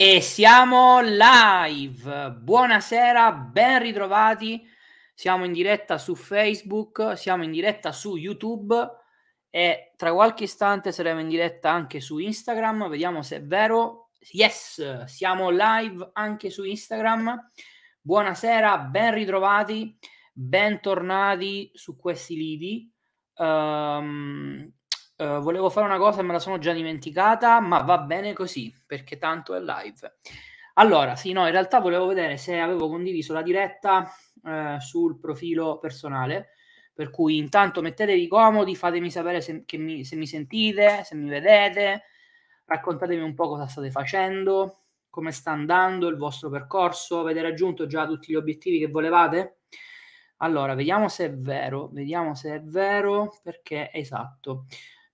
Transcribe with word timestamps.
E 0.00 0.20
siamo 0.20 1.00
live. 1.00 2.30
Buonasera, 2.30 3.32
ben 3.32 3.80
ritrovati. 3.80 4.64
Siamo 5.12 5.44
in 5.44 5.50
diretta 5.50 5.98
su 5.98 6.14
Facebook, 6.14 7.18
siamo 7.18 7.42
in 7.42 7.50
diretta 7.50 7.90
su 7.90 8.14
YouTube 8.14 8.76
e 9.50 9.94
tra 9.96 10.12
qualche 10.12 10.44
istante 10.44 10.92
saremo 10.92 11.18
in 11.18 11.26
diretta 11.26 11.72
anche 11.72 11.98
su 11.98 12.18
Instagram. 12.18 12.88
Vediamo 12.88 13.22
se 13.22 13.38
è 13.38 13.42
vero. 13.42 14.10
Yes, 14.30 15.02
siamo 15.06 15.50
live 15.50 16.10
anche 16.12 16.48
su 16.50 16.62
Instagram. 16.62 17.50
Buonasera, 18.00 18.78
ben 18.78 19.14
ritrovati, 19.14 19.98
bentornati 20.32 21.72
su 21.74 21.96
questi 21.96 22.36
lidi. 22.36 22.88
Um, 23.34 24.72
Uh, 25.18 25.40
volevo 25.40 25.68
fare 25.68 25.84
una 25.84 25.98
cosa, 25.98 26.22
me 26.22 26.32
la 26.32 26.38
sono 26.38 26.58
già 26.58 26.72
dimenticata, 26.72 27.58
ma 27.58 27.80
va 27.82 27.98
bene 27.98 28.34
così, 28.34 28.72
perché 28.86 29.18
tanto 29.18 29.56
è 29.56 29.58
live. 29.58 30.14
Allora, 30.74 31.16
sì, 31.16 31.32
no, 31.32 31.44
in 31.44 31.50
realtà 31.50 31.80
volevo 31.80 32.06
vedere 32.06 32.36
se 32.36 32.60
avevo 32.60 32.88
condiviso 32.88 33.32
la 33.32 33.42
diretta 33.42 34.08
uh, 34.44 34.78
sul 34.78 35.18
profilo 35.18 35.80
personale, 35.80 36.50
per 36.94 37.10
cui 37.10 37.36
intanto 37.36 37.82
mettetevi 37.82 38.28
comodi, 38.28 38.76
fatemi 38.76 39.10
sapere 39.10 39.40
se 39.40 39.64
mi, 39.72 40.04
se 40.04 40.14
mi 40.14 40.26
sentite, 40.28 41.02
se 41.02 41.16
mi 41.16 41.28
vedete, 41.28 42.04
raccontatemi 42.66 43.20
un 43.20 43.34
po' 43.34 43.48
cosa 43.48 43.66
state 43.66 43.90
facendo, 43.90 44.82
come 45.10 45.32
sta 45.32 45.50
andando 45.50 46.06
il 46.06 46.16
vostro 46.16 46.48
percorso, 46.48 47.18
avete 47.18 47.42
raggiunto 47.42 47.88
già 47.88 48.06
tutti 48.06 48.30
gli 48.30 48.36
obiettivi 48.36 48.78
che 48.78 48.86
volevate? 48.86 49.62
Allora, 50.36 50.74
vediamo 50.74 51.08
se 51.08 51.24
è 51.24 51.34
vero, 51.34 51.88
vediamo 51.88 52.36
se 52.36 52.54
è 52.54 52.62
vero, 52.62 53.36
perché 53.42 53.90
è 53.90 53.98
esatto 53.98 54.66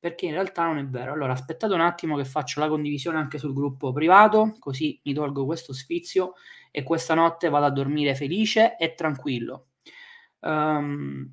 perché 0.04 0.26
in 0.26 0.32
realtà 0.32 0.66
non 0.66 0.76
è 0.76 0.84
vero. 0.84 1.14
Allora, 1.14 1.32
aspettate 1.32 1.72
un 1.72 1.80
attimo 1.80 2.18
che 2.18 2.26
faccio 2.26 2.60
la 2.60 2.68
condivisione 2.68 3.16
anche 3.16 3.38
sul 3.38 3.54
gruppo 3.54 3.90
privato, 3.90 4.54
così 4.58 5.00
mi 5.04 5.14
tolgo 5.14 5.46
questo 5.46 5.72
sfizio 5.72 6.34
e 6.70 6.82
questa 6.82 7.14
notte 7.14 7.48
vado 7.48 7.64
a 7.64 7.70
dormire 7.70 8.14
felice 8.14 8.76
e 8.76 8.92
tranquillo. 8.92 9.68
Um, 10.40 11.32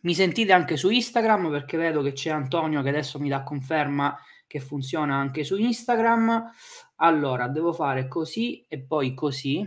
mi 0.00 0.14
sentite 0.14 0.50
anche 0.50 0.76
su 0.76 0.90
Instagram 0.90 1.48
perché 1.48 1.76
vedo 1.76 2.02
che 2.02 2.10
c'è 2.10 2.30
Antonio 2.30 2.82
che 2.82 2.88
adesso 2.88 3.20
mi 3.20 3.28
dà 3.28 3.44
conferma 3.44 4.18
che 4.48 4.58
funziona 4.58 5.14
anche 5.14 5.44
su 5.44 5.56
Instagram. 5.56 6.50
Allora, 6.96 7.46
devo 7.46 7.72
fare 7.72 8.08
così 8.08 8.66
e 8.66 8.80
poi 8.80 9.14
così 9.14 9.64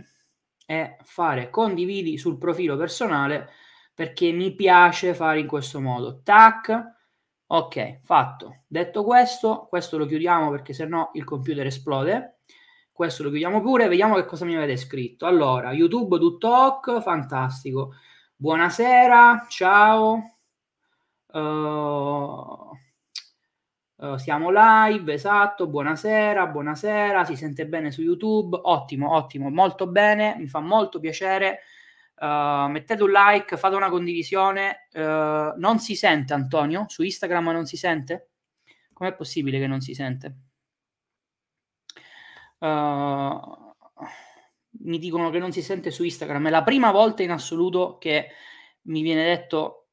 e 0.66 0.98
fare 1.04 1.48
condividi 1.48 2.18
sul 2.18 2.36
profilo 2.36 2.76
personale 2.76 3.48
perché 3.94 4.30
mi 4.30 4.54
piace 4.54 5.14
fare 5.14 5.40
in 5.40 5.46
questo 5.46 5.80
modo. 5.80 6.20
Tac 6.22 6.92
Ok, 7.54 8.00
fatto. 8.02 8.62
Detto 8.66 9.04
questo, 9.04 9.66
questo 9.68 9.96
lo 9.96 10.06
chiudiamo 10.06 10.50
perché 10.50 10.72
se 10.72 10.86
no 10.86 11.10
il 11.12 11.22
computer 11.22 11.64
esplode. 11.64 12.38
Questo 12.90 13.22
lo 13.22 13.28
chiudiamo 13.28 13.60
pure, 13.60 13.86
vediamo 13.86 14.16
che 14.16 14.24
cosa 14.24 14.44
mi 14.44 14.56
avete 14.56 14.76
scritto. 14.76 15.24
Allora, 15.24 15.70
YouTube 15.70 16.18
tutto 16.18 16.48
ok, 16.48 17.00
fantastico. 17.00 17.92
Buonasera, 18.34 19.46
ciao. 19.48 20.36
Uh, 21.26 22.70
uh, 24.04 24.16
siamo 24.16 24.50
live, 24.50 25.12
esatto. 25.12 25.68
Buonasera, 25.68 26.48
buonasera. 26.48 27.24
Si 27.24 27.36
sente 27.36 27.68
bene 27.68 27.92
su 27.92 28.02
YouTube. 28.02 28.58
Ottimo, 28.64 29.14
ottimo, 29.14 29.48
molto 29.48 29.86
bene. 29.86 30.34
Mi 30.38 30.48
fa 30.48 30.58
molto 30.58 30.98
piacere. 30.98 31.60
Uh, 32.16 32.68
mettete 32.70 33.02
un 33.02 33.10
like, 33.10 33.56
fate 33.56 33.74
una 33.74 33.90
condivisione. 33.90 34.88
Uh, 34.92 35.52
non 35.56 35.78
si 35.78 35.96
sente 35.96 36.32
Antonio? 36.32 36.84
Su 36.88 37.02
Instagram 37.02 37.50
non 37.50 37.66
si 37.66 37.76
sente? 37.76 38.30
Com'è 38.92 39.14
possibile 39.14 39.58
che 39.58 39.66
non 39.66 39.80
si 39.80 39.94
sente? 39.94 40.36
Uh, 42.58 43.74
mi 44.82 44.98
dicono 44.98 45.30
che 45.30 45.38
non 45.38 45.52
si 45.52 45.62
sente 45.62 45.90
su 45.90 46.04
Instagram. 46.04 46.46
È 46.46 46.50
la 46.50 46.62
prima 46.62 46.90
volta 46.92 47.22
in 47.22 47.30
assoluto 47.30 47.98
che 47.98 48.28
mi 48.82 49.02
viene 49.02 49.24
detto 49.24 49.88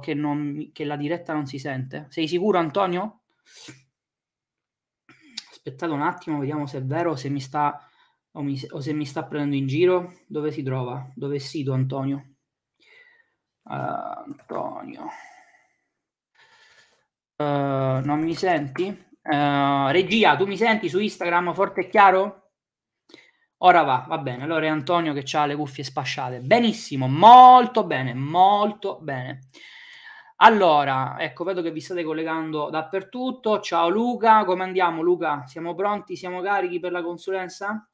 che, 0.00 0.14
non, 0.14 0.70
che 0.72 0.84
la 0.84 0.96
diretta 0.96 1.32
non 1.32 1.46
si 1.46 1.58
sente. 1.58 2.06
Sei 2.08 2.26
sicuro 2.26 2.58
Antonio? 2.58 3.20
Aspettate 5.50 5.92
un 5.92 6.02
attimo, 6.02 6.38
vediamo 6.38 6.66
se 6.66 6.78
è 6.78 6.82
vero, 6.82 7.14
se 7.14 7.28
mi 7.28 7.40
sta 7.40 7.89
o, 8.32 8.42
mi, 8.42 8.60
o, 8.70 8.80
se 8.80 8.92
mi 8.92 9.04
sta 9.04 9.24
prendendo 9.24 9.56
in 9.56 9.66
giro, 9.66 10.12
dove 10.26 10.50
si 10.52 10.62
trova? 10.62 11.10
Dove 11.14 11.36
è 11.36 11.38
sito 11.38 11.72
Antonio? 11.72 12.34
Uh, 13.62 13.72
Antonio. 14.26 15.04
Uh, 17.36 18.04
non 18.04 18.20
mi 18.20 18.34
senti? 18.34 18.86
Uh, 19.22 19.88
regia, 19.88 20.36
tu 20.36 20.46
mi 20.46 20.56
senti 20.56 20.88
su 20.88 20.98
Instagram 20.98 21.54
forte 21.54 21.82
e 21.82 21.88
chiaro? 21.88 22.50
Ora 23.62 23.82
va, 23.82 24.04
va 24.08 24.18
bene. 24.18 24.44
Allora 24.44 24.66
è 24.66 24.68
Antonio 24.68 25.12
che 25.12 25.24
ha 25.36 25.44
le 25.44 25.56
cuffie 25.56 25.84
spasciate. 25.84 26.40
Benissimo, 26.40 27.08
molto 27.08 27.84
bene, 27.84 28.14
molto 28.14 28.98
bene. 29.00 29.40
Allora, 30.36 31.16
ecco, 31.18 31.44
vedo 31.44 31.60
che 31.60 31.70
vi 31.70 31.80
state 31.80 32.02
collegando 32.02 32.70
dappertutto. 32.70 33.60
Ciao 33.60 33.90
Luca, 33.90 34.44
come 34.46 34.62
andiamo 34.64 35.02
Luca? 35.02 35.44
Siamo 35.46 35.74
pronti? 35.74 36.16
Siamo 36.16 36.40
carichi 36.40 36.80
per 36.80 36.92
la 36.92 37.02
consulenza? 37.02 37.89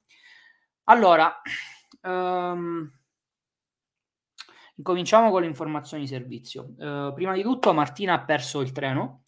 Allora, 0.89 1.41
um, 2.03 2.89
incominciamo 4.77 5.31
con 5.31 5.41
le 5.41 5.49
informazioni 5.49 6.05
di 6.05 6.09
servizio. 6.09 6.75
Uh, 6.79 7.13
prima 7.13 7.33
di 7.33 7.43
tutto, 7.43 7.73
Martina 7.73 8.15
ha 8.15 8.25
perso 8.25 8.61
il 8.61 8.71
treno, 8.71 9.25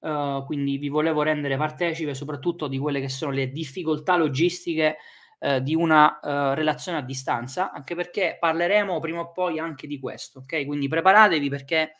uh, 0.00 0.44
quindi 0.44 0.78
vi 0.78 0.88
volevo 0.88 1.22
rendere 1.22 1.56
partecipe 1.56 2.14
soprattutto 2.14 2.68
di 2.68 2.78
quelle 2.78 3.00
che 3.00 3.08
sono 3.08 3.32
le 3.32 3.50
difficoltà 3.50 4.16
logistiche 4.16 4.98
uh, 5.40 5.58
di 5.58 5.74
una 5.74 6.20
relazione 6.54 6.98
a 6.98 7.02
distanza, 7.02 7.72
anche 7.72 7.96
perché 7.96 8.36
parleremo 8.38 9.00
prima 9.00 9.20
o 9.20 9.32
poi 9.32 9.58
anche 9.58 9.88
di 9.88 9.98
questo, 9.98 10.40
ok? 10.40 10.64
Quindi 10.64 10.86
preparatevi 10.86 11.48
perché. 11.48 11.96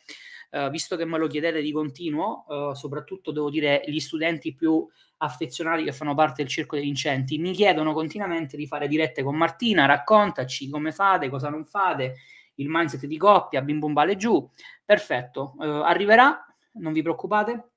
Visto 0.70 0.96
che 0.96 1.04
me 1.04 1.16
lo 1.16 1.28
chiedete 1.28 1.60
di 1.60 1.72
continuo, 1.72 2.44
soprattutto 2.74 3.30
devo 3.30 3.50
dire 3.50 3.82
gli 3.86 4.00
studenti 4.00 4.52
più 4.52 4.86
affezionati 5.22 5.84
che 5.84 5.92
fanno 5.92 6.14
parte 6.14 6.42
del 6.42 6.50
circo 6.50 6.76
dei 6.76 6.84
vincenti 6.84 7.38
mi 7.38 7.52
chiedono 7.52 7.92
continuamente 7.92 8.56
di 8.56 8.66
fare 8.66 8.88
dirette 8.88 9.22
con 9.22 9.36
Martina, 9.36 9.86
raccontaci 9.86 10.68
come 10.68 10.92
fate, 10.92 11.28
cosa 11.28 11.50
non 11.50 11.66
fate, 11.66 12.16
il 12.60 12.68
mindset 12.68 13.06
di 13.06 13.16
coppia, 13.16 13.62
bim 13.62 13.78
bum 13.78 13.92
vale 13.92 14.16
giù. 14.16 14.48
Perfetto, 14.84 15.54
uh, 15.56 15.62
arriverà, 15.62 16.44
non 16.74 16.92
vi 16.92 17.02
preoccupate. 17.02 17.68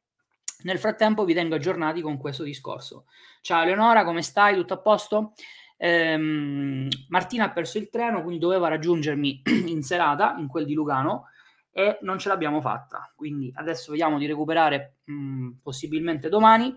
Nel 0.63 0.79
frattempo 0.79 1.25
vi 1.25 1.33
tengo 1.33 1.55
aggiornati 1.55 2.01
con 2.01 2.17
questo 2.17 2.43
discorso. 2.43 3.05
Ciao 3.41 3.63
Eleonora, 3.63 4.05
come 4.05 4.21
stai? 4.21 4.55
Tutto 4.55 4.73
a 4.73 4.79
posto? 4.79 5.33
Ehm, 5.77 6.87
Martina 7.09 7.45
ha 7.45 7.51
perso 7.51 7.77
il 7.77 7.89
treno, 7.89 8.21
quindi 8.21 8.39
doveva 8.39 8.69
raggiungermi 8.69 9.41
in 9.67 9.83
serata, 9.83 10.35
in 10.37 10.47
quel 10.47 10.65
di 10.65 10.73
Lugano, 10.73 11.27
e 11.73 11.97
non 12.01 12.19
ce 12.19 12.29
l'abbiamo 12.29 12.61
fatta. 12.61 13.11
Quindi 13.15 13.51
adesso 13.55 13.91
vediamo 13.91 14.17
di 14.17 14.27
recuperare 14.27 14.99
mh, 15.05 15.49
possibilmente 15.61 16.29
domani 16.29 16.73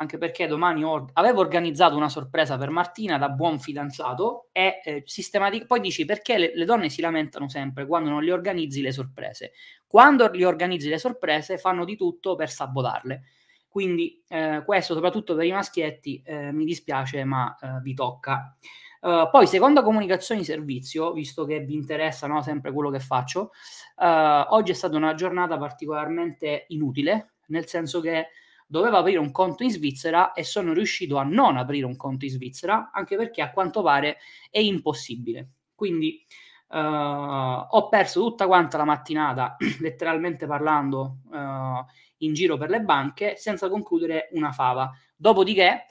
anche 0.00 0.16
perché 0.16 0.46
domani 0.46 0.84
or- 0.84 1.10
avevo 1.14 1.40
organizzato 1.40 1.96
una 1.96 2.08
sorpresa 2.08 2.56
per 2.56 2.70
Martina 2.70 3.18
da 3.18 3.28
buon 3.30 3.58
fidanzato 3.58 4.48
e 4.52 4.80
eh, 4.84 5.02
sistematic- 5.04 5.66
poi 5.66 5.80
dici 5.80 6.04
perché 6.04 6.38
le-, 6.38 6.52
le 6.54 6.64
donne 6.64 6.88
si 6.88 7.00
lamentano 7.00 7.48
sempre 7.48 7.86
quando 7.86 8.08
non 8.10 8.22
le 8.22 8.32
organizzi 8.32 8.80
le 8.80 8.92
sorprese. 8.92 9.52
Quando 9.86 10.30
li 10.30 10.44
organizzi 10.44 10.88
le 10.88 10.98
sorprese 10.98 11.58
fanno 11.58 11.84
di 11.84 11.96
tutto 11.96 12.36
per 12.36 12.48
sabotarle. 12.50 13.22
Quindi 13.68 14.22
eh, 14.28 14.62
questo 14.64 14.94
soprattutto 14.94 15.34
per 15.34 15.44
i 15.44 15.52
maschietti 15.52 16.22
eh, 16.24 16.52
mi 16.52 16.64
dispiace 16.64 17.24
ma 17.24 17.56
eh, 17.60 17.80
vi 17.82 17.94
tocca. 17.94 18.54
Uh, 19.00 19.30
poi, 19.30 19.46
seconda 19.46 19.82
comunicazione 19.82 20.40
di 20.40 20.46
servizio, 20.46 21.12
visto 21.12 21.44
che 21.44 21.60
vi 21.60 21.74
interessa 21.74 22.26
no, 22.26 22.42
sempre 22.42 22.72
quello 22.72 22.90
che 22.90 23.00
faccio, 23.00 23.52
uh, 23.96 24.54
oggi 24.54 24.72
è 24.72 24.74
stata 24.74 24.96
una 24.96 25.14
giornata 25.14 25.56
particolarmente 25.56 26.64
inutile, 26.68 27.34
nel 27.46 27.66
senso 27.66 28.00
che 28.00 28.28
doveva 28.66 28.98
aprire 28.98 29.18
un 29.18 29.30
conto 29.30 29.62
in 29.62 29.70
Svizzera 29.70 30.32
e 30.32 30.44
sono 30.44 30.72
riuscito 30.72 31.16
a 31.16 31.22
non 31.22 31.56
aprire 31.56 31.86
un 31.86 31.96
conto 31.96 32.24
in 32.24 32.30
Svizzera, 32.30 32.90
anche 32.92 33.16
perché 33.16 33.40
a 33.40 33.50
quanto 33.50 33.82
pare 33.82 34.18
è 34.50 34.58
impossibile. 34.58 35.48
Quindi 35.74 36.24
uh, 36.68 36.76
ho 36.76 37.88
perso 37.88 38.20
tutta 38.20 38.46
quanta 38.46 38.76
la 38.76 38.84
mattinata, 38.84 39.56
letteralmente 39.80 40.46
parlando, 40.46 41.18
uh, 41.30 41.84
in 42.18 42.34
giro 42.34 42.56
per 42.56 42.68
le 42.68 42.80
banche, 42.80 43.36
senza 43.36 43.68
concludere 43.68 44.28
una 44.32 44.52
fava. 44.52 44.90
Dopodiché, 45.16 45.86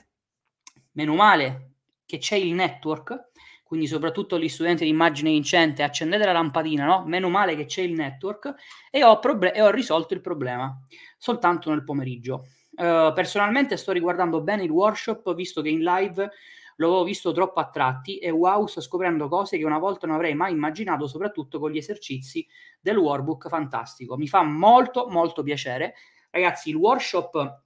meno 0.92 1.14
male 1.14 1.72
che 2.08 2.16
c'è 2.16 2.36
il 2.36 2.54
network, 2.54 3.32
quindi 3.62 3.86
soprattutto 3.86 4.38
gli 4.38 4.48
studenti 4.48 4.84
di 4.84 4.88
immagine 4.88 5.28
vincente, 5.28 5.82
accendete 5.82 6.24
la 6.24 6.32
lampadina, 6.32 6.86
no? 6.86 7.04
Meno 7.04 7.28
male 7.28 7.54
che 7.54 7.66
c'è 7.66 7.82
il 7.82 7.92
network 7.92 8.54
e 8.90 9.04
ho, 9.04 9.18
proble- 9.18 9.52
e 9.52 9.60
ho 9.60 9.68
risolto 9.68 10.14
il 10.14 10.22
problema 10.22 10.74
soltanto 11.18 11.68
nel 11.68 11.84
pomeriggio. 11.84 12.46
Uh, 12.70 13.12
personalmente 13.12 13.76
sto 13.76 13.92
riguardando 13.92 14.40
bene 14.40 14.62
il 14.64 14.70
workshop, 14.70 15.34
visto 15.34 15.60
che 15.60 15.68
in 15.68 15.82
live 15.82 16.30
l'avevo 16.76 17.04
visto 17.04 17.30
troppo 17.32 17.60
a 17.60 17.68
tratti 17.68 18.16
e 18.16 18.30
wow, 18.30 18.64
sto 18.64 18.80
scoprendo 18.80 19.28
cose 19.28 19.58
che 19.58 19.66
una 19.66 19.78
volta 19.78 20.06
non 20.06 20.16
avrei 20.16 20.34
mai 20.34 20.52
immaginato, 20.52 21.06
soprattutto 21.06 21.58
con 21.58 21.70
gli 21.70 21.76
esercizi 21.76 22.46
del 22.80 22.96
workbook 22.96 23.48
fantastico. 23.48 24.16
Mi 24.16 24.28
fa 24.28 24.42
molto, 24.42 25.08
molto 25.10 25.42
piacere. 25.42 25.92
Ragazzi, 26.30 26.70
il 26.70 26.76
workshop 26.76 27.64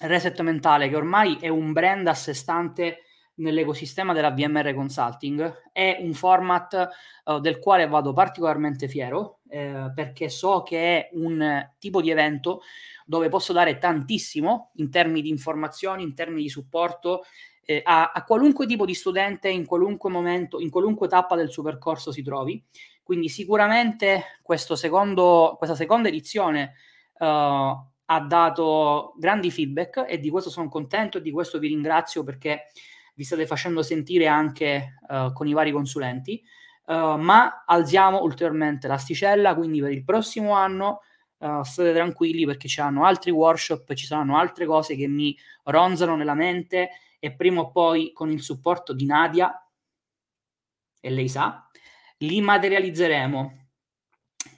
Reset 0.00 0.40
Mentale, 0.40 0.88
che 0.88 0.96
ormai 0.96 1.36
è 1.38 1.48
un 1.48 1.72
brand 1.74 2.06
a 2.06 2.14
sé 2.14 2.32
stante 2.32 3.00
nell'ecosistema 3.36 4.12
della 4.12 4.30
VMR 4.30 4.74
Consulting. 4.74 5.62
È 5.72 5.98
un 6.00 6.12
format 6.12 6.88
uh, 7.24 7.38
del 7.40 7.58
quale 7.58 7.86
vado 7.86 8.12
particolarmente 8.12 8.88
fiero 8.88 9.40
eh, 9.48 9.90
perché 9.94 10.28
so 10.28 10.62
che 10.62 10.78
è 10.78 11.10
un 11.12 11.70
tipo 11.78 12.00
di 12.00 12.10
evento 12.10 12.62
dove 13.04 13.28
posso 13.28 13.52
dare 13.52 13.78
tantissimo 13.78 14.72
in 14.76 14.90
termini 14.90 15.22
di 15.22 15.28
informazioni, 15.28 16.02
in 16.02 16.14
termini 16.14 16.42
di 16.42 16.48
supporto 16.48 17.22
eh, 17.64 17.80
a, 17.84 18.12
a, 18.12 18.24
qualunque 18.24 18.66
tipo 18.66 18.84
di 18.84 18.94
studente, 18.94 19.48
in 19.48 19.66
qualunque 19.66 20.10
momento, 20.10 20.60
in 20.60 20.70
qualunque 20.70 21.08
tappa 21.08 21.36
del 21.36 21.50
suo 21.50 21.62
percorso 21.62 22.12
si 22.12 22.22
trovi. 22.22 22.62
Quindi 23.02 23.28
sicuramente 23.28 24.40
secondo, 24.74 25.54
questa 25.58 25.76
seconda 25.76 26.08
edizione 26.08 26.74
uh, 27.18 27.24
ha 27.24 28.20
dato 28.26 29.14
grandi 29.16 29.50
feedback 29.50 30.04
e 30.08 30.18
di 30.18 30.28
questo 30.28 30.50
sono 30.50 30.68
contento 30.68 31.18
e 31.18 31.22
di 31.22 31.30
questo 31.30 31.58
vi 31.58 31.68
ringrazio 31.68 32.24
perché 32.24 32.66
vi 33.16 33.24
state 33.24 33.46
facendo 33.46 33.82
sentire 33.82 34.26
anche 34.26 34.98
uh, 35.08 35.32
con 35.32 35.48
i 35.48 35.54
vari 35.54 35.72
consulenti, 35.72 36.42
uh, 36.86 37.16
ma 37.16 37.64
alziamo 37.66 38.22
ulteriormente 38.22 38.86
l'asticella, 38.88 39.54
quindi 39.54 39.80
per 39.80 39.90
il 39.90 40.04
prossimo 40.04 40.52
anno 40.52 41.00
uh, 41.38 41.62
state 41.62 41.94
tranquilli 41.94 42.44
perché 42.44 42.68
ci 42.68 42.76
saranno 42.76 43.06
altri 43.06 43.30
workshop, 43.30 43.94
ci 43.94 44.04
saranno 44.04 44.36
altre 44.36 44.66
cose 44.66 44.96
che 44.96 45.08
mi 45.08 45.36
ronzano 45.64 46.14
nella 46.14 46.34
mente 46.34 46.90
e 47.18 47.34
prima 47.34 47.60
o 47.60 47.70
poi 47.70 48.12
con 48.12 48.30
il 48.30 48.42
supporto 48.42 48.92
di 48.92 49.06
Nadia, 49.06 49.66
e 51.00 51.10
lei 51.10 51.28
sa, 51.28 51.66
li 52.18 52.40
materializzeremo. 52.40 53.64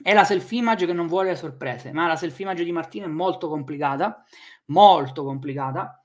È 0.03 0.13
la 0.13 0.25
self-image 0.25 0.85
che 0.87 0.93
non 0.93 1.07
vuole 1.07 1.37
sorprese, 1.37 1.93
ma 1.93 2.09
la 2.09 2.17
self-image 2.17 2.65
di 2.65 2.73
Martina 2.73 3.07
è 3.07 3.09
molto 3.09 3.49
complicata, 3.49 4.25
molto 4.67 5.25
complicata, 5.25 6.03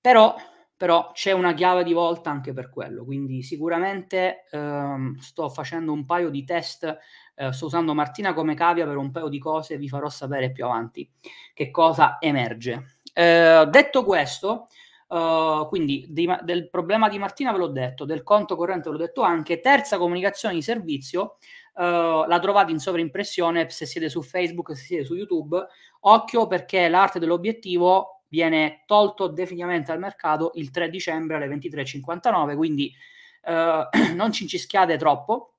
però 0.00 0.36
però 0.78 1.10
c'è 1.12 1.32
una 1.32 1.54
chiave 1.54 1.82
di 1.82 1.92
volta 1.92 2.30
anche 2.30 2.52
per 2.52 2.70
quello, 2.70 3.04
quindi 3.04 3.42
sicuramente 3.42 4.44
ehm, 4.48 5.16
sto 5.18 5.48
facendo 5.48 5.92
un 5.92 6.06
paio 6.06 6.30
di 6.30 6.44
test, 6.44 6.96
eh, 7.34 7.52
sto 7.52 7.66
usando 7.66 7.94
Martina 7.94 8.32
come 8.32 8.54
cavia 8.54 8.86
per 8.86 8.96
un 8.96 9.10
paio 9.10 9.26
di 9.26 9.40
cose, 9.40 9.76
vi 9.76 9.88
farò 9.88 10.08
sapere 10.08 10.52
più 10.52 10.64
avanti 10.64 11.10
che 11.52 11.72
cosa 11.72 12.18
emerge. 12.20 12.98
Eh, 13.12 13.66
detto 13.68 14.04
questo, 14.04 14.68
Uh, 15.08 15.66
quindi 15.68 16.04
di, 16.10 16.30
del 16.42 16.68
problema 16.68 17.08
di 17.08 17.18
Martina 17.18 17.50
ve 17.50 17.56
l'ho 17.56 17.68
detto, 17.68 18.04
del 18.04 18.22
conto 18.22 18.56
corrente 18.56 18.90
ve 18.90 18.96
l'ho 18.96 19.04
detto 19.06 19.22
anche. 19.22 19.58
Terza 19.58 19.96
comunicazione 19.96 20.52
di 20.52 20.60
servizio, 20.60 21.38
uh, 21.76 22.26
la 22.26 22.38
trovate 22.38 22.72
in 22.72 22.78
sovraimpressione 22.78 23.70
se 23.70 23.86
siete 23.86 24.10
su 24.10 24.20
Facebook, 24.20 24.76
se 24.76 24.84
siete 24.84 25.04
su 25.06 25.14
YouTube. 25.14 25.66
Occhio 26.00 26.46
perché 26.46 26.88
l'arte 26.88 27.18
dell'obiettivo 27.18 28.17
viene 28.28 28.84
tolto 28.86 29.26
definitivamente 29.28 29.90
dal 29.90 30.00
mercato 30.00 30.52
il 30.54 30.70
3 30.70 30.90
dicembre 30.90 31.36
alle 31.36 31.48
23.59, 31.48 32.56
quindi 32.56 32.94
eh, 33.42 33.88
non 34.14 34.32
ci 34.32 34.42
incischiate 34.42 34.96
troppo, 34.96 35.54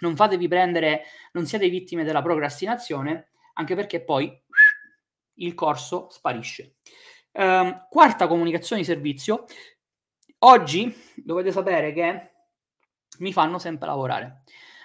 non 0.00 0.16
fatevi 0.16 0.48
prendere, 0.48 1.04
non 1.32 1.46
siete 1.46 1.68
vittime 1.68 2.04
della 2.04 2.22
procrastinazione, 2.22 3.30
anche 3.54 3.74
perché 3.74 4.02
poi 4.02 4.32
il 5.34 5.54
corso 5.54 6.08
sparisce. 6.10 6.76
Eh, 7.32 7.86
quarta 7.88 8.26
comunicazione 8.26 8.82
di 8.82 8.86
servizio. 8.86 9.44
Oggi 10.40 10.94
dovete 11.16 11.52
sapere 11.52 11.92
che 11.92 12.30
mi 13.18 13.32
fanno 13.32 13.58
sempre 13.58 13.86
lavorare. 13.86 14.42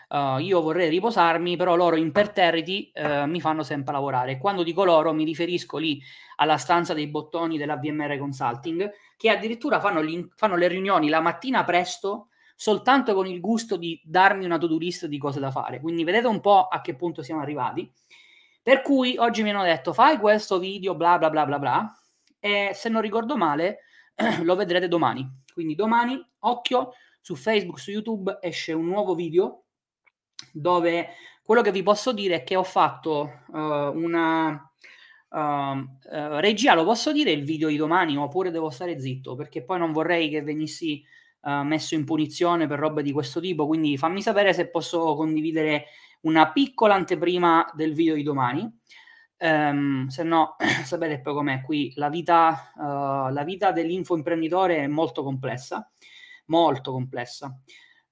Uh, 0.09 0.39
io 0.39 0.61
vorrei 0.61 0.89
riposarmi, 0.89 1.55
però 1.55 1.75
loro 1.75 1.95
imperterriti 1.95 2.91
uh, 2.95 3.25
mi 3.25 3.39
fanno 3.39 3.61
sempre 3.61 3.93
lavorare. 3.93 4.39
Quando 4.39 4.63
dico 4.63 4.83
loro 4.83 5.13
mi 5.13 5.23
riferisco 5.23 5.77
lì 5.77 6.01
alla 6.37 6.57
stanza 6.57 6.95
dei 6.95 7.07
bottoni 7.07 7.57
della 7.59 7.77
VMR 7.77 8.17
Consulting, 8.17 8.91
che 9.15 9.29
addirittura 9.29 9.79
fanno, 9.79 10.01
fanno 10.35 10.55
le 10.55 10.67
riunioni 10.67 11.09
la 11.09 11.21
mattina 11.21 11.63
presto 11.63 12.29
soltanto 12.55 13.13
con 13.13 13.27
il 13.27 13.39
gusto 13.39 13.77
di 13.77 14.01
darmi 14.03 14.43
una 14.43 14.57
to-do 14.57 14.77
list 14.77 15.05
di 15.05 15.17
cose 15.19 15.39
da 15.39 15.51
fare. 15.51 15.79
Quindi 15.79 16.03
vedete 16.03 16.27
un 16.27 16.41
po' 16.41 16.67
a 16.67 16.81
che 16.81 16.95
punto 16.95 17.21
siamo 17.21 17.41
arrivati. 17.41 17.89
Per 18.61 18.81
cui 18.81 19.15
oggi 19.17 19.43
mi 19.43 19.51
hanno 19.51 19.63
detto 19.63 19.93
fai 19.93 20.17
questo 20.17 20.59
video, 20.59 20.95
bla 20.95 21.17
bla 21.17 21.29
bla 21.29 21.45
bla 21.45 21.59
bla, 21.59 21.99
e 22.39 22.71
se 22.73 22.89
non 22.89 23.01
ricordo 23.01 23.37
male 23.37 23.83
lo 24.41 24.55
vedrete 24.55 24.87
domani. 24.87 25.25
Quindi 25.53 25.75
domani, 25.75 26.19
occhio, 26.39 26.93
su 27.21 27.35
Facebook, 27.35 27.79
su 27.79 27.91
YouTube 27.91 28.39
esce 28.41 28.73
un 28.73 28.87
nuovo 28.87 29.13
video 29.13 29.65
dove 30.51 31.09
quello 31.49 31.63
che 31.63 31.71
vi 31.71 31.81
posso 31.81 32.13
dire 32.13 32.35
è 32.35 32.43
che 32.43 32.55
ho 32.55 32.63
fatto 32.63 33.41
uh, 33.47 33.57
una 33.57 34.71
uh, 35.29 35.37
uh, 35.37 35.85
regia, 36.39 36.75
lo 36.75 36.85
posso 36.85 37.11
dire 37.11 37.31
il 37.31 37.43
video 37.43 37.69
di 37.69 37.75
domani 37.75 38.15
oppure 38.17 38.51
devo 38.51 38.69
stare 38.69 38.99
zitto 38.99 39.35
perché 39.35 39.63
poi 39.63 39.79
non 39.79 39.91
vorrei 39.91 40.29
che 40.29 40.43
venissi 40.43 41.03
messo 41.41 41.95
in 41.95 42.03
punizione 42.03 42.67
per 42.67 42.77
robe 42.79 43.01
di 43.01 43.13
questo 43.13 43.39
tipo, 43.39 43.65
quindi 43.65 43.97
fammi 43.97 44.21
sapere 44.21 44.53
se 44.53 44.69
posso 44.69 45.15
condividere 45.15 45.85
una 46.23 46.51
piccola 46.51 46.95
anteprima 46.95 47.71
del 47.73 47.93
video 47.93 48.13
di 48.13 48.23
domani. 48.23 48.69
Um, 49.37 50.07
se 50.07 50.23
no, 50.23 50.57
sapete 50.83 51.21
poi 51.21 51.33
com'è 51.33 51.61
qui, 51.61 51.93
la 51.95 52.09
vita, 52.09 52.73
la 52.75 53.43
vita 53.45 53.71
dell'infoimprenditore 53.71 54.79
è 54.79 54.87
molto 54.87 55.23
complessa, 55.23 55.89
molto 56.47 56.91
complessa. 56.91 57.57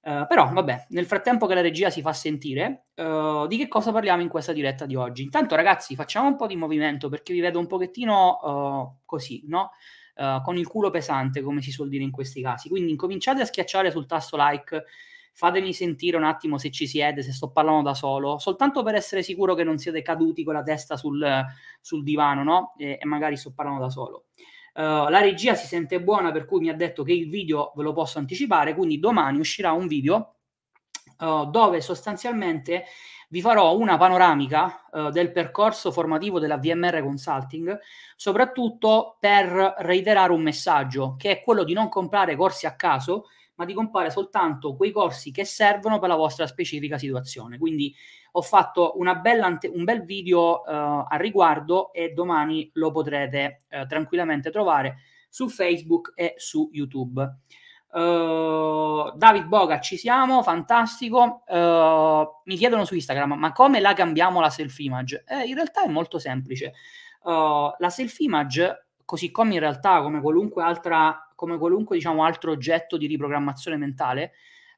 Uh, 0.00 0.26
però 0.26 0.50
vabbè, 0.52 0.86
nel 0.90 1.06
frattempo 1.06 1.46
che 1.46 1.54
la 1.54 1.60
regia 1.60 1.90
si 1.90 2.00
fa 2.00 2.12
sentire, 2.12 2.84
uh, 2.94 3.46
di 3.46 3.56
che 3.56 3.68
cosa 3.68 3.92
parliamo 3.92 4.22
in 4.22 4.28
questa 4.28 4.52
diretta 4.52 4.86
di 4.86 4.94
oggi? 4.94 5.22
Intanto 5.22 5.54
ragazzi 5.54 5.94
facciamo 5.96 6.28
un 6.28 6.36
po' 6.36 6.46
di 6.46 6.56
movimento 6.56 7.08
perché 7.08 7.32
vi 7.32 7.40
vedo 7.40 7.58
un 7.58 7.66
pochettino 7.66 8.38
uh, 8.40 9.04
così, 9.04 9.44
no? 9.46 9.70
con 10.42 10.56
il 10.56 10.66
culo 10.66 10.90
pesante, 10.90 11.42
come 11.42 11.62
si 11.62 11.70
suol 11.70 11.88
dire 11.88 12.02
in 12.02 12.10
questi 12.10 12.42
casi. 12.42 12.68
Quindi 12.68 12.90
incominciate 12.90 13.40
a 13.40 13.44
schiacciare 13.44 13.92
sul 13.92 14.04
tasto 14.04 14.36
like, 14.36 14.82
fatemi 15.32 15.72
sentire 15.72 16.16
un 16.16 16.24
attimo 16.24 16.58
se 16.58 16.72
ci 16.72 16.88
siete, 16.88 17.22
se 17.22 17.32
sto 17.32 17.52
parlando 17.52 17.82
da 17.82 17.94
solo, 17.94 18.38
soltanto 18.38 18.82
per 18.82 18.96
essere 18.96 19.22
sicuro 19.22 19.54
che 19.54 19.62
non 19.62 19.78
siete 19.78 20.02
caduti 20.02 20.42
con 20.42 20.54
la 20.54 20.64
testa 20.64 20.96
sul, 20.96 21.24
sul 21.80 22.02
divano, 22.02 22.42
no? 22.42 22.74
E, 22.76 22.98
e 23.00 23.06
magari 23.06 23.36
sto 23.36 23.52
parlando 23.52 23.82
da 23.82 23.90
solo. 23.90 24.24
Uh, 24.78 25.08
la 25.08 25.18
regia 25.18 25.56
si 25.56 25.66
sente 25.66 26.00
buona, 26.00 26.30
per 26.30 26.44
cui 26.44 26.60
mi 26.60 26.68
ha 26.68 26.74
detto 26.74 27.02
che 27.02 27.10
il 27.10 27.28
video 27.28 27.72
ve 27.74 27.82
lo 27.82 27.92
posso 27.92 28.20
anticipare, 28.20 28.76
quindi 28.76 29.00
domani 29.00 29.40
uscirà 29.40 29.72
un 29.72 29.88
video 29.88 30.36
uh, 31.18 31.46
dove 31.50 31.80
sostanzialmente 31.80 32.84
vi 33.30 33.40
farò 33.40 33.76
una 33.76 33.96
panoramica 33.96 34.84
uh, 34.92 35.10
del 35.10 35.32
percorso 35.32 35.90
formativo 35.90 36.38
della 36.38 36.58
VMR 36.58 37.02
Consulting, 37.02 37.76
soprattutto 38.14 39.16
per 39.18 39.74
reiterare 39.78 40.30
un 40.30 40.42
messaggio, 40.42 41.16
che 41.18 41.32
è 41.32 41.42
quello 41.42 41.64
di 41.64 41.72
non 41.72 41.88
comprare 41.88 42.36
corsi 42.36 42.66
a 42.66 42.76
caso, 42.76 43.24
ma 43.58 43.64
di 43.64 43.74
comprare 43.74 44.10
soltanto 44.10 44.76
quei 44.76 44.92
corsi 44.92 45.30
che 45.32 45.44
servono 45.44 45.98
per 45.98 46.08
la 46.08 46.14
vostra 46.14 46.46
specifica 46.46 46.96
situazione. 46.96 47.58
Quindi 47.58 47.94
ho 48.32 48.42
fatto 48.42 48.94
ante- 49.40 49.68
un 49.68 49.84
bel 49.84 50.04
video 50.04 50.60
uh, 50.60 51.04
a 51.08 51.16
riguardo 51.16 51.92
e 51.92 52.10
domani 52.10 52.70
lo 52.74 52.92
potrete 52.92 53.64
uh, 53.70 53.86
tranquillamente 53.86 54.50
trovare 54.50 54.98
su 55.28 55.48
Facebook 55.48 56.12
e 56.14 56.34
su 56.36 56.70
YouTube. 56.72 57.20
Uh, 57.90 59.16
David 59.16 59.46
Boga, 59.46 59.80
ci 59.80 59.96
siamo, 59.96 60.42
fantastico. 60.42 61.42
Uh, 61.48 62.42
mi 62.44 62.56
chiedono 62.56 62.84
su 62.84 62.94
Instagram, 62.94 63.32
ma 63.32 63.52
come 63.52 63.80
la 63.80 63.92
cambiamo 63.92 64.40
la 64.40 64.50
self-image? 64.50 65.24
Eh, 65.26 65.48
in 65.48 65.54
realtà 65.54 65.82
è 65.82 65.88
molto 65.88 66.18
semplice. 66.20 66.74
Uh, 67.24 67.74
la 67.78 67.88
self-image, 67.88 68.86
così 69.04 69.32
come 69.32 69.54
in 69.54 69.60
realtà 69.60 70.00
come 70.02 70.20
qualunque, 70.20 70.62
altra, 70.62 71.27
come 71.38 71.56
qualunque 71.56 71.94
diciamo, 71.94 72.24
altro 72.24 72.50
oggetto 72.50 72.96
di 72.96 73.06
riprogrammazione 73.06 73.76
mentale, 73.76 74.32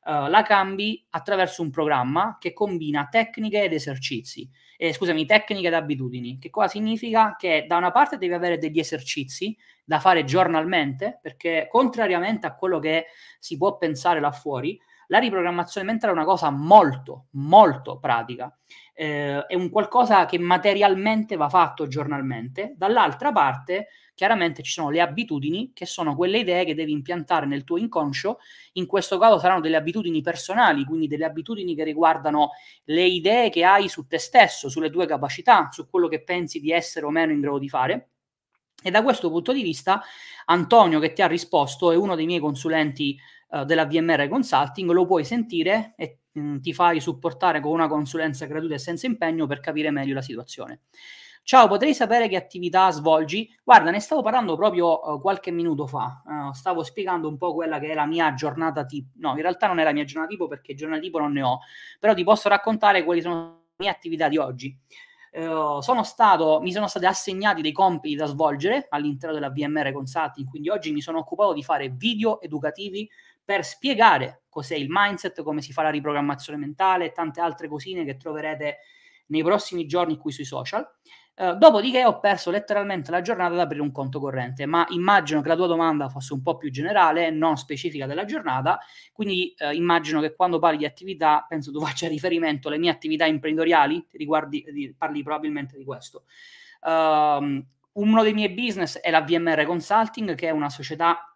uh, 0.04 0.28
la 0.28 0.42
cambi 0.42 1.02
attraverso 1.08 1.62
un 1.62 1.70
programma 1.70 2.36
che 2.38 2.52
combina 2.52 3.08
tecniche 3.10 3.62
ed 3.62 3.72
esercizi. 3.72 4.46
Eh, 4.76 4.92
scusami, 4.92 5.24
tecniche 5.24 5.68
ed 5.68 5.72
abitudini. 5.72 6.36
Che 6.38 6.50
cosa 6.50 6.68
significa? 6.68 7.34
Che 7.38 7.64
da 7.66 7.78
una 7.78 7.90
parte 7.92 8.18
devi 8.18 8.34
avere 8.34 8.58
degli 8.58 8.78
esercizi 8.78 9.56
da 9.82 10.00
fare 10.00 10.24
giornalmente, 10.24 11.18
perché 11.22 11.66
contrariamente 11.70 12.46
a 12.46 12.54
quello 12.54 12.78
che 12.78 13.06
si 13.38 13.56
può 13.56 13.78
pensare 13.78 14.20
là 14.20 14.30
fuori, 14.30 14.78
la 15.10 15.18
riprogrammazione 15.18 15.86
mentale 15.86 16.12
è 16.12 16.14
una 16.14 16.24
cosa 16.24 16.50
molto, 16.50 17.26
molto 17.32 17.98
pratica. 17.98 18.56
Eh, 18.94 19.44
è 19.46 19.54
un 19.54 19.68
qualcosa 19.68 20.24
che 20.24 20.38
materialmente 20.38 21.34
va 21.36 21.48
fatto 21.48 21.88
giornalmente. 21.88 22.74
Dall'altra 22.76 23.32
parte 23.32 23.88
chiaramente 24.14 24.62
ci 24.62 24.70
sono 24.70 24.90
le 24.90 25.00
abitudini, 25.00 25.72
che 25.74 25.84
sono 25.84 26.14
quelle 26.14 26.38
idee 26.38 26.64
che 26.64 26.76
devi 26.76 26.92
impiantare 26.92 27.44
nel 27.46 27.64
tuo 27.64 27.76
inconscio. 27.76 28.38
In 28.74 28.86
questo 28.86 29.18
caso 29.18 29.40
saranno 29.40 29.60
delle 29.60 29.76
abitudini 29.76 30.20
personali, 30.20 30.84
quindi 30.84 31.08
delle 31.08 31.24
abitudini 31.24 31.74
che 31.74 31.82
riguardano 31.82 32.50
le 32.84 33.04
idee 33.04 33.50
che 33.50 33.64
hai 33.64 33.88
su 33.88 34.06
te 34.06 34.18
stesso, 34.18 34.68
sulle 34.68 34.90
tue 34.90 35.06
capacità, 35.06 35.70
su 35.72 35.90
quello 35.90 36.06
che 36.06 36.22
pensi 36.22 36.60
di 36.60 36.70
essere 36.70 37.04
o 37.04 37.10
meno 37.10 37.32
in 37.32 37.40
grado 37.40 37.58
di 37.58 37.68
fare. 37.68 38.10
E 38.80 38.90
da 38.92 39.02
questo 39.02 39.28
punto 39.28 39.52
di 39.52 39.62
vista, 39.62 40.00
Antonio, 40.46 41.00
che 41.00 41.12
ti 41.12 41.20
ha 41.20 41.26
risposto, 41.26 41.90
è 41.90 41.96
uno 41.96 42.14
dei 42.14 42.26
miei 42.26 42.40
consulenti 42.40 43.18
uh, 43.50 43.64
della 43.64 43.86
VMR 43.86 44.28
Consulting, 44.28 44.90
lo 44.90 45.06
puoi 45.06 45.24
sentire 45.24 45.94
e 45.96 46.20
mh, 46.32 46.40
mm, 46.40 46.58
ti 46.58 46.72
fai 46.72 47.00
supportare 47.00 47.60
con 47.60 47.72
una 47.72 47.88
consulenza 47.88 48.46
gratuita 48.46 48.74
e 48.74 48.78
senza 48.78 49.06
impegno 49.06 49.46
per 49.46 49.60
capire 49.60 49.90
meglio 49.90 50.14
la 50.14 50.22
situazione. 50.22 50.82
Ciao, 51.42 51.66
potrei 51.66 51.94
sapere 51.94 52.28
che 52.28 52.36
attività 52.36 52.90
svolgi? 52.90 53.48
Guarda, 53.64 53.90
ne 53.90 53.98
stavo 53.98 54.22
parlando 54.22 54.54
proprio 54.56 55.00
uh, 55.00 55.20
qualche 55.20 55.50
minuto 55.50 55.86
fa. 55.86 56.22
Uh, 56.24 56.52
stavo 56.52 56.84
spiegando 56.84 57.28
un 57.28 57.36
po' 57.36 57.54
quella 57.54 57.80
che 57.80 57.88
è 57.88 57.94
la 57.94 58.06
mia 58.06 58.34
giornata 58.34 58.84
tipo. 58.84 59.08
No, 59.16 59.30
in 59.30 59.40
realtà 59.40 59.66
non 59.66 59.80
è 59.80 59.84
la 59.84 59.92
mia 59.92 60.04
giornata 60.04 60.28
tipo 60.28 60.46
perché 60.46 60.74
giornata 60.74 61.00
tipo 61.00 61.18
non 61.18 61.32
ne 61.32 61.42
ho, 61.42 61.58
però 61.98 62.14
ti 62.14 62.22
posso 62.22 62.48
raccontare 62.48 63.02
quali 63.02 63.20
sono 63.20 63.62
le 63.76 63.84
mie 63.84 63.88
attività 63.88 64.28
di 64.28 64.36
oggi. 64.36 64.78
Uh, 65.32 65.80
sono 65.80 66.02
stato, 66.04 66.60
mi 66.60 66.72
sono 66.72 66.86
stati 66.86 67.06
assegnati 67.06 67.62
dei 67.62 67.72
compiti 67.72 68.14
da 68.16 68.26
svolgere 68.26 68.86
all'interno 68.88 69.34
della 69.34 69.50
VMR 69.50 69.92
Consulting, 69.92 70.48
quindi 70.48 70.68
oggi 70.68 70.92
mi 70.92 71.00
sono 71.00 71.18
occupato 71.18 71.52
di 71.52 71.62
fare 71.62 71.88
video 71.88 72.40
educativi 72.40 73.08
per 73.50 73.64
spiegare 73.64 74.42
cos'è 74.48 74.76
il 74.76 74.86
mindset, 74.88 75.42
come 75.42 75.60
si 75.60 75.72
fa 75.72 75.82
la 75.82 75.90
riprogrammazione 75.90 76.56
mentale 76.56 77.06
e 77.06 77.10
tante 77.10 77.40
altre 77.40 77.66
cosine 77.66 78.04
che 78.04 78.16
troverete 78.16 78.78
nei 79.26 79.42
prossimi 79.42 79.86
giorni 79.86 80.16
qui 80.18 80.30
sui 80.30 80.44
social. 80.44 80.88
Uh, 81.34 81.56
dopodiché 81.56 82.04
ho 82.04 82.20
perso 82.20 82.52
letteralmente 82.52 83.10
la 83.10 83.22
giornata 83.22 83.54
ad 83.54 83.58
aprire 83.58 83.82
un 83.82 83.90
conto 83.90 84.20
corrente, 84.20 84.66
ma 84.66 84.86
immagino 84.90 85.40
che 85.40 85.48
la 85.48 85.56
tua 85.56 85.66
domanda 85.66 86.08
fosse 86.08 86.32
un 86.32 86.42
po' 86.42 86.58
più 86.58 86.70
generale, 86.70 87.30
non 87.30 87.56
specifica 87.56 88.06
della 88.06 88.24
giornata, 88.24 88.78
quindi 89.12 89.52
uh, 89.58 89.74
immagino 89.74 90.20
che 90.20 90.32
quando 90.36 90.60
parli 90.60 90.78
di 90.78 90.84
attività, 90.84 91.44
penso 91.48 91.72
tu 91.72 91.80
faccia 91.84 92.06
riferimento 92.06 92.68
alle 92.68 92.78
mie 92.78 92.90
attività 92.90 93.26
imprenditoriali, 93.26 94.06
riguardi, 94.12 94.64
di, 94.72 94.94
parli 94.96 95.24
probabilmente 95.24 95.76
di 95.76 95.82
questo. 95.82 96.22
Uh, 96.82 97.64
uno 97.94 98.22
dei 98.22 98.32
miei 98.32 98.50
business 98.50 98.96
è 99.00 99.10
la 99.10 99.22
VMR 99.22 99.64
Consulting, 99.64 100.36
che 100.36 100.46
è 100.46 100.50
una 100.50 100.70
società 100.70 101.29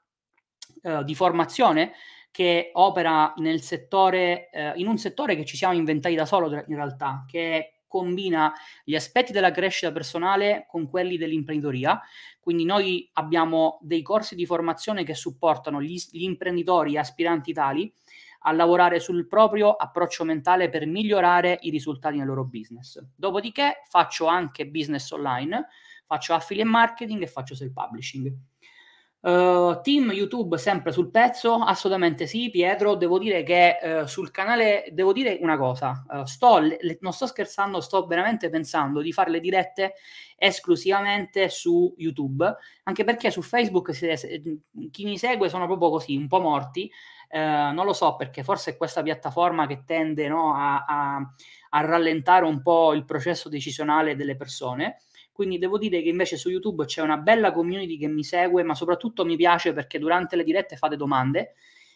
uh, 0.85 1.03
di 1.03 1.15
formazione 1.15 1.93
che 2.31 2.71
opera 2.73 3.33
nel 3.37 3.61
settore, 3.61 4.51
in 4.75 4.89
un 4.89 4.99
settore 4.99 5.37
che 5.37 5.45
ci 5.45 5.57
siamo 5.57 5.75
inventati 5.75 6.17
da 6.17 6.27
solo 6.27 6.53
in 6.53 6.75
realtà, 6.75 7.25
che 7.29 7.75
combina 7.95 8.53
gli 8.83 8.97
aspetti 8.97 9.31
della 9.31 9.53
crescita 9.53 9.93
personale 9.93 10.67
con 10.69 10.89
quelli 10.89 11.17
dell'imprenditoria. 11.17 12.01
Quindi 12.41 12.65
noi 12.65 13.09
abbiamo 13.13 13.79
dei 13.83 14.03
corsi 14.03 14.35
di 14.35 14.47
formazione 14.47 15.05
che 15.05 15.15
supportano 15.15 15.81
gli, 15.81 15.97
gli 16.11 16.25
imprenditori 16.25 16.99
aspiranti 16.99 17.53
tali 17.53 17.95
a 18.47 18.53
lavorare 18.53 18.99
sul 18.99 19.29
proprio 19.29 19.71
approccio 19.71 20.25
mentale 20.25 20.69
per 20.69 20.87
migliorare 20.87 21.59
i 21.61 21.71
risultati 21.71 22.17
nel 22.17 22.27
loro 22.27 22.45
business. 22.45 23.01
Dopodiché 23.15 23.83
faccio 23.89 24.27
anche 24.27 24.67
business 24.67 25.09
online, 25.13 25.69
faccio 26.05 26.35
affiliate 26.35 26.69
marketing 26.69 27.23
e 27.23 27.29
faccio 27.29 27.55
self 27.55 27.73
publishing. 27.73 28.37
Uh, 29.25 29.81
team 29.81 30.13
YouTube 30.13 30.59
sempre 30.59 30.93
sul 30.93 31.11
pezzo? 31.11 31.55
Assolutamente 31.55 32.27
sì, 32.27 32.51
Pietro. 32.51 32.95
Devo 32.95 33.19
dire 33.19 33.43
che 33.43 33.79
uh, 33.83 34.05
sul 34.05 34.31
canale, 34.31 34.85
devo 34.93 35.15
dire 35.15 35.39
una 35.41 35.57
cosa, 35.57 36.05
uh, 36.07 36.25
sto, 36.27 36.59
le, 36.59 36.77
non 37.01 37.15
sto 37.15 37.27
scherzando, 37.27 37.81
sto 37.81 38.05
veramente 38.05 38.51
pensando 38.51 39.01
di 39.01 39.15
fare 39.15 39.31
le 39.31 39.41
dirette 39.41 39.95
esclusivamente 40.37 41.49
su 41.49 41.95
YouTube, 41.97 42.55
anche 42.83 43.05
perché 43.05 43.31
su 43.31 43.41
Facebook 43.41 43.95
se, 43.95 44.15
se, 44.19 44.43
chi 44.91 45.05
mi 45.05 45.17
segue 45.17 45.49
sono 45.49 45.65
proprio 45.65 45.89
così, 45.89 46.17
un 46.17 46.29
po' 46.29 46.41
morti. 46.41 46.91
non 47.31 47.87
lo 47.87 47.95
so 47.95 48.17
perché 48.17 48.43
forse 48.43 48.73
è 48.73 48.77
questa 48.77 49.03
piattaforma 49.03 49.67
che 49.67 49.85
tende 49.87 50.29
no, 50.29 50.55
a, 50.55 50.85
a, 50.87 51.17
a 51.71 51.81
rallentare 51.81 52.45
un 52.45 52.61
po' 52.61 52.93
il 52.93 53.07
processo 53.07 53.49
decisionale 53.49 54.17
delle 54.17 54.37
persone. 54.37 54.99
Quindi 55.35 55.59
devo 55.59 55.79
dire 55.79 56.01
che 56.01 56.09
invece 56.09 56.37
su 56.37 56.49
YouTube 56.49 56.85
c'è 56.85 57.03
una 57.03 57.17
bella 57.17 57.51
community 57.51 57.99
che 57.99 58.07
mi 58.07 58.23
segue, 58.23 58.63
ma 58.63 58.77
soprattutto 58.77 59.25
mi 59.25 59.35
piace 59.35 59.73
perché 59.73 59.99
durante 59.99 60.37
le 60.37 60.45
dirette 60.45 60.77
fate 60.77 60.95
domande 60.95 61.55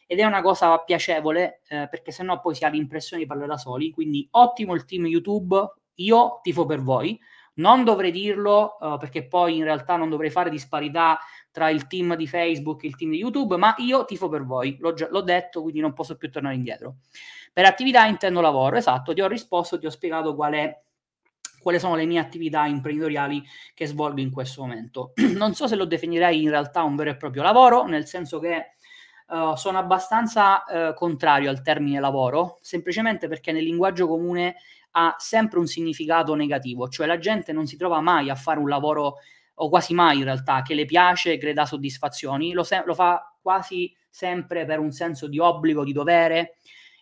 ed 0.09 0.19
è 0.19 0.25
una 0.25 0.43
cosa 0.43 0.77
piacevole 0.79 1.61
eh, 1.69 1.87
perché 1.89 2.11
sennò 2.11 2.41
poi 2.41 2.57
si 2.57 2.65
ha 2.65 2.69
l'impressione 2.69 3.23
di 3.23 3.29
parlare 3.29 3.51
da 3.51 3.57
soli. 3.57 3.93
Quindi 3.93 4.27
ottimo 4.33 4.75
il 4.75 4.85
team 4.85 5.07
YouTube, 5.07 5.57
io 5.95 6.41
tifo 6.43 6.67
per 6.67 6.83
voi. 6.83 7.17
Non 7.55 7.85
dovrei 7.85 8.11
dirlo 8.11 8.77
uh, 8.81 8.99
perché 8.99 9.29
poi 9.29 9.59
in 9.59 9.63
realtà 9.63 9.95
non 9.95 10.09
dovrei 10.09 10.31
fare 10.31 10.51
disparità 10.51 11.17
tra 11.53 11.71
il 11.71 11.87
team 11.87 12.17
di 12.17 12.27
Facebook 12.27 12.83
e 12.83 12.89
il 12.89 12.97
team 12.97 13.13
di 13.13 13.19
YouTube, 13.19 13.57
ma 13.57 13.73
io 13.79 14.05
tifo 14.05 14.29
per 14.29 14.45
voi, 14.45 14.77
l'ho, 14.81 14.95
già, 14.95 15.07
l'ho 15.11 15.23
detto, 15.23 15.63
quindi 15.63 15.79
non 15.79 15.93
posso 15.93 16.17
più 16.17 16.29
tornare 16.29 16.57
indietro. 16.57 16.97
Per 17.53 17.65
attività 17.65 18.05
intendo 18.07 18.41
lavoro, 18.41 18.77
esatto, 18.77 19.15
ti 19.15 19.21
ho 19.21 19.29
risposto, 19.29 19.79
ti 19.79 19.87
ho 19.87 19.91
spiegato 19.91 20.35
qual 20.35 20.55
è 20.55 20.83
quali 21.61 21.79
sono 21.79 21.97
le 21.97 22.07
mie 22.07 22.19
attività 22.19 22.67
imprenditoriali 22.67 23.43
che 23.75 23.87
svolgo 23.87 24.21
in 24.21 24.31
questo 24.31 24.63
momento. 24.63 25.13
non 25.37 25.55
so 25.55 25.67
se 25.67 25.77
lo 25.77 25.85
definirei 25.85 26.43
in 26.43 26.51
realtà 26.51 26.83
un 26.83 26.97
vero 26.97 27.11
e 27.11 27.17
proprio 27.17 27.43
lavoro, 27.43 27.85
nel 27.87 28.07
senso 28.07 28.39
che 28.39 28.75
uh, 29.29 29.55
sono 29.55 29.79
abbastanza 29.79 30.65
uh, 30.67 30.95
contrario 30.95 31.51
al 31.51 31.63
termine 31.63 32.01
lavoro, 32.01 32.59
semplicemente 32.61 33.29
perché 33.29 33.53
nel 33.53 33.65
linguaggio 33.65 34.07
comune 34.07 34.57
ha 34.93 35.15
sempre 35.19 35.59
un 35.59 35.67
significato 35.67 36.35
negativo, 36.35 36.89
cioè 36.89 37.07
la 37.07 37.19
gente 37.19 37.53
non 37.53 37.67
si 37.67 37.77
trova 37.77 38.01
mai 38.01 38.31
a 38.31 38.35
fare 38.35 38.59
un 38.59 38.69
lavoro 38.69 39.17
o 39.61 39.69
quasi 39.69 39.93
mai 39.93 40.19
in 40.19 40.25
realtà 40.25 40.63
che 40.63 40.75
le 40.75 40.85
piace, 40.85 41.37
che 41.37 41.47
le 41.47 41.53
dà 41.53 41.67
soddisfazioni, 41.67 42.53
lo, 42.53 42.63
se- 42.63 42.83
lo 42.87 42.95
fa 42.95 43.37
quasi 43.41 43.95
sempre 44.09 44.65
per 44.65 44.79
un 44.79 44.91
senso 44.91 45.29
di 45.29 45.39
obbligo, 45.39 45.85
di 45.85 45.93
dovere, 45.93 46.57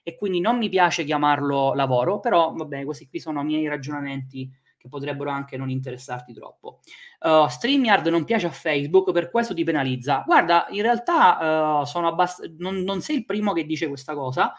e 0.08 0.14
quindi 0.14 0.38
non 0.38 0.56
mi 0.56 0.68
piace 0.68 1.02
chiamarlo 1.02 1.74
lavoro, 1.74 2.20
però 2.20 2.52
vabbè, 2.52 2.84
questi 2.84 3.08
qui 3.08 3.18
sono 3.18 3.40
i 3.40 3.44
miei 3.44 3.66
ragionamenti 3.66 4.48
che 4.78 4.88
potrebbero 4.88 5.30
anche 5.30 5.56
non 5.56 5.68
interessarti 5.68 6.32
troppo. 6.32 6.78
Uh, 7.18 7.48
StreamYard 7.48 8.06
non 8.06 8.22
piace 8.22 8.46
a 8.46 8.50
Facebook, 8.50 9.10
per 9.10 9.32
questo 9.32 9.52
ti 9.52 9.64
penalizza. 9.64 10.22
Guarda, 10.24 10.66
in 10.70 10.82
realtà 10.82 11.80
uh, 11.80 11.84
sono 11.86 12.06
abbast- 12.06 12.54
non, 12.58 12.82
non, 12.82 13.00
sei 13.00 13.16
il 13.16 13.24
primo 13.24 13.52
che 13.52 13.64
dice 13.64 13.88
questa 13.88 14.14
cosa 14.14 14.54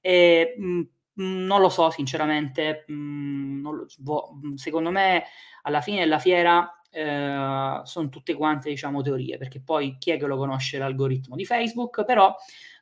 e 0.00 0.54
mh, 0.56 0.64
mm, 0.64 0.80
mm, 1.20 1.44
non 1.44 1.60
lo 1.60 1.68
so 1.68 1.90
sinceramente, 1.90 2.86
mh, 2.86 2.94
mm, 2.94 3.62
lo, 3.64 3.86
boh, 3.98 4.40
secondo 4.54 4.90
me 4.90 5.24
alla 5.60 5.82
fine 5.82 5.98
della 5.98 6.18
fiera 6.18 6.80
eh, 6.90 7.80
sono 7.84 8.08
tutte 8.08 8.32
quante 8.32 8.70
diciamo 8.70 9.02
teorie, 9.02 9.36
perché 9.36 9.60
poi 9.60 9.96
chi 9.98 10.12
è 10.12 10.16
che 10.16 10.24
lo 10.24 10.38
conosce 10.38 10.78
l'algoritmo 10.78 11.36
di 11.36 11.44
Facebook, 11.44 12.06
però 12.06 12.34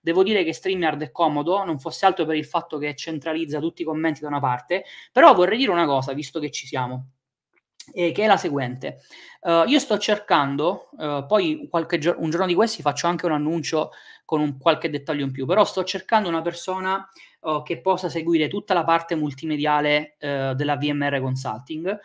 Devo 0.04 0.22
dire 0.22 0.44
che 0.44 0.52
StreamYard 0.52 1.00
è 1.00 1.10
comodo, 1.10 1.64
non 1.64 1.78
fosse 1.78 2.04
altro 2.04 2.26
per 2.26 2.36
il 2.36 2.44
fatto 2.44 2.76
che 2.76 2.94
centralizza 2.94 3.58
tutti 3.58 3.80
i 3.80 3.84
commenti 3.86 4.20
da 4.20 4.28
una 4.28 4.38
parte, 4.38 4.84
però 5.10 5.32
vorrei 5.32 5.56
dire 5.56 5.70
una 5.70 5.86
cosa, 5.86 6.12
visto 6.12 6.38
che 6.40 6.50
ci 6.50 6.66
siamo, 6.66 7.06
eh, 7.94 8.12
che 8.12 8.24
è 8.24 8.26
la 8.26 8.36
seguente. 8.36 8.98
Uh, 9.40 9.66
io 9.66 9.78
sto 9.78 9.96
cercando, 9.96 10.90
uh, 10.98 11.24
poi 11.24 11.70
gio- 11.98 12.16
un 12.18 12.28
giorno 12.28 12.44
di 12.44 12.54
questi 12.54 12.82
faccio 12.82 13.06
anche 13.06 13.24
un 13.24 13.32
annuncio 13.32 13.92
con 14.26 14.42
un 14.42 14.58
qualche 14.58 14.90
dettaglio 14.90 15.24
in 15.24 15.30
più, 15.30 15.46
però 15.46 15.64
sto 15.64 15.84
cercando 15.84 16.28
una 16.28 16.42
persona 16.42 17.08
uh, 17.40 17.62
che 17.62 17.80
possa 17.80 18.10
seguire 18.10 18.48
tutta 18.48 18.74
la 18.74 18.84
parte 18.84 19.14
multimediale 19.14 20.16
della 20.18 20.76
VMR 20.76 21.18
Consulting, 21.22 21.98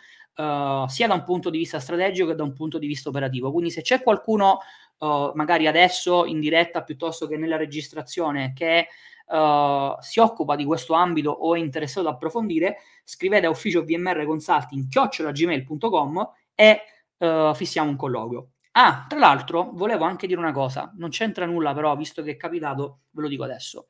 sia 0.86 1.06
da 1.06 1.12
un 1.12 1.22
punto 1.22 1.50
di 1.50 1.58
vista 1.58 1.78
strategico 1.78 2.28
che 2.28 2.34
da 2.34 2.44
un 2.44 2.54
punto 2.54 2.78
di 2.78 2.86
vista 2.86 3.10
operativo. 3.10 3.52
Quindi 3.52 3.70
se 3.70 3.82
c'è 3.82 4.02
qualcuno 4.02 4.60
uh, 5.00 5.32
magari 5.34 5.66
adesso 5.66 6.24
in 6.24 6.40
diretta 6.40 6.82
piuttosto 6.82 7.26
che 7.26 7.36
nella 7.36 7.56
registrazione 7.56 8.52
che 8.54 8.88
uh, 9.26 9.96
si 10.00 10.20
occupa 10.20 10.56
di 10.56 10.64
questo 10.64 10.94
ambito 10.94 11.30
o 11.30 11.54
è 11.54 11.58
interessato 11.58 12.08
ad 12.08 12.14
approfondire, 12.14 12.78
scrivete 13.04 13.46
a 13.46 13.50
ufficio 13.50 13.84
VMR 13.84 14.24
Consulting 14.24 14.88
chiocciolagmail.com 14.88 16.30
e 16.54 16.80
uh, 17.18 17.54
fissiamo 17.54 17.90
un 17.90 17.96
colloquio. 17.96 18.50
Ah, 18.72 19.04
tra 19.08 19.18
l'altro, 19.18 19.70
volevo 19.72 20.04
anche 20.04 20.28
dire 20.28 20.38
una 20.38 20.52
cosa, 20.52 20.92
non 20.96 21.10
c'entra 21.10 21.44
nulla 21.44 21.74
però, 21.74 21.96
visto 21.96 22.22
che 22.22 22.32
è 22.32 22.36
capitato, 22.36 23.00
ve 23.10 23.22
lo 23.22 23.28
dico 23.28 23.42
adesso. 23.42 23.88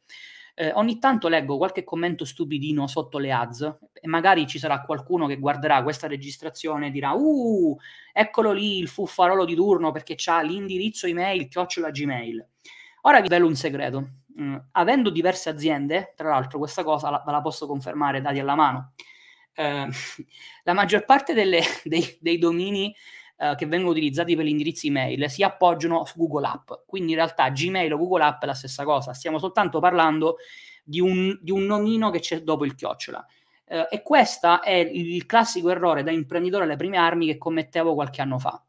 Eh, 0.54 0.72
ogni 0.74 0.98
tanto 0.98 1.28
leggo 1.28 1.56
qualche 1.56 1.84
commento 1.84 2.24
stupidino 2.24 2.86
sotto 2.86 3.18
le 3.18 3.32
ads 3.32 3.78
e 3.92 4.08
magari 4.08 4.46
ci 4.46 4.58
sarà 4.58 4.82
qualcuno 4.82 5.26
che 5.26 5.38
guarderà 5.38 5.82
questa 5.82 6.06
registrazione 6.06 6.88
e 6.88 6.90
dirà 6.90 7.12
uh, 7.12 7.78
eccolo 8.12 8.52
lì 8.52 8.78
il 8.78 8.88
fuffarolo 8.88 9.44
di 9.44 9.54
turno 9.54 9.90
perché 9.90 10.16
ha 10.26 10.42
l'indirizzo 10.42 11.06
email 11.06 11.48
chiocciola 11.48 11.90
gmail. 11.90 12.46
Ora 13.02 13.20
vi 13.20 13.26
svelo 13.26 13.46
un 13.46 13.56
segreto. 13.56 14.08
Mm, 14.40 14.56
avendo 14.72 15.10
diverse 15.10 15.50
aziende, 15.50 16.14
tra 16.16 16.30
l'altro 16.30 16.58
questa 16.58 16.84
cosa 16.84 17.10
la, 17.10 17.22
la 17.26 17.40
posso 17.40 17.66
confermare 17.66 18.20
dati 18.20 18.38
alla 18.38 18.54
mano, 18.54 18.92
eh, 19.54 19.88
la 20.64 20.72
maggior 20.72 21.04
parte 21.04 21.34
delle, 21.34 21.62
dei, 21.84 22.18
dei 22.20 22.38
domini 22.38 22.94
eh, 23.40 23.54
che 23.56 23.64
vengono 23.64 23.92
utilizzati 23.92 24.36
per 24.36 24.44
gli 24.44 24.50
indirizzi 24.50 24.88
email 24.88 25.30
si 25.30 25.42
appoggiano 25.42 26.04
su 26.04 26.18
Google 26.18 26.46
App. 26.46 26.70
Quindi 26.84 27.12
in 27.12 27.16
realtà 27.16 27.48
Gmail 27.48 27.90
o 27.94 27.96
Google 27.96 28.24
App 28.24 28.42
è 28.42 28.46
la 28.46 28.52
stessa 28.52 28.84
cosa, 28.84 29.14
stiamo 29.14 29.38
soltanto 29.38 29.80
parlando 29.80 30.36
di 30.84 31.00
un, 31.00 31.38
di 31.40 31.50
un 31.50 31.64
nomino 31.64 32.10
che 32.10 32.20
c'è 32.20 32.42
dopo 32.42 32.66
il 32.66 32.74
chiocciola. 32.74 33.24
Uh, 33.64 33.86
e 33.88 34.02
questo 34.02 34.60
è 34.62 34.72
il 34.72 35.24
classico 35.24 35.70
errore 35.70 36.02
da 36.02 36.10
imprenditore 36.10 36.64
alle 36.64 36.76
prime 36.76 36.98
armi 36.98 37.26
che 37.26 37.38
commettevo 37.38 37.94
qualche 37.94 38.20
anno 38.20 38.38
fa. 38.38 38.62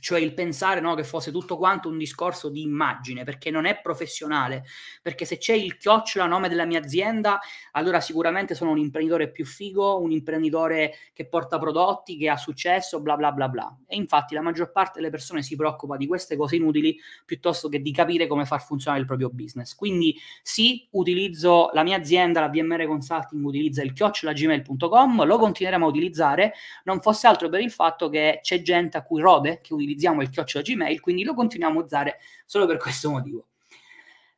Cioè 0.00 0.18
il 0.18 0.34
pensare 0.34 0.80
no, 0.80 0.94
che 0.94 1.04
fosse 1.04 1.30
tutto 1.30 1.56
quanto 1.56 1.88
un 1.88 1.98
discorso 1.98 2.48
di 2.48 2.62
immagine, 2.62 3.24
perché 3.24 3.50
non 3.50 3.66
è 3.66 3.80
professionale, 3.80 4.64
perché 5.02 5.24
se 5.24 5.38
c'è 5.38 5.54
il 5.54 5.76
chiocciola 5.76 6.26
nome 6.26 6.48
della 6.48 6.64
mia 6.64 6.80
azienda, 6.80 7.38
allora 7.72 8.00
sicuramente 8.00 8.54
sono 8.54 8.70
un 8.70 8.78
imprenditore 8.78 9.30
più 9.30 9.44
figo, 9.44 10.00
un 10.00 10.10
imprenditore 10.10 10.94
che 11.12 11.26
porta 11.26 11.58
prodotti, 11.58 12.16
che 12.16 12.28
ha 12.28 12.36
successo, 12.36 13.00
bla 13.00 13.16
bla 13.16 13.30
bla 13.32 13.48
bla. 13.48 13.76
E 13.86 13.96
infatti 13.96 14.34
la 14.34 14.40
maggior 14.40 14.72
parte 14.72 14.98
delle 14.98 15.10
persone 15.10 15.42
si 15.42 15.54
preoccupa 15.56 15.96
di 15.96 16.06
queste 16.06 16.36
cose 16.36 16.56
inutili 16.56 16.98
piuttosto 17.24 17.68
che 17.68 17.80
di 17.80 17.92
capire 17.92 18.26
come 18.26 18.44
far 18.44 18.62
funzionare 18.62 19.00
il 19.02 19.06
proprio 19.06 19.30
business. 19.30 19.74
Quindi 19.74 20.16
sì, 20.42 20.88
utilizzo 20.92 21.70
la 21.72 21.82
mia 21.82 21.96
azienda, 21.96 22.40
la 22.40 22.48
VMR 22.48 22.86
Consulting 22.86 23.44
utilizza 23.44 23.82
il 23.82 23.92
chiocciolagmail.com, 23.92 25.24
lo 25.24 25.38
continueremo 25.38 25.84
a 25.84 25.88
utilizzare, 25.88 26.54
non 26.84 27.00
fosse 27.00 27.26
altro 27.26 27.48
per 27.48 27.60
il 27.60 27.70
fatto 27.70 28.08
che 28.08 28.40
c'è 28.42 28.62
gente 28.62 28.96
a 28.96 29.02
cui 29.02 29.20
rode, 29.20 29.60
che 29.60 29.74
utilizziamo 29.90 30.22
il 30.22 30.30
chiocciola 30.30 30.64
Gmail, 30.64 31.00
quindi 31.00 31.24
lo 31.24 31.34
continuiamo 31.34 31.80
a 31.80 31.84
usare 31.84 32.18
solo 32.46 32.66
per 32.66 32.76
questo 32.78 33.10
motivo. 33.10 33.48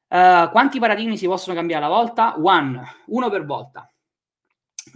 Uh, 0.09 0.51
quanti 0.51 0.79
paradigmi 0.79 1.17
si 1.17 1.27
possono 1.27 1.55
cambiare 1.55 1.85
alla 1.85 1.95
volta? 1.95 2.35
One, 2.39 2.83
uno 3.07 3.31
per 3.31 3.45
volta. 3.45 3.87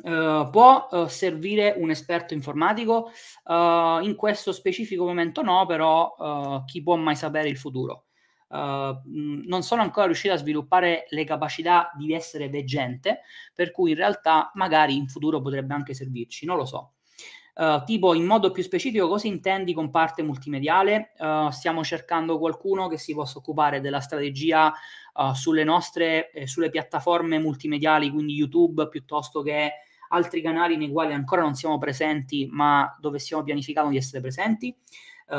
Uh, 0.02 0.50
può 0.50 0.88
uh, 0.90 1.06
servire 1.06 1.74
un 1.76 1.90
esperto 1.90 2.34
informatico? 2.34 3.12
in 3.48 4.14
questo 4.16 4.52
specifico 4.52 5.04
momento 5.04 5.42
no, 5.42 5.64
però 5.66 6.64
chi 6.66 6.82
può 6.82 6.96
mai 6.96 7.16
sapere 7.16 7.48
il 7.48 7.56
futuro? 7.56 8.02
non 8.48 9.62
sono 9.62 9.82
ancora 9.82 10.06
riuscito 10.06 10.32
a 10.32 10.36
sviluppare 10.36 11.06
le 11.10 11.24
capacità 11.24 11.90
di 11.96 12.14
essere 12.14 12.48
veggente, 12.48 13.22
per 13.52 13.72
cui 13.72 13.90
in 13.90 13.96
realtà 13.96 14.52
magari 14.54 14.96
in 14.96 15.08
futuro 15.08 15.40
potrebbe 15.40 15.74
anche 15.74 15.94
servirci, 15.94 16.46
non 16.46 16.56
lo 16.56 16.64
so. 16.64 16.95
Uh, 17.58 17.82
tipo 17.84 18.12
in 18.12 18.26
modo 18.26 18.50
più 18.50 18.62
specifico 18.62 19.08
cosa 19.08 19.28
intendi 19.28 19.72
con 19.72 19.90
parte 19.90 20.22
multimediale? 20.22 21.12
Uh, 21.16 21.48
stiamo 21.48 21.82
cercando 21.82 22.38
qualcuno 22.38 22.86
che 22.86 22.98
si 22.98 23.14
possa 23.14 23.38
occupare 23.38 23.80
della 23.80 24.00
strategia 24.00 24.70
uh, 25.14 25.32
sulle 25.32 25.64
nostre 25.64 26.30
eh, 26.32 26.46
sulle 26.46 26.68
piattaforme 26.68 27.38
multimediali, 27.38 28.10
quindi 28.10 28.34
YouTube 28.34 28.88
piuttosto 28.88 29.40
che 29.40 29.72
altri 30.10 30.42
canali 30.42 30.76
nei 30.76 30.90
quali 30.90 31.14
ancora 31.14 31.40
non 31.40 31.54
siamo 31.54 31.78
presenti, 31.78 32.46
ma 32.50 32.94
dove 33.00 33.18
stiamo 33.18 33.42
pianificando 33.42 33.88
di 33.88 33.96
essere 33.96 34.20
presenti. 34.20 34.76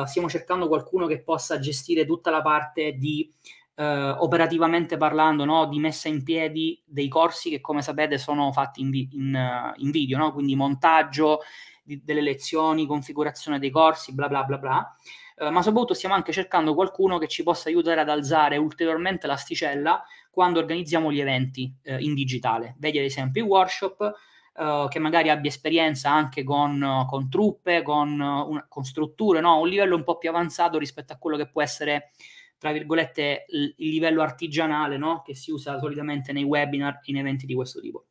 stiamo 0.06 0.28
cercando 0.28 0.68
qualcuno 0.68 1.06
che 1.06 1.22
possa 1.22 1.60
gestire 1.60 2.06
tutta 2.06 2.32
la 2.32 2.42
parte 2.42 2.94
di 2.94 3.32
operativamente 3.78 4.98
parlando, 4.98 5.46
no, 5.46 5.68
di 5.68 5.80
messa 5.80 6.10
in 6.10 6.24
piedi 6.24 6.82
dei 6.84 7.08
corsi 7.08 7.50
che 7.50 7.62
come 7.62 7.82
sapete 7.82 8.18
sono 8.18 8.52
fatti 8.52 8.82
in, 8.82 8.90
vi- 8.90 9.08
in, 9.14 9.74
in 9.78 9.92
video, 9.92 10.18
no? 10.18 10.34
quindi 10.34 10.56
montaggio 10.56 11.40
di, 11.88 12.04
delle 12.04 12.22
lezioni, 12.22 12.86
configurazione 12.86 13.60
dei 13.60 13.72
corsi, 13.72 14.14
bla 14.14 14.28
bla 14.28 14.44
bla 14.44 14.58
bla. 14.58 14.96
Uh, 15.38 15.50
ma 15.50 15.62
soprattutto 15.62 15.94
stiamo 15.94 16.16
anche 16.16 16.34
cercando 16.34 16.74
qualcuno 16.74 17.18
che 17.18 17.28
ci 17.28 17.44
possa 17.44 17.70
aiutare 17.70 18.02
ad 18.02 18.10
alzare 18.10 18.58
ulteriormente 18.58 19.28
l'asticella 19.28 20.04
quando 20.30 20.60
organizziamo 20.60 21.12
gli 21.12 21.22
eventi 21.22 21.74
uh, 21.86 21.96
in 22.00 22.14
digitale. 22.14 22.76
Vedi 22.78 23.00
ad 23.00 23.06
esempio 23.06 23.44
i 23.44 23.48
workshop, 23.48 24.14
uh, 24.56 24.88
che 24.90 25.00
magari 25.00 25.30
abbia 25.30 25.50
esperienza 25.50 26.12
anche 26.12 26.44
con, 26.44 27.06
con 27.08 27.30
truppe, 27.30 27.82
con, 27.84 28.20
una, 28.20 28.66
con 28.68 28.84
strutture, 28.84 29.40
no? 29.40 29.62
un 29.62 29.70
livello 29.70 29.96
un 29.96 30.04
po' 30.04 30.18
più 30.18 30.30
avanzato 30.30 30.78
rispetto 30.78 31.14
a 31.14 31.18
quello 31.18 31.38
che 31.38 31.50
può 31.50 31.62
essere 31.62 32.12
tra 32.58 32.72
virgolette 32.72 33.46
il, 33.50 33.76
il 33.78 33.90
livello 33.92 34.24
artigianale 34.24 34.98
no? 34.98 35.22
che 35.22 35.36
si 35.36 35.52
usa 35.52 35.78
solitamente 35.78 36.34
nei 36.34 36.44
webinar 36.44 37.02
in 37.04 37.18
eventi 37.18 37.46
di 37.46 37.54
questo 37.54 37.80
tipo. 37.80 38.08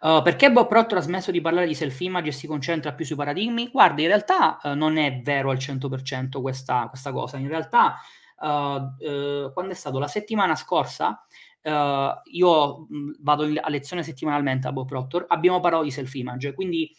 Uh, 0.00 0.22
perché 0.22 0.50
Bob 0.50 0.66
Proctor 0.66 0.96
ha 0.96 1.02
smesso 1.02 1.30
di 1.30 1.42
parlare 1.42 1.66
di 1.66 1.74
self-image 1.74 2.28
e 2.28 2.32
si 2.32 2.46
concentra 2.46 2.94
più 2.94 3.04
sui 3.04 3.16
paradigmi? 3.16 3.68
Guarda, 3.68 4.00
in 4.00 4.08
realtà 4.08 4.58
uh, 4.62 4.72
non 4.72 4.96
è 4.96 5.20
vero 5.20 5.50
al 5.50 5.58
100% 5.58 6.40
questa, 6.40 6.86
questa 6.88 7.12
cosa. 7.12 7.36
In 7.36 7.48
realtà, 7.48 7.96
uh, 8.38 9.52
quando 9.52 9.72
è 9.72 9.74
stato 9.74 9.98
la 9.98 10.08
settimana 10.08 10.54
scorsa, 10.54 11.22
io 11.62 12.86
mh, 12.88 13.16
vado 13.20 13.42
a 13.60 13.68
lezione 13.68 14.02
settimanalmente 14.02 14.66
a 14.66 14.72
Bob 14.72 14.88
Proctor, 14.88 15.26
abbiamo 15.28 15.60
parlato 15.60 15.84
di 15.84 15.90
self-image. 15.90 16.54
Quindi 16.54 16.90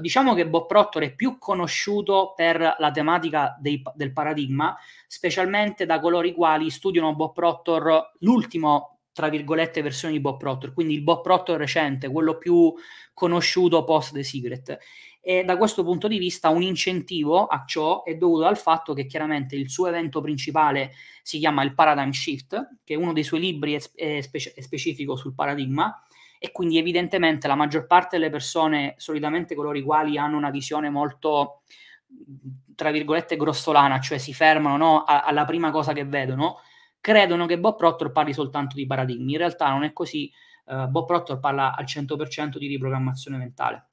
diciamo 0.00 0.34
che 0.34 0.48
Bob 0.48 0.66
Proctor 0.66 1.04
è 1.04 1.14
più 1.14 1.38
conosciuto 1.38 2.32
per 2.34 2.74
la 2.76 2.90
tematica 2.90 3.56
dei, 3.60 3.80
del 3.94 4.12
paradigma, 4.12 4.76
specialmente 5.06 5.86
da 5.86 6.00
coloro 6.00 6.26
i 6.26 6.34
quali 6.34 6.68
studiano 6.70 7.14
Bob 7.14 7.32
Proctor 7.32 8.14
l'ultimo 8.18 8.97
tra 9.18 9.28
virgolette, 9.28 9.82
versione 9.82 10.14
di 10.14 10.20
Bob 10.20 10.38
Proctor, 10.38 10.72
quindi 10.72 10.94
il 10.94 11.02
Bob 11.02 11.22
Proctor 11.22 11.58
recente, 11.58 12.08
quello 12.08 12.38
più 12.38 12.72
conosciuto 13.12 13.82
post 13.82 14.12
The 14.12 14.22
Secret. 14.22 14.78
E 15.20 15.42
da 15.42 15.56
questo 15.56 15.82
punto 15.82 16.06
di 16.06 16.18
vista 16.18 16.50
un 16.50 16.62
incentivo 16.62 17.46
a 17.46 17.64
ciò 17.66 18.04
è 18.04 18.14
dovuto 18.14 18.44
al 18.44 18.56
fatto 18.56 18.94
che 18.94 19.06
chiaramente 19.06 19.56
il 19.56 19.68
suo 19.70 19.88
evento 19.88 20.20
principale 20.20 20.92
si 21.20 21.40
chiama 21.40 21.64
il 21.64 21.74
Paradigm 21.74 22.10
Shift, 22.10 22.76
che 22.84 22.94
uno 22.94 23.12
dei 23.12 23.24
suoi 23.24 23.40
libri 23.40 23.74
è, 23.74 24.20
spec- 24.20 24.54
è 24.54 24.60
specifico 24.60 25.16
sul 25.16 25.34
paradigma, 25.34 26.00
e 26.38 26.52
quindi 26.52 26.78
evidentemente 26.78 27.48
la 27.48 27.56
maggior 27.56 27.88
parte 27.88 28.18
delle 28.18 28.30
persone, 28.30 28.94
solitamente 28.98 29.56
coloro 29.56 29.76
i 29.76 29.82
quali 29.82 30.16
hanno 30.16 30.36
una 30.36 30.50
visione 30.50 30.90
molto, 30.90 31.62
tra 32.76 32.92
virgolette, 32.92 33.36
grossolana, 33.36 33.98
cioè 33.98 34.18
si 34.18 34.32
fermano 34.32 34.76
no, 34.76 35.02
alla 35.04 35.44
prima 35.44 35.72
cosa 35.72 35.92
che 35.92 36.04
vedono, 36.04 36.60
credono 37.08 37.46
che 37.46 37.58
Bob 37.58 37.74
Proctor 37.74 38.12
parli 38.12 38.34
soltanto 38.34 38.76
di 38.76 38.84
paradigmi. 38.84 39.32
In 39.32 39.38
realtà 39.38 39.70
non 39.70 39.82
è 39.82 39.94
così. 39.94 40.30
Uh, 40.66 40.88
Bob 40.88 41.06
Proctor 41.06 41.40
parla 41.40 41.74
al 41.74 41.86
100% 41.86 42.58
di 42.58 42.66
riprogrammazione 42.66 43.38
mentale. 43.38 43.86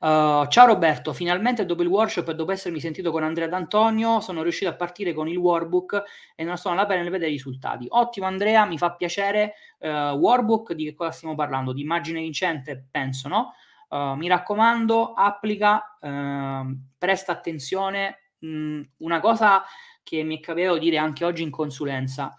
Uh, 0.00 0.46
ciao 0.48 0.66
Roberto, 0.66 1.14
finalmente 1.14 1.64
dopo 1.64 1.80
il 1.80 1.88
workshop 1.88 2.28
e 2.28 2.34
dopo 2.34 2.52
essermi 2.52 2.78
sentito 2.78 3.10
con 3.10 3.24
Andrea 3.24 3.48
D'Antonio 3.48 4.20
sono 4.20 4.42
riuscito 4.42 4.70
a 4.70 4.74
partire 4.74 5.12
con 5.12 5.26
il 5.28 5.36
workbook 5.38 6.02
e 6.36 6.44
non 6.44 6.56
sono 6.56 6.74
alla 6.74 6.86
pena 6.86 7.00
nel 7.00 7.10
vedere 7.10 7.30
i 7.30 7.34
risultati. 7.34 7.86
Ottimo 7.88 8.26
Andrea, 8.26 8.66
mi 8.66 8.76
fa 8.76 8.92
piacere. 8.92 9.54
Uh, 9.78 9.88
workbook, 9.88 10.74
di 10.74 10.84
che 10.84 10.94
cosa 10.94 11.10
stiamo 11.10 11.34
parlando? 11.34 11.72
Di 11.72 11.80
immagine 11.80 12.20
vincente, 12.20 12.86
penso, 12.90 13.28
no? 13.28 13.54
Uh, 13.88 14.12
mi 14.12 14.28
raccomando, 14.28 15.14
applica, 15.14 15.96
ehm, 16.02 16.90
presta 16.98 17.32
attenzione. 17.32 18.18
Mh, 18.40 18.80
una 18.98 19.20
cosa 19.20 19.64
che 20.08 20.22
mi 20.22 20.38
è 20.38 20.40
capitato 20.40 20.78
dire 20.78 20.96
anche 20.96 21.26
oggi 21.26 21.42
in 21.42 21.50
consulenza. 21.50 22.34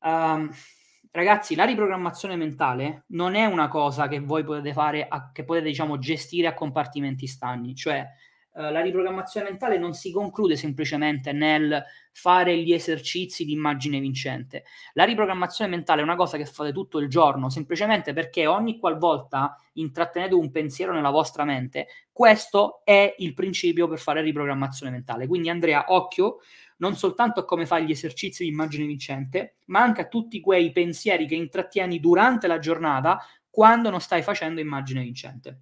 Um, 0.00 0.50
ragazzi, 1.10 1.54
la 1.54 1.64
riprogrammazione 1.64 2.34
mentale 2.34 3.04
non 3.08 3.34
è 3.34 3.44
una 3.44 3.68
cosa 3.68 4.08
che 4.08 4.20
voi 4.20 4.42
potete 4.42 4.72
fare, 4.72 5.06
a, 5.06 5.30
che 5.30 5.44
potete 5.44 5.66
diciamo 5.66 5.98
gestire 5.98 6.46
a 6.46 6.54
compartimenti 6.54 7.26
stagni, 7.26 7.74
cioè 7.74 8.06
uh, 8.52 8.70
la 8.70 8.80
riprogrammazione 8.80 9.50
mentale 9.50 9.76
non 9.76 9.92
si 9.92 10.10
conclude 10.10 10.56
semplicemente 10.56 11.32
nel 11.32 11.84
fare 12.10 12.56
gli 12.56 12.72
esercizi 12.72 13.44
di 13.44 13.52
immagine 13.52 14.00
vincente. 14.00 14.64
La 14.94 15.04
riprogrammazione 15.04 15.70
mentale 15.70 16.00
è 16.00 16.04
una 16.04 16.16
cosa 16.16 16.38
che 16.38 16.46
fate 16.46 16.72
tutto 16.72 17.00
il 17.00 17.08
giorno, 17.08 17.50
semplicemente 17.50 18.14
perché 18.14 18.46
ogni 18.46 18.78
qualvolta 18.78 19.56
intrattenete 19.74 20.34
un 20.34 20.50
pensiero 20.50 20.94
nella 20.94 21.10
vostra 21.10 21.44
mente, 21.44 21.86
questo 22.10 22.80
è 22.82 23.14
il 23.18 23.34
principio 23.34 23.86
per 23.88 23.98
fare 23.98 24.22
riprogrammazione 24.22 24.90
mentale. 24.90 25.26
Quindi 25.28 25.50
Andrea, 25.50 25.84
occhio, 25.88 26.38
non 26.78 26.96
soltanto 26.96 27.40
a 27.40 27.44
come 27.44 27.66
fai 27.66 27.86
gli 27.86 27.90
esercizi 27.90 28.42
di 28.42 28.50
immagine 28.50 28.86
vincente, 28.86 29.56
ma 29.66 29.80
anche 29.80 30.02
a 30.02 30.08
tutti 30.08 30.40
quei 30.40 30.72
pensieri 30.72 31.26
che 31.26 31.34
intrattieni 31.34 32.00
durante 32.00 32.46
la 32.46 32.58
giornata 32.58 33.24
quando 33.50 33.90
non 33.90 34.00
stai 34.00 34.22
facendo 34.22 34.60
immagine 34.60 35.02
vincente. 35.02 35.60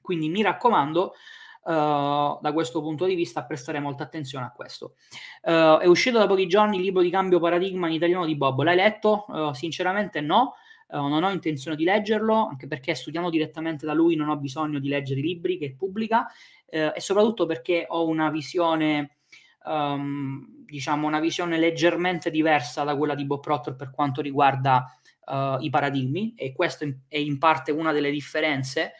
Quindi 0.00 0.28
mi 0.28 0.42
raccomando, 0.42 1.14
Uh, 1.62 2.40
da 2.40 2.52
questo 2.54 2.80
punto 2.80 3.04
di 3.04 3.14
vista 3.14 3.44
prestare 3.44 3.80
molta 3.80 4.02
attenzione 4.02 4.46
a 4.46 4.50
questo. 4.50 4.94
Uh, 5.42 5.76
è 5.76 5.84
uscito 5.84 6.16
da 6.16 6.26
pochi 6.26 6.46
giorni 6.46 6.78
il 6.78 6.82
libro 6.82 7.02
di 7.02 7.10
cambio 7.10 7.38
paradigma 7.38 7.86
in 7.86 7.92
italiano 7.92 8.24
di 8.24 8.34
Bob. 8.34 8.62
L'hai 8.62 8.76
letto? 8.76 9.26
Uh, 9.28 9.52
sinceramente 9.52 10.22
no, 10.22 10.54
non 10.90 11.22
ho 11.22 11.30
intenzione 11.30 11.76
di 11.76 11.84
leggerlo, 11.84 12.46
anche 12.46 12.66
perché 12.66 12.94
studiando 12.94 13.28
direttamente 13.28 13.84
da 13.84 13.92
lui 13.92 14.16
non 14.16 14.30
ho 14.30 14.38
bisogno 14.38 14.78
di 14.78 14.88
leggere 14.88 15.20
i 15.20 15.22
libri 15.22 15.58
che 15.58 15.74
pubblica 15.76 16.26
e 16.66 16.94
soprattutto 16.96 17.44
perché 17.44 17.84
ho 17.86 18.06
una 18.08 18.30
visione 18.30 19.18
um, 19.64 20.64
diciamo, 20.64 21.06
una 21.06 21.20
visione 21.20 21.58
leggermente 21.58 22.30
diversa 22.30 22.84
da 22.84 22.96
quella 22.96 23.14
di 23.14 23.26
Bob 23.26 23.40
Proctor 23.40 23.76
per 23.76 23.90
quanto 23.90 24.20
riguarda 24.20 24.84
uh, 25.26 25.56
i 25.60 25.70
paradigmi 25.70 26.34
e 26.36 26.52
questo 26.52 26.84
è 27.08 27.18
in 27.18 27.38
parte 27.38 27.72
una 27.72 27.92
delle 27.92 28.10
differenze 28.10 28.92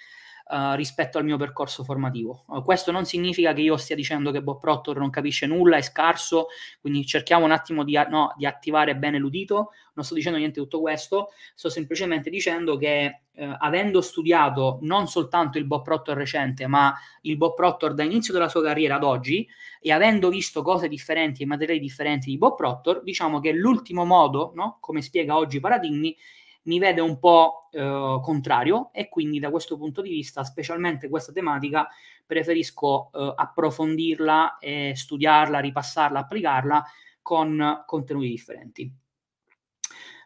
uh, 0.50 0.74
rispetto 0.74 1.18
al 1.18 1.24
mio 1.24 1.36
percorso 1.36 1.84
formativo. 1.84 2.44
Uh, 2.48 2.62
questo 2.62 2.90
non 2.90 3.04
significa 3.04 3.52
che 3.52 3.60
io 3.60 3.76
stia 3.76 3.94
dicendo 3.94 4.30
che 4.30 4.42
Bob 4.42 4.58
Proctor 4.58 4.98
non 4.98 5.10
capisce 5.10 5.46
nulla, 5.46 5.76
è 5.76 5.82
scarso, 5.82 6.48
quindi 6.80 7.06
cerchiamo 7.06 7.44
un 7.44 7.52
attimo 7.52 7.84
di, 7.84 7.98
no, 8.08 8.34
di 8.36 8.46
attivare 8.46 8.96
bene 8.96 9.18
l'udito, 9.18 9.70
non 9.94 10.04
sto 10.04 10.14
dicendo 10.14 10.38
niente 10.38 10.58
di 10.60 10.66
tutto 10.66 10.80
questo, 10.80 11.28
sto 11.54 11.68
semplicemente 11.68 12.30
dicendo 12.30 12.76
che 12.76 13.20
eh, 13.32 13.56
avendo 13.58 14.00
studiato 14.00 14.78
non 14.82 15.06
soltanto 15.06 15.58
il 15.58 15.64
Bob 15.64 15.82
Proctor 15.82 16.16
recente, 16.16 16.66
ma 16.66 16.94
il 17.22 17.36
Bob 17.36 17.54
Proctor 17.54 17.94
da 17.94 18.02
inizio 18.02 18.32
della 18.32 18.48
sua 18.48 18.62
carriera 18.62 18.96
ad 18.96 19.04
oggi, 19.04 19.46
e 19.80 19.92
avendo 19.92 20.28
visto 20.28 20.62
cose 20.62 20.88
differenti 20.88 21.42
e 21.42 21.46
materiali 21.46 21.80
differenti 21.80 22.30
di 22.30 22.36
Bob 22.36 22.54
Proctor, 22.54 23.02
diciamo 23.02 23.40
che 23.40 23.52
l'ultimo 23.52 24.04
modo, 24.04 24.52
no, 24.54 24.78
come 24.80 25.00
spiega 25.00 25.36
oggi 25.36 25.60
Paradigmi, 25.60 26.16
mi 26.62 26.78
vede 26.78 27.00
un 27.00 27.18
po' 27.18 27.68
eh, 27.72 28.18
contrario 28.22 28.90
e 28.92 29.08
quindi 29.08 29.38
da 29.38 29.50
questo 29.50 29.76
punto 29.76 30.02
di 30.02 30.10
vista, 30.10 30.44
specialmente 30.44 31.08
questa 31.08 31.32
tematica, 31.32 31.88
preferisco 32.26 33.10
eh, 33.12 33.32
approfondirla 33.36 34.58
e 34.58 34.92
studiarla, 34.94 35.58
ripassarla, 35.58 36.18
applicarla 36.18 36.84
con 37.22 37.82
contenuti 37.86 38.28
differenti. 38.28 38.92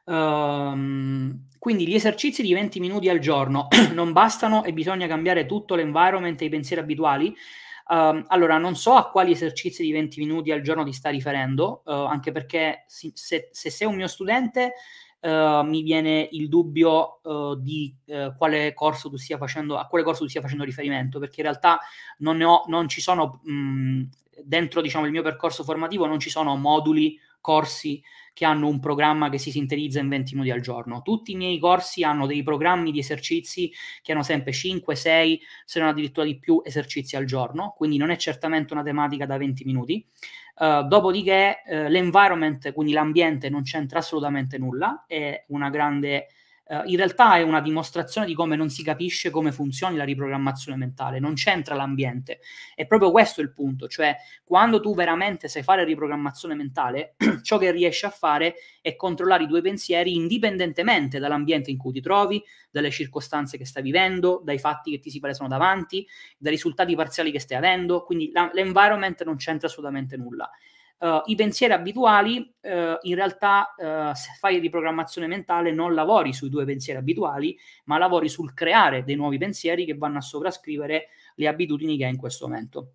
Um, 0.07 1.49
quindi 1.59 1.89
gli 1.89 1.95
esercizi 1.95 2.43
di 2.43 2.53
20 2.53 2.79
minuti 2.79 3.09
al 3.09 3.21
giorno 3.21 3.69
non 3.95 4.13
bastano 4.13 4.63
e 4.65 4.75
bisogna 4.75 5.07
cambiare 5.07 5.47
tutto 5.47 5.75
l'environment 5.75 6.41
e 6.43 6.45
i 6.45 6.51
pensieri 6.51 6.83
abituali. 6.83 7.35
Um, 7.87 8.25
allora, 8.29 8.59
non 8.59 8.77
so 8.77 8.95
a 8.95 9.11
quali 9.11 9.33
esercizi 9.33 9.83
di 9.83 9.93
20 9.93 10.21
minuti 10.21 10.51
al 10.51 10.63
giorno 10.63 10.85
ti 10.85 10.93
stai 10.93 11.13
riferendo, 11.13 11.83
uh, 11.85 11.91
anche 11.91 12.33
perché 12.33 12.85
se, 12.87 13.13
se, 13.15 13.71
sei 13.71 13.87
un 13.87 13.97
mio 13.97 14.07
studente 14.07 14.75
uh, 15.25 15.67
mi 15.67 15.83
viene 15.83 16.29
il 16.33 16.49
dubbio 16.49 17.21
uh, 17.23 17.57
di 17.57 17.95
quale 18.37 18.75
corso 18.75 19.09
tu 19.11 19.17
stia 19.17 19.39
facendo, 19.39 19.77
a 19.77 19.87
quale 19.87 20.05
corso 20.05 20.23
tu 20.23 20.29
stia 20.29 20.41
facendo 20.41 20.65
riferimento, 20.65 21.19
perché 21.19 21.41
in 21.41 21.47
realtà 21.47 21.81
non, 22.19 22.37
ne 22.37 22.45
ho, 22.45 22.65
non 22.67 22.89
ci 22.89 23.01
sono, 23.01 23.41
mh, 23.43 24.03
dentro 24.45 24.81
diciamo, 24.81 25.07
il 25.07 25.13
mio 25.13 25.23
percorso 25.23 25.65
formativo, 25.65 26.07
non 26.07 26.21
ci 26.21 26.31
sono 26.31 26.55
moduli, 26.57 27.19
corsi 27.41 28.03
che 28.35 28.45
hanno 28.45 28.67
un 28.67 28.81
programma 28.81 29.31
che 29.31 29.39
si 29.39 29.51
sintetizza 29.51 30.01
in 30.01 30.09
20 30.09 30.35
minuti 30.35 30.51
al 30.51 30.61
giorno. 30.61 31.01
Tutti 31.01 31.33
i 31.33 31.37
miei 31.37 31.59
corsi 31.59 32.03
hanno 32.03 32.27
dei 32.27 32.43
programmi 32.43 32.91
di 32.91 32.99
esercizi 32.99 33.73
che 34.03 34.13
hanno 34.13 34.25
sempre 34.25 34.53
5, 34.53 34.95
6, 34.95 35.41
se 35.65 35.79
non 35.79 35.89
addirittura 35.89 36.27
di 36.27 36.39
più 36.39 36.61
esercizi 36.63 37.17
al 37.17 37.25
giorno, 37.25 37.73
quindi 37.77 37.97
non 37.97 38.11
è 38.11 38.17
certamente 38.17 38.75
una 38.75 38.83
tematica 38.83 39.25
da 39.25 39.39
20 39.39 39.65
minuti. 39.65 40.07
Uh, 40.57 40.87
dopodiché 40.87 41.63
uh, 41.65 41.89
l'environment, 41.89 42.73
quindi 42.73 42.93
l'ambiente, 42.93 43.49
non 43.49 43.63
c'entra 43.63 44.01
assolutamente 44.01 44.59
nulla, 44.59 45.05
è 45.07 45.45
una 45.49 45.71
grande 45.71 46.29
Uh, 46.67 46.81
in 46.87 46.97
realtà 46.97 47.37
è 47.37 47.43
una 47.43 47.61
dimostrazione 47.61 48.27
di 48.27 48.33
come 48.33 48.57
non 48.57 48.71
si 48.71 48.83
capisce 48.83 49.29
come 49.29 49.53
funzioni 49.53 49.97
la 49.97 50.05
riprogrammazione 50.05 50.79
mentale, 50.79 51.19
non 51.19 51.35
c'entra 51.35 51.75
l'ambiente. 51.75 52.41
È 52.75 52.87
proprio 52.87 53.11
questo 53.11 53.43
il 53.43 53.53
punto, 53.53 53.87
cioè 53.87 54.17
quando 54.43 54.81
tu 54.81 54.95
veramente 54.95 55.49
sai 55.49 55.63
fare 55.63 55.85
riprogrammazione 55.85 56.55
mentale, 56.55 57.17
ciò 57.43 57.59
che 57.59 57.71
riesci 57.71 58.07
a 58.07 58.11
fare 58.11 58.55
è 58.81 58.97
controllare 58.97 59.45
i 59.45 59.47
tuoi 59.47 59.61
pensieri 59.61 60.15
indipendentemente 60.15 61.19
dall'ambiente 61.19 61.71
in 61.71 61.77
cui 61.77 61.93
ti 61.93 62.01
trovi, 62.01 62.43
dalle 62.71 62.91
circostanze 62.91 63.59
che 63.59 63.67
stai 63.67 63.83
vivendo, 63.83 64.41
dai 64.43 64.59
fatti 64.59 64.91
che 64.91 65.01
ti 65.01 65.11
si 65.11 65.21
palesano 65.21 65.49
davanti, 65.49 66.07
dai 66.39 66.53
risultati 66.53 66.95
parziali 66.95 67.31
che 67.31 67.41
stai 67.41 67.59
avendo, 67.59 68.05
quindi 68.05 68.31
la, 68.33 68.51
l'environment 68.55 69.23
non 69.25 69.37
c'entra 69.37 69.69
assolutamente 69.69 70.17
nulla. 70.17 70.51
Uh, 71.05 71.21
I 71.27 71.35
pensieri 71.35 71.75
abituali, 71.75 72.39
uh, 72.63 72.97
in 73.03 73.15
realtà, 73.15 73.75
uh, 73.77 74.15
se 74.15 74.31
fai 74.39 74.59
di 74.59 74.71
programmazione 74.71 75.27
mentale, 75.27 75.71
non 75.71 75.93
lavori 75.93 76.33
sui 76.33 76.49
due 76.49 76.65
pensieri 76.65 76.99
abituali, 76.99 77.55
ma 77.85 77.99
lavori 77.99 78.31
sul 78.31 78.55
creare 78.55 79.05
dei 79.05 79.15
nuovi 79.15 79.37
pensieri 79.37 79.85
che 79.85 79.99
vanno 79.99 80.17
a 80.17 80.23
sovrascrivere 80.23 81.09
le 81.35 81.47
abitudini 81.47 81.99
che 81.99 82.05
hai 82.05 82.13
in 82.13 82.17
questo 82.17 82.49
momento. 82.49 82.93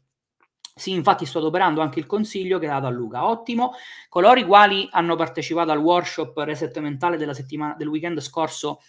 Sì, 0.80 0.94
infatti 0.94 1.26
sto 1.26 1.40
adoperando 1.40 1.82
anche 1.82 2.00
il 2.00 2.06
consiglio 2.06 2.58
che 2.58 2.68
ha 2.68 2.76
dato 2.76 2.88
a 2.88 2.90
Luca. 2.90 3.28
Ottimo. 3.28 3.74
Coloro 4.08 4.40
i 4.40 4.46
quali 4.46 4.88
hanno 4.92 5.18
partecipato 5.18 5.72
al 5.72 5.78
workshop 5.78 6.38
Reset 6.38 6.80
Mentale 6.80 7.18
del 7.18 7.88
weekend 7.88 8.22
scorso 8.22 8.80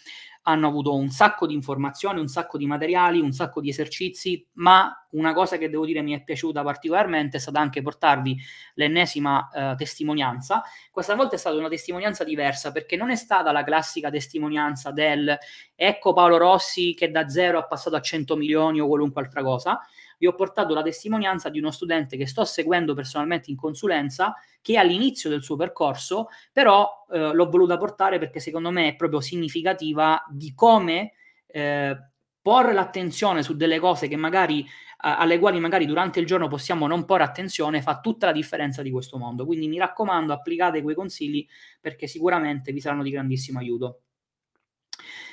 hanno 0.43 0.67
avuto 0.67 0.95
un 0.95 1.09
sacco 1.09 1.45
di 1.45 1.53
informazioni, 1.53 2.19
un 2.19 2.29
sacco 2.29 2.57
di 2.57 2.65
materiali, 2.65 3.19
un 3.19 3.33
sacco 3.33 3.59
di 3.61 3.69
esercizi, 3.69 4.47
ma 4.53 5.05
una 5.11 5.33
cosa 5.33 5.57
che 5.57 5.69
devo 5.69 5.85
dire 5.85 6.01
mi 6.01 6.13
è 6.13 6.23
piaciuta 6.23 6.63
particolarmente 6.63 7.37
è 7.37 7.39
stata 7.39 7.59
anche 7.59 7.81
portarvi 7.81 8.39
l'ennesima 8.75 9.49
eh, 9.53 9.75
testimonianza. 9.75 10.63
Questa 10.89 11.13
volta 11.15 11.35
è 11.35 11.37
stata 11.37 11.57
una 11.57 11.67
testimonianza 11.69 12.23
diversa 12.23 12.71
perché 12.71 12.95
non 12.95 13.11
è 13.11 13.15
stata 13.15 13.51
la 13.51 13.63
classica 13.63 14.09
testimonianza 14.09 14.91
del 14.91 15.37
ecco 15.75 16.13
Paolo 16.13 16.37
Rossi 16.37 16.93
che 16.95 17.11
da 17.11 17.27
zero 17.27 17.59
ha 17.59 17.67
passato 17.67 17.97
a 17.97 18.01
100 18.01 18.35
milioni 18.35 18.79
o 18.79 18.87
qualunque 18.87 19.21
altra 19.21 19.43
cosa, 19.43 19.79
vi 20.21 20.27
ho 20.27 20.35
portato 20.35 20.75
la 20.75 20.83
testimonianza 20.83 21.49
di 21.49 21.57
uno 21.57 21.71
studente 21.71 22.15
che 22.15 22.27
sto 22.27 22.45
seguendo 22.45 22.93
personalmente 22.93 23.49
in 23.49 23.57
consulenza, 23.57 24.35
che 24.61 24.73
è 24.73 24.77
all'inizio 24.77 25.31
del 25.31 25.41
suo 25.41 25.55
percorso, 25.55 26.27
però 26.53 27.07
eh, 27.11 27.33
l'ho 27.33 27.49
voluta 27.49 27.75
portare 27.77 28.19
perché 28.19 28.39
secondo 28.39 28.69
me 28.69 28.89
è 28.89 28.95
proprio 28.95 29.19
significativa 29.19 30.23
di 30.29 30.53
come 30.53 31.13
eh, 31.47 31.97
porre 32.39 32.73
l'attenzione 32.73 33.41
su 33.41 33.55
delle 33.55 33.79
cose 33.79 34.07
che 34.07 34.15
magari 34.15 34.63
alle 35.03 35.39
quali 35.39 35.59
magari 35.59 35.87
durante 35.87 36.19
il 36.19 36.27
giorno 36.27 36.47
possiamo 36.47 36.85
non 36.85 37.05
porre 37.05 37.23
attenzione 37.23 37.81
fa 37.81 37.99
tutta 38.01 38.27
la 38.27 38.31
differenza 38.31 38.83
di 38.83 38.91
questo 38.91 39.17
mondo. 39.17 39.47
Quindi 39.47 39.67
mi 39.67 39.79
raccomando, 39.79 40.31
applicate 40.31 40.83
quei 40.83 40.93
consigli 40.93 41.43
perché 41.79 42.05
sicuramente 42.05 42.71
vi 42.71 42.79
saranno 42.79 43.01
di 43.01 43.09
grandissimo 43.09 43.57
aiuto. 43.57 44.01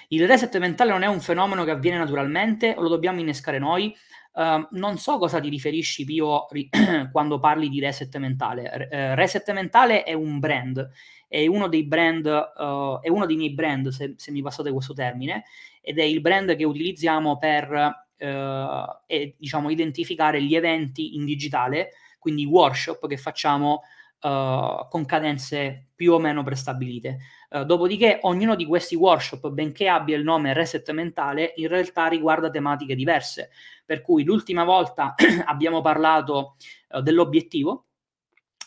Il 0.09 0.27
reset 0.27 0.57
mentale 0.57 0.91
non 0.91 1.03
è 1.03 1.07
un 1.07 1.21
fenomeno 1.21 1.65
che 1.65 1.71
avviene 1.71 1.99
naturalmente 1.99 2.75
o 2.75 2.81
lo 2.81 2.89
dobbiamo 2.89 3.21
innescare 3.21 3.59
noi. 3.59 3.95
Uh, 4.33 4.67
non 4.73 4.99
so 4.99 5.19
cosa 5.19 5.41
ti 5.41 5.49
riferisci 5.49 6.05
Pio 6.05 6.47
ri- 6.51 6.69
quando 7.11 7.39
parli 7.41 7.69
di 7.69 7.81
reset 7.81 8.17
mentale. 8.19 8.89
Uh, 8.91 9.15
reset 9.15 9.51
mentale 9.53 10.05
è 10.05 10.13
un 10.13 10.39
brand, 10.39 10.89
è 11.27 11.47
uno 11.47 11.69
dei 11.69 11.85
brand, 11.85 12.27
uh, 12.27 13.01
è 13.01 13.09
uno 13.09 13.27
dei 13.27 13.37
miei 13.37 13.53
brand, 13.53 13.89
se, 13.89 14.15
se, 14.17 14.31
mi 14.31 14.43
passate 14.43 14.71
questo 14.71 14.95
termine, 14.95 15.45
ed 15.81 15.99
è 15.99 16.05
il 16.05 16.21
brand 16.21 16.55
che 16.55 16.65
utilizziamo 16.65 17.37
per 17.37 18.07
eh, 18.19 19.35
diciamo, 19.39 19.71
identificare 19.71 20.43
gli 20.43 20.55
eventi 20.55 21.15
in 21.15 21.25
digitale, 21.25 21.91
quindi 22.19 22.45
workshop 22.45 23.07
che 23.07 23.17
facciamo 23.17 23.83
Uh, 24.21 24.89
con 24.89 25.05
cadenze 25.05 25.91
più 25.95 26.13
o 26.13 26.19
meno 26.19 26.43
prestabilite. 26.43 27.19
Uh, 27.51 27.63
dopodiché, 27.65 28.19
ognuno 28.23 28.57
di 28.57 28.67
questi 28.67 28.97
workshop, 28.97 29.49
benché 29.51 29.89
abbia 29.89 30.17
il 30.17 30.25
nome 30.25 30.53
reset 30.53 30.91
mentale, 30.91 31.53
in 31.57 31.69
realtà 31.69 32.09
riguarda 32.09 32.51
tematiche 32.51 32.97
diverse. 32.97 33.51
Per 33.85 34.01
cui 34.03 34.25
l'ultima 34.25 34.65
volta 34.65 35.15
abbiamo 35.47 35.81
parlato 35.81 36.57
uh, 36.91 37.01
dell'obiettivo, 37.01 37.88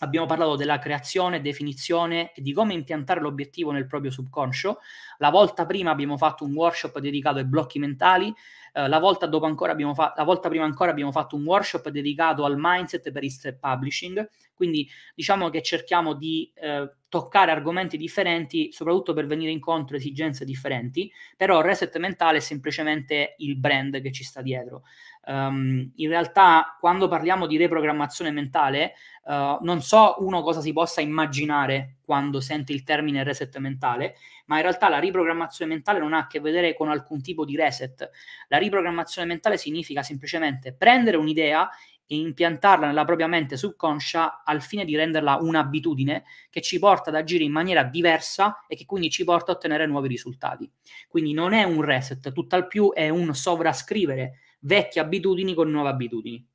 abbiamo 0.02 0.26
parlato 0.26 0.56
della 0.56 0.80
creazione, 0.80 1.42
definizione 1.42 2.32
e 2.34 2.42
di 2.42 2.54
come 2.54 2.74
impiantare 2.74 3.20
l'obiettivo 3.20 3.72
nel 3.72 3.88
proprio 3.88 4.12
subconscio. 4.12 4.80
La 5.18 5.30
volta 5.30 5.66
prima 5.66 5.92
abbiamo 5.92 6.18
fatto 6.18 6.44
un 6.44 6.54
workshop 6.54 7.00
dedicato 7.00 7.38
ai 7.38 7.46
blocchi 7.46 7.80
mentali, 7.80 8.34
eh, 8.74 8.88
la, 8.88 9.00
volta 9.00 9.30
fa- 9.30 10.14
la, 10.16 10.24
volta 10.24 10.50
prima 10.50 10.64
ancora 10.64 10.92
abbiamo 10.92 11.12
fatto 11.12 11.36
un 11.36 11.44
workshop 11.44 11.90
dedicato 11.90 12.46
al 12.46 12.56
mindset 12.58 13.12
per 13.12 13.24
il 13.24 13.32
step 13.32 13.60
publishing, 13.60 14.28
quindi 14.54 14.90
diciamo 15.14 15.50
che 15.50 15.62
cerchiamo 15.62 16.14
di 16.14 16.52
eh, 16.56 16.90
toccare 17.10 17.52
argomenti 17.52 17.98
differenti, 17.98 18.72
soprattutto 18.72 19.14
per 19.14 19.26
venire 19.26 19.52
incontro 19.52 19.96
a 19.96 20.00
esigenze 20.00 20.46
differenti, 20.46 21.12
però 21.36 21.60
il 21.60 21.66
reset 21.66 21.98
mentale 21.98 22.38
è 22.38 22.42
semplicemente 22.42 23.36
il 23.40 23.58
brand 23.58 24.02
che 24.02 24.12
ci 24.12 24.24
sta 24.24 24.42
dietro. 24.42 24.84
Um, 25.24 25.92
in 25.96 26.10
realtà, 26.10 26.78
quando 26.80 27.08
parliamo 27.08 27.46
di 27.46 27.58
reprogrammazione 27.58 28.32
mentale, 28.32 28.94
uh, 29.26 29.58
non 29.62 29.82
so 29.82 30.16
uno 30.20 30.42
cosa 30.42 30.62
si 30.62 30.74
possa 30.74 31.02
immaginare 31.02 31.98
quando 32.04 32.42
sente 32.42 32.74
il 32.74 32.84
termine 32.84 33.24
reset 33.24 33.56
mentale, 33.58 34.16
ma 34.48 34.56
in 34.56 34.64
realtà 34.64 34.90
la 34.90 35.00
riprogrammazione 35.00 35.72
mentale 35.72 36.00
non 36.00 36.14
ha 36.14 36.20
a 36.20 36.28
che 36.28 36.40
vedere 36.40 36.74
con 36.74 36.90
alcun 36.90 37.22
tipo 37.22 37.46
di 37.46 37.56
reset. 37.56 38.10
La 38.48 38.58
riprogrammazione 38.58 39.28
mentale 39.28 39.58
significa 39.58 40.02
semplicemente 40.02 40.74
prendere 40.74 41.18
un'idea 41.18 41.70
e 42.12 42.18
impiantarla 42.18 42.88
nella 42.88 43.06
propria 43.06 43.28
mente 43.28 43.56
subconscia 43.56 44.44
al 44.44 44.62
fine 44.62 44.84
di 44.84 44.98
renderla 44.98 45.38
un'abitudine 45.38 46.26
che 46.50 46.62
ci 46.62 46.78
porta 46.78 47.10
ad 47.10 47.16
agire 47.16 47.46
in 47.46 47.54
maniera 47.54 47.84
diversa 47.84 48.66
e 48.68 48.76
che 48.76 48.86
quindi 48.86 49.10
ci 49.10 49.24
porta 49.24 49.54
a 49.54 49.56
ottenere 49.56 49.86
nuovi 49.86 50.10
risultati. 50.10 50.70
Quindi 51.08 51.32
non 51.32 51.54
è 51.54 51.64
un 51.64 51.82
reset, 51.82 52.34
tutt'al 52.34 52.68
più 52.68 52.92
è 52.92 53.08
un 53.08 53.34
sovrascrivere 53.34 54.40
vecchie 54.62 55.02
abitudini 55.02 55.54
con 55.54 55.70
nuove 55.70 55.90
abitudini. 55.90 56.48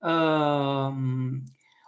Uh, 0.00 1.42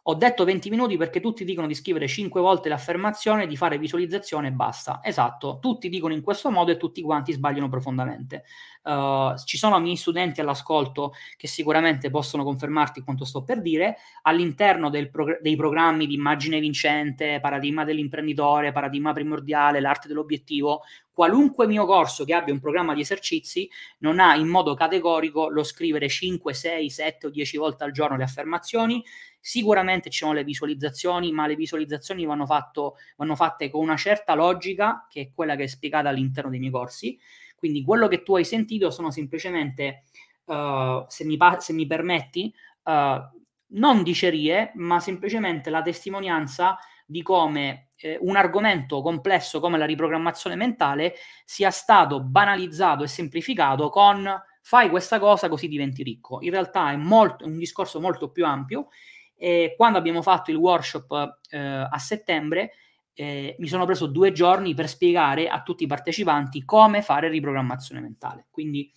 ho 0.05 0.15
detto 0.15 0.45
20 0.45 0.71
minuti 0.71 0.97
perché 0.97 1.21
tutti 1.21 1.45
dicono 1.45 1.67
di 1.67 1.75
scrivere 1.75 2.09
5 2.09 2.41
volte 2.41 2.69
l'affermazione, 2.69 3.47
di 3.47 3.57
fare 3.57 3.79
visualizzazione 3.79 4.49
e 4.49 4.53
basta. 4.53 5.01
Esatto, 5.03 5.59
tutti 5.61 5.89
dicono 5.89 6.15
in 6.15 6.23
questo 6.23 6.51
modo 6.51 6.73
e 6.73 6.77
tutti 6.77 7.03
quanti 7.03 7.33
sbagliano 7.33 7.69
profondamente. 7.69 8.45
Uh, 8.83 9.37
ci 9.45 9.59
sono 9.59 9.79
miei 9.79 9.97
studenti 9.97 10.41
all'ascolto 10.41 11.13
che 11.37 11.47
sicuramente 11.47 12.09
possono 12.09 12.45
confermarti 12.45 13.03
quanto 13.03 13.25
sto 13.25 13.43
per 13.43 13.61
dire. 13.61 13.97
All'interno 14.23 14.91
prog- 15.11 15.41
dei 15.41 15.57
programmi 15.57 16.07
di 16.07 16.15
immagine 16.15 16.61
vincente, 16.61 17.41
paradigma 17.41 17.85
dell'imprenditore, 17.85 18.73
paradigma 18.73 19.13
primordiale, 19.13 19.81
l'arte 19.81 20.09
dell'obiettivo, 20.09 20.83
qualunque 21.13 21.67
mio 21.67 21.85
corso 21.85 22.25
che 22.25 22.33
abbia 22.33 22.55
un 22.55 22.61
programma 22.61 22.95
di 22.95 23.03
esercizi 23.03 23.69
non 23.99 24.21
ha 24.21 24.37
in 24.37 24.49
modo 24.49 24.75
categorico 24.75 25.49
lo 25.49 25.63
scrivere 25.63 26.09
5, 26.09 26.55
6, 26.55 26.89
7 26.89 27.27
o 27.27 27.31
10 27.31 27.59
volte 27.59 27.85
al 27.85 27.93
giorno 27.93 28.17
le 28.17 28.25
affermazioni 28.25 29.05
Sicuramente 29.43 30.11
ci 30.11 30.19
sono 30.19 30.35
le 30.35 30.45
visualizzazioni, 30.45 31.33
ma 31.33 31.47
le 31.47 31.57
visualizzazioni 31.57 32.27
vanno, 32.27 32.45
fatto, 32.45 32.97
vanno 33.17 33.35
fatte 33.35 33.71
con 33.71 33.81
una 33.81 33.97
certa 33.97 34.35
logica, 34.35 35.07
che 35.09 35.21
è 35.23 35.31
quella 35.35 35.57
che 35.57 35.65
è 35.65 35.67
spiegata 35.67 36.11
all'interno 36.11 36.51
dei 36.51 36.59
miei 36.59 36.71
corsi. 36.71 37.19
Quindi 37.61 37.85
quello 37.85 38.09
che 38.09 38.23
tu 38.23 38.37
hai 38.37 38.45
sentito 38.45 38.91
sono 38.91 39.11
semplicemente, 39.11 40.05
uh, 40.47 41.05
se, 41.07 41.27
mi 41.27 41.37
pa- 41.37 41.61
se, 41.61 41.75
mi 41.75 41.87
permetti, 41.87 42.51
uh, 42.85 43.39
non 43.73 44.03
dicerie, 44.03 44.73
ma 44.77 44.99
semplicemente 44.99 45.69
la 45.69 45.83
testimonianza 45.83 46.79
di 47.05 47.21
come 47.21 47.91
eh, 47.99 48.17
un 48.23 48.35
argomento 48.37 49.03
complesso 49.03 49.61
come 49.61 49.77
la 49.77 49.85
riprogrammazione 49.85 50.57
mentale 50.57 51.15
sia 51.45 51.71
stato 51.71 52.23
banalizzato 52.23 53.05
e 53.05 53.09
semplificato 53.09 53.91
con 53.91 54.27
fai 54.63 54.89
questa 54.89 55.19
cosa 55.19 55.51
così 55.51 55.69
diventi 55.69 56.03
ricco. 56.03 56.39
In 56.41 56.51
realtà 56.51 56.93
è 56.93 56.97
molto, 56.97 57.45
un 57.45 57.59
discorso 57.59 58.01
molto 58.01 58.31
più 58.31 58.47
ampio. 58.47 58.89
E 59.37 59.75
quando 59.77 59.99
abbiamo 59.99 60.23
fatto 60.23 60.51
il 60.51 60.57
workshop 60.57 61.41
eh, 61.51 61.59
a 61.59 61.99
settembre, 61.99 62.73
eh, 63.21 63.55
mi 63.59 63.69
sono 63.69 63.85
preso 63.85 64.07
due 64.07 64.33
giorni 64.33 64.73
per 64.73 64.89
spiegare 64.89 65.47
a 65.47 65.61
tutti 65.61 65.85
i 65.85 65.87
partecipanti 65.87 66.65
come 66.65 67.03
fare 67.03 67.29
riprogrammazione 67.29 68.01
mentale. 68.01 68.47
Quindi 68.49 68.91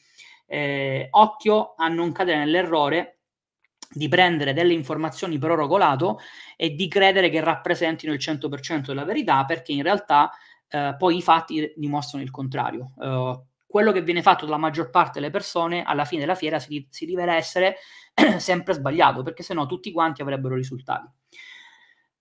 eh, 0.45 1.09
occhio 1.11 1.73
a 1.75 1.89
non 1.89 2.13
cadere 2.13 2.37
nell'errore 2.37 3.19
di 3.89 4.07
prendere 4.07 4.53
delle 4.53 4.71
informazioni 4.71 5.37
per 5.37 5.51
oro 5.51 5.67
colato 5.67 6.19
e 6.55 6.69
di 6.69 6.87
credere 6.87 7.29
che 7.29 7.41
rappresentino 7.41 8.13
il 8.13 8.19
100% 8.19 8.85
della 8.85 9.03
verità, 9.03 9.43
perché 9.43 9.73
in 9.73 9.83
realtà 9.83 10.31
eh, 10.69 10.95
poi 10.97 11.17
i 11.17 11.21
fatti 11.21 11.73
dimostrano 11.75 12.23
il 12.23 12.31
contrario. 12.31 12.93
Uh, 12.95 13.45
quello 13.67 13.91
che 13.91 14.03
viene 14.03 14.21
fatto 14.21 14.45
dalla 14.45 14.57
maggior 14.57 14.89
parte 14.89 15.19
delle 15.19 15.31
persone 15.31 15.83
alla 15.83 16.05
fine 16.05 16.21
della 16.21 16.35
fiera 16.35 16.59
si, 16.59 16.87
si 16.89 17.03
rivela 17.03 17.35
essere 17.35 17.75
sempre 18.37 18.73
sbagliato, 18.73 19.21
perché 19.21 19.43
sennò 19.43 19.65
tutti 19.65 19.91
quanti 19.91 20.21
avrebbero 20.21 20.55
risultati. 20.55 21.09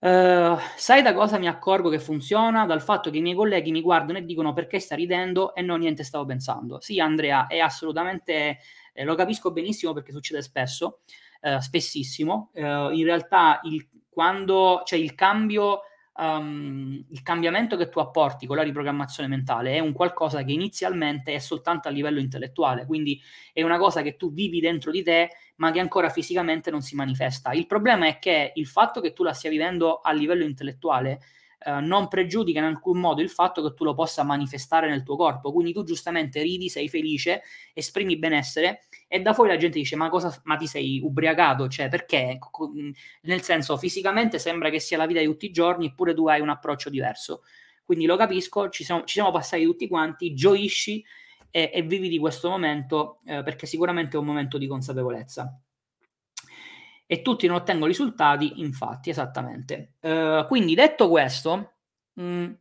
Uh, 0.04 0.58
sai 0.74 1.00
da 1.00 1.14
cosa 1.14 1.38
mi 1.38 1.46
accorgo 1.46 1.88
che 1.88 2.00
funziona? 2.00 2.66
Dal 2.66 2.82
fatto 2.82 3.08
che 3.08 3.18
i 3.18 3.20
miei 3.20 3.36
colleghi 3.36 3.70
mi 3.70 3.80
guardano 3.80 4.18
e 4.18 4.24
dicono 4.24 4.52
perché 4.52 4.80
sta 4.80 4.96
ridendo 4.96 5.54
e 5.54 5.62
non 5.62 5.78
niente 5.78 6.02
stavo 6.02 6.24
pensando. 6.24 6.80
Sì, 6.80 6.98
Andrea, 6.98 7.46
è 7.46 7.60
assolutamente, 7.60 8.58
eh, 8.92 9.04
lo 9.04 9.14
capisco 9.14 9.52
benissimo 9.52 9.92
perché 9.92 10.10
succede 10.10 10.42
spesso, 10.42 11.02
eh, 11.40 11.60
spessissimo. 11.60 12.50
Eh, 12.52 12.62
in 12.62 13.04
realtà 13.04 13.60
il, 13.62 13.88
quando 14.10 14.80
c'è 14.84 14.96
il 14.96 15.14
cambio, 15.14 15.82
um, 16.16 17.04
il 17.08 17.22
cambiamento 17.22 17.76
che 17.76 17.88
tu 17.88 17.98
apporti 17.98 18.46
con 18.46 18.56
la 18.56 18.62
riprogrammazione 18.62 19.28
mentale 19.28 19.74
è 19.74 19.78
un 19.78 19.92
qualcosa 19.92 20.42
che 20.42 20.52
inizialmente 20.52 21.34
è 21.34 21.38
soltanto 21.38 21.88
a 21.88 21.90
livello 21.90 22.20
intellettuale, 22.20 22.86
quindi 22.86 23.20
è 23.52 23.62
una 23.62 23.78
cosa 23.78 24.02
che 24.02 24.16
tu 24.16 24.32
vivi 24.32 24.60
dentro 24.60 24.90
di 24.90 25.02
te 25.02 25.30
ma 25.56 25.70
che 25.70 25.80
ancora 25.80 26.08
fisicamente 26.08 26.70
non 26.70 26.80
si 26.80 26.94
manifesta. 26.94 27.52
Il 27.52 27.66
problema 27.66 28.06
è 28.06 28.18
che 28.18 28.52
il 28.54 28.66
fatto 28.66 29.00
che 29.00 29.12
tu 29.12 29.22
la 29.22 29.32
stia 29.32 29.50
vivendo 29.50 30.00
a 30.00 30.12
livello 30.12 30.44
intellettuale 30.44 31.20
eh, 31.64 31.80
non 31.80 32.08
pregiudica 32.08 32.58
in 32.58 32.64
alcun 32.64 32.98
modo 32.98 33.20
il 33.20 33.30
fatto 33.30 33.62
che 33.62 33.74
tu 33.74 33.84
lo 33.84 33.94
possa 33.94 34.22
manifestare 34.22 34.88
nel 34.88 35.02
tuo 35.02 35.16
corpo. 35.16 35.52
Quindi 35.52 35.72
tu 35.72 35.84
giustamente 35.84 36.42
ridi, 36.42 36.68
sei 36.68 36.88
felice, 36.88 37.42
esprimi 37.72 38.16
benessere 38.16 38.86
e 39.08 39.20
da 39.20 39.32
fuori 39.32 39.50
la 39.50 39.56
gente 39.56 39.78
dice 39.78 39.96
ma 39.96 40.08
cosa 40.08 40.40
ma 40.44 40.56
ti 40.56 40.66
sei 40.66 41.00
ubriacato? 41.02 41.68
Cioè 41.68 41.88
perché? 41.88 42.38
Nel 43.22 43.42
senso 43.42 43.76
fisicamente 43.76 44.38
sembra 44.38 44.70
che 44.70 44.80
sia 44.80 44.96
la 44.96 45.06
vita 45.06 45.20
di 45.20 45.26
tutti 45.26 45.46
i 45.46 45.50
giorni 45.50 45.86
eppure 45.86 46.14
tu 46.14 46.26
hai 46.28 46.40
un 46.40 46.48
approccio 46.48 46.90
diverso. 46.90 47.42
Quindi 47.84 48.06
lo 48.06 48.16
capisco, 48.16 48.68
ci 48.68 48.84
siamo, 48.84 49.04
ci 49.04 49.14
siamo 49.14 49.30
passati 49.30 49.64
tutti 49.64 49.88
quanti, 49.88 50.34
gioisci 50.34 51.04
e, 51.50 51.70
e 51.72 51.82
vivi 51.82 52.08
di 52.08 52.18
questo 52.18 52.48
momento 52.48 53.20
eh, 53.26 53.42
perché 53.42 53.66
sicuramente 53.66 54.16
è 54.16 54.20
un 54.20 54.26
momento 54.26 54.56
di 54.58 54.66
consapevolezza 54.66 55.60
e 57.12 57.20
tutti 57.20 57.46
non 57.46 57.56
ottengono 57.56 57.88
risultati, 57.88 58.62
infatti, 58.62 59.10
esattamente. 59.10 59.96
Uh, 60.00 60.46
quindi 60.46 60.74
detto 60.74 61.10
questo, 61.10 61.74
mh, 62.14 62.24
mm, 62.24 62.52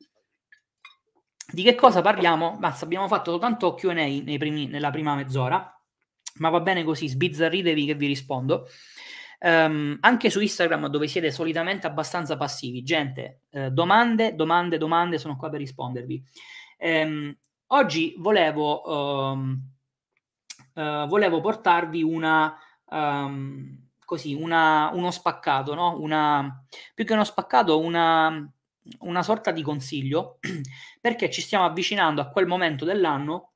di 1.53 1.63
che 1.63 1.73
cosa 1.73 2.01
parliamo? 2.01 2.57
Basta, 2.59 2.83
abbiamo 2.83 3.07
fatto 3.07 3.31
soltanto 3.31 3.75
Q&A 3.75 3.93
primi, 4.37 4.67
nella 4.67 4.91
prima 4.91 5.15
mezz'ora, 5.15 5.73
ma 6.39 6.49
va 6.49 6.59
bene 6.59 6.83
così, 6.83 7.07
sbizzarritevi 7.07 7.85
che 7.85 7.95
vi 7.95 8.07
rispondo. 8.07 8.67
Um, 9.39 9.95
anche 10.01 10.29
su 10.29 10.41
Instagram 10.41 10.87
dove 10.87 11.07
siete 11.07 11.31
solitamente 11.31 11.87
abbastanza 11.87 12.35
passivi, 12.35 12.83
gente, 12.83 13.43
uh, 13.51 13.69
domande, 13.69 14.35
domande, 14.35 14.77
domande, 14.77 15.17
sono 15.17 15.37
qua 15.37 15.49
per 15.49 15.61
rispondervi. 15.61 16.21
Um, 16.79 17.33
oggi 17.67 18.15
volevo, 18.17 19.31
um, 19.31 19.61
uh, 20.73 21.07
volevo 21.07 21.39
portarvi 21.39 22.03
una... 22.03 22.53
Um, 22.89 23.80
così 24.11 24.33
una, 24.33 24.89
uno 24.91 25.09
spaccato, 25.09 25.73
no? 25.73 25.97
una, 26.01 26.65
più 26.93 27.05
che 27.05 27.13
uno 27.13 27.23
spaccato, 27.23 27.79
una, 27.79 28.45
una 28.99 29.23
sorta 29.23 29.51
di 29.51 29.61
consiglio, 29.61 30.37
perché 30.99 31.29
ci 31.29 31.39
stiamo 31.39 31.63
avvicinando 31.63 32.19
a 32.19 32.27
quel 32.27 32.45
momento 32.45 32.83
dell'anno, 32.83 33.53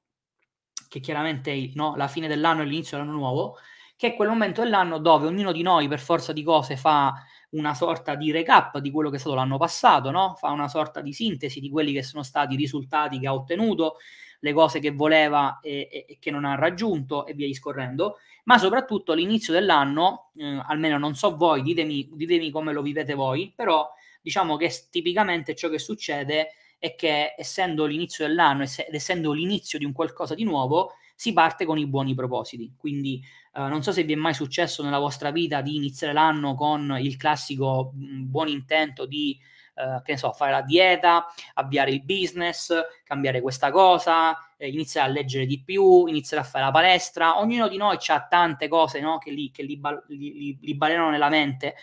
che 0.87 1.01
chiaramente 1.01 1.51
è 1.51 1.71
no, 1.73 1.97
la 1.97 2.07
fine 2.07 2.29
dell'anno 2.29 2.61
e 2.61 2.65
l'inizio 2.67 2.95
dell'anno 2.95 3.17
nuovo, 3.17 3.57
che 3.97 4.13
è 4.13 4.15
quel 4.15 4.29
momento 4.29 4.61
dell'anno 4.61 4.97
dove 4.97 5.27
ognuno 5.27 5.51
di 5.51 5.61
noi, 5.61 5.89
per 5.89 5.99
forza 5.99 6.31
di 6.31 6.41
cose, 6.41 6.77
fa 6.77 7.13
una 7.49 7.73
sorta 7.73 8.15
di 8.15 8.31
recap 8.31 8.77
di 8.77 8.91
quello 8.91 9.09
che 9.09 9.17
è 9.17 9.19
stato 9.19 9.35
l'anno 9.35 9.57
passato, 9.57 10.09
no? 10.09 10.35
fa 10.37 10.51
una 10.51 10.69
sorta 10.69 11.01
di 11.01 11.11
sintesi 11.11 11.59
di 11.59 11.69
quelli 11.69 11.91
che 11.91 12.01
sono 12.01 12.23
stati 12.23 12.53
i 12.53 12.57
risultati 12.57 13.19
che 13.19 13.27
ha 13.27 13.33
ottenuto, 13.33 13.97
le 14.39 14.53
cose 14.53 14.79
che 14.79 14.91
voleva 14.91 15.59
e, 15.61 15.87
e, 15.91 16.05
e 16.07 16.17
che 16.19 16.31
non 16.31 16.45
ha 16.45 16.55
raggiunto 16.55 17.25
e 17.25 17.33
via 17.33 17.47
discorrendo 17.47 18.17
ma 18.45 18.57
soprattutto 18.57 19.13
l'inizio 19.13 19.53
dell'anno, 19.53 20.31
eh, 20.37 20.61
almeno 20.67 20.97
non 20.97 21.15
so 21.15 21.35
voi, 21.35 21.61
ditemi, 21.61 22.09
ditemi 22.13 22.49
come 22.49 22.73
lo 22.73 22.81
vivete 22.81 23.13
voi, 23.13 23.51
però 23.55 23.87
diciamo 24.21 24.55
che 24.57 24.71
tipicamente 24.89 25.55
ciò 25.55 25.69
che 25.69 25.79
succede 25.79 26.49
è 26.77 26.95
che 26.95 27.33
essendo 27.37 27.85
l'inizio 27.85 28.27
dell'anno 28.27 28.63
ed 28.63 28.93
essendo 28.93 29.31
l'inizio 29.31 29.79
di 29.79 29.85
un 29.85 29.93
qualcosa 29.93 30.35
di 30.35 30.43
nuovo, 30.43 30.93
si 31.15 31.33
parte 31.33 31.65
con 31.65 31.77
i 31.77 31.87
buoni 31.87 32.13
propositi. 32.13 32.73
Quindi 32.77 33.19
eh, 33.53 33.61
non 33.61 33.81
so 33.81 33.91
se 33.91 34.03
vi 34.03 34.13
è 34.13 34.17
mai 34.17 34.33
successo 34.35 34.83
nella 34.83 34.99
vostra 34.99 35.31
vita 35.31 35.61
di 35.61 35.75
iniziare 35.75 36.13
l'anno 36.13 36.53
con 36.53 36.95
il 36.99 37.17
classico 37.17 37.93
mm, 37.95 38.29
buon 38.29 38.47
intento 38.47 39.07
di 39.07 39.37
eh, 39.75 40.01
che 40.03 40.13
ne 40.13 40.17
so, 40.17 40.31
fare 40.31 40.51
la 40.51 40.61
dieta, 40.61 41.27
avviare 41.55 41.91
il 41.91 42.01
business, 42.03 42.73
cambiare 43.03 43.41
questa 43.41 43.71
cosa, 43.71 44.37
eh, 44.57 44.69
iniziare 44.69 45.09
a 45.09 45.11
leggere 45.11 45.45
di 45.45 45.61
più, 45.61 46.05
iniziare 46.05 46.43
a 46.43 46.45
fare 46.45 46.63
la 46.65 46.71
palestra. 46.71 47.39
Ognuno 47.39 47.67
di 47.67 47.77
noi 47.77 47.97
ha 48.07 48.27
tante 48.27 48.67
cose 48.67 49.01
no, 49.01 49.17
che, 49.17 49.31
li, 49.31 49.51
che 49.51 49.63
li, 49.63 49.79
li, 50.07 50.57
li 50.61 50.75
balenano 50.75 51.09
nella 51.09 51.29
mente 51.29 51.75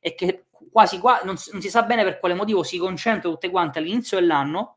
e 0.00 0.14
che 0.14 0.44
quasi 0.70 0.98
qua 0.98 1.20
non, 1.24 1.36
non, 1.52 1.60
si 1.60 1.70
sa 1.70 1.82
bene 1.82 2.04
per 2.04 2.18
quale 2.18 2.34
motivo 2.34 2.62
si 2.62 2.78
concentrano 2.78 3.34
tutte 3.34 3.50
quante 3.50 3.78
all'inizio 3.78 4.18
dell'anno 4.18 4.76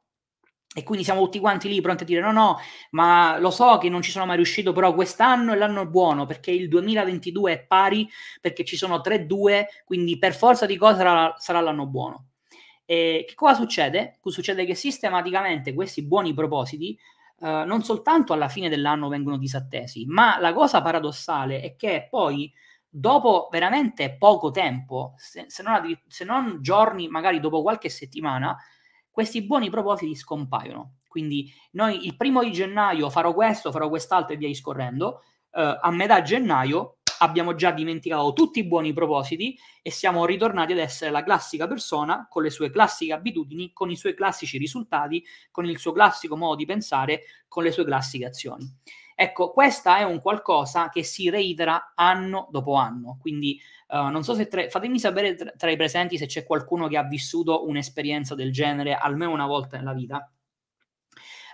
e 0.76 0.84
quindi 0.84 1.04
siamo 1.04 1.22
tutti 1.24 1.40
quanti 1.40 1.68
lì 1.68 1.82
pronti 1.82 2.04
a 2.04 2.06
dire 2.06 2.22
no 2.22 2.32
no 2.32 2.58
ma 2.92 3.38
lo 3.38 3.52
so 3.52 3.78
che 3.78 3.90
non 3.90 4.02
ci 4.02 4.10
sono 4.10 4.26
mai 4.26 4.38
riuscito 4.38 4.72
però 4.74 4.94
quest'anno 4.94 5.54
è 5.54 5.56
l'anno 5.56 5.86
buono 5.86 6.26
perché 6.26 6.52
il 6.52 6.68
2022 6.68 7.54
è 7.54 7.64
pari 7.66 8.10
perché 8.42 8.66
ci 8.66 8.76
sono 8.76 8.98
3-2 8.98 9.66
quindi 9.86 10.18
per 10.18 10.34
forza 10.34 10.66
di 10.66 10.78
cose 10.78 10.98
sarà, 10.98 11.36
sarà 11.38 11.60
l'anno 11.60 11.86
buono 11.86 12.30
e 12.86 13.26
che 13.28 13.34
cosa 13.36 13.56
succede? 13.56 14.20
Succede 14.24 14.66
che 14.66 14.76
sistematicamente 14.76 15.74
questi 15.74 16.06
buoni 16.06 16.34
propositi 16.34 16.98
eh, 17.40 17.64
non 17.66 17.84
soltanto 17.84 18.34
alla 18.34 18.48
fine 18.48 18.70
dell'anno 18.70 19.10
vengono 19.10 19.38
disattesi, 19.38 20.06
ma 20.06 20.40
la 20.40 20.54
cosa 20.54 20.82
paradossale 20.82 21.62
è 21.62 21.76
che 21.76 22.08
poi 22.10 22.52
dopo 22.88 23.50
veramente 23.52 24.16
poco 24.18 24.52
tempo, 24.52 25.14
se, 25.18 25.46
se, 25.48 25.64
non, 25.64 25.82
se 26.08 26.24
non 26.24 26.60
giorni, 26.62 27.08
magari 27.08 27.40
dopo 27.40 27.62
qualche 27.62 27.90
settimana, 27.90 28.56
questi 29.10 29.44
buoni 29.44 29.70
propositi 29.70 30.16
scompaiono. 30.16 30.96
Quindi 31.08 31.52
noi 31.72 32.06
il 32.06 32.16
primo 32.16 32.44
di 32.44 32.52
gennaio 32.52 33.10
farò 33.10 33.34
questo, 33.34 33.72
farò 33.72 33.90
quest'altro 33.90 34.34
e 34.34 34.38
via 34.38 34.48
discorrendo. 34.48 35.22
Uh, 35.52 35.78
a 35.82 35.92
metà 35.92 36.24
gennaio 36.24 36.98
abbiamo 37.24 37.56
già 37.56 37.72
dimenticato 37.72 38.34
tutti 38.34 38.60
i 38.60 38.66
buoni 38.66 38.92
propositi 38.92 39.58
e 39.82 39.92
siamo 39.92 40.26
ritornati 40.26 40.74
ad 40.74 40.80
essere 40.80 41.10
la 41.10 41.24
classica 41.24 41.68
persona 41.68 42.28
con 42.30 42.44
le 42.44 42.50
sue 42.50 42.70
classiche 42.70 43.14
abitudini, 43.14 43.72
con 43.72 43.90
i 43.90 43.96
suoi 43.96 44.14
classici 44.14 44.58
risultati, 44.58 45.24
con 45.50 45.66
il 45.66 45.80
suo 45.80 45.94
classico 45.94 46.36
modo 46.36 46.56
di 46.56 46.66
pensare, 46.66 47.24
con 47.48 47.64
le 47.64 47.72
sue 47.72 47.86
classiche 47.86 48.26
azioni. 48.26 48.70
Ecco, 49.16 49.52
questa 49.52 49.98
è 50.00 50.04
un 50.04 50.20
qualcosa 50.22 50.90
che 50.90 51.04
si 51.04 51.30
reitera 51.30 51.94
anno 51.96 52.48
dopo 52.52 52.74
anno, 52.74 53.18
quindi 53.22 53.60
uh, 53.90 54.08
non 54.08 54.24
so 54.24 54.34
se 54.34 54.48
tra, 54.48 54.68
fatemi 54.70 55.00
sapere 55.00 55.36
tra, 55.36 55.72
i 55.72 55.78
presenti 55.78 56.18
se 56.18 56.26
c'è 56.26 56.44
qualcuno 56.44 56.88
che 56.88 56.98
ha 56.98 57.04
vissuto 57.04 57.68
un'esperienza 57.68 58.36
del 58.36 58.52
genere 58.52 58.96
almeno 58.96 59.32
una 59.32 59.46
volta 59.46 59.78
nella 59.78 59.94
vita. 59.94 60.30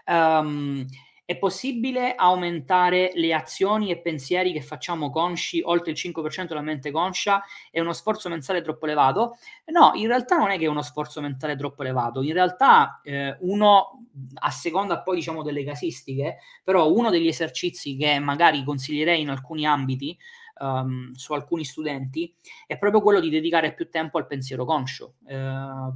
Um, 0.05 0.86
è 1.29 1.37
possibile 1.37 2.15
aumentare 2.15 3.11
le 3.13 3.35
azioni 3.35 3.91
e 3.91 3.99
pensieri 3.99 4.51
che 4.51 4.63
facciamo 4.63 5.11
consci 5.11 5.61
oltre 5.63 5.91
il 5.91 5.97
5% 6.03 6.47
della 6.47 6.61
mente 6.61 6.89
conscia? 6.89 7.43
È 7.69 7.79
uno 7.79 7.93
sforzo 7.93 8.29
mentale 8.29 8.63
troppo 8.63 8.85
elevato? 8.85 9.37
No, 9.65 9.91
in 9.93 10.07
realtà 10.07 10.37
non 10.37 10.49
è 10.49 10.57
che 10.57 10.65
è 10.65 10.67
uno 10.67 10.81
sforzo 10.81 11.21
mentale 11.21 11.55
troppo 11.55 11.83
elevato. 11.83 12.23
In 12.23 12.33
realtà 12.33 12.99
eh, 13.03 13.37
uno, 13.41 14.07
a 14.39 14.49
seconda 14.49 15.03
poi 15.03 15.17
diciamo 15.17 15.43
delle 15.43 15.63
casistiche, 15.63 16.37
però 16.63 16.91
uno 16.91 17.11
degli 17.11 17.27
esercizi 17.27 17.95
che 17.95 18.17
magari 18.17 18.63
consiglierei 18.63 19.21
in 19.21 19.29
alcuni 19.29 19.67
ambiti, 19.67 20.17
um, 20.61 21.11
su 21.11 21.33
alcuni 21.33 21.63
studenti, 21.63 22.35
è 22.65 22.79
proprio 22.79 23.03
quello 23.03 23.19
di 23.19 23.29
dedicare 23.29 23.75
più 23.75 23.87
tempo 23.91 24.17
al 24.17 24.25
pensiero 24.25 24.65
conscio. 24.65 25.17
Uh, 25.25 25.93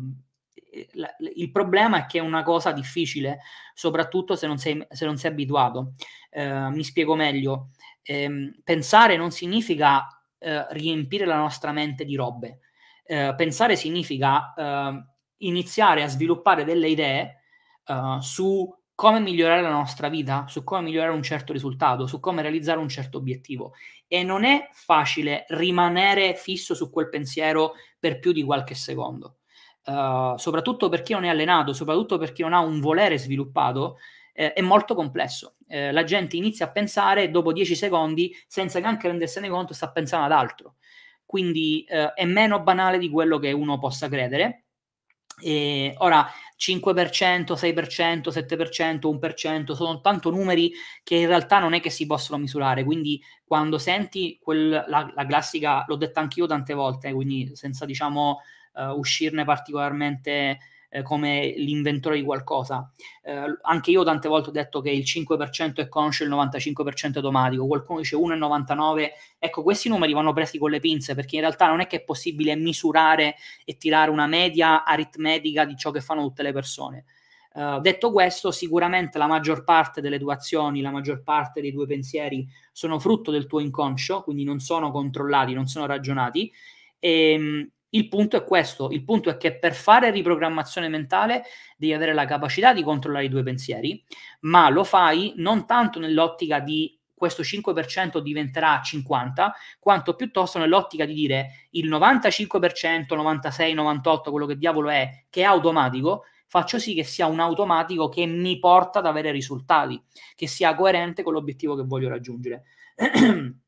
il 1.35 1.51
problema 1.51 1.99
è 1.99 2.05
che 2.05 2.17
è 2.17 2.21
una 2.21 2.43
cosa 2.43 2.71
difficile, 2.71 3.39
soprattutto 3.73 4.35
se 4.35 4.47
non 4.47 4.57
sei, 4.57 4.85
se 4.89 5.05
non 5.05 5.17
sei 5.17 5.31
abituato. 5.31 5.93
Eh, 6.29 6.69
mi 6.69 6.83
spiego 6.83 7.15
meglio. 7.15 7.69
Eh, 8.01 8.53
pensare 8.63 9.15
non 9.15 9.31
significa 9.31 10.07
eh, 10.39 10.65
riempire 10.71 11.25
la 11.25 11.37
nostra 11.37 11.71
mente 11.71 12.05
di 12.05 12.15
robe. 12.15 12.59
Eh, 13.05 13.33
pensare 13.35 13.75
significa 13.75 14.53
eh, 14.53 15.05
iniziare 15.37 16.03
a 16.03 16.07
sviluppare 16.07 16.63
delle 16.63 16.89
idee 16.89 17.41
uh, 17.87 18.19
su 18.19 18.67
come 18.95 19.19
migliorare 19.19 19.61
la 19.61 19.71
nostra 19.71 20.07
vita, 20.07 20.45
su 20.47 20.63
come 20.63 20.83
migliorare 20.83 21.13
un 21.13 21.23
certo 21.23 21.51
risultato, 21.51 22.05
su 22.07 22.19
come 22.19 22.41
realizzare 22.41 22.79
un 22.79 22.89
certo 22.89 23.17
obiettivo. 23.17 23.73
E 24.07 24.23
non 24.23 24.43
è 24.43 24.69
facile 24.71 25.45
rimanere 25.49 26.35
fisso 26.35 26.75
su 26.75 26.89
quel 26.91 27.09
pensiero 27.09 27.73
per 27.99 28.19
più 28.19 28.31
di 28.31 28.43
qualche 28.43 28.75
secondo. 28.75 29.39
Uh, 29.85 30.37
soprattutto 30.37 30.87
per 30.87 31.01
chi 31.01 31.11
non 31.11 31.25
è 31.25 31.27
allenato, 31.27 31.73
soprattutto 31.73 32.17
per 32.17 32.31
chi 32.31 32.41
non 32.41 32.53
ha 32.53 32.59
un 32.59 32.79
volere 32.79 33.17
sviluppato, 33.17 33.97
eh, 34.33 34.53
è 34.53 34.61
molto 34.61 34.95
complesso. 34.95 35.55
Eh, 35.67 35.91
la 35.91 36.03
gente 36.03 36.35
inizia 36.35 36.65
a 36.65 36.71
pensare 36.71 37.29
dopo 37.29 37.53
10 37.53 37.75
secondi, 37.75 38.35
senza 38.47 38.79
neanche 38.79 39.07
rendersene 39.07 39.49
conto, 39.49 39.73
sta 39.73 39.91
pensando 39.91 40.25
ad 40.25 40.31
altro. 40.31 40.75
Quindi 41.25 41.83
eh, 41.87 42.13
è 42.13 42.25
meno 42.25 42.61
banale 42.61 42.97
di 42.97 43.09
quello 43.09 43.39
che 43.39 43.51
uno 43.51 43.79
possa 43.79 44.09
credere. 44.09 44.65
E 45.41 45.95
ora 45.97 46.27
5%, 46.57 47.53
6%, 47.53 48.29
7%, 48.29 48.99
1% 48.99 49.71
sono 49.73 49.99
tanto 49.99 50.29
numeri 50.29 50.71
che 51.03 51.15
in 51.15 51.27
realtà 51.27 51.59
non 51.59 51.73
è 51.73 51.79
che 51.79 51.89
si 51.89 52.05
possono 52.05 52.39
misurare. 52.39 52.83
Quindi 52.83 53.21
quando 53.43 53.77
senti 53.77 54.37
quel, 54.41 54.69
la, 54.87 55.11
la, 55.13 55.25
classica, 55.25 55.83
l'ho 55.87 55.95
detta 55.95 56.19
anch'io 56.19 56.45
tante 56.45 56.73
volte, 56.73 57.11
quindi 57.13 57.55
senza 57.55 57.85
diciamo 57.85 58.41
uh, 58.73 58.97
uscirne 58.97 59.43
particolarmente 59.43 60.59
eh, 60.93 61.01
come 61.01 61.53
l'inventore 61.57 62.17
di 62.17 62.23
qualcosa. 62.23 62.89
Eh, 63.23 63.57
anche 63.63 63.89
io 63.89 64.03
tante 64.03 64.27
volte 64.27 64.49
ho 64.49 64.51
detto 64.51 64.79
che 64.79 64.91
il 64.91 65.03
5% 65.03 65.77
è 65.77 65.89
conscio 65.89 66.23
e 66.23 66.27
il 66.27 66.31
95% 66.31 67.13
è 67.13 67.17
automatico, 67.17 67.65
qualcuno 67.65 67.99
dice 67.99 68.15
1,99, 68.15 69.09
ecco 69.39 69.63
questi 69.63 69.89
numeri 69.89 70.13
vanno 70.13 70.33
presi 70.33 70.59
con 70.59 70.69
le 70.69 70.79
pinze 70.79 71.15
perché 71.15 71.35
in 71.35 71.41
realtà 71.41 71.67
non 71.67 71.79
è 71.79 71.87
che 71.87 71.97
è 71.97 72.03
possibile 72.03 72.55
misurare 72.55 73.35
e 73.65 73.77
tirare 73.77 74.11
una 74.11 74.27
media 74.27 74.83
aritmetica 74.83 75.65
di 75.65 75.75
ciò 75.75 75.89
che 75.89 75.99
fanno 75.99 76.21
tutte 76.21 76.43
le 76.43 76.53
persone. 76.53 77.05
Uh, 77.55 77.79
detto 77.81 78.11
questo, 78.11 78.51
sicuramente 78.51 79.19
la 79.19 79.27
maggior 79.27 79.63
parte 79.63 80.01
delle 80.01 80.17
tue 80.17 80.33
azioni, 80.33 80.81
la 80.81 80.89
maggior 80.89 81.21
parte 81.21 81.61
dei 81.61 81.71
tuoi 81.71 81.85
pensieri 81.85 82.47
sono 82.71 82.97
frutto 82.97 83.29
del 83.29 83.45
tuo 83.45 83.59
inconscio, 83.59 84.23
quindi 84.23 84.43
non 84.43 84.59
sono 84.59 84.91
controllati, 84.91 85.53
non 85.53 85.67
sono 85.67 85.85
ragionati. 85.85 86.51
E, 86.97 87.31
ehm, 87.33 87.69
il 87.93 88.07
punto 88.07 88.37
è 88.37 88.43
questo, 88.43 88.89
il 88.89 89.03
punto 89.03 89.29
è 89.29 89.37
che 89.37 89.57
per 89.57 89.73
fare 89.73 90.11
riprogrammazione 90.11 90.87
mentale 90.87 91.43
devi 91.77 91.93
avere 91.93 92.13
la 92.13 92.25
capacità 92.25 92.73
di 92.73 92.83
controllare 92.83 93.25
i 93.25 93.29
tuoi 93.29 93.43
pensieri, 93.43 94.03
ma 94.41 94.69
lo 94.69 94.83
fai 94.83 95.33
non 95.37 95.65
tanto 95.65 95.99
nell'ottica 95.99 96.59
di 96.59 96.97
questo 97.13 97.43
5% 97.43 98.17
diventerà 98.19 98.81
50%, 98.81 99.51
quanto 99.79 100.15
piuttosto 100.15 100.59
nell'ottica 100.59 101.05
di 101.05 101.13
dire 101.13 101.67
il 101.71 101.87
95%, 101.89 103.15
96, 103.15 103.73
98, 103.73 104.31
quello 104.31 104.45
che 104.45 104.57
diavolo 104.57 104.89
è, 104.89 105.23
che 105.29 105.41
è 105.41 105.45
automatico, 105.45 106.25
faccio 106.47 106.79
sì 106.79 106.93
che 106.93 107.03
sia 107.03 107.27
un 107.27 107.39
automatico 107.39 108.09
che 108.09 108.25
mi 108.25 108.59
porta 108.59 108.99
ad 108.99 109.05
avere 109.05 109.31
risultati, 109.31 110.01
che 110.35 110.47
sia 110.47 110.75
coerente 110.75 111.23
con 111.23 111.33
l'obiettivo 111.33 111.75
che 111.75 111.83
voglio 111.83 112.09
raggiungere. 112.09 112.63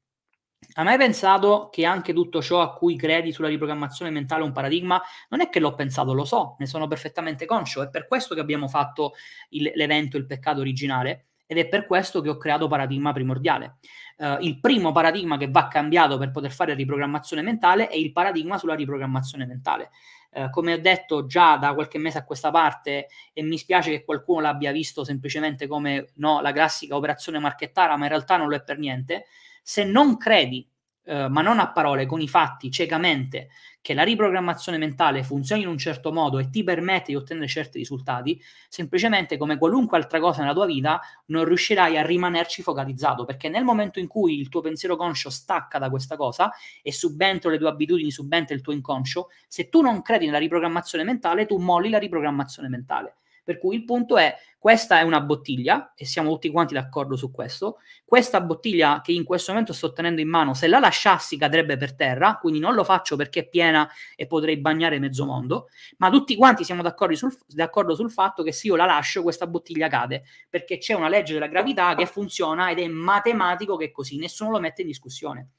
Hai 0.74 0.84
mai 0.84 0.98
pensato 0.98 1.70
che 1.72 1.86
anche 1.86 2.14
tutto 2.14 2.42
ciò 2.42 2.62
a 2.62 2.74
cui 2.74 2.96
credi 2.96 3.32
sulla 3.32 3.48
riprogrammazione 3.48 4.12
mentale 4.12 4.42
è 4.42 4.46
un 4.46 4.52
paradigma? 4.52 5.02
Non 5.30 5.42
è 5.42 5.50
che 5.50 5.60
l'ho 5.60 5.76
pensato, 5.76 6.14
lo 6.14 6.26
so, 6.26 6.56
ne 6.60 6.66
sono 6.66 6.88
perfettamente 6.88 7.46
conscio. 7.46 7.82
È 7.82 7.90
per 7.90 8.08
questo 8.08 8.36
che 8.36 8.42
abbiamo 8.42 8.68
fatto 8.68 9.14
il, 9.50 9.72
l'evento 9.76 10.18
Il 10.18 10.26
peccato 10.26 10.60
originale 10.60 11.28
ed 11.46 11.58
è 11.58 11.68
per 11.68 11.86
questo 11.86 12.22
che 12.22 12.30
ho 12.30 12.38
creato 12.38 12.68
paradigma 12.68 13.14
primordiale. 13.14 13.78
Uh, 14.18 14.38
il 14.40 14.60
primo 14.60 14.92
paradigma 14.92 15.38
che 15.38 15.50
va 15.50 15.68
cambiato 15.68 16.18
per 16.18 16.32
poter 16.32 16.52
fare 16.52 16.74
riprogrammazione 16.74 17.42
mentale 17.42 17.88
è 17.88 17.96
il 17.96 18.12
paradigma 18.12 18.58
sulla 18.58 18.74
riprogrammazione 18.74 19.46
mentale. 19.46 19.92
Uh, 20.32 20.50
come 20.50 20.74
ho 20.74 20.80
detto 20.80 21.26
già 21.26 21.58
da 21.58 21.74
qualche 21.74 21.98
mese 21.98 22.18
a 22.18 22.26
questa 22.26 22.50
parte, 22.50 23.08
e 23.34 23.44
mi 23.44 23.58
spiace 23.58 23.92
che 23.92 24.04
qualcuno 24.04 24.42
l'abbia 24.42 24.72
visto 24.72 25.04
semplicemente 25.04 25.68
come 25.68 26.08
no, 26.16 26.42
la 26.42 26.52
classica 26.52 26.96
operazione 26.96 27.40
marchettara, 27.40 27.96
ma 27.96 28.04
in 28.06 28.10
realtà 28.10 28.38
non 28.38 28.50
lo 28.50 28.56
è 28.56 28.64
per 28.64 28.78
niente 28.78 29.26
se 29.68 29.84
non 29.84 30.16
credi, 30.18 30.68
eh, 31.06 31.28
ma 31.28 31.42
non 31.42 31.60
a 31.60 31.72
parole, 31.72 32.06
con 32.06 32.22
i 32.22 32.28
fatti, 32.28 32.70
ciecamente, 32.70 33.50
che 33.82 33.96
la 33.96 34.04
riprogrammazione 34.04 34.78
mentale 34.78 35.24
funzioni 35.24 35.64
in 35.64 35.68
un 35.68 35.78
certo 35.80 36.12
modo 36.14 36.38
e 36.38 36.50
ti 36.52 36.64
permette 36.64 37.06
di 37.08 37.16
ottenere 37.16 37.48
certi 37.48 37.80
risultati, 37.80 38.40
semplicemente 38.70 39.38
come 39.38 39.58
qualunque 39.58 39.98
altra 39.98 40.20
cosa 40.20 40.42
nella 40.42 40.54
tua 40.54 40.68
vita 40.68 41.02
non 41.28 41.46
riuscirai 41.46 41.98
a 41.98 42.06
rimanerci 42.06 42.62
focalizzato, 42.62 43.26
perché 43.26 43.50
nel 43.50 43.64
momento 43.64 43.98
in 44.00 44.08
cui 44.08 44.40
il 44.40 44.50
tuo 44.50 44.62
pensiero 44.62 44.96
conscio 44.96 45.32
stacca 45.32 45.80
da 45.80 45.90
questa 45.90 46.16
cosa 46.16 46.52
e 46.84 46.92
subentra 46.92 47.50
le 47.50 47.58
tue 47.58 47.70
abitudini, 47.70 48.12
subentra 48.12 48.54
il 48.56 48.62
tuo 48.62 48.74
inconscio, 48.74 49.30
se 49.48 49.68
tu 49.70 49.82
non 49.82 50.04
credi 50.04 50.26
nella 50.28 50.38
riprogrammazione 50.38 51.04
mentale, 51.04 51.48
tu 51.48 51.58
molli 51.58 51.90
la 51.90 52.00
riprogrammazione 52.00 52.70
mentale. 52.70 53.16
Per 53.46 53.60
cui 53.60 53.76
il 53.76 53.86
punto 53.86 54.18
è, 54.18 54.36
questa 54.58 55.00
è 55.00 55.04
una 55.04 55.22
bottiglia, 55.22 55.94
e 55.96 56.04
siamo 56.04 56.32
tutti 56.32 56.50
quanti 56.50 56.74
d'accordo 56.74 57.16
su 57.16 57.30
questo, 57.30 57.78
questa 58.04 58.42
bottiglia 58.42 59.02
che 59.04 59.12
in 59.12 59.24
questo 59.24 59.52
momento 59.52 59.72
sto 59.72 59.94
tenendo 59.94 60.20
in 60.20 60.28
mano, 60.28 60.56
se 60.56 60.68
la 60.68 60.80
lasciassi 60.80 61.38
cadrebbe 61.38 61.78
per 61.78 61.96
terra, 61.96 62.40
quindi 62.42 62.58
non 62.58 62.74
lo 62.74 62.84
faccio 62.84 63.16
perché 63.16 63.42
è 63.42 63.48
piena 63.48 63.88
e 64.16 64.26
potrei 64.26 64.58
bagnare 64.58 64.98
mezzo 64.98 65.26
mondo, 65.26 65.68
ma 65.98 66.10
tutti 66.10 66.36
quanti 66.36 66.64
siamo 66.64 66.82
d'accordo 66.82 67.16
sul, 67.16 67.38
d'accordo 67.50 67.94
sul 67.94 68.10
fatto 68.10 68.42
che 68.42 68.52
se 68.52 68.66
io 68.66 68.76
la 68.76 68.86
lascio 68.86 69.22
questa 69.22 69.46
bottiglia 69.46 69.88
cade, 69.88 70.24
perché 70.50 70.80
c'è 70.80 70.96
una 70.96 71.08
legge 71.10 71.34
della 71.34 71.46
gravità 71.46 71.94
che 71.94 72.08
funziona 72.08 72.72
ed 72.72 72.80
è 72.80 72.88
matematico 72.88 73.78
che 73.78 73.86
è 73.86 73.92
così, 73.92 74.18
nessuno 74.18 74.50
lo 74.50 74.60
mette 74.60 74.82
in 74.82 74.88
discussione. 74.88 75.50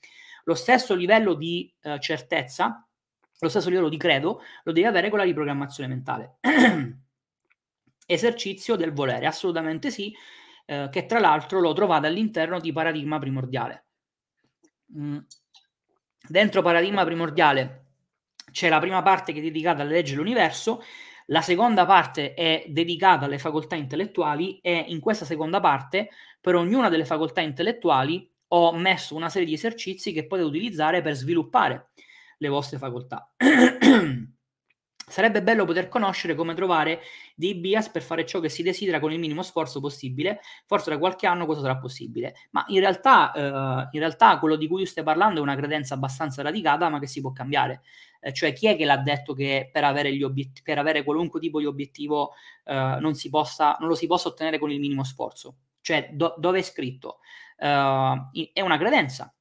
Lo 0.43 0.55
stesso 0.55 0.97
livello 0.97 1.35
di 1.35 1.73
eh, 1.83 2.01
certezza, 2.01 2.85
lo 3.39 3.49
stesso 3.49 3.69
livello 3.69 3.89
di 3.89 3.97
credo, 3.97 4.41
lo 4.65 4.73
devi 4.73 4.87
avere 4.87 5.09
con 5.11 5.19
la 5.19 5.25
riprogrammazione 5.25 5.89
mentale. 5.89 6.39
esercizio 8.07 8.77
del 8.77 8.93
volere, 8.93 9.27
assolutamente 9.27 9.91
sì, 9.91 10.15
eh, 10.67 10.89
che 10.91 11.07
tra 11.07 11.19
l'altro 11.19 11.61
lo 11.61 11.73
trovate 11.73 12.07
all'interno 12.07 12.59
di 12.61 12.73
paradigma 12.73 13.19
primordiale. 13.19 13.85
Mm. 14.97 15.19
Dentro 16.29 16.63
paradigma 16.63 17.05
primordiale 17.05 17.85
c'è 18.51 18.69
la 18.69 18.81
prima 18.81 19.03
parte 19.03 19.33
che 19.33 19.41
è 19.41 19.43
dedicata 19.43 19.83
alle 19.83 19.93
leggi 19.93 20.13
dell'universo, 20.13 20.83
la 21.27 21.41
seconda 21.41 21.85
parte 21.85 22.35
è 22.35 22.65
dedicata 22.69 23.25
alle 23.25 23.39
facoltà 23.39 23.75
intellettuali 23.75 24.59
e 24.61 24.85
in 24.89 25.01
questa 25.01 25.25
seconda 25.25 25.61
parte 25.61 26.11
per 26.41 26.55
ognuna 26.55 26.89
delle 26.89 27.05
facoltà 27.05 27.41
intellettuali 27.41 28.31
ho 28.49 28.73
messo 28.73 29.17
una 29.17 29.29
serie 29.29 29.49
di 29.49 29.55
esercizi 29.55 30.13
che 30.13 30.27
potete 30.27 30.47
utilizzare 30.47 31.03
per 31.03 31.15
sviluppare 31.15 31.91
le 32.39 32.49
vostre 32.49 32.79
facoltà. 32.79 33.33
Sarebbe 35.09 35.41
bello 35.41 35.65
poter 35.65 35.89
conoscere 35.89 36.35
come 36.35 36.53
trovare 36.55 37.01
dei 37.37 37.55
bias 37.55 37.91
per 37.91 38.03
fare 38.03 38.27
ciò 38.27 38.41
che 38.41 38.49
si 38.49 38.65
desidera 38.65 38.99
con 38.99 39.13
il 39.13 39.21
minimo 39.21 39.43
sforzo 39.43 39.79
possibile. 39.79 40.41
Forse 40.67 40.91
da 40.91 40.99
qualche 40.99 41.29
anno 41.29 41.45
questo 41.45 41.63
sarà 41.63 41.77
possibile. 41.77 42.35
Ma 42.51 42.65
in 42.69 42.81
realtà, 42.81 43.33
eh, 43.33 43.41
in 43.93 44.01
realtà 44.01 44.37
quello 44.41 44.57
di 44.57 44.67
cui 44.67 44.83
tu 44.83 44.89
stai 44.89 45.05
parlando 45.05 45.39
è 45.39 45.43
una 45.43 45.55
credenza 45.55 45.95
abbastanza 45.95 46.43
radicata, 46.43 46.89
ma 46.89 46.99
che 46.99 47.07
si 47.07 47.21
può 47.21 47.31
cambiare. 47.31 47.83
Eh, 48.21 48.33
cioè, 48.33 48.53
chi 48.53 48.67
è 48.67 48.77
che 48.77 48.85
l'ha 48.85 48.97
detto 48.97 49.33
che 49.33 49.71
per 49.73 49.85
avere, 49.85 50.11
obiet- 50.25 50.63
per 50.65 50.79
avere 50.79 51.05
qualunque 51.05 51.39
tipo 51.39 51.61
di 51.61 51.67
obiettivo 51.67 52.33
eh, 52.65 52.97
non, 52.99 53.13
possa, 53.31 53.77
non, 53.79 53.89
lo 53.89 53.95
si 53.95 54.09
possa 54.09 54.27
ottenere 54.27 54.59
con 54.59 54.73
il 54.73 54.81
minimo 54.81 55.05
sforzo? 55.05 55.59
Cioè, 55.83 56.11
do- 56.15 56.35
dove 56.37 56.59
è 56.59 56.63
scritto? 56.63 57.21
Eh, 57.57 58.51
è 58.53 58.61
una 58.61 58.77
credenza 58.77 59.33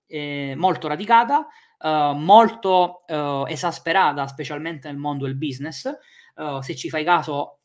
molto 0.56 0.88
radicata, 0.88 1.48
uh, 1.86 2.14
molto 2.16 3.04
uh, 3.08 3.46
esasperata, 3.48 4.28
specialmente 4.28 4.88
nel 4.88 4.98
mondo 4.98 5.26
del 5.26 5.36
business. 5.36 5.90
Uh, 6.36 6.60
se 6.62 6.76
ci 6.76 6.90
fai 6.90 7.04
caso, 7.04 7.60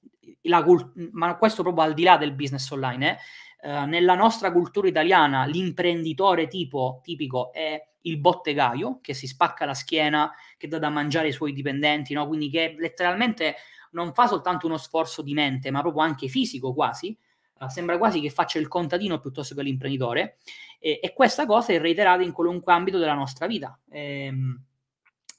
cult- 0.64 0.92
ma 1.12 1.37
questo 1.37 1.62
proprio 1.62 1.85
al 1.85 1.94
di 1.94 2.02
là 2.02 2.16
del 2.16 2.35
business 2.35 2.70
online, 2.70 3.18
eh, 3.62 3.85
nella 3.87 4.14
nostra 4.14 4.52
cultura 4.52 4.88
italiana 4.88 5.44
l'imprenditore 5.44 6.46
tipo, 6.46 7.00
tipico 7.02 7.52
è 7.52 7.88
il 8.02 8.18
bottegaio 8.18 9.00
che 9.02 9.12
si 9.12 9.26
spacca 9.26 9.66
la 9.66 9.74
schiena, 9.74 10.33
che 10.56 10.66
dà 10.66 10.78
da 10.78 10.88
mangiare 10.88 11.26
ai 11.26 11.33
suoi 11.33 11.52
dipendenti, 11.52 12.14
no? 12.14 12.26
quindi 12.26 12.48
che 12.48 12.74
letteralmente 12.78 13.56
non 13.92 14.14
fa 14.14 14.26
soltanto 14.26 14.66
uno 14.66 14.78
sforzo 14.78 15.20
di 15.20 15.35
mente, 15.35 15.70
ma 15.70 15.83
proprio 15.83 16.02
anche 16.02 16.28
fisico 16.28 16.72
quasi, 16.72 17.16
sembra 17.68 17.99
quasi 17.99 18.20
che 18.20 18.31
faccia 18.31 18.59
il 18.59 18.68
contadino 18.68 19.18
piuttosto 19.18 19.55
che 19.55 19.62
l'imprenditore 19.62 20.38
e, 20.79 21.01
e 21.03 21.12
questa 21.12 21.46
cosa 21.46 21.73
è 21.73 21.79
reiterata 21.79 22.23
in 22.23 22.33
qualunque 22.33 22.73
ambito 22.73 22.99
della 22.99 23.14
nostra 23.14 23.46
vita. 23.46 23.79
Ehm, 23.90 24.64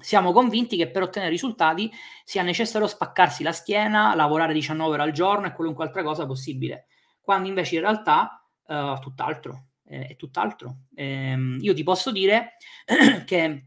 siamo 0.01 0.31
convinti 0.31 0.77
che 0.77 0.89
per 0.89 1.03
ottenere 1.03 1.31
risultati 1.31 1.89
sia 2.23 2.41
necessario 2.41 2.87
spaccarsi 2.87 3.43
la 3.43 3.51
schiena, 3.51 4.15
lavorare 4.15 4.53
19 4.53 4.93
ore 4.93 5.03
al 5.03 5.11
giorno 5.11 5.47
e 5.47 5.53
qualunque 5.53 5.85
altra 5.85 6.03
cosa 6.03 6.25
possibile, 6.25 6.87
quando 7.21 7.47
invece 7.47 7.75
in 7.75 7.81
realtà 7.81 8.43
uh, 8.65 8.99
tutt'altro, 8.99 9.67
eh, 9.85 10.07
è 10.07 10.15
tutt'altro. 10.15 10.77
Eh, 10.95 11.57
io 11.59 11.73
ti 11.73 11.83
posso 11.83 12.11
dire 12.11 12.57
che 13.25 13.65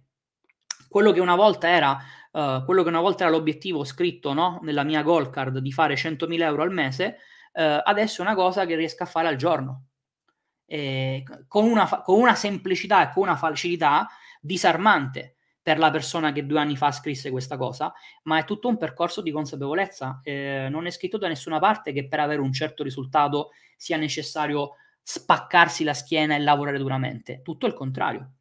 quello 0.88 1.12
che 1.12 1.20
una 1.20 1.36
volta 1.36 1.68
era, 1.68 1.98
uh, 2.32 2.64
quello 2.64 2.82
che 2.82 2.88
una 2.88 3.00
volta 3.00 3.24
era 3.24 3.32
l'obiettivo 3.32 3.84
scritto 3.84 4.32
no, 4.32 4.58
nella 4.62 4.82
mia 4.82 5.02
goal 5.02 5.30
card 5.30 5.58
di 5.58 5.72
fare 5.72 5.94
100.000 5.94 6.40
euro 6.42 6.62
al 6.62 6.72
mese, 6.72 7.18
uh, 7.54 7.80
adesso 7.82 8.22
è 8.22 8.24
una 8.24 8.34
cosa 8.34 8.66
che 8.66 8.76
riesco 8.76 9.02
a 9.02 9.06
fare 9.06 9.28
al 9.28 9.36
giorno 9.36 9.86
eh, 10.66 11.22
con, 11.48 11.64
una, 11.64 12.02
con 12.02 12.20
una 12.20 12.34
semplicità 12.34 13.08
e 13.08 13.12
con 13.12 13.24
una 13.24 13.36
facilità 13.36 14.08
disarmante 14.40 15.36
per 15.62 15.78
la 15.78 15.90
persona 15.90 16.32
che 16.32 16.44
due 16.44 16.60
anni 16.60 16.76
fa 16.76 16.92
scrisse 16.92 17.30
questa 17.30 17.56
cosa, 17.56 17.92
ma 18.24 18.38
è 18.38 18.44
tutto 18.44 18.68
un 18.68 18.76
percorso 18.76 19.22
di 19.22 19.30
consapevolezza. 19.30 20.20
Eh, 20.22 20.68
non 20.70 20.86
è 20.86 20.90
scritto 20.90 21.16
da 21.16 21.28
nessuna 21.28 21.58
parte 21.58 21.92
che 21.92 22.06
per 22.06 22.20
avere 22.20 22.42
un 22.42 22.52
certo 22.52 22.82
risultato 22.82 23.50
sia 23.76 23.96
necessario 23.96 24.72
spaccarsi 25.02 25.82
la 25.82 25.94
schiena 25.94 26.34
e 26.34 26.40
lavorare 26.40 26.76
duramente, 26.76 27.40
tutto 27.42 27.66
il 27.66 27.72
contrario. 27.72 28.32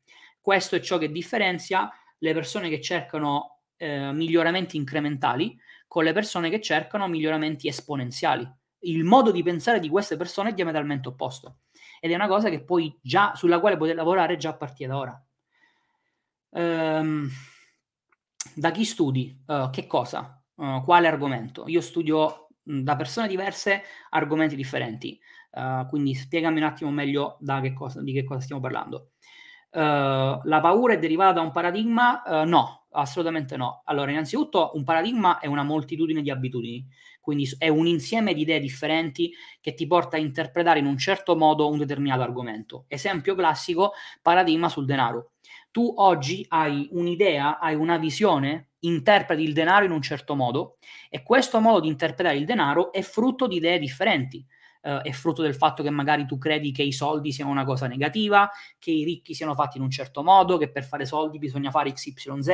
Questo 0.42 0.76
è 0.76 0.82
ciò 0.82 0.98
che 0.98 1.12
differenzia 1.12 1.90
le 2.18 2.34
persone 2.34 2.68
che 2.68 2.82
cercano 2.82 3.60
eh, 3.78 4.12
miglioramenti 4.12 4.76
incrementali 4.76 5.58
con 5.88 6.04
le 6.04 6.12
persone 6.12 6.50
che 6.50 6.60
cercano 6.60 7.08
miglioramenti 7.08 7.70
esponenziali. 7.70 8.50
Il 8.84 9.04
modo 9.04 9.32
di 9.32 9.44
pensare 9.44 9.80
di 9.80 9.90
queste 9.90 10.18
persone 10.18 10.50
è 10.50 10.54
diametralmente 10.54 11.10
opposto 11.10 11.60
ed 12.00 12.12
è 12.12 12.16
una 12.16 12.28
cosa 12.28 12.50
che 12.50 12.64
poi 12.64 12.98
già, 13.02 13.34
sulla 13.36 13.60
quale 13.60 13.78
potete 13.78 13.96
lavorare 13.96 14.38
già 14.38 14.50
a 14.50 14.56
partire 14.56 14.90
da 14.90 14.98
ora. 14.98 15.26
Ehm, 16.52 17.30
da 18.56 18.72
chi 18.72 18.86
studi? 18.86 19.42
Uh, 19.48 19.70
che 19.70 19.88
cosa? 19.88 20.44
Uh, 20.56 20.84
quale 20.84 21.08
argomento? 21.08 21.68
Io 21.68 21.82
studio 21.82 22.50
mh, 22.64 22.82
da 22.82 22.96
persone 22.96 23.28
diverse 23.28 23.84
argomenti 24.10 24.56
differenti, 24.56 25.20
uh, 25.52 25.88
quindi 25.88 26.14
spiegami 26.14 26.58
un 26.60 26.66
attimo 26.66 26.92
meglio 26.92 27.38
che 27.62 27.74
cosa, 27.74 28.02
di 28.02 28.14
che 28.14 28.24
cosa 28.24 28.42
stiamo 28.42 28.62
parlando. 28.62 29.12
la 29.72 30.60
paura 30.62 30.94
è 30.94 31.00
derivata 31.00 31.34
da 31.34 31.42
un 31.42 31.52
paradigma? 31.52 32.22
no, 32.46 32.86
assolutamente 32.92 33.58
no. 33.58 33.82
Allora, 33.86 34.12
innanzitutto 34.12 34.72
un 34.76 34.84
paradigma 34.84 35.40
è 35.40 35.48
una 35.48 35.64
moltitudine 35.64 36.22
di 36.22 36.30
abitudini, 36.30 36.86
quindi 37.24 37.50
è 37.58 37.70
un 37.70 37.88
insieme 37.88 38.34
di 38.34 38.42
idee 38.42 38.60
differenti 38.60 39.34
che 39.62 39.74
ti 39.74 39.88
porta 39.88 40.18
a 40.18 40.20
interpretare 40.20 40.80
in 40.80 40.86
un 40.86 40.98
certo 40.98 41.38
modo 41.38 41.70
un 41.70 41.78
determinato 41.78 42.22
argomento. 42.22 42.84
Esempio 42.90 43.34
classico, 43.34 43.94
paradigma 44.22 44.68
sul 44.68 44.86
denaro 44.86 45.32
tu 45.74 45.92
oggi 45.98 46.46
hai 46.50 46.88
un'idea, 46.92 47.58
hai 47.58 47.74
una 47.74 47.98
visione, 47.98 48.74
interpreti 48.82 49.42
il 49.42 49.54
denaro 49.54 49.86
in 49.86 49.92
un 49.92 50.04
certo 50.04 50.36
modo 50.36 50.78
e 51.10 51.24
questo 51.24 51.60
modo 51.60 51.80
di 51.80 51.88
interpretare 51.88 52.38
il 52.38 52.46
denaro 52.46 52.92
è 52.92 53.02
frutto 53.02 53.48
di 53.48 53.56
idee 53.56 53.80
differenti. 53.80 54.46
Uh, 54.84 55.00
è 55.02 55.12
frutto 55.12 55.42
del 55.42 55.56
fatto 55.56 55.82
che 55.82 55.90
magari 55.90 56.28
tu 56.28 56.38
credi 56.38 56.72
che 56.72 56.84
i 56.84 56.92
soldi 56.92 57.32
siano 57.32 57.50
una 57.50 57.64
cosa 57.64 57.88
negativa, 57.88 58.52
che 58.78 58.92
i 58.92 59.04
ricchi 59.04 59.34
siano 59.34 59.56
fatti 59.56 59.78
in 59.78 59.84
un 59.84 59.90
certo 59.90 60.22
modo, 60.22 60.58
che 60.58 60.70
per 60.70 60.84
fare 60.84 61.06
soldi 61.06 61.40
bisogna 61.40 61.72
fare 61.72 61.92
XYZ. 61.92 62.50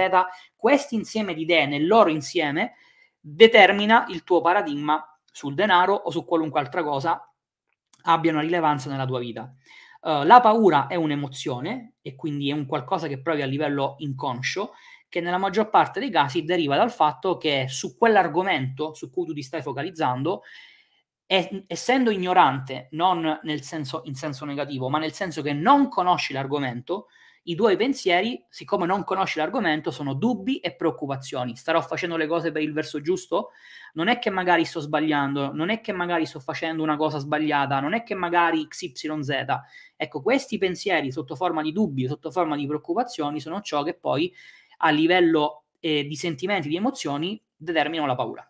Questo 0.56 0.96
insieme 0.96 1.34
di 1.34 1.42
idee 1.42 1.66
nel 1.66 1.88
loro 1.88 2.10
insieme 2.10 2.76
determina 3.20 4.06
il 4.10 4.24
tuo 4.24 4.42
paradigma 4.42 5.04
sul 5.32 5.54
denaro 5.54 5.94
o 5.94 6.10
su 6.12 6.26
qualunque 6.26 6.60
altra 6.60 6.84
cosa 6.84 7.22
abbia 8.04 8.32
una 8.32 8.42
rilevanza 8.42 8.90
nella 8.90 9.06
tua 9.06 9.20
vita. 9.20 9.54
Uh, 10.02 10.24
la 10.24 10.40
paura 10.40 10.88
è 10.88 10.96
un'emozione 10.96 11.96
e 12.02 12.16
quindi 12.16 12.50
è 12.50 12.54
un 12.54 12.66
qualcosa 12.66 13.08
che 13.08 13.22
provi 13.22 13.42
a 13.42 13.46
livello 13.46 13.96
inconscio, 13.98 14.74
che 15.10 15.20
nella 15.20 15.38
maggior 15.38 15.70
parte 15.70 16.00
dei 16.00 16.10
casi 16.10 16.44
deriva 16.44 16.78
dal 16.78 16.92
fatto 16.92 17.38
che 17.38 17.66
su 17.68 17.98
quell'argomento 17.98 18.94
su 18.94 19.10
cui 19.10 19.26
tu 19.26 19.34
ti 19.34 19.42
stai 19.42 19.62
focalizzando, 19.62 20.44
è, 21.26 21.64
essendo 21.68 22.12
ignorante, 22.12 22.88
non 22.92 23.40
senso, 23.62 24.02
in 24.06 24.16
senso 24.16 24.46
negativo, 24.46 24.90
ma 24.90 25.00
nel 25.00 25.14
senso 25.14 25.42
che 25.42 25.54
non 25.54 25.90
conosci 25.90 26.32
l'argomento, 26.32 27.08
i 27.50 27.56
tuoi 27.56 27.76
pensieri, 27.78 28.46
siccome 28.48 28.86
non 28.86 29.04
conosci 29.04 29.40
l'argomento, 29.40 29.90
sono 29.90 30.14
dubbi 30.14 30.60
e 30.60 30.76
preoccupazioni. 30.76 31.56
Starò 31.56 31.82
facendo 31.82 32.16
le 32.16 32.28
cose 32.28 32.52
per 32.52 32.62
il 32.62 32.74
verso 32.74 33.02
giusto? 33.02 33.50
Non 33.94 34.08
è 34.08 34.20
che 34.20 34.30
magari 34.30 34.66
sto 34.66 34.80
sbagliando, 34.80 35.52
non 35.52 35.72
è 35.72 35.82
che 35.82 35.92
magari 35.92 36.28
sto 36.28 36.40
facendo 36.40 36.84
una 36.84 36.96
cosa 36.96 37.18
sbagliata, 37.18 37.80
non 37.80 37.96
è 37.96 38.04
che 38.04 38.14
magari 38.14 38.68
XYZ. 38.68 39.30
Ecco, 39.96 40.22
questi 40.22 40.60
pensieri 40.60 41.12
sotto 41.12 41.36
forma 41.36 41.64
di 41.64 41.72
dubbi, 41.72 42.06
sotto 42.06 42.30
forma 42.30 42.56
di 42.56 42.68
preoccupazioni, 42.68 43.40
sono 43.40 43.62
ciò 43.62 43.82
che 43.82 43.96
poi 43.96 44.32
a 44.78 44.92
livello 44.92 45.64
eh, 45.80 46.06
di 46.06 46.16
sentimenti, 46.16 46.70
di 46.70 46.76
emozioni, 46.76 47.42
determinano 47.56 48.08
la 48.08 48.16
paura. 48.16 48.49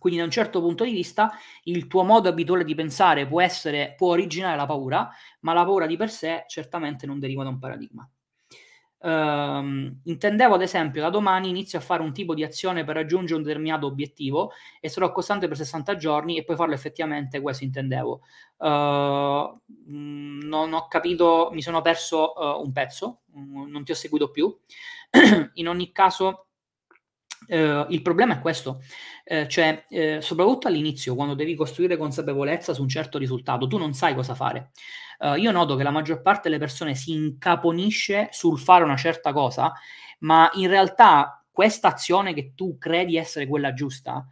Quindi 0.00 0.18
da 0.18 0.24
un 0.24 0.30
certo 0.30 0.60
punto 0.60 0.82
di 0.82 0.92
vista 0.92 1.30
il 1.64 1.86
tuo 1.86 2.02
modo 2.04 2.30
abituale 2.30 2.64
di 2.64 2.74
pensare 2.74 3.26
può 3.26 3.42
essere, 3.42 3.94
può 3.96 4.08
originare 4.12 4.56
la 4.56 4.64
paura, 4.64 5.10
ma 5.40 5.52
la 5.52 5.62
paura 5.62 5.86
di 5.86 5.96
per 5.98 6.10
sé 6.10 6.44
certamente 6.48 7.04
non 7.06 7.18
deriva 7.18 7.42
da 7.42 7.50
un 7.50 7.58
paradigma. 7.58 8.10
Uh, 9.02 9.96
intendevo 10.04 10.56
ad 10.56 10.60
esempio 10.60 11.00
da 11.00 11.08
domani 11.08 11.48
inizio 11.48 11.78
a 11.78 11.80
fare 11.80 12.02
un 12.02 12.12
tipo 12.12 12.34
di 12.34 12.44
azione 12.44 12.84
per 12.84 12.96
raggiungere 12.96 13.38
un 13.38 13.42
determinato 13.42 13.86
obiettivo 13.86 14.52
e 14.78 14.90
sarò 14.90 15.10
costante 15.10 15.48
per 15.48 15.56
60 15.56 15.96
giorni 15.96 16.36
e 16.36 16.44
poi 16.44 16.54
farlo 16.54 16.74
effettivamente 16.74 17.40
questo 17.40 17.64
intendevo 17.64 18.20
uh, 18.58 18.66
non 19.86 20.72
ho 20.74 20.86
capito 20.86 21.48
mi 21.54 21.62
sono 21.62 21.80
perso 21.80 22.34
uh, 22.36 22.62
un 22.62 22.72
pezzo 22.72 23.20
non 23.32 23.84
ti 23.84 23.92
ho 23.92 23.94
seguito 23.94 24.30
più 24.30 24.54
in 25.54 25.66
ogni 25.66 25.92
caso 25.92 26.48
Uh, 27.50 27.86
il 27.88 28.00
problema 28.00 28.34
è 28.34 28.40
questo, 28.40 28.80
uh, 29.24 29.46
cioè 29.46 29.84
uh, 29.88 30.20
soprattutto 30.20 30.68
all'inizio, 30.68 31.16
quando 31.16 31.34
devi 31.34 31.56
costruire 31.56 31.96
consapevolezza 31.96 32.72
su 32.74 32.82
un 32.82 32.88
certo 32.88 33.18
risultato, 33.18 33.66
tu 33.66 33.76
non 33.76 33.92
sai 33.92 34.14
cosa 34.14 34.36
fare. 34.36 34.70
io 35.36 35.50
noto 35.50 35.74
che 35.76 35.82
la 35.82 35.90
maggior 35.90 36.22
parte 36.22 36.48
delle 36.48 36.60
persone 36.60 36.94
si 36.94 37.12
incaponisce 37.12 38.28
sul 38.30 38.58
fare 38.58 38.84
una 38.84 38.96
certa 38.96 39.32
cosa, 39.32 39.72
ma 40.20 40.48
in 40.54 40.68
realtà 40.68 41.44
questa 41.50 41.88
azione 41.88 42.32
che 42.32 42.52
tu 42.54 42.78
credi 42.78 43.16
essere 43.16 43.46
quella 43.46 43.74
giusta, 43.74 44.24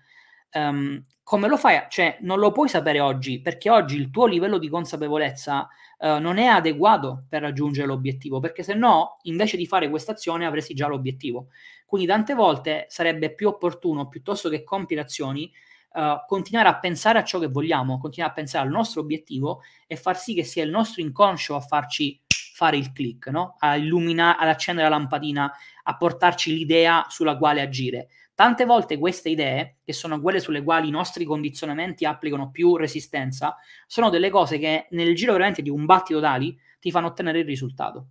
um, 0.55 1.05
come 1.23 1.49
lo 1.49 1.59
fai? 1.59 1.85
Cioè, 1.91 2.19
non 2.23 2.39
lo 2.39 2.53
puoi 2.53 2.69
sapere 2.69 3.01
oggi, 3.01 3.43
perché 3.43 3.69
oggi 3.69 3.97
il 3.97 4.11
tuo 4.11 4.25
livello 4.25 4.57
di 4.57 4.71
consapevolezza 4.71 5.69
uh, 5.99 6.19
non 6.19 6.39
è 6.39 6.47
adeguato 6.47 7.25
per 7.29 7.43
raggiungere 7.43 7.87
l'obiettivo, 7.87 8.41
perché 8.41 8.63
se 8.63 8.73
no, 8.73 9.19
invece 9.25 9.59
di 9.59 9.67
fare 9.67 9.91
questa 9.91 10.13
azione, 10.13 10.47
avresti 10.47 10.73
già 10.73 10.87
l'obiettivo. 10.87 11.49
Quindi 11.89 12.07
tante 12.07 12.35
volte 12.35 12.85
sarebbe 12.91 13.35
più 13.35 13.49
opportuno, 13.49 14.09
piuttosto 14.09 14.51
che 14.51 14.63
compiere 14.63 15.03
azioni, 15.03 15.51
uh, 15.95 16.23
continuare 16.27 16.69
a 16.69 16.79
pensare 16.79 17.19
a 17.19 17.25
ciò 17.25 17.39
che 17.39 17.47
vogliamo, 17.47 17.97
continuare 17.97 18.35
a 18.35 18.37
pensare 18.37 18.67
al 18.67 18.71
nostro 18.71 19.01
obiettivo 19.01 19.63
e 19.87 19.97
far 19.97 20.19
sì 20.19 20.35
che 20.35 20.45
sia 20.45 20.63
il 20.65 20.71
nostro 20.71 21.01
inconscio 21.01 21.55
a 21.55 21.61
farci 21.61 22.21
fare 22.27 22.77
il 22.77 22.93
click, 22.93 23.29
no? 23.29 23.57
a 23.61 23.77
illuminare, 23.77 24.37
ad 24.39 24.49
accendere 24.49 24.87
la 24.87 24.99
lampadina, 24.99 25.51
a 25.85 25.97
portarci 25.97 26.53
l'idea 26.53 27.07
sulla 27.09 27.39
quale 27.39 27.63
agire. 27.63 28.09
Tante 28.35 28.67
volte 28.67 28.99
queste 28.99 29.31
idee, 29.31 29.79
che 29.83 29.95
sono 29.95 30.21
quelle 30.21 30.41
sulle 30.41 30.63
quali 30.63 30.89
i 30.89 30.91
nostri 30.91 31.25
condizionamenti 31.25 32.05
applicano 32.05 32.51
più 32.51 32.77
resistenza, 32.77 33.57
sono 33.87 34.11
delle 34.11 34.29
cose 34.29 34.59
che 34.59 34.89
nel 34.91 35.15
giro 35.15 35.33
veramente 35.33 35.63
di 35.63 35.71
un 35.71 35.87
battito 35.87 36.21
d'ali 36.21 36.55
ti 36.81 36.91
fanno 36.91 37.07
ottenere 37.07 37.39
il 37.39 37.47
risultato. 37.47 38.09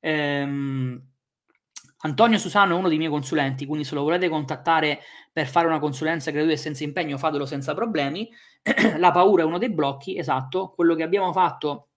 Ehm, 0.00 1.13
Antonio 2.04 2.38
Susano 2.38 2.74
è 2.74 2.78
uno 2.78 2.88
dei 2.88 2.98
miei 2.98 3.10
consulenti, 3.10 3.64
quindi 3.64 3.84
se 3.84 3.94
lo 3.94 4.02
volete 4.02 4.28
contattare 4.28 5.00
per 5.32 5.46
fare 5.46 5.66
una 5.66 5.78
consulenza 5.78 6.30
gratuita 6.30 6.54
e 6.54 6.58
senza 6.58 6.84
impegno, 6.84 7.16
fatelo 7.16 7.46
senza 7.46 7.74
problemi. 7.74 8.30
La 8.98 9.10
paura 9.10 9.42
è 9.42 9.46
uno 9.46 9.58
dei 9.58 9.70
blocchi, 9.70 10.18
esatto. 10.18 10.72
Quello 10.74 10.94
che 10.94 11.02
abbiamo 11.02 11.32
fatto 11.32 11.88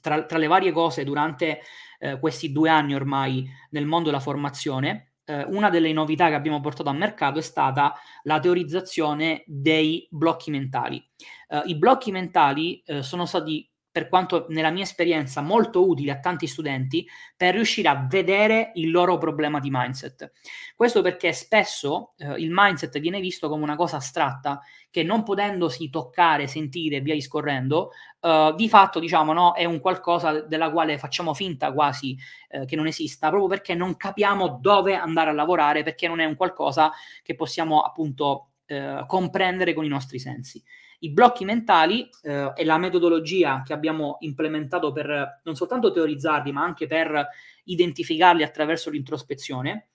tra, 0.00 0.24
tra 0.24 0.38
le 0.38 0.46
varie 0.48 0.72
cose 0.72 1.04
durante 1.04 1.60
eh, 2.00 2.18
questi 2.18 2.50
due 2.50 2.70
anni 2.70 2.94
ormai 2.94 3.48
nel 3.70 3.86
mondo 3.86 4.06
della 4.10 4.20
formazione 4.20 5.10
eh, 5.30 5.44
una 5.44 5.70
delle 5.70 5.92
novità 5.92 6.28
che 6.28 6.34
abbiamo 6.34 6.60
portato 6.60 6.88
al 6.88 6.96
mercato 6.96 7.38
è 7.38 7.42
stata 7.42 7.94
la 8.24 8.40
teorizzazione 8.40 9.44
dei 9.46 10.08
blocchi 10.10 10.50
mentali. 10.50 11.02
Eh, 11.48 11.62
I 11.66 11.76
blocchi 11.76 12.10
mentali 12.10 12.82
eh, 12.84 13.02
sono 13.02 13.26
stati 13.26 13.69
per 13.92 14.08
quanto 14.08 14.46
nella 14.50 14.70
mia 14.70 14.84
esperienza 14.84 15.40
molto 15.40 15.86
utili 15.88 16.10
a 16.10 16.20
tanti 16.20 16.46
studenti 16.46 17.06
per 17.36 17.54
riuscire 17.54 17.88
a 17.88 18.06
vedere 18.08 18.70
il 18.74 18.90
loro 18.90 19.18
problema 19.18 19.58
di 19.58 19.68
mindset. 19.70 20.32
Questo 20.76 21.02
perché 21.02 21.32
spesso 21.32 22.14
eh, 22.18 22.34
il 22.34 22.50
mindset 22.52 22.98
viene 23.00 23.20
visto 23.20 23.48
come 23.48 23.64
una 23.64 23.76
cosa 23.76 23.96
astratta 23.96 24.60
che 24.90 25.02
non 25.02 25.22
potendosi 25.22 25.90
toccare, 25.90 26.46
sentire 26.46 26.96
e 26.96 27.00
via 27.00 27.14
discorrendo, 27.14 27.90
eh, 28.20 28.54
di 28.56 28.68
fatto 28.68 29.00
diciamo 29.00 29.32
no, 29.32 29.54
è 29.54 29.64
un 29.64 29.80
qualcosa 29.80 30.40
della 30.40 30.70
quale 30.70 30.98
facciamo 30.98 31.34
finta 31.34 31.72
quasi 31.72 32.16
eh, 32.48 32.64
che 32.66 32.76
non 32.76 32.86
esista, 32.86 33.28
proprio 33.28 33.48
perché 33.48 33.74
non 33.74 33.96
capiamo 33.96 34.58
dove 34.60 34.94
andare 34.94 35.30
a 35.30 35.32
lavorare, 35.32 35.82
perché 35.82 36.06
non 36.06 36.20
è 36.20 36.24
un 36.24 36.36
qualcosa 36.36 36.92
che 37.22 37.34
possiamo 37.34 37.80
appunto 37.80 38.50
eh, 38.66 39.04
comprendere 39.06 39.74
con 39.74 39.84
i 39.84 39.88
nostri 39.88 40.20
sensi. 40.20 40.62
I 41.02 41.10
blocchi 41.10 41.44
mentali 41.44 42.08
eh, 42.22 42.52
e 42.54 42.64
la 42.64 42.78
metodologia 42.78 43.62
che 43.64 43.72
abbiamo 43.72 44.16
implementato 44.20 44.92
per 44.92 45.40
non 45.44 45.54
soltanto 45.56 45.90
teorizzarli, 45.90 46.52
ma 46.52 46.62
anche 46.62 46.86
per 46.86 47.28
identificarli 47.64 48.42
attraverso 48.42 48.90
l'introspezione, 48.90 49.89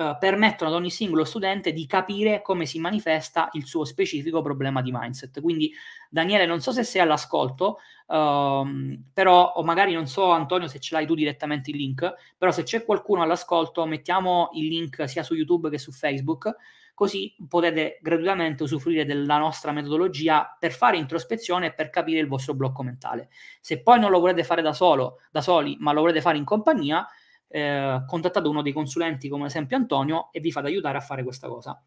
eh, 0.00 0.16
permettono 0.18 0.70
ad 0.70 0.76
ogni 0.76 0.88
singolo 0.88 1.24
studente 1.24 1.74
di 1.74 1.84
capire 1.84 2.40
come 2.40 2.64
si 2.64 2.78
manifesta 2.78 3.50
il 3.52 3.66
suo 3.66 3.84
specifico 3.84 4.40
problema 4.40 4.80
di 4.80 4.90
mindset. 4.90 5.42
Quindi, 5.42 5.70
Daniele, 6.08 6.46
non 6.46 6.62
so 6.62 6.72
se 6.72 6.84
sei 6.84 7.02
all'ascolto, 7.02 7.80
ehm, 8.08 9.10
però, 9.12 9.52
o 9.56 9.62
magari 9.62 9.92
non 9.92 10.06
so, 10.06 10.30
Antonio, 10.30 10.68
se 10.68 10.80
ce 10.80 10.94
l'hai 10.94 11.04
tu 11.04 11.14
direttamente 11.14 11.68
il 11.68 11.76
link, 11.76 12.14
però 12.38 12.50
se 12.50 12.62
c'è 12.62 12.82
qualcuno 12.82 13.20
all'ascolto, 13.20 13.84
mettiamo 13.84 14.48
il 14.54 14.68
link 14.68 15.06
sia 15.06 15.22
su 15.22 15.34
YouTube 15.34 15.68
che 15.68 15.76
su 15.76 15.92
Facebook 15.92 16.56
così 16.94 17.34
potete 17.46 17.98
gratuitamente 18.00 18.62
usufruire 18.62 19.04
della 19.04 19.36
nostra 19.36 19.70
metodologia 19.70 20.56
per 20.58 20.72
fare 20.72 20.96
introspezione 20.96 21.66
e 21.66 21.72
per 21.74 21.90
capire 21.90 22.20
il 22.20 22.26
vostro 22.26 22.54
blocco 22.54 22.82
mentale. 22.82 23.28
Se 23.60 23.82
poi 23.82 24.00
non 24.00 24.10
lo 24.10 24.20
volete 24.20 24.44
fare 24.44 24.62
da 24.62 24.72
solo, 24.72 25.18
da 25.30 25.42
soli, 25.42 25.76
ma 25.78 25.92
lo 25.92 26.00
volete 26.00 26.22
fare 26.22 26.38
in 26.38 26.44
compagnia, 26.44 27.06
eh, 27.52 28.04
contattate 28.06 28.46
uno 28.46 28.62
dei 28.62 28.72
consulenti 28.72 29.28
come 29.28 29.42
ad 29.42 29.48
esempio 29.48 29.76
Antonio 29.76 30.28
e 30.30 30.38
vi 30.38 30.52
fate 30.52 30.68
aiutare 30.68 30.98
a 30.98 31.00
fare 31.00 31.24
questa 31.24 31.48
cosa. 31.48 31.82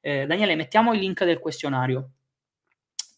Eh, 0.00 0.26
Daniele, 0.26 0.54
mettiamo 0.54 0.92
il 0.94 1.00
link 1.00 1.24
del 1.24 1.40
questionario. 1.40 2.10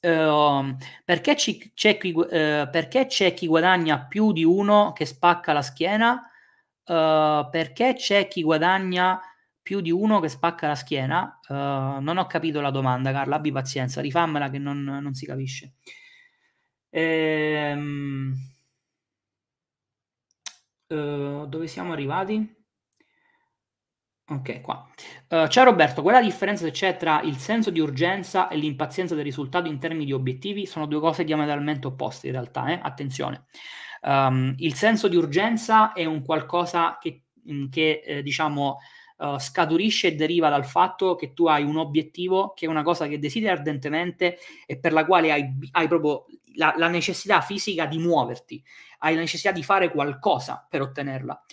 Uh, 0.01 0.76
perché, 1.05 1.36
ci, 1.36 1.72
c'è 1.74 1.98
chi, 1.98 2.11
uh, 2.12 2.24
perché, 2.24 3.05
c'è 3.07 3.34
chi, 3.34 3.46
guadagna 3.46 4.07
più 4.07 4.32
di 4.32 4.44
uno 4.44 4.92
che 4.94 5.05
spacca 5.05 5.53
la 5.53 5.61
schiena? 5.61 6.26
Uh, 6.86 7.51
perché 7.51 7.92
c'è 7.94 8.26
chi 8.26 8.42
guadagna 8.42 9.20
più 9.61 9.82
di 9.82 9.90
uno 9.90 10.18
che 10.20 10.30
spacca 10.30 10.68
la 10.68 10.74
schiena? 10.74 11.38
non 11.51 12.16
ho 12.16 12.26
capito 12.26 12.62
la 12.62 12.70
domanda, 12.70 13.12
Carla. 13.12 13.36
Abbi 13.36 13.53
pazienza, 13.53 14.01
rifammela 14.01 14.48
che 14.48 14.59
non, 14.59 14.82
non 14.82 15.12
si 15.12 15.26
capisce. 15.26 15.74
Ehm, 16.88 18.34
dove 20.95 21.66
siamo 21.68 21.93
arrivati? 21.93 22.59
Ok, 24.30 24.61
qua. 24.61 24.88
Uh, 25.28 25.49
ciao 25.49 25.64
Roberto, 25.64 26.03
qual 26.03 26.14
è 26.14 26.18
la 26.18 26.24
differenza 26.24 26.64
se 26.64 26.70
c'è 26.70 26.97
tra 26.97 27.20
il 27.22 27.36
senso 27.36 27.70
di 27.70 27.80
urgenza 27.80 28.49
e 28.49 28.57
l'impazienza 28.57 29.14
del 29.14 29.24
risultato 29.24 29.68
in 29.68 29.78
termini 29.78 30.05
di 30.05 30.12
obiettivi? 30.12 30.66
Sono 30.66 30.86
due 30.86 31.01
cose 31.01 31.24
diametralmente 31.24 31.88
opposte 31.88 32.26
in 32.28 32.32
realtà, 32.32 32.68
eh? 32.68 32.78
attenzione. 32.80 33.47
Um, 34.03 34.55
il 34.59 34.74
senso 34.74 35.09
di 35.09 35.16
urgenza 35.16 35.93
è 35.93 36.05
un 36.05 36.24
qualcosa 36.24 36.97
che, 37.01 37.24
mm, 37.51 37.68
che 37.70 38.03
eh, 38.05 38.22
diciamo, 38.22 38.78
uh, 39.18 39.38
scaturisce 39.38 40.09
e 40.09 40.14
deriva 40.14 40.49
dal 40.49 40.64
fatto 40.64 41.16
che 41.16 41.32
tu 41.32 41.47
hai 41.47 41.64
un 41.64 41.76
obiettivo, 41.76 42.53
che 42.55 42.66
è 42.66 42.68
una 42.68 42.82
cosa 42.82 43.09
che 43.09 43.18
desideri 43.18 43.53
ardentemente 43.53 44.38
e 44.64 44.78
per 44.78 44.93
la 44.93 45.05
quale 45.05 45.32
hai, 45.32 45.57
hai 45.72 45.88
proprio 45.88 46.26
la, 46.55 46.74
la 46.76 46.88
necessità 46.88 47.41
fisica 47.41 47.86
di 47.86 47.99
muoverti, 47.99 48.62
hai 49.01 49.14
la 49.14 49.20
necessità 49.20 49.53
di 49.53 49.62
fare 49.62 49.90
qualcosa 49.90 50.66
per 50.68 50.80
ottenerla. 50.80 51.44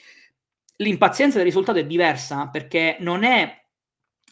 L'impazienza 0.77 1.37
del 1.37 1.45
risultato 1.45 1.79
è 1.79 1.85
diversa 1.85 2.47
perché 2.47 2.97
non 2.99 3.23
è 3.23 3.65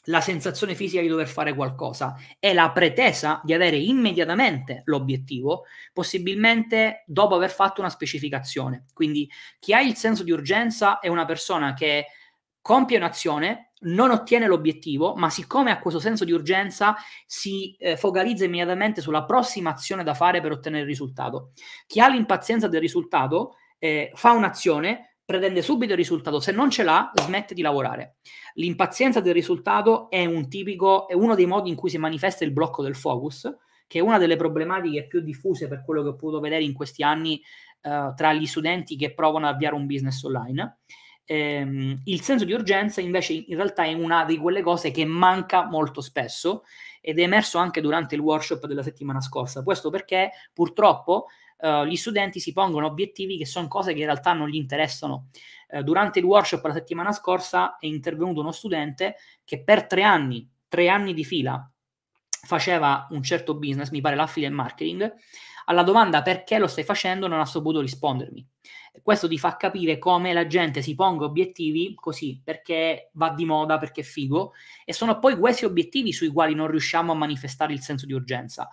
la 0.05 0.21
sensazione 0.21 0.75
fisica 0.75 1.01
di 1.01 1.07
dover 1.07 1.27
fare 1.27 1.53
qualcosa, 1.53 2.15
è 2.39 2.53
la 2.53 2.71
pretesa 2.71 3.41
di 3.43 3.53
avere 3.53 3.77
immediatamente 3.77 4.81
l'obiettivo, 4.85 5.63
possibilmente 5.93 7.03
dopo 7.07 7.35
aver 7.35 7.51
fatto 7.51 7.81
una 7.81 7.89
specificazione. 7.89 8.85
Quindi 8.93 9.29
chi 9.59 9.73
ha 9.73 9.81
il 9.81 9.95
senso 9.95 10.23
di 10.23 10.31
urgenza 10.31 10.99
è 10.99 11.07
una 11.07 11.25
persona 11.25 11.73
che 11.73 12.05
compie 12.61 12.97
un'azione, 12.97 13.71
non 13.85 14.11
ottiene 14.11 14.47
l'obiettivo, 14.47 15.15
ma 15.15 15.29
siccome 15.29 15.71
ha 15.71 15.79
questo 15.79 15.99
senso 15.99 16.25
di 16.25 16.31
urgenza 16.31 16.95
si 17.25 17.75
eh, 17.77 17.97
focalizza 17.97 18.45
immediatamente 18.45 19.01
sulla 19.01 19.25
prossima 19.25 19.71
azione 19.71 20.03
da 20.03 20.13
fare 20.13 20.41
per 20.41 20.51
ottenere 20.51 20.83
il 20.83 20.87
risultato. 20.87 21.51
Chi 21.87 21.99
ha 21.99 22.07
l'impazienza 22.07 22.67
del 22.67 22.81
risultato 22.81 23.55
eh, 23.77 24.11
fa 24.15 24.31
un'azione, 24.31 25.17
pretende 25.25 25.61
subito 25.61 25.91
il 25.91 25.97
risultato, 25.97 26.39
se 26.39 26.51
non 26.51 26.69
ce 26.69 26.83
l'ha 26.83 27.11
smette 27.15 27.53
di 27.53 27.61
lavorare. 27.61 28.17
L'impazienza 28.55 29.19
del 29.21 29.33
risultato 29.33 30.09
è 30.09 30.25
un 30.25 30.47
tipico, 30.47 31.07
è 31.07 31.13
uno 31.13 31.35
dei 31.35 31.47
modi 31.47 31.69
in 31.69 31.75
cui 31.75 31.89
si 31.89 31.97
manifesta 31.97 32.43
il 32.43 32.51
blocco 32.51 32.83
del 32.83 32.95
focus, 32.95 33.51
che 33.87 33.99
è 33.99 34.01
una 34.01 34.17
delle 34.17 34.35
problematiche 34.35 35.07
più 35.07 35.21
diffuse 35.21 35.67
per 35.67 35.83
quello 35.83 36.01
che 36.01 36.09
ho 36.09 36.15
potuto 36.15 36.39
vedere 36.39 36.63
in 36.63 36.73
questi 36.73 37.03
anni 37.03 37.41
eh, 37.81 38.13
tra 38.15 38.33
gli 38.33 38.45
studenti 38.45 38.95
che 38.95 39.13
provano 39.13 39.47
ad 39.47 39.53
avviare 39.53 39.75
un 39.75 39.85
business 39.85 40.23
online. 40.23 40.77
Ehm, 41.27 42.01
il 42.05 42.21
senso 42.21 42.45
di 42.45 42.53
urgenza 42.53 43.01
invece 43.01 43.33
in 43.33 43.55
realtà 43.55 43.83
è 43.83 43.93
una 43.93 44.25
di 44.25 44.37
quelle 44.37 44.61
cose 44.61 44.91
che 44.91 45.05
manca 45.05 45.65
molto 45.65 46.01
spesso 46.01 46.63
ed 47.01 47.19
è 47.19 47.23
emerso 47.23 47.57
anche 47.57 47.81
durante 47.81 48.15
il 48.15 48.21
workshop 48.21 48.65
della 48.67 48.83
settimana 48.83 49.21
scorsa. 49.21 49.63
Questo 49.63 49.89
perché 49.89 50.31
purtroppo 50.53 51.25
uh, 51.59 51.85
gli 51.85 51.95
studenti 51.95 52.39
si 52.39 52.53
pongono 52.53 52.85
obiettivi 52.85 53.37
che 53.37 53.45
sono 53.45 53.67
cose 53.67 53.93
che 53.93 53.99
in 53.99 54.05
realtà 54.05 54.33
non 54.33 54.49
gli 54.49 54.55
interessano. 54.55 55.29
Uh, 55.67 55.81
durante 55.81 56.19
il 56.19 56.25
workshop 56.25 56.63
la 56.65 56.73
settimana 56.73 57.11
scorsa 57.11 57.77
è 57.77 57.85
intervenuto 57.87 58.41
uno 58.41 58.51
studente 58.51 59.15
che 59.43 59.63
per 59.63 59.87
tre 59.87 60.03
anni, 60.03 60.47
tre 60.67 60.89
anni 60.89 61.13
di 61.13 61.23
fila, 61.23 61.67
faceva 62.45 63.07
un 63.09 63.23
certo 63.23 63.55
business, 63.55 63.89
mi 63.89 64.01
pare 64.01 64.15
l'affiliate 64.15 64.53
marketing, 64.53 65.13
alla 65.65 65.83
domanda 65.83 66.21
perché 66.21 66.57
lo 66.57 66.67
stai 66.67 66.83
facendo 66.83 67.27
non 67.27 67.39
ha 67.39 67.45
saputo 67.45 67.81
rispondermi. 67.81 68.47
Questo 69.01 69.27
ti 69.27 69.37
fa 69.37 69.57
capire 69.57 69.97
come 69.97 70.33
la 70.33 70.47
gente 70.47 70.81
si 70.81 70.95
ponga 70.95 71.25
obiettivi 71.25 71.93
così 71.95 72.41
perché 72.43 73.09
va 73.13 73.29
di 73.31 73.45
moda, 73.45 73.77
perché 73.77 74.01
è 74.01 74.03
figo, 74.03 74.53
e 74.85 74.93
sono 74.93 75.19
poi 75.19 75.37
questi 75.37 75.65
obiettivi 75.65 76.13
sui 76.13 76.29
quali 76.29 76.55
non 76.55 76.67
riusciamo 76.67 77.11
a 77.11 77.15
manifestare 77.15 77.73
il 77.73 77.81
senso 77.81 78.05
di 78.05 78.13
urgenza. 78.13 78.69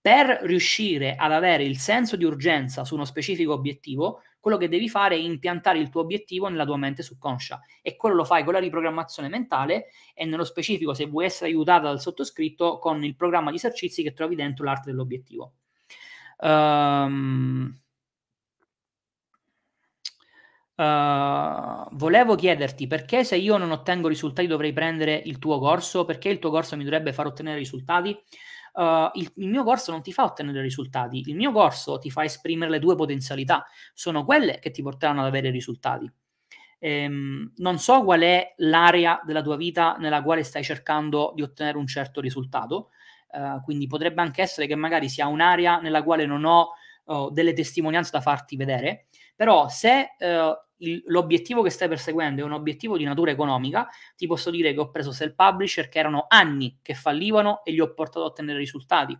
Per 0.00 0.40
riuscire 0.42 1.16
ad 1.16 1.32
avere 1.32 1.64
il 1.64 1.78
senso 1.78 2.16
di 2.16 2.24
urgenza 2.24 2.84
su 2.84 2.94
uno 2.94 3.06
specifico 3.06 3.54
obiettivo, 3.54 4.20
quello 4.38 4.58
che 4.58 4.68
devi 4.68 4.90
fare 4.90 5.14
è 5.14 5.18
impiantare 5.18 5.78
il 5.78 5.88
tuo 5.88 6.02
obiettivo 6.02 6.48
nella 6.48 6.66
tua 6.66 6.76
mente 6.76 7.02
subconscia 7.02 7.60
e 7.80 7.96
quello 7.96 8.14
lo 8.14 8.24
fai 8.24 8.44
con 8.44 8.52
la 8.52 8.58
riprogrammazione 8.58 9.30
mentale 9.30 9.86
e 10.12 10.26
nello 10.26 10.44
specifico 10.44 10.92
se 10.92 11.06
vuoi 11.06 11.24
essere 11.24 11.48
aiutato 11.48 11.86
dal 11.86 12.00
sottoscritto 12.00 12.78
con 12.78 13.02
il 13.02 13.16
programma 13.16 13.48
di 13.48 13.56
esercizi 13.56 14.02
che 14.02 14.12
trovi 14.12 14.34
dentro 14.34 14.66
l'arte 14.66 14.90
dell'obiettivo. 14.90 15.54
Um, 16.40 17.78
Uh, 20.76 21.86
volevo 21.92 22.34
chiederti 22.34 22.88
perché 22.88 23.22
se 23.22 23.36
io 23.36 23.56
non 23.58 23.70
ottengo 23.70 24.08
risultati 24.08 24.48
dovrei 24.48 24.72
prendere 24.72 25.22
il 25.24 25.38
tuo 25.38 25.60
corso, 25.60 26.04
perché 26.04 26.28
il 26.28 26.40
tuo 26.40 26.50
corso 26.50 26.76
mi 26.76 26.82
dovrebbe 26.82 27.12
far 27.12 27.26
ottenere 27.26 27.58
risultati? 27.58 28.20
uh, 28.74 29.10
il, 29.14 29.30
il, 29.36 29.48
mio 29.48 29.64
corso 29.64 29.90
non 29.90 30.02
ti 30.02 30.12
fa 30.12 30.24
ottenere 30.24 30.60
risultati, 30.60 31.22
il 31.26 31.36
mio 31.36 31.52
corso 31.52 31.98
ti 31.98 32.10
fa 32.10 32.24
esprimere 32.24 32.70
le 32.70 32.80
tue 32.80 32.96
potenzialità, 32.96 33.66
sono 33.92 34.24
quelle 34.24 34.58
che 34.58 34.70
ti 34.70 34.82
porteranno 34.82 35.20
ad 35.20 35.26
avere 35.26 35.50
risultati. 35.50 36.10
Ehm, 36.78 37.52
non 37.56 37.78
so 37.78 38.02
qual 38.02 38.20
è 38.20 38.54
l'area 38.58 39.20
della 39.24 39.42
tua 39.42 39.56
vita 39.56 39.96
nella 39.98 40.22
quale 40.22 40.42
stai 40.42 40.62
cercando 40.62 41.32
di 41.34 41.42
ottenere 41.42 41.78
un 41.78 41.86
certo 41.86 42.20
risultato, 42.20 42.90
uh, 43.34 43.62
quindi 43.62 43.86
potrebbe 43.86 44.20
anche 44.22 44.42
essere 44.42 44.66
che 44.66 44.74
magari 44.74 45.08
sia 45.08 45.26
un'area 45.26 45.80
nella 45.80 46.02
quale 46.02 46.26
non 46.26 46.44
ho 46.44 46.70
uh, 47.04 47.30
delle 47.30 47.52
testimonianze 47.52 48.10
da 48.12 48.20
farti 48.20 48.56
vedere, 48.56 49.06
però 49.34 49.68
se 49.68 50.14
uh, 50.18 50.63
il, 50.78 51.02
l'obiettivo 51.06 51.62
che 51.62 51.70
stai 51.70 51.88
perseguendo 51.88 52.42
è 52.42 52.44
un 52.44 52.52
obiettivo 52.52 52.96
di 52.96 53.04
natura 53.04 53.30
economica, 53.30 53.88
ti 54.16 54.26
posso 54.26 54.50
dire 54.50 54.72
che 54.72 54.80
ho 54.80 54.90
preso 54.90 55.12
self-publisher 55.12 55.88
che 55.88 55.98
erano 55.98 56.26
anni 56.28 56.78
che 56.82 56.94
fallivano 56.94 57.62
e 57.64 57.72
li 57.72 57.80
ho 57.80 57.92
portato 57.94 58.22
a 58.22 58.28
ottenere 58.28 58.58
risultati. 58.58 59.16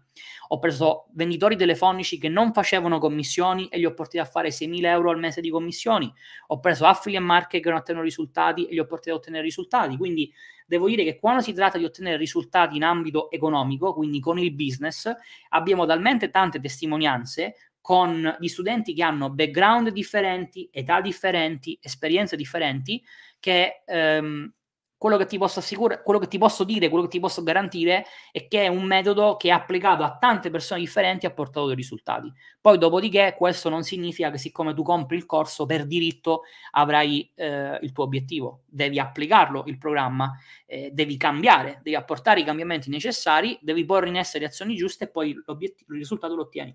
Ho 0.49 0.59
preso 0.59 1.07
venditori 1.13 1.57
telefonici 1.57 2.19
che 2.19 2.29
non 2.29 2.53
facevano 2.53 2.99
commissioni 2.99 3.69
e 3.69 3.79
li 3.79 3.85
ho 3.85 3.95
portati 3.95 4.19
a 4.19 4.25
fare 4.25 4.49
6.000 4.49 4.85
euro 4.87 5.11
al 5.11 5.19
mese 5.19 5.41
di 5.41 5.51
commissioni. 5.51 6.13
Ho 6.49 6.61
preso 6.61 6.87
affiliate 6.87 7.25
market 7.25 7.63
che 7.63 7.69
non 7.69 7.79
ottengono 7.79 8.07
risultati 8.07 8.67
e 8.67 8.73
li 8.73 8.79
ho 8.79 8.87
portati 8.87 9.11
a 9.11 9.15
ottenere 9.15 9.43
risultati. 9.45 9.97
Quindi 9.97 10.33
devo 10.67 10.89
dire 10.89 11.05
che 11.05 11.19
quando 11.19 11.43
si 11.43 11.53
tratta 11.53 11.79
di 11.79 11.85
ottenere 11.85 12.17
risultati 12.17 12.77
in 12.77 12.85
ambito 12.85 13.31
economico, 13.31 13.95
quindi 13.95 14.21
con 14.21 14.39
il 14.39 14.53
business, 14.53 15.13
abbiamo 15.51 15.87
talmente 15.87 16.31
tante 16.31 16.61
testimonianze 16.61 17.55
con 17.85 18.35
gli 18.41 18.49
studenti 18.49 18.95
che 18.95 19.03
hanno 19.03 19.29
background 19.29 19.91
differenti, 19.91 20.67
età 20.73 21.03
differenti, 21.03 21.79
esperienze 21.83 22.35
differenti, 22.35 23.05
che 23.39 23.83
ehm, 23.85 24.51
quello 24.97 25.19
che 25.19 25.27
ti 25.27 25.37
posso 25.37 25.59
assicurare, 25.59 26.03
quello 26.03 26.19
che 26.19 26.29
ti 26.29 26.39
posso 26.39 26.65
dire, 26.65 26.89
quello 26.89 27.05
che 27.05 27.11
ti 27.11 27.21
posso 27.21 27.43
garantire 27.43 28.07
è 28.33 28.49
che 28.49 28.63
è 28.63 28.69
un 28.69 28.85
metodo 28.85 29.37
che 29.37 29.51
applicato 29.51 30.03
a 30.03 30.17
tante 30.17 30.49
persone 30.49 30.81
differenti 30.81 31.27
ha 31.27 31.31
portato 31.31 31.67
dei 31.67 31.77
risultati. 31.77 32.33
Poi, 32.59 32.79
dopodiché, 32.79 33.35
questo 33.37 33.69
non 33.69 33.83
significa 33.83 34.31
che 34.31 34.39
siccome 34.39 34.73
tu 34.73 34.83
compri 34.83 35.19
il 35.19 35.27
corso 35.27 35.67
per 35.67 35.85
diritto 35.85 36.45
avrai 36.71 37.31
eh, 37.35 37.79
il 37.83 37.93
tuo 37.93 38.05
obiettivo. 38.05 38.63
Devi 38.65 38.99
applicarlo 38.99 39.65
il 39.67 39.77
programma, 39.77 40.33
eh, 40.65 40.89
devi 40.91 41.19
cambiare, 41.19 41.81
devi 41.83 41.97
apportare 41.97 42.41
i 42.41 42.45
cambiamenti 42.45 42.89
necessari, 42.89 43.59
devi 43.61 43.85
porre 43.85 44.09
in 44.09 44.17
essere 44.17 44.47
azioni 44.47 44.75
giuste 44.75 45.05
e 45.05 45.11
poi 45.11 45.29
il 45.29 45.45
risultato 45.89 46.35
lo 46.35 46.45
ottieni. 46.45 46.75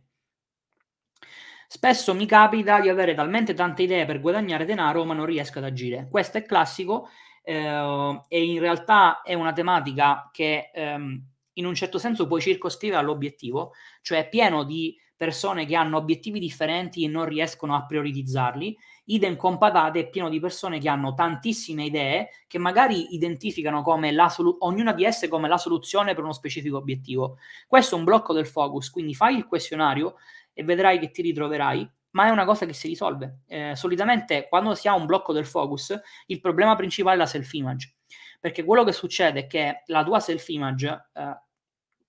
Spesso 1.72 2.16
mi 2.16 2.26
capita 2.26 2.80
di 2.80 2.90
avere 2.90 3.14
talmente 3.14 3.54
tante 3.54 3.84
idee 3.84 4.04
per 4.06 4.22
guadagnare 4.22 4.66
denaro, 4.66 5.06
ma 5.06 5.14
non 5.14 5.28
riesco 5.28 5.60
ad 5.60 5.66
agire. 5.66 6.08
Questo 6.10 6.40
è 6.40 6.44
classico 6.44 7.10
eh, 7.44 8.22
e 8.28 8.44
in 8.44 8.60
realtà 8.60 9.22
è 9.22 9.36
una 9.36 9.54
tematica 9.54 10.32
che 10.34 10.72
ehm, 10.74 11.24
in 11.54 11.66
un 11.68 11.76
certo 11.76 12.00
senso 12.00 12.26
puoi 12.26 12.42
circoscrivere 12.42 13.00
all'obiettivo, 13.00 13.74
cioè 14.02 14.18
è 14.18 14.30
pieno 14.30 14.64
di 14.64 14.98
persone 15.16 15.68
che 15.68 15.76
hanno 15.76 15.98
obiettivi 15.98 16.40
differenti 16.40 17.04
e 17.04 17.08
non 17.08 17.26
riescono 17.26 17.76
a 17.76 17.86
prioritizzarli. 17.86 18.76
Idem 19.06 19.36
con 19.36 19.60
patate 19.60 20.00
è 20.00 20.10
pieno 20.10 20.30
di 20.30 20.40
persone 20.40 20.80
che 20.80 20.90
hanno 20.90 21.14
tantissime 21.14 21.84
idee 21.84 22.30
che 22.48 22.58
magari 22.58 23.14
identificano 23.14 23.84
come 23.84 24.12
la 24.12 24.30
solu- 24.30 24.56
ognuna 24.62 24.94
di 24.94 25.04
esse 25.04 25.28
come 25.28 25.48
la 25.48 25.58
soluzione 25.58 26.16
per 26.16 26.24
uno 26.24 26.34
specifico 26.34 26.78
obiettivo. 26.78 27.38
Questo 27.68 27.96
è 27.96 27.98
un 28.00 28.06
blocco 28.06 28.34
del 28.34 28.48
focus, 28.48 28.90
quindi 28.90 29.14
fai 29.14 29.36
il 29.36 29.46
questionario, 29.46 30.16
e 30.60 30.64
vedrai 30.66 31.00
che 31.00 31.10
ti 31.10 31.22
ritroverai, 31.22 31.90
ma 32.12 32.28
è 32.28 32.30
una 32.32 32.44
cosa 32.44 32.66
che 32.66 32.74
si 32.74 32.90
risolve. 32.90 33.44
Eh, 33.48 33.78
solitamente 33.78 34.48
quando 34.50 34.76
si 34.76 34.90
ha 34.90 34.94
un 34.94 35.06
blocco 35.06 35.32
del 35.32 35.46
focus, 35.46 35.98
il 36.26 36.42
problema 36.42 36.76
principale 36.76 37.16
è 37.16 37.20
la 37.20 37.26
self-image, 37.26 37.96
perché 38.42 38.66
quello 38.66 38.84
che 38.84 38.92
succede 38.92 39.40
è 39.40 39.48
che 39.48 39.84
la 39.86 40.04
tua 40.04 40.20
self-image, 40.20 41.10
eh, 41.14 41.42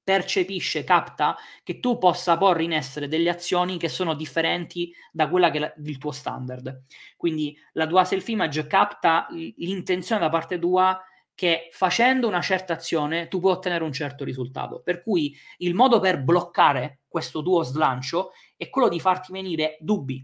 percepisce, 0.03 0.83
capta 0.83 1.37
che 1.63 1.79
tu 1.79 1.97
possa 1.97 2.37
porre 2.37 2.65
in 2.65 2.73
essere 2.73 3.07
delle 3.07 3.31
azioni 3.31 3.79
che 3.79 3.89
sono 3.89 4.15
differenti 4.15 4.93
da 5.13 5.29
quella 5.29 5.53
che 5.53 5.61
è 5.61 5.75
il 5.85 5.99
tuo 5.99 6.11
standard. 6.11 6.83
Quindi 7.17 7.57
la 7.75 7.87
tua 7.87 8.05
self-image 8.05 8.67
capta 8.67 9.29
l'intenzione 9.31 10.23
da 10.23 10.29
parte 10.29 10.59
tua 10.59 11.01
che 11.41 11.71
facendo 11.73 12.29
una 12.29 12.43
certa 12.43 12.75
azione 12.75 13.27
tu 13.27 13.41
puoi 13.41 13.55
ottenere 13.55 13.83
un 13.83 13.95
certo 13.95 14.25
risultato. 14.25 14.83
Per 14.85 15.01
cui 15.01 15.35
il 15.61 15.73
modo 15.73 15.99
per 15.99 16.23
bloccare 16.23 17.01
questo 17.09 17.43
tuo 17.43 17.63
slancio 17.63 18.33
è 18.59 18.69
quello 18.69 18.91
di 18.91 19.01
farti 19.01 19.33
venire 19.33 19.79
dubbi, 19.81 20.23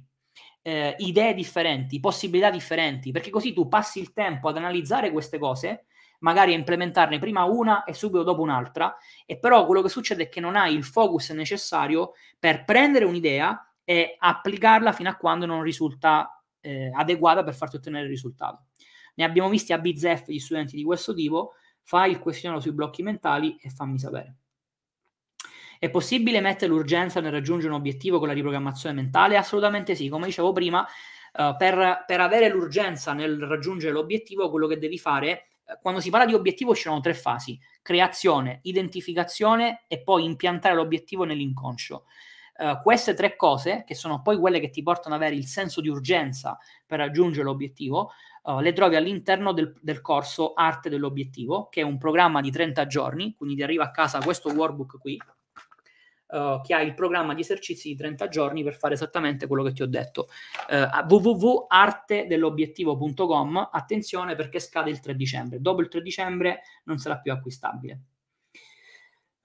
eh, 0.61 0.95
idee 0.99 1.33
differenti, 1.33 2.01
possibilità 2.01 2.51
differenti, 2.51 3.13
perché 3.13 3.31
così 3.31 3.55
tu 3.55 3.67
passi 3.67 3.99
il 3.99 4.13
tempo 4.13 4.49
ad 4.49 4.59
analizzare 4.59 5.11
queste 5.11 5.39
cose 5.39 5.87
magari 6.19 6.53
a 6.53 6.57
implementarne 6.57 7.19
prima 7.19 7.45
una 7.45 7.85
e 7.85 7.95
subito 7.95 8.23
dopo 8.23 8.43
un'altra, 8.43 8.95
e 9.25 9.39
però 9.39 9.65
quello 9.65 9.81
che 9.81 9.89
succede 9.89 10.25
è 10.25 10.29
che 10.29 10.41
non 10.41 10.55
hai 10.55 10.75
il 10.75 10.85
focus 10.85 11.31
necessario 11.31 12.13
per 12.39 12.65
prendere 12.65 13.07
un'idea 13.07 13.75
e 13.85 14.17
applicarla 14.19 14.93
fino 14.93 15.09
a 15.09 15.17
quando 15.17 15.47
non 15.47 15.63
risulta 15.63 16.45
eh, 16.61 16.91
adeguata 16.95 17.43
per 17.43 17.55
farti 17.55 17.77
ottenere 17.77 18.05
il 18.05 18.11
risultato. 18.11 18.66
Ne 19.17 19.25
abbiamo 19.25 19.51
visti 19.51 19.75
a 19.75 19.79
bizzeffe 19.79 20.33
di 20.33 20.39
studenti 20.39 20.77
di 20.77 20.85
questo 20.85 21.13
tipo, 21.13 21.53
fai 21.83 22.13
il 22.13 22.19
questionario 22.19 22.63
sui 22.63 22.73
blocchi 22.73 23.03
mentali 23.03 23.59
e 23.61 23.69
fammi 23.69 23.99
sapere. 23.99 24.37
È 25.79 25.91
possibile 25.91 26.41
mettere 26.41 26.71
l'urgenza 26.71 27.21
nel 27.21 27.33
raggiungere 27.33 27.73
un 27.73 27.79
obiettivo 27.79 28.19
con 28.19 28.29
la 28.29 28.35
riprogrammazione 28.35 28.95
mentale? 28.95 29.37
Assolutamente 29.37 29.95
sì, 29.95 30.09
come 30.09 30.27
dicevo 30.27 30.53
prima, 30.53 30.81
uh, 30.81 31.55
per, 31.57 32.05
per 32.07 32.21
avere 32.21 32.49
l'urgenza 32.49 33.13
nel 33.13 33.39
raggiungere 33.43 33.93
l'obiettivo, 33.93 34.49
quello 34.49 34.67
che 34.67 34.79
devi 34.79 34.99
fare 34.99 35.49
quando 35.81 36.01
si 36.01 36.11
parla 36.11 36.27
di 36.27 36.35
obiettivo 36.35 36.75
ci 36.75 36.83
sono 36.83 37.01
tre 37.01 37.15
fasi, 37.15 37.59
creazione, 37.83 38.61
identificazione 38.63 39.85
e 39.89 40.01
poi 40.01 40.25
impiantare 40.25 40.75
l'obiettivo 40.75 41.25
nell'inconscio. 41.25 42.05
Uh, 42.59 42.81
queste 42.83 43.15
tre 43.15 43.37
cose, 43.37 43.85
che 43.87 43.95
sono 43.95 44.23
poi 44.23 44.39
quelle 44.39 44.61
che 44.61 44.71
ti 44.71 44.83
portano 44.83 45.15
ad 45.15 45.21
avere 45.21 45.37
il 45.37 45.47
senso 45.47 45.81
di 45.81 45.89
urgenza 45.89 46.59
per 46.87 46.99
raggiungere 46.99 47.45
l'obiettivo, 47.45 48.13
uh, 48.45 48.61
le 48.61 48.73
trovi 48.73 48.97
all'interno 48.97 49.53
del, 49.53 49.75
del, 49.81 50.01
corso 50.01 50.55
Arte 50.55 50.89
dell'obiettivo, 50.89 51.69
che 51.69 51.83
è 51.83 51.85
un 51.85 51.99
programma 51.99 52.41
di 52.41 52.51
30 52.51 52.87
giorni, 52.87 53.35
quindi 53.35 53.57
ti 53.57 53.63
arriva 53.63 53.85
a 53.85 53.91
casa 53.91 54.21
questo 54.21 54.51
workbook 54.53 54.99
qui, 54.99 55.21
uh, 56.29 56.63
che 56.63 56.75
ha 56.75 56.81
il 56.81 56.95
programma 56.95 57.35
di 57.35 57.43
esercizi 57.43 57.89
di 57.89 57.97
30 57.97 58.29
giorni 58.29 58.63
per 58.63 58.77
fare 58.77 58.95
esattamente 58.95 59.47
quello 59.47 59.63
che 59.63 59.73
ti 59.73 59.83
ho 59.83 59.87
detto. 59.87 60.29
Uh, 60.71 60.89
www.artedell'obiettivo.com, 61.09 63.69
attenzione 63.73 64.35
perché 64.35 64.61
scade 64.61 64.91
il 64.91 65.01
3 65.01 65.15
dicembre, 65.15 65.61
dopo 65.61 65.81
il 65.81 65.89
3 65.89 66.03
dicembre 66.03 66.63
non 66.85 66.99
sarà 66.99 67.19
più 67.19 67.33
acquistabile. 67.33 68.01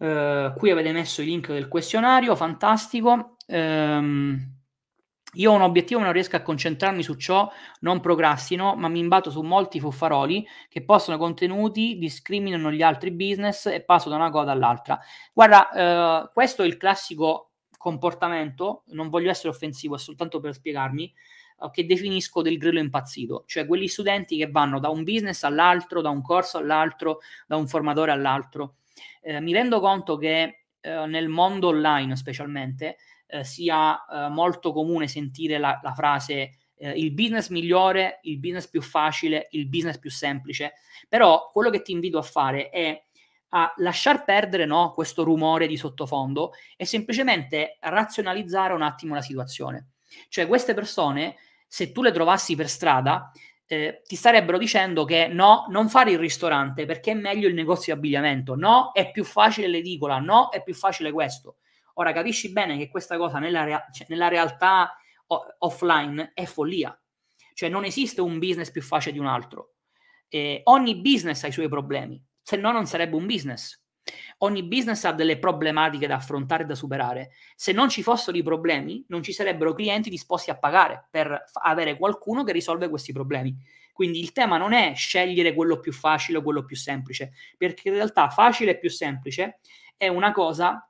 Uh, 0.01 0.51
qui 0.57 0.71
avete 0.71 0.91
messo 0.91 1.21
i 1.21 1.25
link 1.25 1.51
del 1.51 1.67
questionario, 1.67 2.35
fantastico. 2.35 3.35
Um, 3.45 4.59
io 5.33 5.51
ho 5.51 5.53
un 5.53 5.61
obiettivo, 5.61 5.99
non 5.99 6.11
riesco 6.11 6.35
a 6.35 6.41
concentrarmi 6.41 7.03
su 7.03 7.13
ciò, 7.13 7.47
non 7.81 7.99
procrastino, 7.99 8.75
ma 8.75 8.87
mi 8.87 8.97
imbatto 8.97 9.29
su 9.29 9.43
molti 9.43 9.79
fuffaroli 9.79 10.43
che 10.69 10.83
postano 10.83 11.19
contenuti, 11.19 11.99
discriminano 11.99 12.71
gli 12.71 12.81
altri 12.81 13.11
business 13.11 13.67
e 13.67 13.83
passo 13.83 14.09
da 14.09 14.15
una 14.15 14.31
cosa 14.31 14.49
all'altra. 14.49 14.99
Guarda, 15.31 16.23
eh, 16.25 16.29
questo 16.33 16.63
è 16.63 16.65
il 16.65 16.77
classico 16.77 17.51
comportamento, 17.77 18.83
non 18.87 19.09
voglio 19.09 19.29
essere 19.29 19.49
offensivo, 19.49 19.95
è 19.95 19.99
soltanto 19.99 20.39
per 20.39 20.55
spiegarmi, 20.55 21.13
eh, 21.61 21.69
che 21.71 21.85
definisco 21.85 22.41
del 22.41 22.57
grillo 22.57 22.79
impazzito, 22.79 23.43
cioè 23.45 23.67
quegli 23.67 23.87
studenti 23.87 24.35
che 24.35 24.49
vanno 24.49 24.79
da 24.79 24.89
un 24.89 25.03
business 25.03 25.43
all'altro, 25.43 26.01
da 26.01 26.09
un 26.09 26.23
corso 26.23 26.57
all'altro, 26.57 27.19
da 27.45 27.55
un 27.55 27.67
formatore 27.67 28.09
all'altro. 28.09 28.77
Eh, 29.21 29.39
mi 29.39 29.53
rendo 29.53 29.79
conto 29.79 30.17
che 30.17 30.65
eh, 30.79 31.05
nel 31.05 31.27
mondo 31.27 31.69
online 31.69 32.15
specialmente, 32.15 32.97
eh, 33.27 33.43
sia 33.43 34.05
eh, 34.05 34.29
molto 34.29 34.73
comune 34.73 35.07
sentire 35.07 35.57
la, 35.57 35.79
la 35.81 35.93
frase 35.93 36.57
eh, 36.81 36.91
il 36.91 37.13
business 37.13 37.49
migliore, 37.49 38.19
il 38.23 38.39
business 38.39 38.67
più 38.67 38.81
facile, 38.81 39.47
il 39.51 39.67
business 39.67 39.99
più 39.99 40.09
semplice, 40.09 40.73
però 41.07 41.49
quello 41.51 41.69
che 41.69 41.81
ti 41.81 41.91
invito 41.91 42.17
a 42.17 42.23
fare 42.23 42.69
è 42.69 43.01
a 43.53 43.71
lasciar 43.77 44.23
perdere 44.23 44.65
no, 44.65 44.91
questo 44.91 45.23
rumore 45.23 45.67
di 45.67 45.77
sottofondo 45.77 46.53
e 46.75 46.85
semplicemente 46.85 47.77
razionalizzare 47.81 48.73
un 48.73 48.81
attimo 48.81 49.13
la 49.13 49.21
situazione. 49.21 49.89
Cioè 50.29 50.47
queste 50.47 50.73
persone, 50.73 51.35
se 51.67 51.91
tu 51.91 52.01
le 52.01 52.11
trovassi 52.11 52.55
per 52.55 52.69
strada, 52.69 53.31
eh, 53.72 54.01
ti 54.05 54.17
starebbero 54.17 54.57
dicendo 54.57 55.05
che 55.05 55.28
no, 55.28 55.65
non 55.69 55.88
fare 55.88 56.11
il 56.11 56.19
ristorante 56.19 56.84
perché 56.86 57.11
è 57.11 57.13
meglio 57.13 57.47
il 57.47 57.53
negozio 57.53 57.93
di 57.93 57.99
abbigliamento, 57.99 58.55
no, 58.55 58.91
è 58.91 59.11
più 59.11 59.24
facile 59.24 59.69
l'edicola, 59.69 60.19
no, 60.19 60.49
è 60.49 60.61
più 60.61 60.74
facile 60.74 61.09
questo. 61.13 61.59
Ora 61.93 62.11
capisci 62.11 62.51
bene 62.51 62.78
che 62.78 62.89
questa 62.89 63.15
cosa 63.15 63.39
nella, 63.39 63.63
rea- 63.63 63.88
cioè, 63.93 64.07
nella 64.09 64.28
realtà 64.28 64.93
o- 65.28 65.55
offline 65.59 66.32
è 66.34 66.43
follia. 66.43 66.93
Cioè 67.53 67.69
non 67.69 67.86
esiste 67.86 68.19
un 68.19 68.39
business 68.39 68.72
più 68.72 68.82
facile 68.82 69.13
di 69.13 69.19
un 69.19 69.28
altro. 69.28 69.76
Eh, 70.28 70.59
ogni 70.65 70.99
business 70.99 71.41
ha 71.45 71.47
i 71.47 71.53
suoi 71.53 71.69
problemi, 71.69 72.22
se 72.41 72.57
no 72.57 72.74
non 72.74 72.86
sarebbe 72.86 73.15
un 73.15 73.26
business. 73.26 73.80
Ogni 74.39 74.63
business 74.63 75.03
ha 75.03 75.11
delle 75.11 75.37
problematiche 75.37 76.07
da 76.07 76.15
affrontare 76.15 76.63
e 76.63 76.65
da 76.65 76.75
superare. 76.75 77.31
Se 77.55 77.71
non 77.71 77.89
ci 77.89 78.01
fossero 78.01 78.35
i 78.37 78.43
problemi, 78.43 79.03
non 79.09 79.21
ci 79.21 79.33
sarebbero 79.33 79.73
clienti 79.73 80.09
disposti 80.09 80.49
a 80.49 80.57
pagare 80.57 81.07
per 81.09 81.43
avere 81.61 81.97
qualcuno 81.97 82.43
che 82.43 82.51
risolve 82.51 82.89
questi 82.89 83.13
problemi. 83.13 83.55
Quindi 83.93 84.19
il 84.19 84.31
tema 84.31 84.57
non 84.57 84.73
è 84.73 84.93
scegliere 84.95 85.53
quello 85.53 85.79
più 85.79 85.93
facile 85.93 86.39
o 86.39 86.41
quello 86.41 86.65
più 86.65 86.75
semplice, 86.75 87.33
perché 87.57 87.89
in 87.89 87.95
realtà 87.95 88.29
facile 88.29 88.71
e 88.71 88.79
più 88.79 88.89
semplice 88.89 89.59
è 89.95 90.07
una 90.07 90.31
cosa 90.31 90.89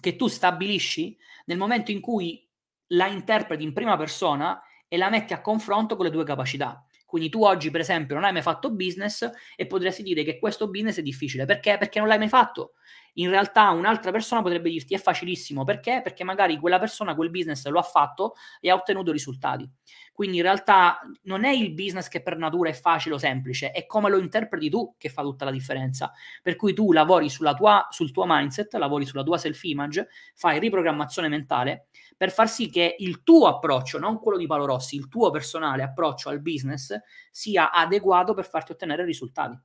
che 0.00 0.16
tu 0.16 0.26
stabilisci 0.26 1.16
nel 1.46 1.56
momento 1.56 1.90
in 1.90 2.00
cui 2.00 2.46
la 2.88 3.06
interpreti 3.06 3.62
in 3.62 3.72
prima 3.72 3.96
persona 3.96 4.60
e 4.86 4.96
la 4.98 5.08
metti 5.08 5.32
a 5.32 5.40
confronto 5.40 5.96
con 5.96 6.04
le 6.04 6.10
tue 6.10 6.24
capacità. 6.24 6.84
Quindi 7.14 7.30
tu 7.30 7.44
oggi, 7.44 7.70
per 7.70 7.78
esempio, 7.78 8.16
non 8.16 8.24
hai 8.24 8.32
mai 8.32 8.42
fatto 8.42 8.72
business 8.72 9.30
e 9.54 9.66
potresti 9.68 10.02
dire 10.02 10.24
che 10.24 10.36
questo 10.36 10.68
business 10.68 10.98
è 10.98 11.02
difficile. 11.02 11.44
Perché? 11.44 11.78
Perché 11.78 12.00
non 12.00 12.08
l'hai 12.08 12.18
mai 12.18 12.28
fatto. 12.28 12.72
In 13.18 13.30
realtà 13.30 13.70
un'altra 13.70 14.10
persona 14.10 14.42
potrebbe 14.42 14.68
dirti 14.68 14.94
è 14.94 14.98
facilissimo. 14.98 15.62
Perché? 15.62 16.00
Perché 16.02 16.24
magari 16.24 16.58
quella 16.58 16.80
persona 16.80 17.14
quel 17.14 17.30
business 17.30 17.64
lo 17.68 17.78
ha 17.78 17.84
fatto 17.84 18.34
e 18.58 18.68
ha 18.68 18.74
ottenuto 18.74 19.12
risultati. 19.12 19.70
Quindi 20.12 20.38
in 20.38 20.42
realtà 20.42 20.98
non 21.22 21.44
è 21.44 21.50
il 21.50 21.72
business 21.72 22.08
che 22.08 22.20
per 22.20 22.36
natura 22.36 22.70
è 22.70 22.72
facile 22.72 23.14
o 23.14 23.18
semplice, 23.18 23.70
è 23.70 23.86
come 23.86 24.10
lo 24.10 24.18
interpreti 24.18 24.68
tu 24.68 24.96
che 24.98 25.08
fa 25.08 25.22
tutta 25.22 25.44
la 25.44 25.52
differenza. 25.52 26.10
Per 26.42 26.56
cui 26.56 26.74
tu 26.74 26.90
lavori 26.90 27.28
tua, 27.30 27.86
sul 27.90 28.10
tuo 28.10 28.24
mindset, 28.26 28.74
lavori 28.74 29.06
sulla 29.06 29.22
tua 29.22 29.38
self-image, 29.38 30.08
fai 30.34 30.58
riprogrammazione 30.58 31.28
mentale 31.28 31.86
per 32.16 32.30
far 32.30 32.48
sì 32.48 32.70
che 32.70 32.96
il 32.98 33.22
tuo 33.22 33.46
approccio, 33.46 33.98
non 33.98 34.18
quello 34.18 34.38
di 34.38 34.46
Paolo 34.46 34.66
Rossi, 34.66 34.96
il 34.96 35.08
tuo 35.08 35.30
personale 35.30 35.82
approccio 35.82 36.28
al 36.28 36.40
business 36.40 36.96
sia 37.30 37.70
adeguato 37.70 38.34
per 38.34 38.48
farti 38.48 38.72
ottenere 38.72 39.04
risultati. 39.04 39.58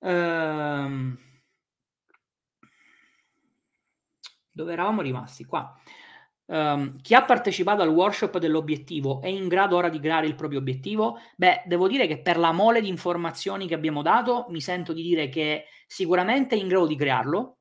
Ehm... 0.00 1.18
Dove 4.54 4.72
eravamo 4.72 5.00
rimasti? 5.00 5.44
Qua. 5.44 5.74
Um, 6.44 7.00
chi 7.00 7.14
ha 7.14 7.24
partecipato 7.24 7.80
al 7.80 7.88
workshop 7.88 8.36
dell'obiettivo 8.36 9.22
è 9.22 9.28
in 9.28 9.48
grado 9.48 9.76
ora 9.76 9.88
di 9.88 9.98
creare 9.98 10.26
il 10.26 10.34
proprio 10.34 10.58
obiettivo? 10.58 11.18
Beh, 11.36 11.62
devo 11.64 11.88
dire 11.88 12.06
che 12.06 12.20
per 12.20 12.36
la 12.36 12.52
mole 12.52 12.82
di 12.82 12.88
informazioni 12.88 13.66
che 13.66 13.74
abbiamo 13.74 14.02
dato, 14.02 14.46
mi 14.50 14.60
sento 14.60 14.92
di 14.92 15.02
dire 15.02 15.30
che 15.30 15.64
sicuramente 15.86 16.54
è 16.54 16.58
in 16.58 16.68
grado 16.68 16.86
di 16.86 16.96
crearlo, 16.96 17.60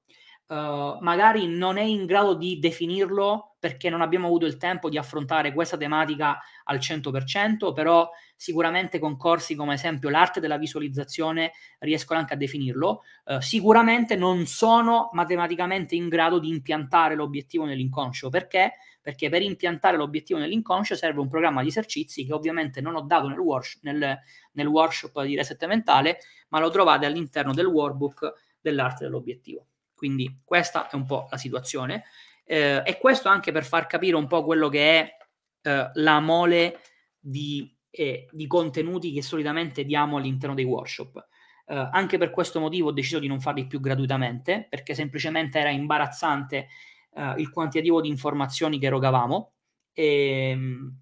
uh, 0.52 0.98
magari 1.00 1.48
non 1.48 1.78
è 1.78 1.82
in 1.82 2.06
grado 2.06 2.34
di 2.34 2.60
definirlo 2.60 3.56
perché 3.58 3.90
non 3.90 4.02
abbiamo 4.02 4.28
avuto 4.28 4.46
il 4.46 4.58
tempo 4.58 4.90
di 4.90 4.98
affrontare 4.98 5.54
questa 5.54 5.78
tematica 5.78 6.40
al 6.66 6.78
100%, 6.78 7.74
però 7.74 8.10
sicuramente 8.36 8.98
con 9.00 9.18
corsi 9.18 9.56
come 9.56 9.76
esempio 9.76 10.10
l'arte 10.10 10.40
della 10.40 10.58
visualizzazione 10.58 11.52
riescono 11.80 12.20
anche 12.20 12.34
a 12.34 12.38
definirlo. 12.38 13.04
Uh, 13.26 13.40
sicuramente 13.40 14.16
non 14.16 14.46
sono 14.46 15.10
matematicamente 15.14 15.96
in 15.96 16.10
grado 16.10 16.40
di 16.40 16.50
impiantare 16.50 17.16
l'obiettivo 17.16 17.66
nell'inconscio, 17.66 18.30
perché? 18.30 18.74
Perché 19.00 19.30
per 19.30 19.42
impiantare 19.42 19.96
l'obiettivo 19.96 20.40
nell'inconscio 20.40 20.96
serve 20.96 21.22
un 21.22 21.30
programma 21.30 21.62
di 21.62 21.70
esercizi 21.70 22.26
che 22.26 22.34
ovviamente 22.34 22.82
non 22.82 22.96
ho 22.96 23.02
dato 23.02 23.28
nel, 23.28 23.40
workshop, 23.40 23.84
nel, 23.84 24.20
nel 24.54 24.68
workshop 24.68 25.24
di 25.24 25.36
reset 25.36 25.66
mentale, 25.66 26.18
ma 26.50 26.60
lo 26.60 26.70
trovate 26.70 27.06
all'interno 27.06 27.54
del 27.54 27.68
workbook 27.68 28.34
dell'arte 28.60 29.06
dell'obiettivo. 29.06 29.66
Quindi 30.02 30.42
questa 30.44 30.90
è 30.90 30.96
un 30.96 31.06
po' 31.06 31.28
la 31.30 31.38
situazione. 31.38 32.06
Eh, 32.44 32.82
e 32.84 32.98
questo 32.98 33.30
anche 33.30 33.52
per 33.52 33.64
far 33.64 33.86
capire 33.86 34.16
un 34.16 34.26
po' 34.26 34.44
quello 34.44 34.68
che 34.68 35.00
è 35.00 35.18
eh, 35.62 35.92
la 35.94 36.20
mole 36.20 36.80
di, 37.20 37.72
eh, 37.92 38.28
di, 38.32 38.48
contenuti 38.48 39.12
che 39.12 39.22
solitamente 39.22 39.84
diamo 39.84 40.18
all'interno 40.18 40.56
dei 40.56 40.64
workshop. 40.64 41.24
Eh, 41.68 41.90
anche 41.92 42.18
per 42.18 42.32
questo 42.32 42.60
motivo 42.60 42.88
ho 42.88 42.94
deciso 42.94 43.20
di 43.20 43.28
non 43.28 43.40
farli 43.40 43.68
più 43.68 43.80
gratuitamente, 43.80 44.66
perché 44.68 44.96
semplicemente 44.96 45.60
era 45.60 45.70
imbarazzante 45.70 46.68
eh, 47.14 47.34
il 47.38 47.52
quantitativo 47.52 48.02
di 48.02 48.10
informazioni 48.10 48.80
che 48.80 48.88
erogavamo. 48.88 49.52
E, 49.94 50.50
ehm, 50.50 50.98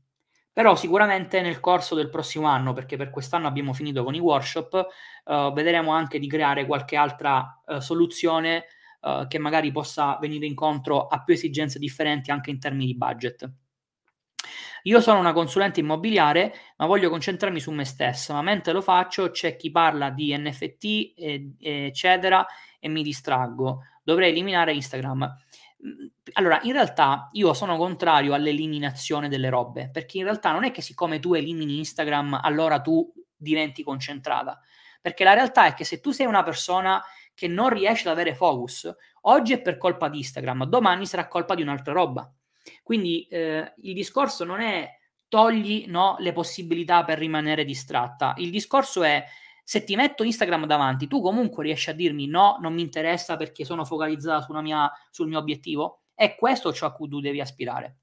Però 0.52 0.76
sicuramente 0.76 1.40
nel 1.40 1.62
corso 1.62 1.96
del 1.96 2.10
prossimo 2.10 2.48
anno, 2.48 2.74
perché 2.74 2.98
per 2.98 3.12
quest'anno 3.12 3.48
abbiamo 3.48 3.72
finito 3.72 4.04
con 4.04 4.14
i 4.14 4.20
workshop, 4.20 4.88
uh, 5.24 5.54
vedremo 5.54 5.92
anche 5.92 6.20
di 6.20 6.28
creare 6.28 6.66
qualche 6.66 6.98
altra 6.98 7.62
soluzione 7.80 8.66
uh, 9.02 9.28
che 9.28 9.40
magari 9.40 9.72
possa 9.72 10.18
venire 10.20 10.46
incontro 10.46 11.08
a 11.08 11.24
più 11.24 11.34
esigenze 11.34 11.80
differenti 11.80 12.32
anche 12.32 12.50
in 12.50 12.60
termini 12.60 12.86
di 12.86 12.96
budget. 12.96 13.52
Io 14.84 15.02
sono 15.02 15.20
una 15.20 15.34
consulente 15.34 15.80
immobiliare, 15.80 16.54
ma 16.78 16.86
voglio 16.86 17.10
concentrarmi 17.10 17.60
su 17.60 17.72
me 17.72 17.86
stessa, 17.86 18.34
ma 18.34 18.42
mentre 18.42 18.72
lo 18.72 18.82
faccio 18.82 19.30
c'è 19.32 19.56
chi 19.56 19.72
parla 19.72 20.10
di 20.10 20.36
NFT, 20.38 21.14
e, 21.18 21.54
eccetera, 21.60 22.46
e 22.80 22.88
mi 22.88 23.04
distraggo. 23.04 23.84
Dovrei 24.04 24.30
eliminare 24.30 24.74
Instagram. 24.74 25.36
Mm, 25.86 26.08
allora, 26.34 26.60
in 26.64 26.72
realtà 26.72 27.30
io 27.34 27.54
sono 27.54 27.78
contrario 27.78 28.34
all'eliminazione 28.34 29.28
delle 29.28 29.50
robe, 29.50 29.90
perché 29.92 30.18
in 30.18 30.24
realtà 30.24 30.52
non 30.52 30.64
è 30.64 30.72
che 30.72 30.82
siccome 30.82 31.20
tu 31.20 31.34
elimini 31.34 31.78
Instagram, 31.80 32.40
allora 32.42 32.80
tu 32.80 33.12
diventi 33.36 33.84
concentrata. 33.84 34.60
Perché 35.02 35.24
la 35.24 35.34
realtà 35.34 35.66
è 35.66 35.74
che 35.74 35.86
se 35.86 36.02
tu 36.02 36.12
sei 36.12 36.26
una 36.26 36.44
persona 36.44 37.02
che 37.40 37.48
non 37.48 37.70
riesce 37.70 38.10
ad 38.10 38.16
avere 38.16 38.36
focus, 38.36 38.94
oggi 39.22 39.54
è 39.54 39.62
per 39.62 39.78
colpa 39.78 40.10
di 40.10 40.18
Instagram, 40.18 40.66
domani 40.66 41.06
sarà 41.06 41.30
colpa 41.30 41.56
di 41.56 41.62
un'altra 41.62 41.94
roba. 41.94 42.30
Quindi 42.84 43.26
eh, 43.30 43.76
il 43.78 43.94
discorso 43.94 44.44
non 44.44 44.60
è 44.60 44.90
togli 45.30 45.86
no, 45.88 46.18
le 46.20 46.34
possibilità 46.34 47.06
per 47.06 47.18
rimanere 47.18 47.64
distratta, 47.64 48.34
il 48.40 48.52
discorso 48.52 49.04
è 49.04 49.24
se 49.64 49.86
ti 49.86 49.96
metto 49.96 50.24
Instagram 50.24 50.66
davanti, 50.66 51.08
tu 51.08 51.22
comunque 51.22 51.64
riesci 51.64 51.90
a 51.92 51.94
dirmi 51.94 52.28
no, 52.28 52.58
non 52.60 52.74
mi 52.74 52.82
interessa 52.82 53.38
perché 53.38 53.64
sono 53.64 53.86
focalizzata 53.86 54.62
mia, 54.62 54.92
sul 55.10 55.30
mio 55.30 55.38
obiettivo? 55.38 56.02
È 56.14 56.36
questo 56.36 56.74
ciò 56.74 56.88
a 56.88 56.92
cui 56.92 57.08
tu 57.08 57.22
devi 57.22 57.40
aspirare. 57.40 58.00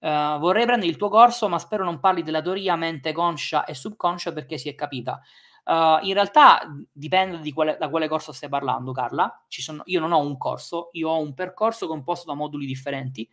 Uh, 0.00 0.36
vorrei 0.38 0.66
prendere 0.66 0.90
il 0.90 0.98
tuo 0.98 1.08
corso, 1.08 1.48
ma 1.48 1.58
spero 1.58 1.84
non 1.84 2.00
parli 2.00 2.22
della 2.22 2.42
teoria 2.42 2.76
mente 2.76 3.12
conscia 3.12 3.64
e 3.64 3.72
subconscia 3.72 4.32
perché 4.32 4.58
si 4.58 4.68
è 4.68 4.74
capita. 4.74 5.22
Uh, 5.64 6.04
in 6.04 6.14
realtà 6.14 6.62
dipende 6.90 7.52
quale, 7.52 7.76
da 7.78 7.88
quale 7.88 8.08
corso 8.08 8.32
stai 8.32 8.48
parlando, 8.48 8.90
Carla. 8.92 9.44
Sono, 9.46 9.82
io 9.86 10.00
non 10.00 10.12
ho 10.12 10.18
un 10.18 10.36
corso, 10.36 10.88
io 10.92 11.10
ho 11.10 11.20
un 11.20 11.34
percorso 11.34 11.86
composto 11.86 12.26
da 12.26 12.34
moduli 12.34 12.66
differenti. 12.66 13.28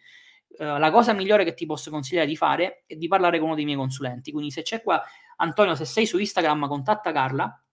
Uh, 0.49 0.77
la 0.77 0.91
cosa 0.91 1.13
migliore 1.13 1.43
che 1.43 1.55
ti 1.55 1.65
posso 1.65 1.89
consigliare 1.89 2.27
di 2.27 2.36
fare 2.36 2.84
è 2.86 2.95
di 2.95 3.07
parlare 3.07 3.39
con 3.39 3.47
uno 3.47 3.55
dei 3.55 3.65
miei 3.65 3.77
consulenti. 3.77 4.32
Quindi, 4.32 4.51
se 4.51 4.61
c'è 4.61 4.84
qua, 4.84 5.01
Antonio, 5.38 5.73
se 5.73 5.86
sei 5.86 6.05
su 6.05 6.19
Instagram, 6.19 6.67
contatta 6.67 7.11
Carla. 7.11 7.63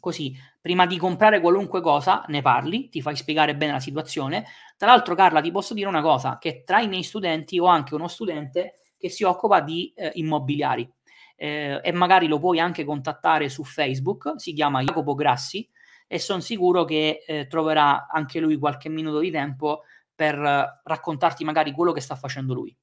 Così, 0.00 0.34
prima 0.60 0.84
di 0.86 0.98
comprare 0.98 1.40
qualunque 1.40 1.80
cosa, 1.80 2.24
ne 2.28 2.42
parli, 2.42 2.90
ti 2.90 3.00
fai 3.00 3.16
spiegare 3.16 3.56
bene 3.56 3.72
la 3.72 3.80
situazione. 3.80 4.46
Tra 4.76 4.88
l'altro, 4.88 5.14
Carla, 5.14 5.40
ti 5.40 5.50
posso 5.50 5.74
dire 5.74 5.88
una 5.88 6.02
cosa: 6.02 6.38
che 6.38 6.62
tra 6.64 6.80
i 6.80 6.88
miei 6.88 7.02
studenti 7.02 7.58
ho 7.58 7.66
anche 7.66 7.94
uno 7.94 8.08
studente 8.08 8.80
che 8.98 9.10
si 9.10 9.24
occupa 9.24 9.60
di 9.60 9.92
eh, 9.94 10.10
immobiliari 10.14 10.90
eh, 11.36 11.80
e 11.82 11.92
magari 11.92 12.26
lo 12.26 12.38
puoi 12.38 12.60
anche 12.60 12.84
contattare 12.84 13.48
su 13.48 13.64
Facebook, 13.64 14.34
si 14.36 14.52
chiama 14.52 14.82
Jacopo 14.82 15.14
Grassi 15.14 15.68
e 16.06 16.18
sono 16.18 16.40
sicuro 16.40 16.84
che 16.84 17.24
eh, 17.26 17.46
troverà 17.46 18.06
anche 18.08 18.40
lui 18.40 18.58
qualche 18.58 18.88
minuto 18.88 19.18
di 19.18 19.30
tempo 19.30 19.82
per 20.14 20.38
uh, 20.38 20.80
raccontarti 20.84 21.44
magari 21.44 21.72
quello 21.72 21.92
che 21.92 22.00
sta 22.00 22.14
facendo 22.14 22.54
lui. 22.54 22.76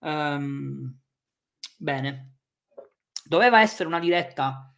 Um, 0.00 0.96
bene, 1.76 2.36
doveva 3.24 3.60
essere 3.60 3.88
una 3.88 3.98
diretta 3.98 4.72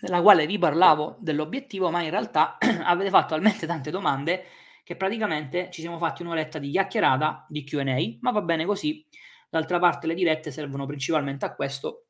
nella 0.00 0.22
quale 0.22 0.46
vi 0.46 0.58
parlavo 0.58 1.16
dell'obiettivo, 1.20 1.90
ma 1.90 2.02
in 2.02 2.10
realtà 2.10 2.58
avete 2.84 3.10
fatto 3.10 3.34
talmente 3.34 3.66
tante 3.66 3.90
domande 3.90 4.44
che 4.84 4.96
praticamente 4.96 5.70
ci 5.70 5.82
siamo 5.82 5.98
fatti 5.98 6.22
un'oretta 6.22 6.58
di 6.58 6.70
chiacchierata, 6.70 7.46
di 7.48 7.64
QA, 7.64 8.18
ma 8.20 8.30
va 8.32 8.42
bene 8.42 8.64
così. 8.64 9.06
D'altra 9.50 9.80
parte 9.80 10.06
le 10.06 10.14
dirette 10.14 10.52
servono 10.52 10.86
principalmente 10.86 11.44
a 11.44 11.54
questo, 11.54 12.06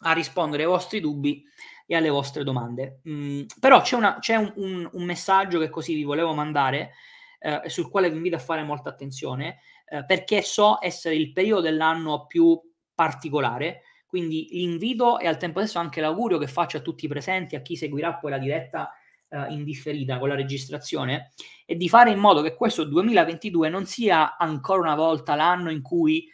a 0.00 0.12
rispondere 0.12 0.64
ai 0.64 0.68
vostri 0.68 1.00
dubbi 1.00 1.42
e 1.86 1.96
alle 1.96 2.10
vostre 2.10 2.44
domande. 2.44 3.00
Mm, 3.08 3.44
però 3.58 3.80
c'è, 3.80 3.96
una, 3.96 4.18
c'è 4.18 4.36
un, 4.36 4.52
un, 4.56 4.88
un, 4.92 5.04
messaggio 5.04 5.58
che 5.58 5.70
così 5.70 5.94
vi 5.94 6.04
volevo 6.04 6.34
mandare, 6.34 6.92
eh, 7.38 7.62
sul 7.70 7.88
quale 7.88 8.10
vi 8.10 8.16
invito 8.16 8.36
a 8.36 8.40
fare 8.40 8.62
molta 8.62 8.90
attenzione, 8.90 9.60
eh, 9.86 10.04
perché 10.04 10.42
so 10.42 10.76
essere 10.80 11.14
il 11.14 11.32
periodo 11.32 11.62
dell'anno 11.62 12.26
più 12.26 12.60
particolare. 12.94 13.82
Quindi 14.06 14.46
l'invito 14.50 15.18
e 15.18 15.26
al 15.26 15.38
tempo 15.38 15.60
stesso 15.60 15.78
anche 15.78 16.00
l'augurio 16.00 16.38
che 16.38 16.46
faccio 16.46 16.76
a 16.76 16.80
tutti 16.80 17.06
i 17.06 17.08
presenti, 17.08 17.56
a 17.56 17.62
chi 17.62 17.76
seguirà 17.76 18.14
poi 18.14 18.30
la 18.30 18.38
diretta 18.38 18.92
eh, 19.28 19.52
in 19.52 19.64
differita 19.64 20.18
con 20.18 20.28
la 20.28 20.36
registrazione, 20.36 21.32
è 21.66 21.74
di 21.74 21.88
fare 21.88 22.10
in 22.10 22.18
modo 22.18 22.42
che 22.42 22.54
questo 22.54 22.84
2022 22.84 23.68
non 23.68 23.86
sia 23.86 24.36
ancora 24.36 24.80
una 24.80 24.94
volta 24.94 25.34
l'anno 25.34 25.70
in 25.70 25.82
cui 25.82 26.30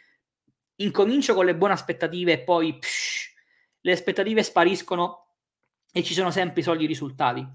incomincio 0.83 1.33
con 1.33 1.45
le 1.45 1.55
buone 1.55 1.73
aspettative 1.73 2.33
e 2.33 2.39
poi 2.39 2.77
psh, 2.77 3.33
le 3.81 3.91
aspettative 3.91 4.43
spariscono 4.43 5.27
e 5.93 6.03
ci 6.03 6.13
sono 6.13 6.31
sempre 6.31 6.61
i 6.61 6.63
soliti 6.63 6.85
risultati. 6.85 7.45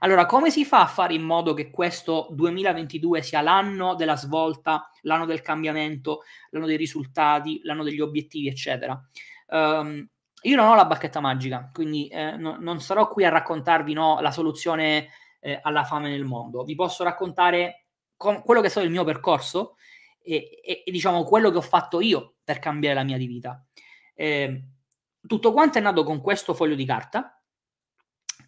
Allora, 0.00 0.26
come 0.26 0.50
si 0.50 0.64
fa 0.64 0.80
a 0.80 0.86
fare 0.86 1.14
in 1.14 1.22
modo 1.22 1.54
che 1.54 1.70
questo 1.70 2.26
2022 2.32 3.22
sia 3.22 3.40
l'anno 3.40 3.94
della 3.94 4.16
svolta, 4.16 4.90
l'anno 5.02 5.26
del 5.26 5.42
cambiamento, 5.42 6.22
l'anno 6.50 6.66
dei 6.66 6.76
risultati, 6.76 7.60
l'anno 7.62 7.84
degli 7.84 8.00
obiettivi, 8.00 8.48
eccetera? 8.48 9.00
Um, 9.48 10.08
io 10.42 10.56
non 10.56 10.68
ho 10.68 10.74
la 10.74 10.84
bacchetta 10.84 11.20
magica, 11.20 11.70
quindi 11.72 12.08
eh, 12.08 12.36
no, 12.36 12.56
non 12.58 12.80
sarò 12.80 13.08
qui 13.08 13.24
a 13.24 13.30
raccontarvi 13.30 13.92
no, 13.92 14.20
la 14.20 14.32
soluzione 14.32 15.08
eh, 15.40 15.58
alla 15.62 15.84
fame 15.84 16.10
nel 16.10 16.24
mondo. 16.24 16.64
Vi 16.64 16.74
posso 16.74 17.04
raccontare 17.04 17.86
com- 18.16 18.42
quello 18.42 18.60
che 18.60 18.66
è 18.66 18.70
stato 18.70 18.86
il 18.86 18.92
mio 18.92 19.04
percorso 19.04 19.76
e, 20.24 20.60
e, 20.64 20.82
e, 20.86 20.90
diciamo 20.90 21.22
quello 21.24 21.50
che 21.50 21.58
ho 21.58 21.62
fatto 21.62 22.00
io 22.00 22.36
per 22.42 22.58
cambiare 22.58 22.94
la 22.94 23.04
mia 23.04 23.18
di 23.18 23.26
vita. 23.26 23.64
Eh, 24.14 24.64
tutto 25.26 25.52
quanto 25.52 25.78
è 25.78 25.80
nato 25.80 26.02
con 26.02 26.20
questo 26.20 26.54
foglio 26.54 26.74
di 26.74 26.84
carta, 26.84 27.40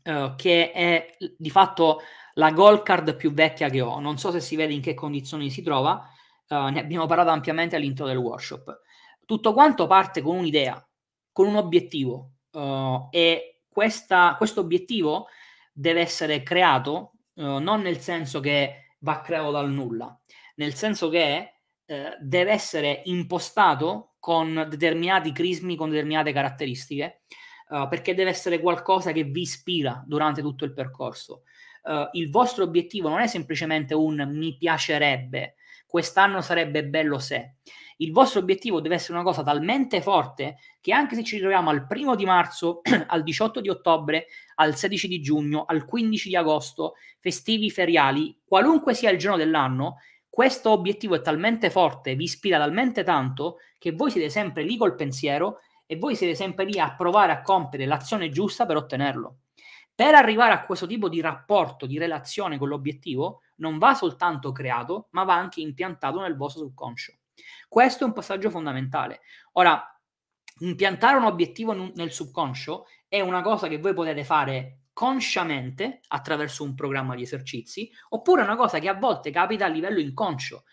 eh, 0.03 0.33
che 0.37 0.72
è 0.72 1.16
di 1.37 1.51
fatto 1.51 2.01
la 2.35 2.51
gold 2.51 2.83
card 2.83 3.16
più 3.16 3.33
vecchia 3.33 3.68
che 3.68 3.81
ho. 3.81 4.01
Non 4.01 4.18
so 4.18 4.31
se 4.31 4.41
si 4.41 4.57
vede 4.57 4.72
in 4.72 4.81
che 4.81 4.95
condizioni 4.95 5.51
si 5.51 5.62
trova, 5.62 6.09
eh, 6.49 6.70
ne 6.70 6.81
abbiamo 6.81 7.07
parlato 7.07 7.31
ampiamente 7.31 7.77
all'interno 7.77 8.12
del 8.12 8.20
workshop. 8.20 8.81
Tutto 9.24 9.53
quanto 9.53 9.87
parte 9.87 10.22
con 10.22 10.37
un'idea, 10.37 10.87
con 11.33 11.49
un 11.49 11.57
obiettivo 11.57 12.37
uh, 12.53 13.09
e 13.11 13.64
questa, 13.68 14.37
questo 14.39 14.61
obiettivo 14.61 15.27
deve 15.72 16.01
essere 16.01 16.43
creato 16.43 17.12
uh, 17.35 17.59
non 17.59 17.83
nel 17.83 17.99
senso 17.99 18.39
che 18.41 18.95
va 19.01 19.20
creato 19.20 19.51
dal 19.51 19.68
nulla, 19.68 20.18
nel 20.55 20.74
senso 20.74 21.09
che 21.09 21.55
eh, 21.87 22.16
deve 22.20 22.51
essere 22.51 23.03
impostato 23.05 24.14
con 24.18 24.66
determinati 24.68 25.30
crismi, 25.30 25.76
con 25.76 25.89
determinate 25.89 26.32
caratteristiche, 26.32 27.22
uh, 27.68 27.87
perché 27.89 28.12
deve 28.12 28.30
essere 28.30 28.59
qualcosa 28.61 29.12
che 29.12 29.22
vi 29.22 29.43
ispira 29.43 30.03
durante 30.05 30.43
tutto 30.43 30.64
il 30.64 30.72
percorso. 30.72 31.43
Uh, 31.84 32.09
il 32.12 32.28
vostro 32.28 32.64
obiettivo 32.64 33.09
non 33.09 33.20
è 33.20 33.28
semplicemente 33.28 33.95
un 33.95 34.28
mi 34.34 34.57
piacerebbe, 34.57 35.55
quest'anno 35.87 36.41
sarebbe 36.41 36.84
bello 36.84 37.20
se. 37.20 37.55
Il 37.99 38.12
vostro 38.12 38.41
obiettivo 38.41 38.80
deve 38.80 38.97
essere 38.97 39.14
una 39.14 39.22
cosa 39.22 39.43
talmente 39.43 40.03
forte 40.03 40.59
che 40.80 40.93
anche 40.93 41.14
se 41.14 41.22
ci 41.22 41.39
troviamo 41.39 41.70
al 41.70 41.87
primo 41.87 42.14
di 42.16 42.24
marzo, 42.24 42.80
al 43.07 43.22
18 43.22 43.61
di 43.61 43.68
ottobre, 43.68 44.26
al 44.57 44.76
16 44.76 45.09
di 45.09 45.20
giugno, 45.20 45.64
al 45.64 45.84
15 45.84 46.28
di 46.28 46.37
agosto, 46.37 46.95
festivi 47.20 47.70
feriali, 47.70 48.37
qualunque 48.45 48.93
sia 48.93 49.11
il 49.11 49.18
giorno 49.18 49.37
dell'anno, 49.37 49.99
questo 50.37 50.68
obiettivo 50.68 51.14
è 51.14 51.22
talmente 51.22 51.70
forte, 51.70 52.14
vi 52.14 52.24
ispira 52.24 52.59
talmente 52.59 53.03
tanto 53.03 53.57
che 53.78 53.93
voi 53.93 54.11
siete 54.11 54.28
sempre 54.28 54.64
lì 54.64 54.76
col 54.76 54.95
pensiero 54.95 55.61
e 55.87 55.97
voi 55.97 56.14
siete 56.14 56.34
sempre 56.34 56.66
lì 56.66 56.78
a 56.78 56.95
provare 56.95 57.32
a 57.32 57.41
compiere 57.41 57.87
l'azione 57.87 58.28
giusta 58.28 58.66
per 58.66 58.76
ottenerlo. 58.76 59.39
Per 59.95 60.14
arrivare 60.14 60.53
a 60.53 60.66
questo 60.66 60.87
tipo 60.87 61.09
di 61.09 61.22
rapporto, 61.22 61.87
di 61.87 61.97
relazione 61.97 62.59
con 62.59 62.68
l'obiettivo, 62.68 63.45
non 63.57 63.78
va 63.78 63.95
soltanto 63.95 64.53
creato, 64.53 65.07
ma 65.12 65.24
va 65.24 65.37
anche 65.37 65.62
impiantato 65.62 66.20
nel 66.20 66.37
vostro 66.37 66.64
subconscio. 66.64 67.14
Questo 67.66 68.05
è 68.05 68.07
un 68.07 68.12
passaggio 68.12 68.51
fondamentale. 68.51 69.22
Ora, 69.53 69.82
impiantare 70.59 71.16
un 71.16 71.24
obiettivo 71.24 71.72
nel 71.95 72.12
subconscio 72.12 72.84
è 73.09 73.22
una 73.22 73.41
cosa 73.41 73.68
che 73.68 73.78
voi 73.78 73.95
potete 73.95 74.22
fare 74.22 74.80
consciamente 74.97 76.01
attraverso 76.09 76.64
un 76.64 76.74
programma 76.74 77.14
di 77.14 77.20
esercizi, 77.20 77.92
oppure 78.09 78.40
una 78.40 78.57
cosa 78.57 78.78
che 78.78 78.88
a 78.88 78.94
volte 78.94 79.30
capita 79.30 79.66
a 79.66 79.68
livello 79.68 80.01
inconscio. 80.01 80.64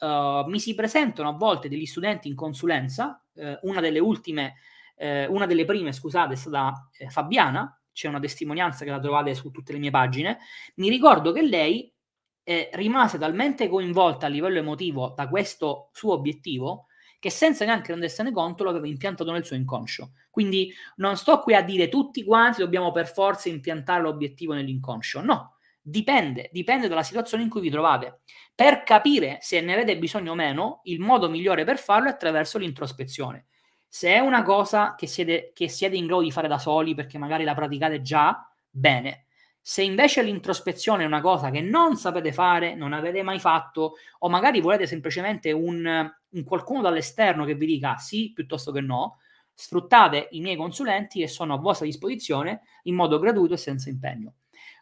Uh, 0.00 0.48
mi 0.48 0.58
si 0.58 0.74
presentano 0.74 1.28
a 1.28 1.34
volte 1.34 1.68
degli 1.68 1.86
studenti 1.86 2.26
in 2.26 2.34
consulenza, 2.34 3.24
uh, 3.34 3.56
una 3.62 3.80
delle 3.80 4.00
ultime, 4.00 4.54
uh, 4.96 5.32
una 5.32 5.46
delle 5.46 5.64
prime, 5.64 5.92
scusate, 5.92 6.32
è 6.32 6.36
stata 6.36 6.90
eh, 6.98 7.08
Fabiana, 7.08 7.80
c'è 7.92 8.08
una 8.08 8.18
testimonianza 8.18 8.84
che 8.84 8.90
la 8.90 8.98
trovate 8.98 9.32
su 9.36 9.52
tutte 9.52 9.72
le 9.72 9.78
mie 9.78 9.92
pagine, 9.92 10.38
mi 10.74 10.88
ricordo 10.88 11.30
che 11.30 11.42
lei 11.42 11.94
eh, 12.42 12.70
rimase 12.72 13.16
talmente 13.16 13.68
coinvolta 13.68 14.26
a 14.26 14.28
livello 14.28 14.58
emotivo 14.58 15.12
da 15.16 15.28
questo 15.28 15.90
suo 15.92 16.14
obiettivo 16.14 16.87
che 17.18 17.30
senza 17.30 17.64
neanche 17.64 17.92
rendersene 17.92 18.32
conto 18.32 18.64
lo 18.64 18.70
aveva 18.70 18.86
impiantato 18.86 19.32
nel 19.32 19.44
suo 19.44 19.56
inconscio. 19.56 20.12
Quindi 20.30 20.72
non 20.96 21.16
sto 21.16 21.40
qui 21.40 21.54
a 21.54 21.62
dire 21.62 21.88
tutti 21.88 22.24
quanti 22.24 22.60
dobbiamo 22.60 22.92
per 22.92 23.10
forza 23.10 23.48
impiantare 23.48 24.02
l'obiettivo 24.02 24.54
nell'inconscio, 24.54 25.20
no. 25.20 25.54
Dipende, 25.80 26.50
dipende 26.52 26.86
dalla 26.86 27.02
situazione 27.02 27.42
in 27.42 27.48
cui 27.48 27.62
vi 27.62 27.70
trovate. 27.70 28.20
Per 28.54 28.82
capire 28.82 29.38
se 29.40 29.60
ne 29.60 29.72
avete 29.72 29.96
bisogno 29.98 30.32
o 30.32 30.34
meno, 30.34 30.80
il 30.84 31.00
modo 31.00 31.30
migliore 31.30 31.64
per 31.64 31.78
farlo 31.78 32.08
è 32.08 32.10
attraverso 32.10 32.58
l'introspezione. 32.58 33.46
Se 33.88 34.12
è 34.12 34.18
una 34.18 34.42
cosa 34.42 34.94
che 34.96 35.06
siete, 35.06 35.52
che 35.54 35.68
siete 35.68 35.96
in 35.96 36.06
grado 36.06 36.22
di 36.22 36.30
fare 36.30 36.46
da 36.46 36.58
soli 36.58 36.94
perché 36.94 37.16
magari 37.16 37.44
la 37.44 37.54
praticate 37.54 38.02
già, 38.02 38.46
bene. 38.68 39.24
Se 39.60 39.82
invece 39.82 40.22
l'introspezione 40.22 41.04
è 41.04 41.06
una 41.06 41.22
cosa 41.22 41.50
che 41.50 41.62
non 41.62 41.96
sapete 41.96 42.32
fare, 42.32 42.74
non 42.74 42.92
avete 42.92 43.22
mai 43.22 43.40
fatto, 43.40 43.94
o 44.18 44.28
magari 44.28 44.60
volete 44.60 44.86
semplicemente 44.86 45.52
un, 45.52 46.10
un 46.30 46.44
qualcuno 46.44 46.82
dall'esterno 46.82 47.44
che 47.44 47.54
vi 47.54 47.66
dica 47.66 47.96
sì 47.96 48.32
piuttosto 48.32 48.72
che 48.72 48.80
no, 48.80 49.18
sfruttate 49.54 50.28
i 50.32 50.40
miei 50.40 50.56
consulenti 50.56 51.20
che 51.20 51.28
sono 51.28 51.54
a 51.54 51.58
vostra 51.58 51.86
disposizione 51.86 52.60
in 52.82 52.94
modo 52.94 53.18
gratuito 53.18 53.54
e 53.54 53.58
senza 53.58 53.88
impegno. 53.88 54.34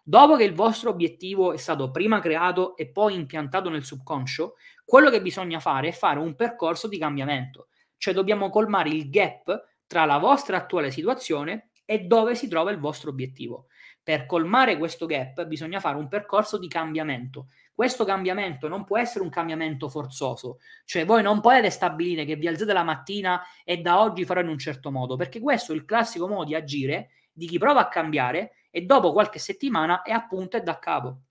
Dopo 0.03 0.37
che 0.37 0.45
il 0.45 0.55
vostro 0.55 0.91
obiettivo 0.91 1.53
è 1.53 1.57
stato 1.57 1.91
prima 1.91 2.21
creato 2.21 2.77
e 2.77 2.89
poi 2.89 3.15
impiantato 3.15 3.71
nel 3.71 3.85
subconscio, 3.85 4.55
quello 4.85 5.11
che 5.11 5.21
bisogna 5.21 5.59
fare 5.59 5.89
è 5.89 5.93
fare 5.93 6.21
un 6.21 6.37
percorso 6.37 6.87
di 6.89 6.99
cambiamento, 6.99 7.69
cioè 7.97 8.15
dobbiamo 8.15 8.51
colmare 8.51 8.91
il 8.91 9.11
gap 9.11 9.65
tra 9.87 10.05
la 10.05 10.19
vostra 10.19 10.59
attuale 10.59 10.91
situazione 10.91 11.71
e 11.85 12.01
dove 12.01 12.35
si 12.35 12.47
trova 12.47 12.71
il 12.71 12.79
vostro 12.79 13.11
obiettivo. 13.11 13.67
Per 14.03 14.27
colmare 14.27 14.77
questo 14.77 15.07
gap 15.07 15.45
bisogna 15.47 15.81
fare 15.81 15.97
un 15.97 16.07
percorso 16.07 16.59
di 16.59 16.69
cambiamento. 16.69 17.49
Questo 17.77 18.07
cambiamento 18.07 18.69
non 18.69 18.85
può 18.85 18.97
essere 18.97 19.23
un 19.23 19.29
cambiamento 19.29 19.91
forzoso, 19.91 20.61
cioè 20.87 21.05
voi 21.05 21.21
non 21.21 21.43
potete 21.43 21.69
stabilire 21.69 22.25
che 22.25 22.37
vi 22.37 22.49
alzate 22.49 22.73
la 22.73 22.83
mattina 22.83 23.43
e 23.65 23.83
da 23.83 24.01
oggi 24.01 24.25
farò 24.25 24.41
in 24.41 24.49
un 24.49 24.57
certo 24.57 24.91
modo, 24.91 25.17
perché 25.17 25.41
questo 25.41 25.73
è 25.73 25.75
il 25.75 25.85
classico 25.85 26.27
modo 26.27 26.45
di 26.45 26.55
agire 26.55 27.11
di 27.31 27.47
chi 27.47 27.59
prova 27.59 27.81
a 27.81 27.89
cambiare 27.89 28.53
e 28.71 28.81
dopo 28.87 29.13
qualche 29.13 29.39
settimana 29.39 30.01
è 30.01 30.11
appunto 30.11 30.57
è 30.57 30.63
da 30.63 30.79
capo. 30.79 31.25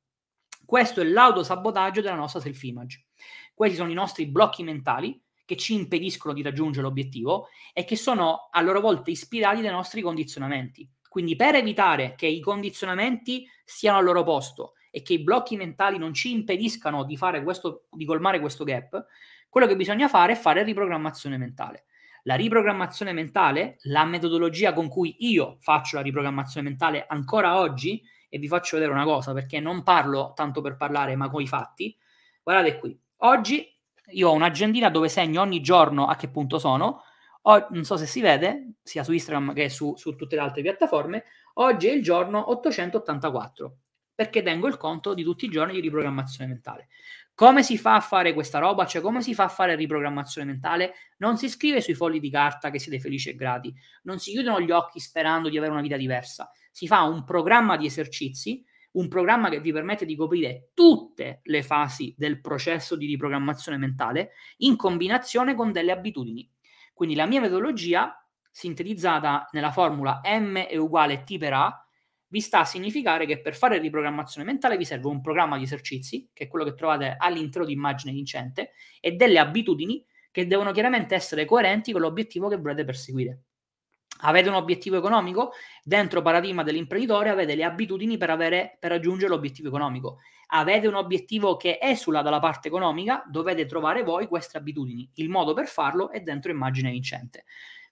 Questo 0.63 1.01
è 1.01 1.03
l'autosabotaggio 1.03 2.01
della 2.01 2.13
nostra 2.13 2.39
self-image. 2.39 3.05
Questi 3.55 3.77
sono 3.77 3.89
i 3.89 3.95
nostri 3.95 4.27
blocchi 4.27 4.61
mentali 4.61 5.19
che 5.45 5.57
ci 5.57 5.73
impediscono 5.73 6.35
di 6.35 6.43
raggiungere 6.43 6.85
l'obiettivo 6.85 7.47
e 7.73 7.85
che 7.85 7.95
sono 7.95 8.49
a 8.51 8.61
loro 8.61 8.81
volta 8.81 9.09
ispirati 9.09 9.63
dai 9.63 9.71
nostri 9.71 10.01
condizionamenti. 10.01 10.87
Quindi 11.09 11.35
per 11.35 11.55
evitare 11.55 12.13
che 12.15 12.27
i 12.27 12.39
condizionamenti 12.39 13.49
siano 13.63 13.97
al 13.97 14.03
loro 14.03 14.21
posto 14.21 14.73
e 14.95 15.01
che 15.01 15.11
i 15.11 15.19
blocchi 15.19 15.57
mentali 15.57 15.97
non 15.97 16.13
ci 16.13 16.31
impediscano 16.31 17.03
di, 17.03 17.17
questo, 17.43 17.87
di 17.91 18.05
colmare 18.05 18.39
questo 18.39 18.63
gap, 18.63 19.07
quello 19.49 19.67
che 19.67 19.75
bisogna 19.75 20.07
fare 20.07 20.31
è 20.31 20.35
fare 20.37 20.63
riprogrammazione 20.63 21.35
mentale. 21.35 21.83
La 22.23 22.35
riprogrammazione 22.35 23.11
mentale, 23.11 23.75
la 23.81 24.05
metodologia 24.05 24.71
con 24.71 24.87
cui 24.87 25.17
io 25.19 25.57
faccio 25.59 25.97
la 25.97 26.01
riprogrammazione 26.01 26.69
mentale 26.69 27.03
ancora 27.09 27.59
oggi, 27.59 28.01
e 28.29 28.39
vi 28.39 28.47
faccio 28.47 28.77
vedere 28.77 28.93
una 28.93 29.03
cosa 29.03 29.33
perché 29.33 29.59
non 29.59 29.83
parlo 29.83 30.31
tanto 30.33 30.61
per 30.61 30.77
parlare 30.77 31.17
ma 31.17 31.29
con 31.29 31.41
i 31.41 31.47
fatti, 31.47 31.93
guardate 32.41 32.79
qui, 32.79 32.97
oggi 33.17 33.69
io 34.11 34.29
ho 34.29 34.33
un'agendina 34.33 34.89
dove 34.89 35.09
segno 35.09 35.41
ogni 35.41 35.59
giorno 35.59 36.07
a 36.07 36.15
che 36.15 36.29
punto 36.29 36.57
sono, 36.57 37.01
o, 37.41 37.67
non 37.71 37.83
so 37.83 37.97
se 37.97 38.05
si 38.05 38.21
vede, 38.21 38.75
sia 38.81 39.03
su 39.03 39.11
Instagram 39.11 39.53
che 39.53 39.67
su, 39.67 39.93
su 39.97 40.15
tutte 40.15 40.35
le 40.35 40.41
altre 40.41 40.61
piattaforme, 40.61 41.25
oggi 41.55 41.87
è 41.87 41.91
il 41.91 42.01
giorno 42.01 42.49
884 42.49 43.77
perché 44.15 44.41
tengo 44.41 44.67
il 44.67 44.77
conto 44.77 45.13
di 45.13 45.23
tutti 45.23 45.45
i 45.45 45.49
giorni 45.49 45.73
di 45.73 45.81
riprogrammazione 45.81 46.49
mentale. 46.49 46.87
Come 47.35 47.63
si 47.63 47.77
fa 47.77 47.95
a 47.95 47.99
fare 47.99 48.33
questa 48.33 48.59
roba? 48.59 48.85
Cioè, 48.85 49.01
come 49.01 49.21
si 49.21 49.33
fa 49.35 49.43
a 49.43 49.49
fare 49.49 49.75
riprogrammazione 49.75 50.47
mentale? 50.47 50.93
Non 51.17 51.37
si 51.37 51.49
scrive 51.49 51.81
sui 51.81 51.93
fogli 51.93 52.21
di 52.21 52.29
carta 52.29 52.69
che 52.69 52.79
siete 52.79 52.97
felici 52.97 53.29
e 53.29 53.35
grati, 53.35 53.75
non 54.03 54.19
si 54.19 54.31
chiudono 54.31 54.61
gli 54.61 54.71
occhi 54.71 55.01
sperando 55.01 55.49
di 55.49 55.57
avere 55.57 55.73
una 55.73 55.81
vita 55.81 55.97
diversa. 55.97 56.49
Si 56.71 56.87
fa 56.87 57.01
un 57.01 57.25
programma 57.25 57.75
di 57.75 57.85
esercizi, 57.85 58.63
un 58.95 59.09
programma 59.09 59.49
che 59.49 59.59
vi 59.59 59.73
permette 59.73 60.05
di 60.05 60.15
coprire 60.15 60.69
tutte 60.73 61.41
le 61.43 61.61
fasi 61.61 62.15
del 62.17 62.39
processo 62.39 62.95
di 62.95 63.05
riprogrammazione 63.05 63.77
mentale 63.77 64.31
in 64.57 64.77
combinazione 64.77 65.55
con 65.55 65.73
delle 65.73 65.91
abitudini. 65.91 66.49
Quindi 66.93 67.15
la 67.15 67.25
mia 67.25 67.41
metodologia, 67.41 68.17
sintetizzata 68.49 69.49
nella 69.51 69.71
formula 69.71 70.21
M 70.23 70.55
è 70.59 70.77
uguale 70.77 71.23
T 71.25 71.37
per 71.37 71.51
A, 71.51 71.84
vi 72.27 72.41
sta 72.41 72.59
a 72.59 72.65
significare 72.65 73.25
che 73.25 73.41
per 73.41 73.55
fare 73.55 73.77
riprogrammazione 73.77 74.45
mentale 74.45 74.77
vi 74.77 74.85
serve 74.85 75.07
un 75.07 75.21
programma 75.21 75.57
di 75.57 75.63
esercizi, 75.63 76.29
che 76.33 76.45
è 76.45 76.47
quello 76.47 76.65
che 76.65 76.73
trovate 76.73 77.15
all'intero 77.17 77.65
di 77.65 77.73
immagine 77.73 78.13
vincente, 78.13 78.71
e 78.99 79.11
delle 79.11 79.39
abitudini 79.39 80.03
che 80.31 80.47
devono 80.47 80.71
chiaramente 80.71 81.15
essere 81.15 81.45
coerenti 81.45 81.91
con 81.91 82.01
l'obiettivo 82.01 82.49
che 82.49 82.57
volete 82.57 82.83
perseguire. 82.83 83.39
Avete 84.19 84.47
un 84.47 84.55
obiettivo 84.55 84.97
economico? 84.97 85.51
Dentro 85.83 86.21
paradigma 86.21 86.63
dell'imprenditore 86.63 87.29
avete 87.29 87.55
le 87.55 87.63
abitudini 87.63 88.17
per, 88.17 88.29
avere, 88.29 88.77
per 88.79 88.91
raggiungere 88.91 89.29
l'obiettivo 89.29 89.67
economico. 89.67 90.19
Avete 90.47 90.87
un 90.87 90.95
obiettivo 90.95 91.57
che 91.57 91.79
esula 91.81 92.21
dalla 92.21 92.39
parte 92.39 92.69
economica? 92.69 93.23
Dovete 93.27 93.65
trovare 93.65 94.03
voi 94.03 94.27
queste 94.27 94.57
abitudini. 94.57 95.09
Il 95.15 95.29
modo 95.29 95.53
per 95.53 95.67
farlo 95.67 96.11
è 96.11 96.21
dentro 96.21 96.51
immagine 96.51 96.91
vincente. 96.91 97.43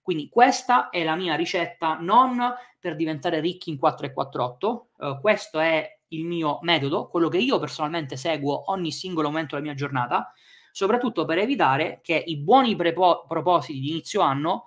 Quindi 0.04 0.28
questa 0.28 0.90
è 0.90 1.02
la 1.06 1.16
mia 1.16 1.36
ricetta 1.36 1.98
non 1.98 2.38
per 2.78 2.98
diventare 2.98 3.40
ricchi 3.40 3.70
in 3.70 3.78
4 3.80 4.06
e 4.06 4.12
48, 4.12 4.90
uh, 4.98 5.22
questo 5.22 5.60
è 5.60 6.00
il 6.10 6.26
mio 6.26 6.60
metodo, 6.62 7.08
quello 7.08 7.30
che 7.30 7.38
io 7.38 7.58
personalmente 7.58 8.18
seguo 8.18 8.70
ogni 8.70 8.92
singolo 8.92 9.30
momento 9.30 9.56
della 9.56 9.68
mia 9.68 9.78
giornata, 9.78 10.34
soprattutto 10.74 11.24
per 11.24 11.38
evitare 11.38 12.02
che 12.04 12.22
i 12.26 12.38
buoni 12.38 12.76
prepo- 12.76 13.24
propositi 13.26 13.80
di 13.80 13.92
inizio 13.92 14.20
anno 14.20 14.66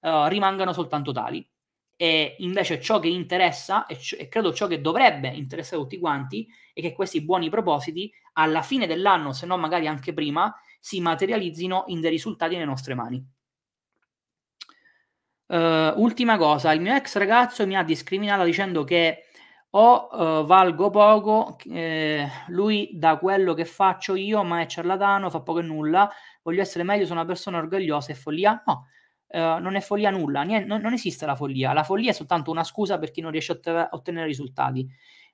uh, 0.00 0.26
rimangano 0.26 0.72
soltanto 0.72 1.12
tali. 1.12 1.46
E 1.94 2.36
invece 2.38 2.80
ciò 2.80 2.98
che 2.98 3.08
interessa, 3.08 3.84
e, 3.84 3.96
c- 3.96 4.16
e 4.18 4.28
credo 4.28 4.54
ciò 4.54 4.66
che 4.66 4.80
dovrebbe 4.80 5.28
interessare 5.28 5.82
tutti 5.82 5.98
quanti, 5.98 6.48
è 6.72 6.80
che 6.80 6.94
questi 6.94 7.22
buoni 7.22 7.50
propositi 7.50 8.10
alla 8.34 8.62
fine 8.62 8.86
dell'anno, 8.86 9.34
se 9.34 9.44
non 9.44 9.60
magari 9.60 9.86
anche 9.86 10.14
prima, 10.14 10.50
si 10.80 10.98
materializzino 11.02 11.84
in 11.88 12.00
dei 12.00 12.10
risultati 12.10 12.54
nelle 12.54 12.64
nostre 12.64 12.94
mani. 12.94 13.36
Uh, 15.48 15.94
ultima 15.96 16.36
cosa, 16.36 16.72
il 16.72 16.82
mio 16.82 16.94
ex 16.94 17.16
ragazzo 17.16 17.66
mi 17.66 17.74
ha 17.74 17.82
discriminata 17.82 18.44
dicendo 18.44 18.84
che 18.84 19.28
o 19.70 20.08
uh, 20.10 20.46
valgo 20.46 20.90
poco, 20.90 21.56
eh, 21.70 22.26
lui 22.48 22.90
da 22.92 23.18
quello 23.18 23.54
che 23.54 23.64
faccio 23.64 24.14
io, 24.14 24.42
ma 24.44 24.60
è 24.60 24.66
ciarlatano, 24.66 25.30
fa 25.30 25.40
poco 25.40 25.60
e 25.60 25.62
nulla, 25.62 26.10
voglio 26.42 26.60
essere 26.60 26.84
meglio, 26.84 27.06
sono 27.06 27.20
una 27.20 27.28
persona 27.28 27.58
orgogliosa, 27.58 28.12
è 28.12 28.14
follia? 28.14 28.62
No, 28.66 28.88
uh, 29.28 29.60
non 29.60 29.74
è 29.74 29.80
follia 29.80 30.10
nulla, 30.10 30.42
Niente, 30.42 30.66
non, 30.66 30.80
non, 30.82 30.92
esiste 30.92 31.24
la 31.24 31.34
follia, 31.34 31.72
la 31.72 31.82
follia 31.82 32.10
è 32.10 32.14
soltanto 32.14 32.50
una 32.50 32.64
scusa 32.64 32.98
per 32.98 33.10
chi 33.10 33.20
non 33.22 33.30
riesce 33.30 33.58
a 33.62 33.88
ottenere 33.92 34.26
risultati. 34.26 34.86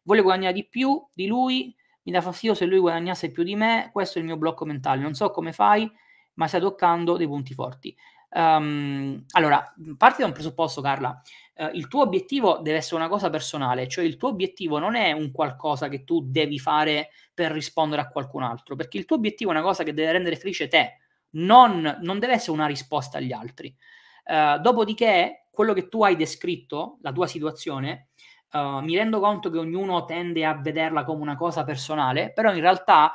Voglio 0.02 0.22
guadagnare 0.22 0.52
di 0.52 0.66
più 0.68 1.04
di 1.12 1.26
lui, 1.26 1.74
mi 2.02 2.12
dà 2.12 2.20
fastidio 2.20 2.54
se 2.54 2.66
lui 2.66 2.78
guadagnasse 2.78 3.30
più 3.30 3.42
di 3.42 3.56
me, 3.56 3.90
questo 3.92 4.18
è 4.18 4.20
il 4.20 4.26
mio 4.26 4.36
blocco 4.36 4.64
mentale, 4.64 5.00
non 5.00 5.14
so 5.14 5.30
come 5.30 5.52
fai, 5.52 5.90
ma 6.34 6.46
stai 6.46 6.60
toccando 6.60 7.16
dei 7.16 7.26
punti 7.26 7.54
forti. 7.54 7.96
Um, 8.36 9.24
allora, 9.30 9.72
parti 9.96 10.22
da 10.22 10.26
un 10.26 10.32
presupposto, 10.32 10.80
Carla. 10.80 11.20
Uh, 11.54 11.70
il 11.74 11.86
tuo 11.86 12.02
obiettivo 12.02 12.58
deve 12.60 12.78
essere 12.78 12.96
una 12.96 13.08
cosa 13.08 13.30
personale, 13.30 13.86
cioè 13.86 14.04
il 14.04 14.16
tuo 14.16 14.30
obiettivo 14.30 14.78
non 14.78 14.96
è 14.96 15.12
un 15.12 15.30
qualcosa 15.30 15.88
che 15.88 16.02
tu 16.02 16.20
devi 16.20 16.58
fare 16.58 17.10
per 17.32 17.52
rispondere 17.52 18.02
a 18.02 18.08
qualcun 18.08 18.42
altro, 18.42 18.74
perché 18.74 18.98
il 18.98 19.04
tuo 19.04 19.16
obiettivo 19.16 19.50
è 19.50 19.54
una 19.54 19.62
cosa 19.62 19.84
che 19.84 19.94
deve 19.94 20.12
rendere 20.12 20.34
felice 20.34 20.66
te, 20.66 20.98
non, 21.30 21.98
non 22.00 22.18
deve 22.18 22.32
essere 22.32 22.52
una 22.52 22.66
risposta 22.66 23.18
agli 23.18 23.32
altri. 23.32 23.72
Uh, 24.24 24.60
dopodiché, 24.60 25.46
quello 25.52 25.72
che 25.72 25.88
tu 25.88 26.02
hai 26.02 26.16
descritto, 26.16 26.98
la 27.02 27.12
tua 27.12 27.28
situazione, 27.28 28.08
uh, 28.50 28.80
mi 28.80 28.96
rendo 28.96 29.20
conto 29.20 29.48
che 29.48 29.58
ognuno 29.58 30.04
tende 30.06 30.44
a 30.44 30.56
vederla 30.56 31.04
come 31.04 31.22
una 31.22 31.36
cosa 31.36 31.62
personale, 31.62 32.32
però 32.32 32.52
in 32.52 32.60
realtà 32.60 33.14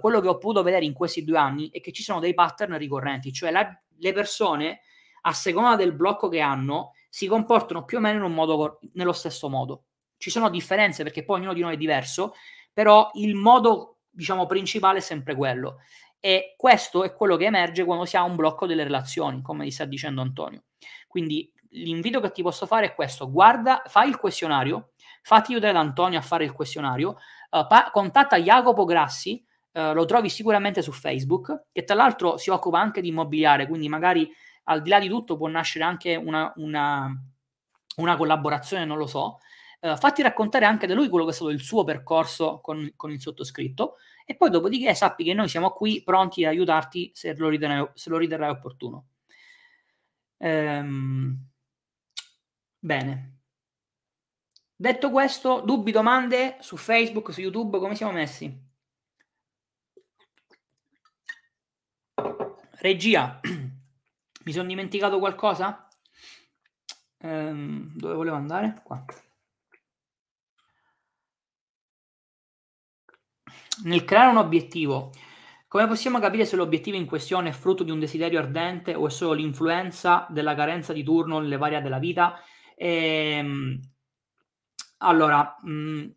quello 0.00 0.20
che 0.20 0.26
ho 0.26 0.38
potuto 0.38 0.64
vedere 0.64 0.84
in 0.84 0.92
questi 0.92 1.22
due 1.22 1.38
anni 1.38 1.70
è 1.70 1.80
che 1.80 1.92
ci 1.92 2.02
sono 2.02 2.18
dei 2.18 2.34
pattern 2.34 2.76
ricorrenti, 2.76 3.32
cioè 3.32 3.52
la, 3.52 3.80
le 3.98 4.12
persone, 4.12 4.80
a 5.22 5.32
seconda 5.32 5.76
del 5.76 5.92
blocco 5.92 6.28
che 6.28 6.40
hanno, 6.40 6.92
si 7.08 7.26
comportano 7.26 7.84
più 7.84 7.98
o 7.98 8.00
meno 8.00 8.18
in 8.18 8.24
un 8.24 8.34
modo, 8.34 8.80
nello 8.94 9.12
stesso 9.12 9.48
modo. 9.48 9.84
Ci 10.16 10.30
sono 10.30 10.50
differenze 10.50 11.02
perché 11.02 11.24
poi 11.24 11.38
ognuno 11.38 11.54
di 11.54 11.60
noi 11.60 11.74
è 11.74 11.76
diverso, 11.76 12.34
però 12.72 13.10
il 13.14 13.34
modo, 13.34 13.98
diciamo, 14.10 14.46
principale 14.46 14.98
è 14.98 15.02
sempre 15.02 15.34
quello. 15.34 15.78
E 16.20 16.54
questo 16.56 17.04
è 17.04 17.14
quello 17.14 17.36
che 17.36 17.44
emerge 17.44 17.84
quando 17.84 18.04
si 18.04 18.16
ha 18.16 18.22
un 18.22 18.34
blocco 18.34 18.66
delle 18.66 18.82
relazioni, 18.82 19.40
come 19.40 19.64
ti 19.64 19.70
sta 19.70 19.84
dicendo 19.84 20.20
Antonio. 20.20 20.64
Quindi 21.06 21.52
l'invito 21.70 22.20
che 22.20 22.32
ti 22.32 22.42
posso 22.42 22.66
fare 22.66 22.86
è 22.86 22.94
questo: 22.94 23.30
guarda, 23.30 23.82
fai 23.86 24.08
il 24.08 24.18
questionario, 24.18 24.90
fatti 25.22 25.52
aiutare 25.52 25.72
da 25.72 25.80
Antonio 25.80 26.18
a 26.18 26.22
fare 26.22 26.44
il 26.44 26.52
questionario, 26.52 27.16
uh, 27.50 27.66
pa- 27.66 27.90
contatta 27.92 28.36
Jacopo 28.38 28.84
Grassi, 28.84 29.44
eh, 29.78 29.92
lo 29.92 30.04
trovi 30.06 30.28
sicuramente 30.28 30.82
su 30.82 30.90
Facebook, 30.90 31.66
che 31.70 31.84
tra 31.84 31.94
l'altro 31.94 32.36
si 32.36 32.50
occupa 32.50 32.80
anche 32.80 33.00
di 33.00 33.08
immobiliare, 33.08 33.68
quindi 33.68 33.88
magari 33.88 34.28
al 34.64 34.82
di 34.82 34.90
là 34.90 34.98
di 34.98 35.08
tutto 35.08 35.36
può 35.36 35.46
nascere 35.46 35.84
anche 35.84 36.16
una, 36.16 36.52
una, 36.56 37.08
una 37.98 38.16
collaborazione, 38.16 38.84
non 38.84 38.98
lo 38.98 39.06
so. 39.06 39.38
Uh, 39.80 39.96
fatti 39.96 40.22
raccontare 40.22 40.64
anche 40.64 40.88
da 40.88 40.94
lui 40.94 41.08
quello 41.08 41.24
che 41.24 41.30
è 41.30 41.34
stato 41.34 41.50
il 41.50 41.60
suo 41.60 41.84
percorso 41.84 42.58
con, 42.60 42.92
con, 42.96 43.12
il 43.12 43.20
sottoscritto 43.20 43.98
e 44.24 44.34
poi 44.34 44.50
dopodiché 44.50 44.92
sappi 44.92 45.22
che 45.22 45.34
noi 45.34 45.48
siamo 45.48 45.70
qui 45.70 46.02
pronti 46.02 46.44
ad 46.44 46.50
aiutarti 46.50 47.12
se 47.14 47.32
lo 47.36 47.48
riterrai, 47.48 47.88
se 47.94 48.10
lo 48.10 48.16
riterrai 48.18 48.50
opportuno. 48.50 49.06
Ehm, 50.38 51.38
bene. 52.80 53.38
Detto 54.74 55.10
questo, 55.10 55.60
dubbi, 55.64 55.92
domande 55.92 56.56
su 56.60 56.76
Facebook, 56.76 57.32
su 57.32 57.40
YouTube, 57.40 57.78
come 57.78 57.94
siamo 57.94 58.12
messi? 58.12 58.67
Regia, 62.80 63.40
mi 64.44 64.52
sono 64.52 64.68
dimenticato 64.68 65.18
qualcosa? 65.18 65.88
Ehm, 67.18 67.92
dove 67.96 68.14
volevo 68.14 68.36
andare? 68.36 68.80
Qua. 68.84 69.04
Nel 73.84 74.04
creare 74.04 74.30
un 74.30 74.36
obiettivo, 74.36 75.10
come 75.66 75.88
possiamo 75.88 76.20
capire 76.20 76.44
se 76.44 76.54
l'obiettivo 76.54 76.96
in 76.96 77.06
questione 77.06 77.48
è 77.48 77.52
frutto 77.52 77.82
di 77.82 77.90
un 77.90 77.98
desiderio 77.98 78.38
ardente 78.38 78.94
o 78.94 79.06
è 79.06 79.10
solo 79.10 79.32
l'influenza 79.32 80.26
della 80.30 80.54
carenza 80.54 80.92
di 80.92 81.02
turno 81.02 81.40
nelle 81.40 81.56
varie 81.56 81.80
della 81.82 81.98
vita? 81.98 82.40
Ehm, 82.76 83.80
allora, 84.98 85.56
mh, 85.62 85.70
mm, 85.70 86.08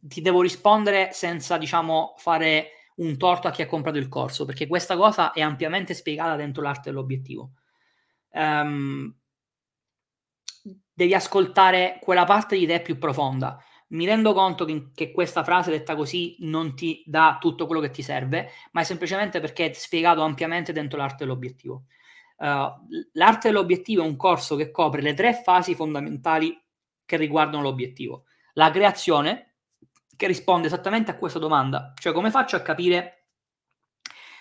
ti 0.00 0.20
devo 0.20 0.42
rispondere 0.42 1.10
senza, 1.12 1.58
diciamo, 1.58 2.14
fare 2.16 2.77
un 2.98 3.16
torto 3.16 3.48
a 3.48 3.50
chi 3.50 3.62
ha 3.62 3.66
comprato 3.66 3.98
il 3.98 4.08
corso, 4.08 4.44
perché 4.44 4.66
questa 4.66 4.96
cosa 4.96 5.32
è 5.32 5.40
ampiamente 5.40 5.94
spiegata 5.94 6.36
dentro 6.36 6.62
l'arte 6.62 6.90
dell'obiettivo. 6.90 7.52
Um, 8.30 9.14
devi 10.92 11.14
ascoltare 11.14 11.98
quella 12.00 12.24
parte 12.24 12.56
di 12.56 12.66
te 12.66 12.80
più 12.80 12.98
profonda. 12.98 13.62
Mi 13.88 14.04
rendo 14.04 14.34
conto 14.34 14.64
che, 14.64 14.90
che, 14.94 15.12
questa 15.12 15.44
frase 15.44 15.70
detta 15.70 15.94
così 15.94 16.36
non 16.40 16.74
ti 16.74 17.02
dà 17.06 17.38
tutto 17.40 17.66
quello 17.66 17.80
che 17.80 17.90
ti 17.90 18.02
serve, 18.02 18.50
ma 18.72 18.82
è 18.82 18.84
semplicemente 18.84 19.40
perché 19.40 19.70
è 19.70 19.72
spiegato 19.72 20.22
ampiamente 20.22 20.72
dentro 20.72 20.98
l'arte 20.98 21.24
dell'obiettivo. 21.24 21.84
Uh, 22.36 22.70
l'arte 23.12 23.48
dell'obiettivo 23.48 24.02
è 24.02 24.06
un 24.06 24.16
corso 24.16 24.56
che 24.56 24.70
copre 24.70 25.00
le 25.00 25.14
tre 25.14 25.34
fasi 25.34 25.74
fondamentali 25.74 26.56
che 27.04 27.16
riguardano 27.16 27.62
l'obiettivo. 27.62 28.24
La 28.54 28.70
creazione, 28.70 29.47
che 30.18 30.26
risponde 30.26 30.66
esattamente 30.66 31.12
a 31.12 31.16
questa 31.16 31.38
domanda, 31.38 31.94
cioè 31.96 32.12
come 32.12 32.32
faccio 32.32 32.56
a 32.56 32.60
capire 32.60 33.26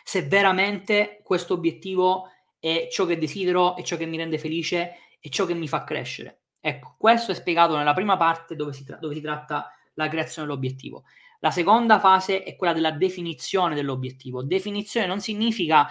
se 0.04 0.24
veramente 0.24 1.22
questo 1.24 1.54
obiettivo 1.54 2.32
è 2.60 2.88
ciò 2.90 3.06
che 3.06 3.20
desidero, 3.20 3.76
è 3.76 3.84
ciò 3.84 3.96
che 3.96 4.08
mi 4.08 4.18
rende 4.18 4.40
felice, 4.40 4.96
è 5.20 5.30
ciò 5.30 5.46
che 5.46 5.54
mi 5.54 5.68
fa 5.68 5.84
crescere. 5.84 6.46
Ecco, 6.60 6.96
questo 6.98 7.32
è 7.32 7.36
spiegato 7.36 7.78
nella 7.78 7.94
prima 7.94 8.18
parte 8.18 8.56
dove 8.56 8.74
si, 8.74 8.84
tra- 8.84 8.98
dove 8.98 9.14
si 9.14 9.22
tratta 9.22 9.72
la 9.94 10.08
creazione 10.08 10.48
dell'obiettivo. 10.48 11.04
La 11.42 11.52
seconda 11.52 12.00
fase 12.00 12.42
è 12.42 12.56
quella 12.56 12.74
della 12.74 12.92
definizione 12.92 13.76
dell'obiettivo. 13.76 14.42
Definizione 14.42 15.06
non 15.06 15.22
significa 15.22 15.88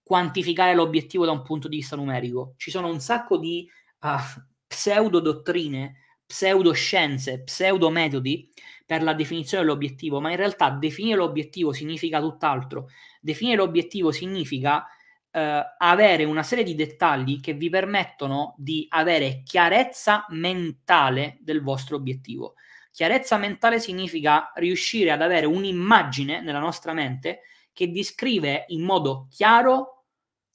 quantificare 0.00 0.74
l'obiettivo 0.74 1.24
da 1.24 1.32
un 1.32 1.42
punto 1.42 1.66
di 1.66 1.76
vista 1.76 1.96
numerico. 1.96 2.54
Ci 2.56 2.70
sono 2.70 2.86
un 2.86 3.00
sacco 3.00 3.36
di 3.36 3.68
uh, 4.00 4.42
pseudo 4.64 5.18
dottrine 5.18 6.03
pseudoscienze, 6.26 7.42
pseudometodi 7.42 8.50
per 8.86 9.02
la 9.02 9.14
definizione 9.14 9.64
dell'obiettivo, 9.64 10.20
ma 10.20 10.30
in 10.30 10.36
realtà 10.36 10.70
definire 10.70 11.16
l'obiettivo 11.16 11.72
significa 11.72 12.20
tutt'altro. 12.20 12.88
Definire 13.20 13.56
l'obiettivo 13.56 14.12
significa 14.12 14.86
eh, 15.30 15.62
avere 15.78 16.24
una 16.24 16.42
serie 16.42 16.64
di 16.64 16.74
dettagli 16.74 17.40
che 17.40 17.54
vi 17.54 17.68
permettono 17.70 18.54
di 18.58 18.86
avere 18.90 19.42
chiarezza 19.42 20.26
mentale 20.28 21.38
del 21.40 21.62
vostro 21.62 21.96
obiettivo. 21.96 22.54
Chiarezza 22.92 23.36
mentale 23.38 23.80
significa 23.80 24.52
riuscire 24.54 25.10
ad 25.10 25.22
avere 25.22 25.46
un'immagine 25.46 26.40
nella 26.40 26.60
nostra 26.60 26.92
mente 26.92 27.40
che 27.72 27.90
descrive 27.90 28.66
in 28.68 28.82
modo 28.82 29.26
chiaro 29.30 30.04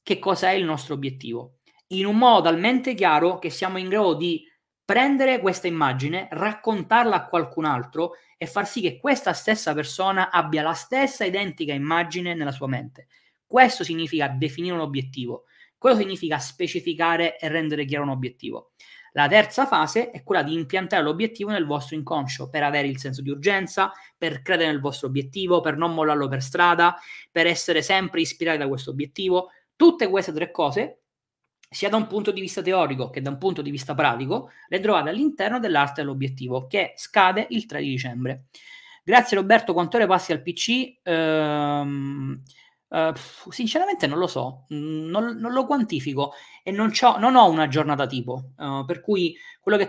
che 0.01 0.19
cosa 0.19 0.49
è 0.49 0.53
il 0.53 0.63
nostro 0.63 0.93
obiettivo, 0.93 1.57
in 1.87 2.05
un 2.05 2.17
modo 2.17 2.43
talmente 2.43 2.93
chiaro 2.93 3.37
che 3.39 3.49
siamo 3.49 3.77
in 3.77 3.89
grado 3.89 4.13
di 4.13 4.48
prendere 4.89 5.39
questa 5.39 5.67
immagine, 5.67 6.27
raccontarla 6.31 7.15
a 7.15 7.27
qualcun 7.27 7.65
altro 7.65 8.13
e 8.39 8.47
far 8.47 8.67
sì 8.67 8.81
che 8.81 8.97
questa 8.97 9.33
stessa 9.33 9.75
persona 9.75 10.31
abbia 10.31 10.63
la 10.63 10.73
stessa 10.73 11.23
identica 11.25 11.73
immagine 11.73 12.33
nella 12.33 12.51
sua 12.51 12.65
mente. 12.65 13.05
Questo 13.45 13.83
significa 13.83 14.27
definire 14.29 14.73
un 14.73 14.79
obiettivo, 14.79 15.43
questo 15.77 15.99
significa 15.99 16.39
specificare 16.39 17.37
e 17.37 17.47
rendere 17.49 17.85
chiaro 17.85 18.05
un 18.05 18.09
obiettivo. 18.09 18.71
La 19.11 19.27
terza 19.27 19.67
fase 19.67 20.09
è 20.09 20.23
quella 20.23 20.41
di 20.41 20.55
impiantare 20.55 21.03
l'obiettivo 21.03 21.51
nel 21.51 21.67
vostro 21.67 21.95
inconscio 21.95 22.49
per 22.49 22.63
avere 22.63 22.87
il 22.87 22.97
senso 22.97 23.21
di 23.21 23.29
urgenza, 23.29 23.91
per 24.17 24.41
credere 24.41 24.71
nel 24.71 24.81
vostro 24.81 25.05
obiettivo, 25.05 25.61
per 25.61 25.77
non 25.77 25.93
mollarlo 25.93 26.27
per 26.27 26.41
strada, 26.41 26.95
per 27.31 27.45
essere 27.45 27.83
sempre 27.83 28.21
ispirati 28.21 28.57
da 28.57 28.67
questo 28.67 28.89
obiettivo. 28.89 29.51
Tutte 29.75 30.09
queste 30.09 30.33
tre 30.33 30.49
cose 30.49 31.01
sia 31.69 31.89
da 31.89 31.97
un 31.97 32.07
punto 32.07 32.31
di 32.31 32.41
vista 32.41 32.61
teorico 32.61 33.09
che 33.09 33.21
da 33.21 33.29
un 33.29 33.37
punto 33.37 33.61
di 33.61 33.69
vista 33.69 33.93
pratico, 33.93 34.51
le 34.67 34.79
trovate 34.79 35.09
all'interno 35.09 35.59
dell'arte 35.59 36.01
dell'obiettivo, 36.01 36.67
che 36.67 36.93
scade 36.95 37.47
il 37.49 37.65
3 37.65 37.81
di 37.81 37.89
dicembre. 37.89 38.45
Grazie 39.03 39.37
Roberto, 39.37 39.73
quanto 39.73 39.97
ore 39.97 40.07
passi 40.07 40.31
al 40.31 40.41
PC? 40.41 40.99
Ehm, 41.03 42.41
eh, 42.91 43.13
sinceramente 43.49 44.07
non 44.07 44.17
lo 44.17 44.27
so, 44.27 44.65
mm, 44.73 45.09
non, 45.09 45.37
non 45.37 45.51
lo 45.51 45.65
quantifico 45.65 46.33
e 46.63 46.71
non, 46.71 46.91
non, 47.19 47.35
ho 47.35 47.49
una 47.49 47.67
giornata 47.67 48.07
tipo, 48.07 48.51
uh, 48.57 48.83
per 48.85 49.01
cui 49.01 49.35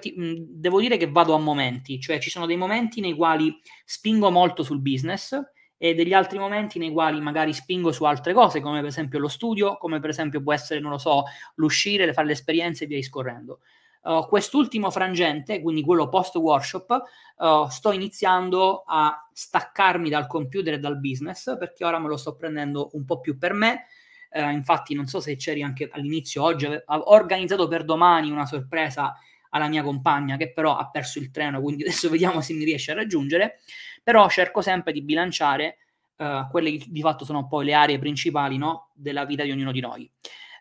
ti, 0.00 0.14
mh, 0.16 0.24
mm, 0.24 0.34
devo 0.38 0.80
dire 0.80 0.98
che 0.98 1.10
vado 1.10 1.34
a 1.34 1.38
momenti, 1.38 1.98
cioè 1.98 2.18
ci 2.18 2.28
sono 2.28 2.44
dei 2.46 2.56
momenti 2.56 3.00
nei 3.00 3.14
quali 3.14 3.58
spingo 3.84 4.30
molto 4.30 4.62
sul 4.62 4.80
business 4.80 5.38
e 5.82 5.94
degli 5.94 6.12
altri 6.12 6.38
momenti 6.38 6.78
nei 6.78 6.92
quali 6.92 7.18
magari 7.22 7.54
spingo 7.54 7.90
su 7.90 8.04
altre 8.04 8.34
cose, 8.34 8.60
come 8.60 8.80
per 8.80 8.90
esempio 8.90 9.18
lo 9.18 9.28
studio, 9.28 9.78
come 9.78 9.98
per 9.98 10.10
esempio 10.10 10.42
può 10.42 10.52
essere, 10.52 10.78
non 10.78 10.90
lo 10.90 10.98
so, 10.98 11.22
l'uscire, 11.54 12.12
fare 12.12 12.26
le 12.26 12.34
esperienze 12.34 12.84
e 12.84 12.86
via 12.86 12.98
discorrendo. 12.98 13.60
Uh, 14.02 14.26
quest'ultimo 14.28 14.90
frangente, 14.90 15.62
quindi 15.62 15.82
quello 15.82 16.10
post 16.10 16.36
workshop, 16.36 17.02
uh, 17.38 17.66
sto 17.68 17.92
iniziando 17.92 18.84
a 18.86 19.26
staccarmi 19.32 20.10
dal 20.10 20.26
computer 20.26 20.74
e 20.74 20.78
dal 20.78 21.00
business 21.00 21.56
perché 21.58 21.82
ora 21.86 21.98
me 21.98 22.08
lo 22.08 22.18
sto 22.18 22.36
prendendo 22.36 22.90
un 22.92 23.06
po' 23.06 23.20
più 23.20 23.38
per 23.38 23.54
me. 23.54 23.86
Uh, 24.32 24.50
infatti, 24.50 24.94
non 24.94 25.06
so 25.06 25.18
se 25.18 25.34
c'eri 25.36 25.62
anche 25.62 25.88
all'inizio 25.90 26.42
oggi, 26.42 26.66
ho 26.66 26.82
organizzato 26.84 27.68
per 27.68 27.84
domani 27.84 28.30
una 28.30 28.44
sorpresa 28.44 29.16
alla 29.51 29.68
mia 29.68 29.82
compagna 29.82 30.36
che 30.36 30.53
però 30.53 30.76
ha 30.76 30.88
perso 30.90 31.18
il 31.18 31.30
treno, 31.30 31.61
quindi 31.61 31.82
adesso 31.84 32.09
vediamo 32.09 32.40
se 32.40 32.53
mi 32.55 32.64
riesce 32.64 32.92
a 32.92 32.94
raggiungere. 32.94 33.61
Però 34.03 34.28
cerco 34.28 34.62
sempre 34.62 34.92
di 34.92 35.03
bilanciare 35.03 35.78
uh, 36.16 36.48
quelle 36.51 36.76
che 36.76 36.86
di 36.88 37.01
fatto 37.01 37.24
sono 37.24 37.46
poi 37.46 37.66
le 37.66 37.74
aree 37.74 37.98
principali 37.98 38.57
no, 38.57 38.90
della 38.94 39.24
vita 39.24 39.42
di 39.42 39.51
ognuno 39.51 39.72
di 39.72 39.80
noi. 39.80 40.11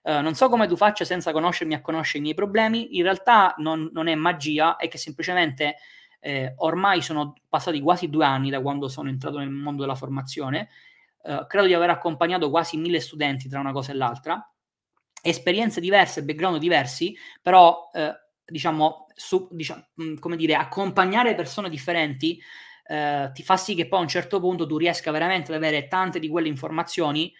Uh, 0.04 0.22
non 0.22 0.34
so 0.34 0.50
come 0.50 0.68
tu 0.68 0.76
faccia 0.76 1.06
senza 1.06 1.32
conoscermi 1.32 1.74
a 1.74 1.82
conoscere 1.82 2.20
i 2.20 2.22
miei 2.22 2.34
problemi, 2.34 2.98
in 2.98 3.04
realtà 3.04 3.54
non, 3.58 3.90
non 3.94 4.08
è 4.08 4.16
magia, 4.16 4.76
è 4.76 4.88
che 4.88 4.98
semplicemente 4.98 5.78
eh, 6.20 6.54
ormai 6.58 7.02
sono 7.02 7.34
passati 7.48 7.80
quasi 7.80 8.10
due 8.10 8.26
anni 8.26 8.50
da 8.50 8.62
quando 8.62 8.88
sono 8.88 9.10
entrato 9.10 9.38
nel 9.38 9.50
mondo 9.50 9.82
della 9.82 9.96
formazione, 9.96 10.70
uh, 11.24 11.46
credo 11.48 11.68
di 11.68 11.74
aver 11.74 11.90
accompagnato 11.90 12.50
quasi 12.50 12.78
mille 12.78 13.00
studenti 13.00 13.48
tra 13.48 13.60
una 13.60 13.72
cosa 13.72 13.92
e 13.92 13.96
l'altra, 13.96 14.52
esperienze 15.22 15.82
diverse, 15.82 16.24
background 16.24 16.60
diversi, 16.60 17.16
però 17.42 17.90
eh, 17.94 18.14
diciamo, 18.50 19.08
su, 19.14 19.47
diciamo, 19.52 19.86
come 20.20 20.36
dire, 20.36 20.56
accompagnare 20.56 21.36
persone 21.36 21.70
differenti 21.70 22.39
eh, 22.89 23.30
ti 23.34 23.43
fa 23.43 23.56
sì 23.56 23.76
che 23.76 23.88
poi 23.88 24.00
a 24.00 24.02
un 24.02 24.08
certo 24.08 24.39
punto 24.39 24.66
tu 24.66 24.78
riesca 24.78 25.12
veramente 25.12 25.52
ad 25.52 25.58
avere 25.58 25.88
tante 25.88 26.18
di 26.18 26.28
quelle 26.28 26.47
informazioni 26.47 27.32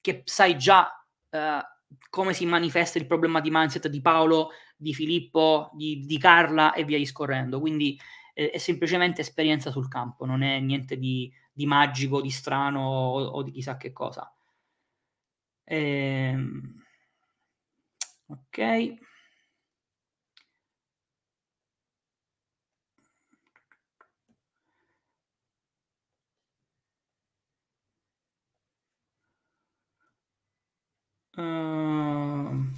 che 0.00 0.22
sai 0.24 0.58
già 0.58 0.90
eh, 1.30 1.60
come 2.10 2.32
si 2.32 2.44
manifesta 2.44 2.98
il 2.98 3.06
problema 3.06 3.40
di 3.40 3.50
mindset 3.52 3.86
di 3.86 4.00
Paolo, 4.00 4.50
di 4.76 4.92
Filippo, 4.92 5.70
di, 5.74 6.04
di 6.04 6.18
Carla 6.18 6.72
e 6.72 6.84
via 6.84 6.98
discorrendo. 6.98 7.60
Quindi 7.60 7.96
eh, 8.34 8.50
è 8.50 8.58
semplicemente 8.58 9.20
esperienza 9.20 9.70
sul 9.70 9.86
campo, 9.88 10.24
non 10.24 10.42
è 10.42 10.58
niente 10.58 10.98
di, 10.98 11.32
di 11.52 11.66
magico, 11.66 12.20
di 12.20 12.30
strano 12.30 12.80
o, 12.80 13.24
o, 13.26 13.42
di 13.44 13.52
chissà 13.52 13.76
che 13.76 13.92
cosa. 13.92 14.28
Ehm, 15.64 16.82
ok. 18.28 19.05
Uh, 31.36 32.72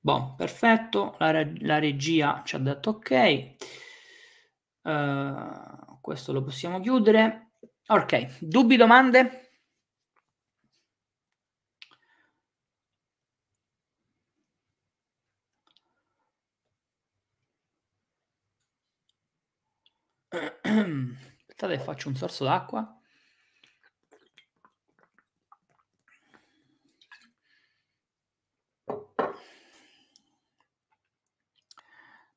boh, 0.00 0.34
perfetto, 0.34 1.14
la, 1.18 1.46
la, 1.60 1.78
regia 1.78 2.42
ci 2.44 2.56
ha 2.56 2.58
detto 2.58 2.90
ok. 2.90 3.54
Uh, 4.82 6.00
questo 6.00 6.32
lo 6.32 6.42
possiamo 6.42 6.80
chiudere. 6.80 7.50
Ok, 7.86 8.38
dubbi, 8.40 8.76
domande? 8.76 9.50
Aspettate, 20.30 21.78
faccio 21.78 22.08
un 22.08 22.16
sorso 22.16 22.44
d'acqua. 22.44 22.97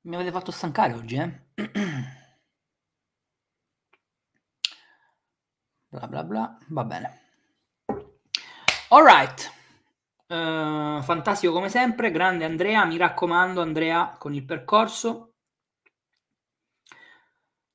Mi 0.04 0.16
avete 0.16 0.32
fatto 0.32 0.52
stancare 0.52 0.94
oggi, 0.94 1.16
eh? 1.16 1.42
bla 5.90 6.08
bla 6.08 6.24
bla, 6.24 6.58
va 6.70 6.84
bene. 6.84 7.22
All 8.90 9.06
right. 9.06 9.52
Uh, 10.28 11.02
fantastico 11.04 11.54
come 11.54 11.70
sempre, 11.70 12.10
grande 12.10 12.46
Andrea, 12.46 12.84
mi 12.86 12.98
raccomando 12.98 13.62
Andrea 13.62 14.16
con 14.18 14.34
il 14.34 14.44
percorso. 14.44 15.36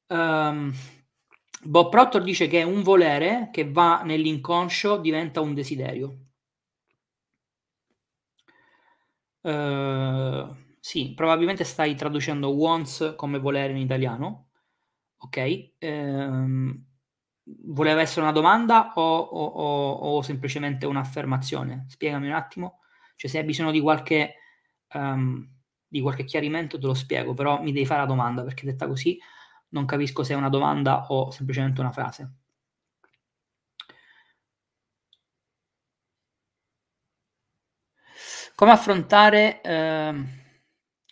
Um, 0.08 0.72
Bob 1.62 1.90
Proctor 1.90 2.22
dice 2.22 2.48
che 2.48 2.62
un 2.64 2.82
volere 2.82 3.50
che 3.52 3.70
va 3.70 4.02
nell'inconscio 4.02 4.96
diventa 4.96 5.40
un 5.40 5.54
desiderio. 5.54 6.18
Uh, 9.42 10.65
sì, 10.86 11.14
probabilmente 11.14 11.64
stai 11.64 11.96
traducendo 11.96 12.50
wants 12.50 13.14
come 13.16 13.40
volere 13.40 13.72
in 13.72 13.78
italiano. 13.78 14.50
Ok. 15.16 15.72
Um, 15.80 16.80
voleva 17.64 18.02
essere 18.02 18.20
una 18.20 18.30
domanda 18.30 18.92
o, 18.94 19.02
o, 19.02 19.44
o, 19.46 19.92
o, 19.94 20.22
semplicemente 20.22 20.86
un'affermazione? 20.86 21.86
Spiegami 21.88 22.28
un 22.28 22.34
attimo. 22.34 22.82
Cioè, 23.16 23.28
se 23.28 23.38
hai 23.38 23.44
bisogno 23.44 23.72
di 23.72 23.80
qualche, 23.80 24.34
um, 24.94 25.44
di 25.88 26.00
qualche 26.00 26.22
chiarimento, 26.22 26.78
te 26.78 26.86
lo 26.86 26.94
spiego, 26.94 27.34
però 27.34 27.60
mi 27.60 27.72
devi 27.72 27.84
fare 27.84 28.02
la 28.02 28.06
domanda 28.06 28.44
perché 28.44 28.64
detta 28.64 28.86
così 28.86 29.18
non 29.70 29.86
capisco 29.86 30.22
se 30.22 30.34
è 30.34 30.36
una 30.36 30.48
domanda 30.48 31.06
o 31.08 31.32
semplicemente 31.32 31.80
una 31.80 31.90
frase. 31.90 32.32
Come 38.54 38.70
affrontare, 38.70 39.60
eh, 39.62 40.45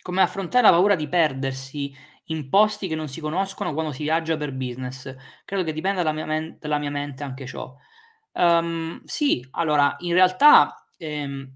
come 0.05 0.21
affrontare 0.21 0.67
la 0.67 0.71
paura 0.71 0.93
di 0.93 1.09
perdersi 1.09 1.91
in 2.25 2.47
posti 2.47 2.87
che 2.87 2.93
non 2.93 3.07
si 3.07 3.21
conoscono 3.21 3.73
quando 3.73 3.91
si 3.91 4.03
viaggia 4.03 4.37
per 4.37 4.53
business? 4.53 5.15
Credo 5.43 5.63
che 5.63 5.73
dipenda 5.73 6.03
dalla 6.03 6.13
mia, 6.13 6.27
men- 6.27 6.57
dalla 6.59 6.77
mia 6.77 6.91
mente 6.91 7.23
anche 7.23 7.47
ciò. 7.47 7.75
Um, 8.33 9.03
sì, 9.03 9.43
allora, 9.53 9.95
in 10.01 10.13
realtà 10.13 10.87
ehm, 10.97 11.51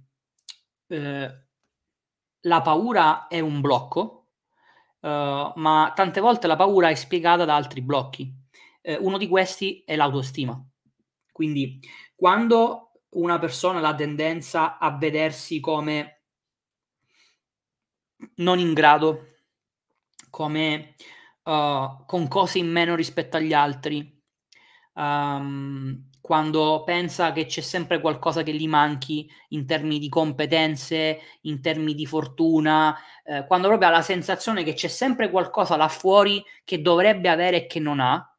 eh, 0.87 1.43
la 2.41 2.61
paura 2.61 3.27
è 3.27 3.39
un 3.39 3.61
blocco, 3.61 4.15
Uh, 5.01 5.53
ma 5.55 5.93
tante 5.95 6.19
volte 6.19 6.45
la 6.45 6.57
paura 6.57 6.89
è 6.89 6.95
spiegata 6.95 7.45
da 7.45 7.55
altri 7.55 7.81
blocchi. 7.81 8.29
Uh, 8.81 8.97
uno 8.99 9.17
di 9.17 9.29
questi 9.29 9.81
è 9.85 9.95
l'autostima. 9.95 10.61
Quindi 11.31 11.79
quando 12.17 12.91
una 13.11 13.39
persona 13.39 13.79
ha 13.79 13.81
la 13.81 13.95
tendenza 13.95 14.77
a 14.77 14.97
vedersi 14.97 15.61
come 15.61 16.18
non 18.35 18.59
in 18.59 18.73
grado, 18.73 19.35
come 20.29 20.95
uh, 21.43 22.05
con 22.05 22.27
cose 22.27 22.59
in 22.59 22.69
meno 22.69 22.95
rispetto 22.95 23.37
agli 23.37 23.53
altri, 23.53 24.21
um, 24.93 26.09
quando 26.29 26.83
pensa 26.83 27.31
che 27.31 27.47
c'è 27.47 27.61
sempre 27.61 27.99
qualcosa 27.99 28.43
che 28.43 28.53
gli 28.53 28.67
manchi 28.67 29.27
in 29.49 29.65
termini 29.65 29.97
di 29.97 30.09
competenze, 30.09 31.19
in 31.41 31.59
termini 31.59 31.95
di 31.95 32.05
fortuna, 32.05 32.95
eh, 33.23 33.47
quando 33.47 33.67
proprio 33.67 33.89
ha 33.89 33.93
la 33.93 34.01
sensazione 34.03 34.63
che 34.63 34.73
c'è 34.73 34.89
sempre 34.89 35.31
qualcosa 35.31 35.75
là 35.75 35.87
fuori 35.87 36.43
che 36.63 36.81
dovrebbe 36.81 37.29
avere 37.29 37.63
e 37.63 37.65
che 37.65 37.79
non 37.79 37.99
ha, 37.99 38.37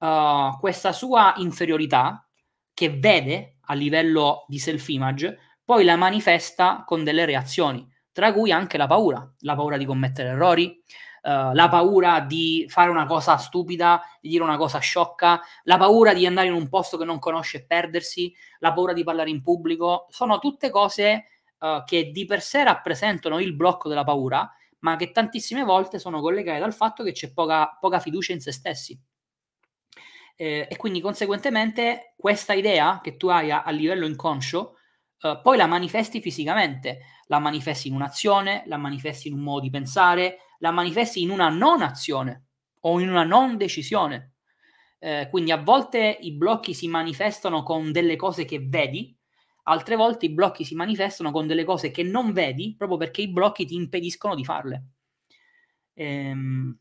uh, 0.00 0.58
questa 0.58 0.92
sua 0.92 1.32
inferiorità 1.38 2.28
che 2.74 2.90
vede 2.90 3.56
a 3.62 3.74
livello 3.74 4.44
di 4.46 4.58
self-image, 4.58 5.38
poi 5.64 5.84
la 5.84 5.96
manifesta 5.96 6.84
con 6.84 7.04
delle 7.04 7.24
reazioni, 7.24 7.86
tra 8.18 8.32
cui 8.32 8.50
anche 8.50 8.76
la 8.76 8.88
paura, 8.88 9.32
la 9.42 9.54
paura 9.54 9.76
di 9.76 9.84
commettere 9.84 10.30
errori, 10.30 10.82
Uh, 11.20 11.52
la 11.52 11.68
paura 11.68 12.20
di 12.20 12.64
fare 12.68 12.90
una 12.90 13.04
cosa 13.04 13.36
stupida, 13.36 14.00
di 14.20 14.28
dire 14.28 14.42
una 14.42 14.56
cosa 14.56 14.78
sciocca, 14.78 15.40
la 15.64 15.76
paura 15.76 16.14
di 16.14 16.24
andare 16.24 16.46
in 16.46 16.54
un 16.54 16.68
posto 16.68 16.96
che 16.96 17.04
non 17.04 17.18
conosce 17.18 17.58
e 17.58 17.64
perdersi, 17.66 18.32
la 18.60 18.72
paura 18.72 18.92
di 18.92 19.02
parlare 19.02 19.28
in 19.28 19.42
pubblico, 19.42 20.06
sono 20.10 20.38
tutte 20.38 20.70
cose 20.70 21.26
uh, 21.58 21.82
che 21.84 22.12
di 22.12 22.24
per 22.24 22.40
sé 22.40 22.62
rappresentano 22.62 23.40
il 23.40 23.52
blocco 23.52 23.88
della 23.88 24.04
paura, 24.04 24.48
ma 24.78 24.94
che 24.94 25.10
tantissime 25.10 25.64
volte 25.64 25.98
sono 25.98 26.20
collegate 26.20 26.60
dal 26.60 26.72
fatto 26.72 27.02
che 27.02 27.12
c'è 27.12 27.32
poca, 27.32 27.76
poca 27.78 27.98
fiducia 27.98 28.32
in 28.32 28.40
se 28.40 28.52
stessi. 28.52 28.98
Eh, 30.36 30.68
e 30.70 30.76
quindi 30.76 31.00
conseguentemente 31.00 32.14
questa 32.16 32.54
idea 32.54 33.00
che 33.02 33.16
tu 33.16 33.26
hai 33.26 33.50
a, 33.50 33.64
a 33.64 33.70
livello 33.70 34.06
inconscio, 34.06 34.77
uh, 35.22 35.40
poi 35.42 35.56
la 35.56 35.66
manifesti 35.66 36.20
fisicamente, 36.20 37.00
la 37.26 37.38
manifesti 37.38 37.88
in 37.88 37.94
un'azione, 37.94 38.62
la 38.66 38.76
manifesti 38.76 39.28
in 39.28 39.34
un 39.34 39.40
modo 39.40 39.60
di 39.60 39.70
pensare, 39.70 40.38
la 40.58 40.70
manifesti 40.70 41.22
in 41.22 41.30
una 41.30 41.48
non 41.48 41.82
azione 41.82 42.46
o 42.80 43.00
in 43.00 43.08
una 43.08 43.24
non 43.24 43.56
decisione. 43.56 44.32
Eh, 45.00 45.28
quindi 45.30 45.52
a 45.52 45.62
volte 45.62 46.18
i 46.20 46.32
blocchi 46.32 46.74
si 46.74 46.88
manifestano 46.88 47.62
con 47.62 47.92
delle 47.92 48.16
cose 48.16 48.44
che 48.44 48.58
vedi, 48.58 49.16
altre 49.64 49.96
volte 49.96 50.26
i 50.26 50.30
blocchi 50.30 50.64
si 50.64 50.74
manifestano 50.74 51.30
con 51.30 51.46
delle 51.46 51.64
cose 51.64 51.90
che 51.90 52.02
non 52.02 52.32
vedi 52.32 52.74
proprio 52.76 52.98
perché 52.98 53.22
i 53.22 53.28
blocchi 53.28 53.64
ti 53.64 53.74
impediscono 53.74 54.34
di 54.34 54.44
farle. 54.44 54.84
Ehm, 55.94 56.78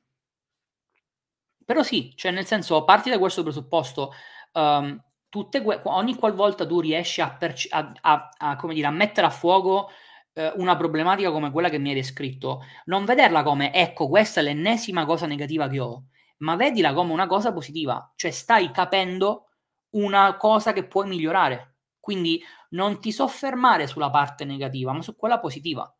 però 1.66 1.84
sì, 1.84 2.14
cioè 2.16 2.32
nel 2.32 2.46
senso, 2.46 2.84
parti 2.86 3.10
da 3.10 3.20
questo 3.20 3.44
presupposto, 3.44 4.14
um, 4.54 4.98
tutte 5.30 5.64
ogni 5.84 6.16
qualvolta 6.16 6.66
tu 6.66 6.80
riesci 6.80 7.22
a, 7.22 7.30
perci- 7.30 7.70
a, 7.72 7.92
a, 8.02 8.30
a, 8.38 8.68
dire, 8.70 8.90
mettere 8.90 9.28
a 9.28 9.30
fuoco 9.30 9.90
eh, 10.34 10.54
una 10.56 10.76
problematica 10.78 11.32
come 11.32 11.52
quella 11.52 11.70
che 11.70 11.80
mi 11.80 11.90
hai 11.90 11.96
descritto, 11.96 12.64
non 12.86 13.06
vederla 13.06 13.44
come 13.44 13.74
ecco, 13.74 14.08
questa 14.08 14.40
è 14.40 14.44
l'ennesima 14.44 15.06
cosa 15.06 15.26
negativa 15.26 15.68
che 15.68 15.80
ho, 15.80 16.06
ma 16.38 16.56
vedila 16.56 16.94
come 16.94 17.12
una 17.12 17.28
cosa 17.28 17.52
positiva, 17.52 18.14
cioè 18.16 18.32
stai 18.32 18.72
capendo 18.72 19.48
una 19.92 20.38
cosa 20.38 20.74
che 20.74 20.86
puoi 20.86 21.08
migliorare. 21.08 21.76
Quindi 22.00 22.42
non 22.70 23.00
ti 23.02 23.12
soffermare 23.12 23.88
sulla 23.88 24.10
parte 24.10 24.46
negativa, 24.46 24.94
ma 24.94 25.02
su 25.02 25.16
quella 25.16 25.40
positiva. 25.40 25.92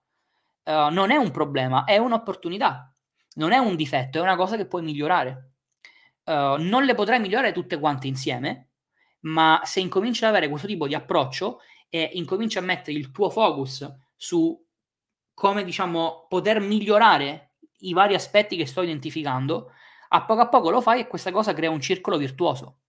Uh, 0.64 0.90
non 0.92 1.12
è 1.12 1.16
un 1.16 1.32
problema, 1.32 1.86
è 1.86 1.98
un'opportunità, 1.98 2.94
non 3.36 3.52
è 3.52 3.58
un 3.58 3.76
difetto, 3.76 4.18
è 4.18 4.22
una 4.22 4.36
cosa 4.36 4.56
che 4.58 4.68
puoi 4.68 4.84
migliorare. 4.84 5.52
Uh, 6.24 6.56
non 6.60 6.84
le 6.84 6.94
potrai 6.94 7.20
migliorare 7.20 7.54
tutte 7.54 7.80
quante 7.80 8.08
insieme, 8.08 8.67
ma 9.28 9.62
se 9.64 9.80
incominci 9.80 10.24
ad 10.24 10.30
avere 10.30 10.50
questo 10.50 10.68
tipo 10.68 10.88
di 10.88 10.96
approccio 10.96 11.60
e 11.90 12.10
incominci 12.14 12.58
a 12.58 12.62
mettere 12.62 12.98
il 12.98 13.12
tuo 13.12 13.30
focus 13.30 13.90
su 14.16 14.66
come 15.34 15.64
diciamo 15.64 16.26
poter 16.28 16.60
migliorare 16.60 17.52
i 17.82 17.94
vari 17.94 18.16
aspetti 18.16 18.56
che 18.56 18.66
sto 18.66 18.82
identificando, 18.82 19.72
a 20.10 20.26
poco 20.26 20.42
a 20.42 20.48
poco 20.48 20.70
lo 20.70 20.82
fai 20.82 21.02
e 21.02 21.08
questa 21.08 21.32
cosa 21.32 21.54
crea 21.54 21.70
un 21.70 21.80
circolo 21.80 22.18
virtuoso. 22.18 22.80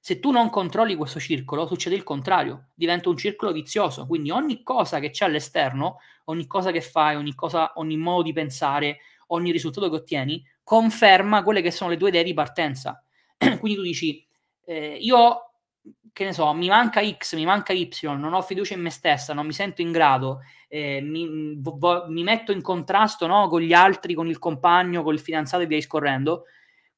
Se 0.00 0.20
tu 0.20 0.30
non 0.30 0.48
controlli 0.48 0.94
questo 0.94 1.18
circolo, 1.18 1.66
succede 1.66 1.96
il 1.96 2.04
contrario, 2.04 2.68
diventa 2.74 3.08
un 3.08 3.16
circolo 3.16 3.52
vizioso. 3.52 4.06
Quindi 4.06 4.30
ogni 4.30 4.62
cosa 4.62 5.00
che 5.00 5.10
c'è 5.10 5.24
all'esterno, 5.24 5.98
ogni 6.26 6.46
cosa 6.46 6.70
che 6.70 6.80
fai, 6.80 7.16
ogni, 7.16 7.34
cosa, 7.34 7.72
ogni 7.74 7.96
modo 7.96 8.22
di 8.22 8.32
pensare, 8.32 9.00
ogni 9.28 9.50
risultato 9.50 9.90
che 9.90 9.96
ottieni, 9.96 10.42
conferma 10.62 11.42
quelle 11.42 11.60
che 11.60 11.72
sono 11.72 11.90
le 11.90 11.96
tue 11.96 12.08
idee 12.08 12.22
di 12.22 12.32
partenza. 12.32 13.04
Quindi 13.36 13.74
tu 13.74 13.82
dici, 13.82 14.26
eh, 14.64 14.96
io 15.00 15.47
che 16.18 16.24
ne 16.24 16.32
so, 16.32 16.52
mi 16.52 16.66
manca 16.66 17.00
X, 17.00 17.36
mi 17.36 17.44
manca 17.44 17.72
Y, 17.72 17.88
non 18.02 18.32
ho 18.32 18.42
fiducia 18.42 18.74
in 18.74 18.80
me 18.80 18.90
stessa, 18.90 19.32
non 19.34 19.46
mi 19.46 19.52
sento 19.52 19.82
in 19.82 19.92
grado, 19.92 20.40
eh, 20.66 21.00
mi, 21.00 21.54
vo, 21.60 22.06
mi, 22.08 22.24
metto 22.24 22.50
in 22.50 22.60
contrasto 22.60 23.28
no, 23.28 23.46
con 23.46 23.60
gli 23.60 23.72
altri, 23.72 24.14
con 24.14 24.26
il 24.26 24.40
compagno, 24.40 25.04
con 25.04 25.14
il 25.14 25.20
fidanzato 25.20 25.62
e 25.62 25.66
via 25.66 25.76
discorrendo, 25.76 26.46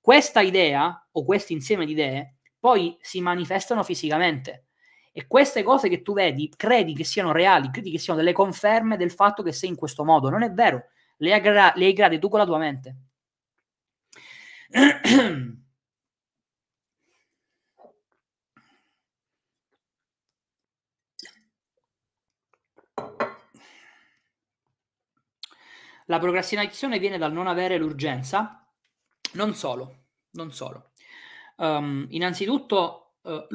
questa 0.01 0.41
idea 0.41 1.07
o 1.13 1.23
questo 1.23 1.53
insieme 1.53 1.85
di 1.85 1.93
idee 1.93 2.37
poi 2.59 2.97
si 2.99 3.21
manifestano 3.21 3.83
fisicamente. 3.83 4.69
E 5.13 5.27
queste 5.27 5.63
cose 5.63 5.91
che 5.91 6.01
tu 6.01 6.15
vedi, 6.15 6.51
credi 6.57 6.95
che 6.95 7.05
siano 7.05 7.31
reali, 7.31 7.71
credi 7.71 7.91
che 7.91 7.99
siano 7.99 8.21
delle 8.21 8.33
conferme 8.33 8.97
del 8.97 9.11
fatto 9.11 9.43
che 9.43 9.53
sei 9.53 9.69
in 9.69 9.77
questo 9.77 10.03
modo. 10.03 10.31
Non 10.31 10.43
è 10.43 10.51
vero, 10.51 10.85
le 11.19 11.35
hai, 11.35 11.41
gra- 11.43 11.75
le 11.77 11.85
hai 11.85 11.93
create 11.93 12.19
tu 12.19 12.31
con 12.31 12.39
la 12.39 12.47
tua 12.47 12.57
mente. 12.57 12.97
La 26.11 26.19
procrastinazione 26.19 26.99
viene 26.99 27.19
dal 27.19 27.33
non 27.33 27.47
avere 27.47 27.79
l'urgenza? 27.79 28.67
Non 29.35 29.55
solo, 29.55 30.07
non 30.33 30.53
solo. 30.53 30.91
Um, 31.59 32.05
innanzitutto, 32.11 33.13
uh, 33.23 33.47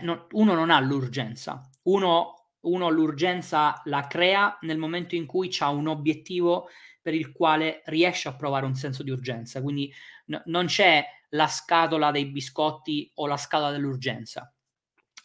no, 0.00 0.26
uno 0.30 0.54
non 0.54 0.70
ha 0.70 0.80
l'urgenza, 0.80 1.68
uno, 1.82 2.52
uno, 2.60 2.88
l'urgenza 2.88 3.82
la 3.84 4.06
crea 4.06 4.56
nel 4.62 4.78
momento 4.78 5.16
in 5.16 5.26
cui 5.26 5.54
ha 5.58 5.68
un 5.68 5.86
obiettivo 5.86 6.70
per 7.02 7.12
il 7.12 7.30
quale 7.30 7.82
riesce 7.84 8.28
a 8.28 8.36
provare 8.36 8.64
un 8.64 8.74
senso 8.74 9.02
di 9.02 9.10
urgenza. 9.10 9.60
Quindi 9.60 9.92
n- 10.28 10.40
non 10.46 10.64
c'è 10.64 11.04
la 11.30 11.46
scatola 11.46 12.10
dei 12.10 12.24
biscotti 12.24 13.12
o 13.16 13.26
la 13.26 13.36
scatola 13.36 13.70
dell'urgenza. 13.70 14.50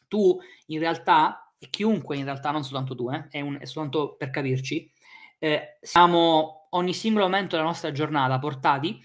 Tu 0.10 0.38
in 0.66 0.80
realtà, 0.80 1.54
e 1.58 1.70
chiunque 1.70 2.18
in 2.18 2.26
realtà, 2.26 2.52
non 2.52 2.66
soltanto 2.66 2.94
tu, 2.94 3.10
eh, 3.10 3.30
è, 3.30 3.40
un, 3.40 3.58
è 3.58 3.64
soltanto 3.64 4.18
per 4.18 4.32
capirci, 4.32 4.92
eh, 5.40 5.78
siamo 5.82 6.63
ogni 6.74 6.94
singolo 6.94 7.26
momento 7.26 7.56
della 7.56 7.68
nostra 7.68 7.92
giornata 7.92 8.40
portati 8.40 9.02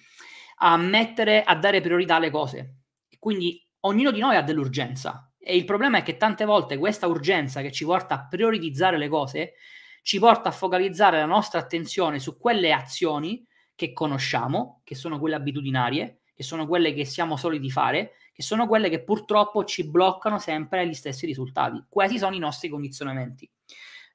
a 0.61 0.77
mettere, 0.77 1.43
a 1.43 1.55
dare 1.55 1.81
priorità 1.81 2.17
alle 2.17 2.31
cose. 2.31 2.81
Quindi 3.19 3.65
ognuno 3.81 4.11
di 4.11 4.21
noi 4.21 4.37
ha 4.37 4.43
dell'urgenza 4.43 5.33
e 5.39 5.57
il 5.57 5.65
problema 5.65 5.99
è 5.99 6.03
che 6.03 6.17
tante 6.17 6.45
volte 6.45 6.77
questa 6.77 7.07
urgenza 7.07 7.61
che 7.63 7.73
ci 7.73 7.85
porta 7.85 8.15
a 8.15 8.27
prioritizzare 8.29 8.99
le 8.99 9.09
cose 9.09 9.55
ci 10.03 10.19
porta 10.19 10.49
a 10.49 10.53
focalizzare 10.53 11.19
la 11.19 11.27
nostra 11.27 11.59
attenzione 11.59 12.19
su 12.19 12.39
quelle 12.39 12.73
azioni 12.73 13.47
che 13.75 13.93
conosciamo, 13.93 14.81
che 14.85 14.95
sono 14.95 15.19
quelle 15.19 15.37
abitudinarie, 15.37 16.21
che 16.35 16.43
sono 16.43 16.67
quelle 16.67 16.93
che 16.95 17.05
siamo 17.05 17.37
soliti 17.37 17.71
fare, 17.71 18.13
che 18.33 18.43
sono 18.43 18.67
quelle 18.67 18.89
che 18.89 19.03
purtroppo 19.03 19.65
ci 19.65 19.89
bloccano 19.89 20.39
sempre 20.39 20.81
agli 20.81 20.95
stessi 20.95 21.27
risultati. 21.27 21.85
Questi 21.89 22.19
sono 22.19 22.35
i 22.35 22.39
nostri 22.39 22.69
condizionamenti. 22.69 23.51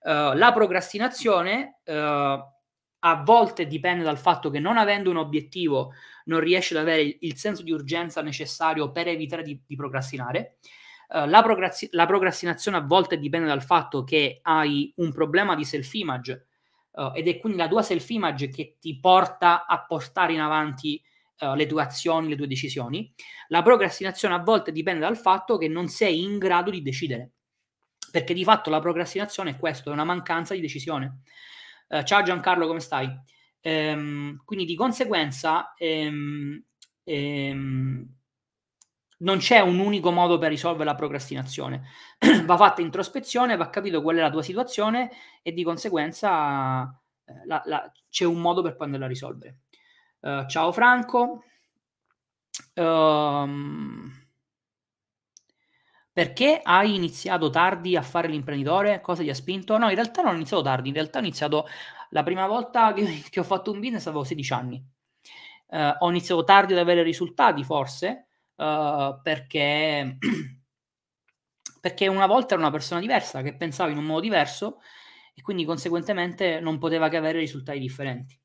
Uh, 0.01 0.33
la 0.33 0.51
procrastinazione 0.53 1.79
uh, 1.85 1.93
a 3.05 3.21
volte 3.23 3.67
dipende 3.67 4.03
dal 4.03 4.17
fatto 4.17 4.49
che 4.49 4.59
non 4.59 4.77
avendo 4.77 5.09
un 5.09 5.17
obiettivo 5.17 5.93
non 6.25 6.39
riesci 6.39 6.73
ad 6.73 6.81
avere 6.81 7.01
il, 7.01 7.17
il 7.21 7.37
senso 7.37 7.61
di 7.61 7.71
urgenza 7.71 8.21
necessario 8.21 8.91
per 8.91 9.07
evitare 9.07 9.43
di, 9.43 9.61
di 9.65 9.75
procrastinare. 9.75 10.57
Uh, 11.09 11.25
la, 11.25 11.43
procrasti- 11.43 11.89
la, 11.91 12.05
procrastinazione 12.05 12.77
a 12.77 12.81
volte 12.81 13.19
dipende 13.19 13.47
dal 13.47 13.61
fatto 13.61 14.03
che 14.03 14.39
hai 14.41 14.91
un 14.97 15.11
problema 15.11 15.53
di 15.53 15.65
self-image 15.65 16.47
uh, 16.91 17.11
ed 17.13 17.27
è 17.27 17.39
quindi 17.39 17.57
la 17.57 17.67
tua 17.67 17.81
self-image 17.81 18.49
che 18.49 18.77
ti 18.79 18.97
porta 18.99 19.65
a 19.65 19.83
portare 19.85 20.33
in 20.33 20.39
avanti 20.39 21.01
uh, 21.41 21.55
le 21.55 21.65
tue 21.65 21.81
azioni, 21.81 22.29
le 22.29 22.37
tue 22.37 22.47
decisioni. 22.47 23.13
La 23.49 23.61
procrastinazione 23.61 24.33
a 24.33 24.39
volte 24.39 24.71
dipende 24.71 25.01
dal 25.01 25.17
fatto 25.17 25.57
che 25.57 25.67
non 25.67 25.89
sei 25.89 26.23
in 26.23 26.37
grado 26.37 26.71
di 26.71 26.81
decidere, 26.81 27.31
perché 28.11 28.33
di 28.33 28.45
fatto 28.45 28.69
la 28.69 28.79
procrastinazione 28.79 29.51
è 29.51 29.57
questo, 29.57 29.89
è 29.89 29.93
una 29.93 30.05
mancanza 30.05 30.53
di 30.53 30.61
decisione. 30.61 31.19
Uh, 31.89 32.03
ciao 32.03 32.23
Giancarlo, 32.23 32.67
come 32.67 32.79
stai? 32.79 33.09
Ehm, 33.61 34.41
quindi 34.43 34.65
di 34.65 34.75
conseguenza 34.75 35.73
ehm, 35.77 36.63
ehm, 37.03 38.07
non 39.19 39.37
c'è 39.37 39.59
un 39.59 39.79
unico 39.79 40.11
modo 40.11 40.37
per 40.37 40.49
risolvere 40.49 40.85
la 40.85 40.95
procrastinazione. 40.95 41.87
va 42.45 42.57
fatta 42.57 42.81
introspezione, 42.81 43.55
va 43.55 43.69
capito 43.69 44.01
qual 44.01 44.17
è 44.17 44.21
la 44.21 44.29
tua 44.29 44.41
situazione 44.41 45.11
e 45.41 45.53
di 45.53 45.63
conseguenza 45.63 46.83
eh, 47.25 47.45
la, 47.45 47.61
la, 47.65 47.91
c'è 48.09 48.25
un 48.25 48.39
modo 48.39 48.61
per 48.61 48.75
poi 48.75 48.93
a 48.93 49.07
risolvere. 49.07 49.59
Uh, 50.19 50.45
ciao 50.47 50.71
Franco. 50.71 51.43
Um, 52.75 54.22
perché 56.13 56.61
hai 56.63 56.93
iniziato 56.95 57.49
tardi 57.49 57.95
a 57.97 58.03
fare 58.03 58.27
l'imprenditore? 58.27 59.01
Cosa 59.01 59.23
ti 59.23 59.29
ha 59.29 59.35
spinto? 59.35 59.77
No, 59.77 59.89
in 59.89 59.95
realtà 59.95 60.21
non 60.21 60.33
ho 60.33 60.35
iniziato 60.35 60.61
tardi, 60.63 60.89
in 60.89 60.93
realtà 60.93 61.17
ho 61.17 61.21
iniziato 61.21 61.65
la 62.11 62.23
prima 62.23 62.45
volta 62.47 62.93
che, 62.95 63.23
che 63.29 63.39
ho 63.39 63.43
fatto 63.43 63.71
un 63.71 63.79
business 63.79 64.05
avevo 64.07 64.23
16 64.23 64.53
anni. 64.53 64.83
Uh, 65.67 65.95
ho 65.99 66.09
iniziato 66.09 66.43
tardi 66.43 66.73
ad 66.73 66.79
avere 66.79 67.01
risultati, 67.01 67.63
forse, 67.63 68.27
uh, 68.55 69.19
perché, 69.23 70.17
perché 71.81 72.07
una 72.07 72.27
volta 72.27 72.53
era 72.53 72.63
una 72.63 72.71
persona 72.71 72.99
diversa, 72.99 73.41
che 73.41 73.55
pensava 73.55 73.89
in 73.91 73.97
un 73.97 74.05
modo 74.05 74.21
diverso 74.21 74.79
e 75.33 75.41
quindi 75.41 75.65
conseguentemente 75.65 76.59
non 76.59 76.77
poteva 76.77 77.09
che 77.09 77.17
avere 77.17 77.39
risultati 77.39 77.79
differenti. 77.79 78.39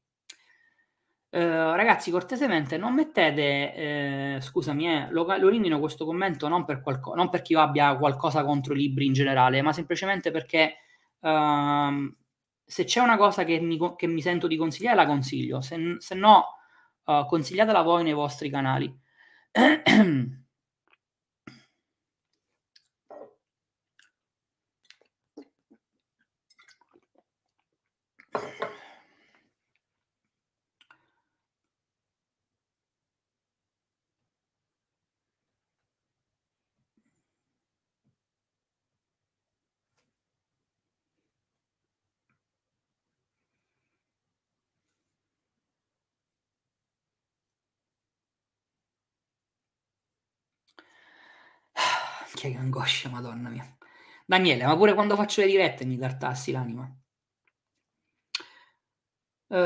Uh, 1.31 1.75
ragazzi, 1.75 2.11
cortesemente 2.11 2.79
non 2.79 2.95
mettete, 2.95 3.75
eh, 3.75 4.39
scusami, 4.41 4.89
eh, 4.89 5.09
lo, 5.11 5.25
lo, 5.37 5.49
elimino 5.49 5.79
questo 5.79 6.07
commento 6.07 6.49
non, 6.49 6.65
per 6.65 6.81
qualco- 6.81 7.15
non 7.15 7.29
perché 7.29 7.53
io 7.53 7.61
abbia 7.61 7.95
qualcosa 7.99 8.43
contro 8.45 8.73
i 8.73 8.79
libri 8.79 9.05
in 9.05 9.13
generale, 9.13 9.61
ma 9.61 9.75
semplicemente 9.75 10.31
perché 10.31 10.77
uh, 11.21 12.15
se 12.65 12.85
c'è 12.85 13.01
una 13.01 13.19
cosa 13.19 13.45
che 13.45 13.61
mi, 13.61 13.79
che 13.97 14.07
mi, 14.07 14.23
sento 14.23 14.47
di 14.47 14.57
consigliare, 14.57 14.97
la 14.97 15.07
consiglio, 15.07 15.61
se, 15.61 15.97
se 15.99 16.15
no, 16.15 16.45
uh, 17.05 17.27
consigliatela 17.27 17.83
voi 17.83 18.05
nei 18.05 18.15
vostri 18.15 18.49
canali. 18.49 18.91
Che 52.39 52.55
angoscia, 52.57 53.09
madonna 53.09 53.49
mia. 53.49 53.67
Daniele, 54.25 54.65
ma 54.65 54.77
pure 54.77 54.95
quando 54.95 55.17
faccio 55.17 55.41
le 55.41 55.49
dirette 55.49 55.85
mi 55.85 55.99
tartassi 55.99 56.53
l'anima. 56.53 56.89
Uh... 59.49 59.57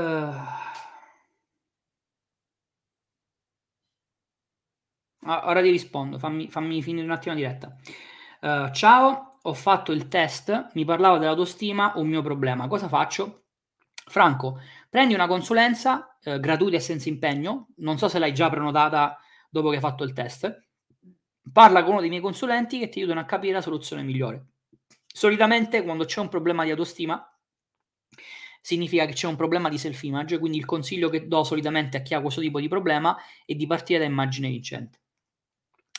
Ora 5.25 5.61
ti 5.61 5.71
rispondo, 5.71 6.19
fammi, 6.19 6.49
fammi, 6.49 6.83
finire 6.83 7.05
un 7.05 7.11
attimo 7.13 7.35
la 7.35 7.41
diretta. 7.41 7.77
Uh, 8.41 8.73
ciao, 8.73 9.39
ho 9.43 9.53
fatto 9.53 9.93
il 9.93 10.09
test, 10.09 10.71
mi 10.73 10.87
parlava 10.87 11.19
dell'autostima, 11.19 11.93
un 11.97 12.09
mio 12.09 12.23
problema. 12.23 12.69
Cosa 12.69 12.89
faccio? 12.89 13.49
Franco, 14.07 14.61
prendi 14.89 15.13
una 15.13 15.27
consulenza 15.27 16.17
eh, 16.23 16.41
gratuita 16.41 16.77
e 16.79 16.81
senza 16.81 17.11
impegno, 17.11 17.69
non 17.77 17.99
so 17.99 18.09
se 18.09 18.19
l'hai 18.19 18.33
già 18.33 18.49
prenotata 18.49 19.19
dopo 19.51 19.69
che 19.69 19.75
hai 19.77 19.81
fatto 19.83 20.05
il 20.05 20.15
test, 20.15 20.71
Parla 21.51 21.83
con 21.83 21.93
uno 21.93 22.01
dei 22.01 22.09
miei 22.09 22.23
consulenti 22.23 22.79
che 22.79 22.89
ti 22.89 22.99
aiutano 22.99 23.21
a 23.21 23.25
capire 23.25 23.55
la 23.55 23.61
soluzione 23.61 24.03
migliore. 24.03 24.47
Solitamente 25.07 25.83
quando 25.83 26.05
c'è 26.05 26.21
un 26.21 26.29
problema 26.29 26.65
di 26.65 26.71
autostima 26.71 27.27
significa 28.61 29.05
che 29.07 29.13
c'è 29.13 29.27
un 29.27 29.37
problema 29.37 29.69
di 29.69 29.77
self-image, 29.77 30.39
quindi 30.39 30.59
il 30.59 30.65
consiglio 30.65 31.11
che 31.11 31.27
do 31.27 31.43
solitamente 31.43 31.97
a 31.97 32.01
chi 32.01 32.15
ha 32.15 32.21
questo 32.21 32.41
tipo 32.41 32.61
di 32.61 32.69
problema 32.69 33.17
è 33.45 33.55
di 33.55 33.67
partire 33.67 33.99
da 33.99 34.05
Immagine 34.05 34.49
Vincente. 34.49 35.01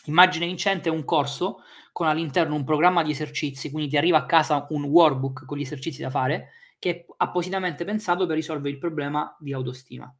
Immagine 0.05 0.45
Vincente 0.45 0.89
è 0.89 0.91
un 0.91 1.03
corso 1.03 1.59
con 1.91 2.07
all'interno 2.07 2.55
un 2.55 2.63
programma 2.63 3.03
di 3.03 3.11
esercizi, 3.11 3.69
quindi 3.69 3.89
ti 3.89 3.97
arriva 3.97 4.17
a 4.17 4.25
casa 4.25 4.65
un 4.69 4.85
workbook 4.85 5.45
con 5.45 5.57
gli 5.57 5.61
esercizi 5.61 6.01
da 6.01 6.09
fare 6.09 6.51
che 6.79 6.89
è 6.89 7.05
appositamente 7.17 7.85
pensato 7.85 8.25
per 8.25 8.35
risolvere 8.35 8.71
il 8.73 8.79
problema 8.79 9.35
di 9.39 9.53
autostima. 9.53 10.13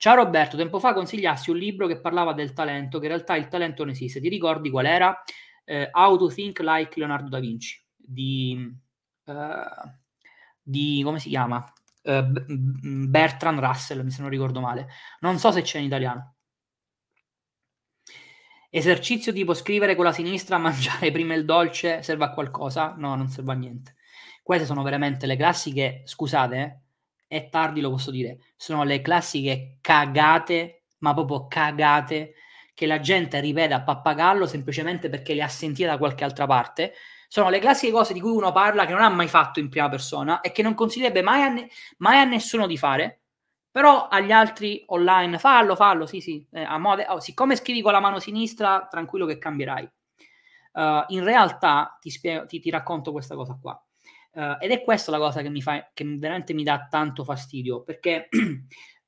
Ciao 0.00 0.14
Roberto, 0.14 0.56
tempo 0.56 0.80
fa 0.80 0.94
consigliassi 0.94 1.50
un 1.50 1.58
libro 1.58 1.86
che 1.86 2.00
parlava 2.00 2.32
del 2.32 2.54
talento, 2.54 2.98
che 2.98 3.04
in 3.04 3.12
realtà 3.12 3.36
il 3.36 3.48
talento 3.48 3.84
non 3.84 3.92
esiste. 3.92 4.18
Ti 4.18 4.30
ricordi 4.30 4.70
qual 4.70 4.86
era? 4.86 5.22
Eh, 5.62 5.90
How 5.92 6.16
to 6.16 6.28
Think 6.28 6.60
Like 6.60 6.98
Leonardo 6.98 7.28
da 7.28 7.38
Vinci, 7.38 7.84
di, 7.94 8.66
uh, 9.24 9.34
di 10.62 11.02
come 11.04 11.18
si 11.18 11.28
chiama? 11.28 11.62
Uh, 12.02 12.32
Bertrand 13.10 13.58
Russell, 13.58 14.06
se 14.06 14.22
non 14.22 14.30
ricordo 14.30 14.60
male. 14.60 14.88
Non 15.20 15.38
so 15.38 15.52
se 15.52 15.60
c'è 15.60 15.80
in 15.80 15.84
italiano. 15.84 16.36
Esercizio 18.70 19.34
tipo 19.34 19.52
scrivere 19.52 19.96
con 19.96 20.06
la 20.06 20.12
sinistra, 20.12 20.56
mangiare 20.56 21.10
prima 21.12 21.34
il 21.34 21.44
dolce, 21.44 22.02
serve 22.02 22.24
a 22.24 22.30
qualcosa? 22.30 22.94
No, 22.96 23.16
non 23.16 23.28
serve 23.28 23.52
a 23.52 23.54
niente. 23.54 23.96
Queste 24.42 24.64
sono 24.64 24.82
veramente 24.82 25.26
le 25.26 25.36
classiche, 25.36 26.00
scusate, 26.06 26.56
eh, 26.56 26.89
è 27.30 27.48
tardi 27.48 27.80
lo 27.80 27.90
posso 27.90 28.10
dire, 28.10 28.38
sono 28.56 28.82
le 28.82 29.00
classiche 29.02 29.76
cagate, 29.80 30.86
ma 30.98 31.14
proprio 31.14 31.46
cagate, 31.46 32.34
che 32.74 32.86
la 32.86 32.98
gente 32.98 33.38
ripete 33.38 33.72
a 33.72 33.82
pappagallo 33.82 34.48
semplicemente 34.48 35.08
perché 35.08 35.34
le 35.34 35.42
ha 35.42 35.48
sentite 35.48 35.86
da 35.86 35.96
qualche 35.96 36.24
altra 36.24 36.46
parte. 36.46 36.94
Sono 37.28 37.48
le 37.48 37.60
classiche 37.60 37.92
cose 37.92 38.14
di 38.14 38.20
cui 38.20 38.32
uno 38.32 38.50
parla 38.50 38.84
che 38.84 38.92
non 38.92 39.02
ha 39.02 39.08
mai 39.08 39.28
fatto 39.28 39.60
in 39.60 39.68
prima 39.68 39.88
persona 39.88 40.40
e 40.40 40.50
che 40.50 40.62
non 40.62 40.74
consiglierebbe 40.74 41.22
mai 41.22 41.42
a, 41.42 41.48
ne- 41.50 41.68
mai 41.98 42.18
a 42.18 42.24
nessuno 42.24 42.66
di 42.66 42.76
fare, 42.76 43.20
però 43.70 44.08
agli 44.08 44.32
altri 44.32 44.82
online 44.88 45.38
fallo, 45.38 45.76
fallo, 45.76 46.06
sì, 46.06 46.20
sì, 46.20 46.44
eh, 46.50 46.62
a 46.64 46.78
mode- 46.78 47.06
oh, 47.08 47.20
siccome 47.20 47.54
scrivi 47.54 47.80
con 47.80 47.92
la 47.92 48.00
mano 48.00 48.18
sinistra, 48.18 48.88
tranquillo 48.90 49.26
che 49.26 49.38
cambierai. 49.38 49.88
Uh, 50.72 51.04
in 51.08 51.22
realtà 51.22 51.96
ti, 52.00 52.10
spiego, 52.10 52.46
ti, 52.46 52.58
ti 52.58 52.70
racconto 52.70 53.12
questa 53.12 53.36
cosa 53.36 53.56
qua. 53.60 53.80
Uh, 54.32 54.56
ed 54.60 54.70
è 54.70 54.82
questa 54.82 55.10
la 55.10 55.18
cosa 55.18 55.42
che 55.42 55.50
mi 55.50 55.60
fa, 55.60 55.90
che 55.92 56.04
veramente 56.04 56.54
mi 56.54 56.62
dà 56.62 56.86
tanto 56.88 57.24
fastidio, 57.24 57.82
perché 57.82 58.28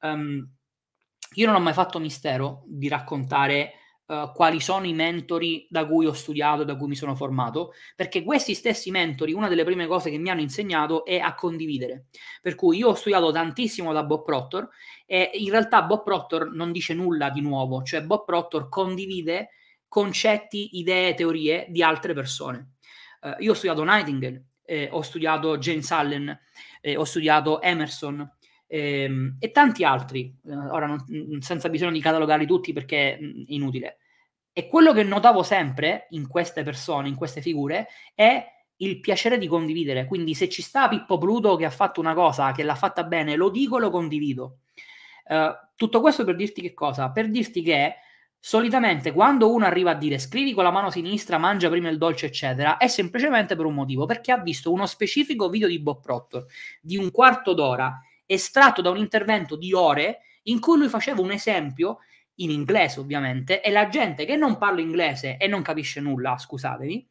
um, 0.00 0.48
io 1.34 1.46
non 1.46 1.54
ho 1.54 1.60
mai 1.60 1.72
fatto 1.72 2.00
mistero 2.00 2.64
di 2.66 2.88
raccontare 2.88 3.72
uh, 4.06 4.32
quali 4.32 4.60
sono 4.60 4.84
i 4.84 4.92
mentori 4.92 5.66
da 5.70 5.86
cui 5.86 6.06
ho 6.06 6.12
studiato, 6.12 6.64
da 6.64 6.76
cui 6.76 6.88
mi 6.88 6.96
sono 6.96 7.14
formato, 7.14 7.72
perché 7.94 8.24
questi 8.24 8.54
stessi 8.54 8.90
mentori, 8.90 9.32
una 9.32 9.48
delle 9.48 9.64
prime 9.64 9.86
cose 9.86 10.10
che 10.10 10.18
mi 10.18 10.28
hanno 10.28 10.40
insegnato 10.40 11.04
è 11.04 11.18
a 11.18 11.34
condividere. 11.34 12.06
Per 12.40 12.56
cui 12.56 12.78
io 12.78 12.88
ho 12.88 12.94
studiato 12.94 13.30
tantissimo 13.30 13.92
da 13.92 14.02
Bob 14.02 14.24
Proctor 14.24 14.68
e 15.06 15.30
in 15.34 15.50
realtà 15.50 15.82
Bob 15.82 16.02
Proctor 16.02 16.52
non 16.52 16.72
dice 16.72 16.94
nulla 16.94 17.30
di 17.30 17.40
nuovo, 17.40 17.82
cioè 17.82 18.02
Bob 18.02 18.24
Proctor 18.24 18.68
condivide 18.68 19.50
concetti, 19.86 20.78
idee, 20.78 21.14
teorie 21.14 21.66
di 21.68 21.82
altre 21.82 22.14
persone. 22.14 22.72
Uh, 23.20 23.40
io 23.40 23.52
ho 23.52 23.54
studiato 23.54 23.84
Nightingale, 23.84 24.46
eh, 24.64 24.88
ho 24.90 25.02
studiato 25.02 25.58
James 25.58 25.90
Allen, 25.90 26.40
eh, 26.80 26.96
ho 26.96 27.04
studiato 27.04 27.60
Emerson, 27.60 28.28
ehm, 28.66 29.36
e 29.38 29.50
tanti 29.50 29.84
altri. 29.84 30.34
Eh, 30.46 30.54
ora, 30.54 30.86
non, 30.86 31.04
senza 31.40 31.68
bisogno 31.68 31.92
di 31.92 32.00
catalogarli 32.00 32.46
tutti 32.46 32.72
perché 32.72 33.16
è 33.16 33.18
inutile. 33.48 33.98
E 34.52 34.66
quello 34.66 34.92
che 34.92 35.02
notavo 35.02 35.42
sempre 35.42 36.06
in 36.10 36.26
queste 36.26 36.62
persone, 36.62 37.08
in 37.08 37.14
queste 37.14 37.40
figure, 37.40 37.88
è 38.14 38.44
il 38.76 39.00
piacere 39.00 39.38
di 39.38 39.46
condividere. 39.46 40.06
Quindi 40.06 40.34
se 40.34 40.48
ci 40.48 40.62
sta 40.62 40.88
Pippo 40.88 41.18
Pluto 41.18 41.56
che 41.56 41.64
ha 41.64 41.70
fatto 41.70 42.00
una 42.00 42.14
cosa, 42.14 42.52
che 42.52 42.62
l'ha 42.62 42.74
fatta 42.74 43.04
bene, 43.04 43.36
lo 43.36 43.48
dico 43.48 43.78
e 43.78 43.80
lo 43.80 43.90
condivido. 43.90 44.58
Uh, 45.24 45.54
tutto 45.76 46.00
questo 46.00 46.24
per 46.24 46.34
dirti 46.34 46.60
che 46.60 46.74
cosa? 46.74 47.10
Per 47.10 47.30
dirti 47.30 47.62
che 47.62 47.94
solitamente 48.44 49.12
quando 49.12 49.52
uno 49.52 49.64
arriva 49.66 49.92
a 49.92 49.94
dire 49.94 50.18
scrivi 50.18 50.52
con 50.52 50.64
la 50.64 50.72
mano 50.72 50.90
sinistra, 50.90 51.38
mangia 51.38 51.68
prima 51.70 51.88
il 51.88 51.96
dolce, 51.96 52.26
eccetera, 52.26 52.76
è 52.76 52.88
semplicemente 52.88 53.54
per 53.54 53.66
un 53.66 53.74
motivo, 53.74 54.04
perché 54.04 54.32
ha 54.32 54.38
visto 54.38 54.72
uno 54.72 54.84
specifico 54.86 55.48
video 55.48 55.68
di 55.68 55.78
Bob 55.78 56.02
Proctor 56.02 56.44
di 56.80 56.96
un 56.96 57.12
quarto 57.12 57.54
d'ora, 57.54 58.00
estratto 58.26 58.82
da 58.82 58.90
un 58.90 58.96
intervento 58.96 59.54
di 59.54 59.72
ore, 59.72 60.22
in 60.44 60.58
cui 60.58 60.76
lui 60.76 60.88
faceva 60.88 61.20
un 61.20 61.30
esempio 61.30 61.98
in 62.36 62.50
inglese 62.50 62.98
ovviamente, 62.98 63.62
e 63.62 63.70
la 63.70 63.86
gente 63.88 64.24
che 64.24 64.34
non 64.34 64.58
parla 64.58 64.80
inglese 64.80 65.36
e 65.36 65.46
non 65.46 65.62
capisce 65.62 66.00
nulla, 66.00 66.36
scusatemi, 66.36 67.08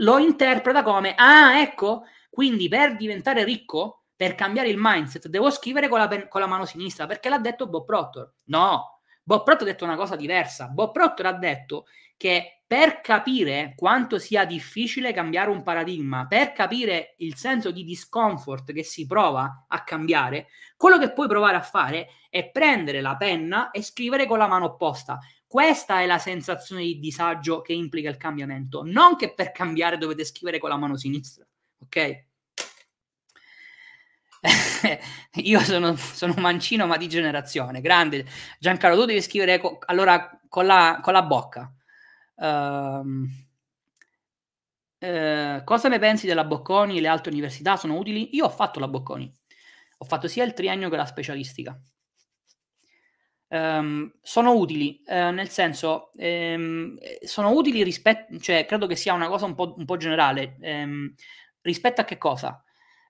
lo 0.00 0.18
interpreta 0.18 0.82
come, 0.82 1.14
ah, 1.14 1.60
ecco, 1.60 2.02
quindi 2.28 2.66
per 2.66 2.96
diventare 2.96 3.44
ricco, 3.44 4.06
per 4.16 4.34
cambiare 4.34 4.68
il 4.68 4.78
mindset, 4.80 5.28
devo 5.28 5.48
scrivere 5.50 5.86
con 5.86 6.00
la, 6.00 6.08
pen- 6.08 6.26
con 6.28 6.40
la 6.40 6.48
mano 6.48 6.64
sinistra, 6.64 7.06
perché 7.06 7.28
l'ha 7.28 7.38
detto 7.38 7.68
Bob 7.68 7.84
Proctor. 7.84 8.32
No, 8.46 8.95
Bob 9.28 9.42
Proctor 9.42 9.66
ha 9.66 9.70
detto 9.72 9.84
una 9.84 9.96
cosa 9.96 10.14
diversa. 10.14 10.68
Bob 10.68 10.92
Proctor 10.92 11.26
ha 11.26 11.32
detto 11.32 11.86
che 12.16 12.62
per 12.64 13.00
capire 13.00 13.72
quanto 13.74 14.20
sia 14.20 14.44
difficile 14.44 15.12
cambiare 15.12 15.50
un 15.50 15.64
paradigma, 15.64 16.28
per 16.28 16.52
capire 16.52 17.16
il 17.18 17.34
senso 17.34 17.72
di 17.72 17.82
discomfort 17.82 18.72
che 18.72 18.84
si 18.84 19.04
prova 19.04 19.64
a 19.66 19.82
cambiare, 19.82 20.46
quello 20.76 20.96
che 20.96 21.12
puoi 21.12 21.26
provare 21.26 21.56
a 21.56 21.60
fare 21.60 22.06
è 22.30 22.48
prendere 22.50 23.00
la 23.00 23.16
penna 23.16 23.72
e 23.72 23.82
scrivere 23.82 24.26
con 24.26 24.38
la 24.38 24.46
mano 24.46 24.66
opposta. 24.66 25.18
Questa 25.44 26.00
è 26.00 26.06
la 26.06 26.18
sensazione 26.18 26.82
di 26.82 27.00
disagio 27.00 27.62
che 27.62 27.72
implica 27.72 28.08
il 28.08 28.18
cambiamento, 28.18 28.84
non 28.84 29.16
che 29.16 29.34
per 29.34 29.50
cambiare 29.50 29.98
dovete 29.98 30.24
scrivere 30.24 30.60
con 30.60 30.68
la 30.68 30.76
mano 30.76 30.96
sinistra, 30.96 31.44
ok? 31.80 32.24
Io 35.42 35.60
sono, 35.60 35.96
sono, 35.96 36.34
mancino 36.38 36.86
ma 36.86 36.96
di 36.96 37.08
generazione, 37.08 37.80
grande. 37.80 38.24
Giancarlo, 38.58 38.98
tu 38.98 39.04
devi 39.06 39.22
scrivere 39.22 39.58
co- 39.58 39.78
allora 39.86 40.38
con 40.48 40.66
la, 40.66 41.00
con 41.02 41.12
la 41.12 41.22
bocca. 41.22 41.72
Uh, 42.34 43.26
uh, 45.06 45.64
cosa 45.64 45.88
ne 45.88 45.98
pensi 45.98 46.26
della 46.26 46.44
Bocconi 46.44 46.98
e 46.98 47.00
le 47.00 47.08
altre 47.08 47.32
università? 47.32 47.76
Sono 47.76 47.96
utili? 47.98 48.34
Io 48.36 48.44
ho 48.44 48.50
fatto 48.50 48.80
la 48.80 48.88
Bocconi, 48.88 49.32
ho 49.98 50.04
fatto 50.04 50.28
sia 50.28 50.44
il 50.44 50.54
triennio 50.54 50.88
che 50.88 50.96
la 50.96 51.06
specialistica 51.06 51.78
um, 53.48 54.10
sono 54.22 54.54
utili, 54.54 55.02
uh, 55.06 55.30
nel 55.30 55.48
senso, 55.48 56.10
um, 56.14 56.96
sono 57.22 57.50
utili 57.50 57.82
rispetto, 57.82 58.38
cioè 58.38 58.66
credo 58.66 58.86
che 58.86 58.96
sia 58.96 59.12
una 59.12 59.28
cosa 59.28 59.46
un 59.46 59.54
po', 59.54 59.74
un 59.76 59.84
po 59.84 59.96
generale, 59.96 60.56
um, 60.60 61.12
rispetto 61.60 62.00
a 62.00 62.04
che 62.04 62.18
cosa? 62.18 62.60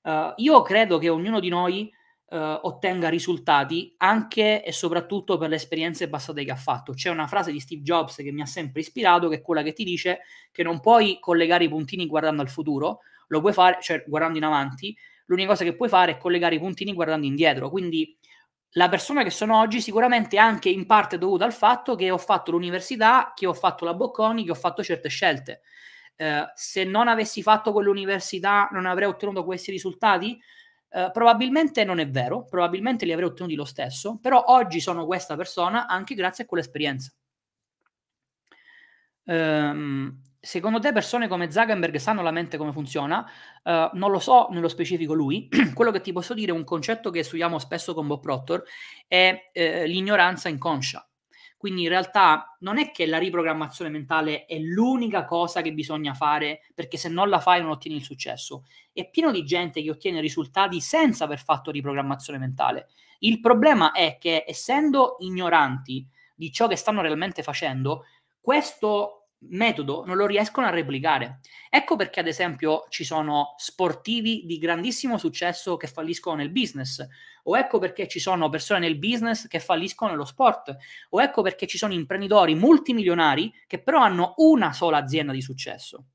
Uh, 0.06 0.32
io 0.36 0.62
credo 0.62 0.98
che 0.98 1.08
ognuno 1.08 1.40
di 1.40 1.48
noi 1.48 1.92
uh, 2.28 2.36
ottenga 2.36 3.08
risultati 3.08 3.92
anche 3.96 4.62
e 4.62 4.70
soprattutto 4.70 5.36
per 5.36 5.48
le 5.48 5.56
esperienze 5.56 6.08
passate 6.08 6.44
che 6.44 6.52
ha 6.52 6.56
fatto. 6.56 6.92
C'è 6.92 7.10
una 7.10 7.26
frase 7.26 7.50
di 7.50 7.58
Steve 7.58 7.82
Jobs 7.82 8.14
che 8.14 8.30
mi 8.30 8.40
ha 8.40 8.46
sempre 8.46 8.82
ispirato, 8.82 9.28
che 9.28 9.38
è 9.38 9.42
quella 9.42 9.62
che 9.62 9.72
ti 9.72 9.82
dice 9.82 10.20
che 10.52 10.62
non 10.62 10.78
puoi 10.78 11.18
collegare 11.18 11.64
i 11.64 11.68
puntini 11.68 12.06
guardando 12.06 12.40
al 12.40 12.48
futuro, 12.48 13.00
lo 13.26 13.40
puoi 13.40 13.52
fare, 13.52 13.78
cioè 13.80 14.04
guardando 14.06 14.38
in 14.38 14.44
avanti, 14.44 14.96
l'unica 15.24 15.48
cosa 15.48 15.64
che 15.64 15.74
puoi 15.74 15.88
fare 15.88 16.12
è 16.12 16.18
collegare 16.18 16.54
i 16.54 16.60
puntini 16.60 16.92
guardando 16.92 17.26
indietro. 17.26 17.68
Quindi 17.68 18.16
la 18.76 18.88
persona 18.88 19.24
che 19.24 19.30
sono 19.30 19.58
oggi 19.58 19.80
sicuramente 19.80 20.38
anche 20.38 20.68
in 20.68 20.86
parte 20.86 21.18
dovuta 21.18 21.44
al 21.44 21.52
fatto 21.52 21.96
che 21.96 22.12
ho 22.12 22.18
fatto 22.18 22.52
l'università, 22.52 23.32
che 23.34 23.46
ho 23.46 23.54
fatto 23.54 23.84
la 23.84 23.94
Bocconi, 23.94 24.44
che 24.44 24.52
ho 24.52 24.54
fatto 24.54 24.84
certe 24.84 25.08
scelte. 25.08 25.62
Eh, 26.16 26.44
se 26.54 26.84
non 26.84 27.08
avessi 27.08 27.42
fatto 27.42 27.72
quell'università 27.72 28.68
non 28.72 28.86
avrei 28.86 29.08
ottenuto 29.08 29.44
questi 29.44 29.70
risultati? 29.70 30.40
Eh, 30.88 31.10
probabilmente 31.12 31.84
non 31.84 31.98
è 31.98 32.08
vero, 32.08 32.44
probabilmente 32.44 33.04
li 33.04 33.12
avrei 33.12 33.28
ottenuti 33.28 33.54
lo 33.54 33.64
stesso, 33.64 34.18
però 34.20 34.44
oggi 34.46 34.80
sono 34.80 35.04
questa 35.04 35.36
persona 35.36 35.86
anche 35.86 36.14
grazie 36.14 36.44
a 36.44 36.46
quell'esperienza. 36.46 37.12
Um, 39.24 40.20
secondo 40.40 40.78
te 40.78 40.92
persone 40.92 41.26
come 41.26 41.50
Zuckerberg 41.50 41.96
sanno 41.96 42.22
la 42.22 42.30
mente 42.30 42.56
come 42.56 42.72
funziona? 42.72 43.28
Uh, 43.64 43.90
non 43.94 44.12
lo 44.12 44.20
so 44.20 44.46
nello 44.50 44.68
specifico 44.68 45.12
lui. 45.12 45.48
Quello 45.74 45.90
che 45.90 46.00
ti 46.00 46.12
posso 46.12 46.32
dire, 46.32 46.52
un 46.52 46.64
concetto 46.64 47.10
che 47.10 47.22
studiamo 47.22 47.58
spesso 47.58 47.92
con 47.92 48.06
Bob 48.06 48.20
Proctor, 48.20 48.62
è 49.06 49.50
eh, 49.52 49.86
l'ignoranza 49.86 50.48
inconscia. 50.48 51.06
Quindi 51.56 51.82
in 51.82 51.88
realtà 51.88 52.56
non 52.60 52.78
è 52.78 52.90
che 52.90 53.06
la 53.06 53.18
riprogrammazione 53.18 53.90
mentale 53.90 54.44
è 54.44 54.58
l'unica 54.58 55.24
cosa 55.24 55.62
che 55.62 55.72
bisogna 55.72 56.12
fare 56.14 56.60
perché 56.74 56.96
se 56.96 57.08
non 57.08 57.28
la 57.28 57.40
fai 57.40 57.62
non 57.62 57.70
ottieni 57.70 57.96
il 57.96 58.04
successo. 58.04 58.64
È 58.92 59.08
pieno 59.08 59.30
di 59.30 59.42
gente 59.42 59.82
che 59.82 59.90
ottiene 59.90 60.20
risultati 60.20 60.80
senza 60.80 61.24
aver 61.24 61.42
fatto 61.42 61.70
riprogrammazione 61.70 62.38
mentale. 62.38 62.88
Il 63.20 63.40
problema 63.40 63.92
è 63.92 64.18
che 64.18 64.44
essendo 64.46 65.16
ignoranti 65.20 66.06
di 66.34 66.52
ciò 66.52 66.68
che 66.68 66.76
stanno 66.76 67.00
realmente 67.00 67.42
facendo, 67.42 68.04
questo 68.40 69.28
metodo 69.48 70.04
non 70.04 70.16
lo 70.16 70.26
riescono 70.26 70.66
a 70.66 70.70
replicare. 70.70 71.40
Ecco 71.68 71.96
perché, 71.96 72.20
ad 72.20 72.26
esempio, 72.26 72.86
ci 72.88 73.04
sono 73.04 73.54
sportivi 73.56 74.44
di 74.44 74.58
grandissimo 74.58 75.18
successo 75.18 75.76
che 75.76 75.86
falliscono 75.86 76.36
nel 76.36 76.50
business, 76.50 77.06
o 77.48 77.58
ecco 77.58 77.78
perché 77.78 78.08
ci 78.08 78.18
sono 78.18 78.48
persone 78.48 78.80
nel 78.80 78.98
business 78.98 79.46
che 79.46 79.60
falliscono 79.60 80.10
nello 80.10 80.24
sport, 80.24 80.76
o 81.10 81.22
ecco 81.22 81.42
perché 81.42 81.66
ci 81.66 81.78
sono 81.78 81.92
imprenditori 81.92 82.54
multimilionari 82.54 83.52
che 83.66 83.82
però 83.82 84.00
hanno 84.00 84.34
una 84.36 84.72
sola 84.72 84.98
azienda 84.98 85.32
di 85.32 85.42
successo. 85.42 86.06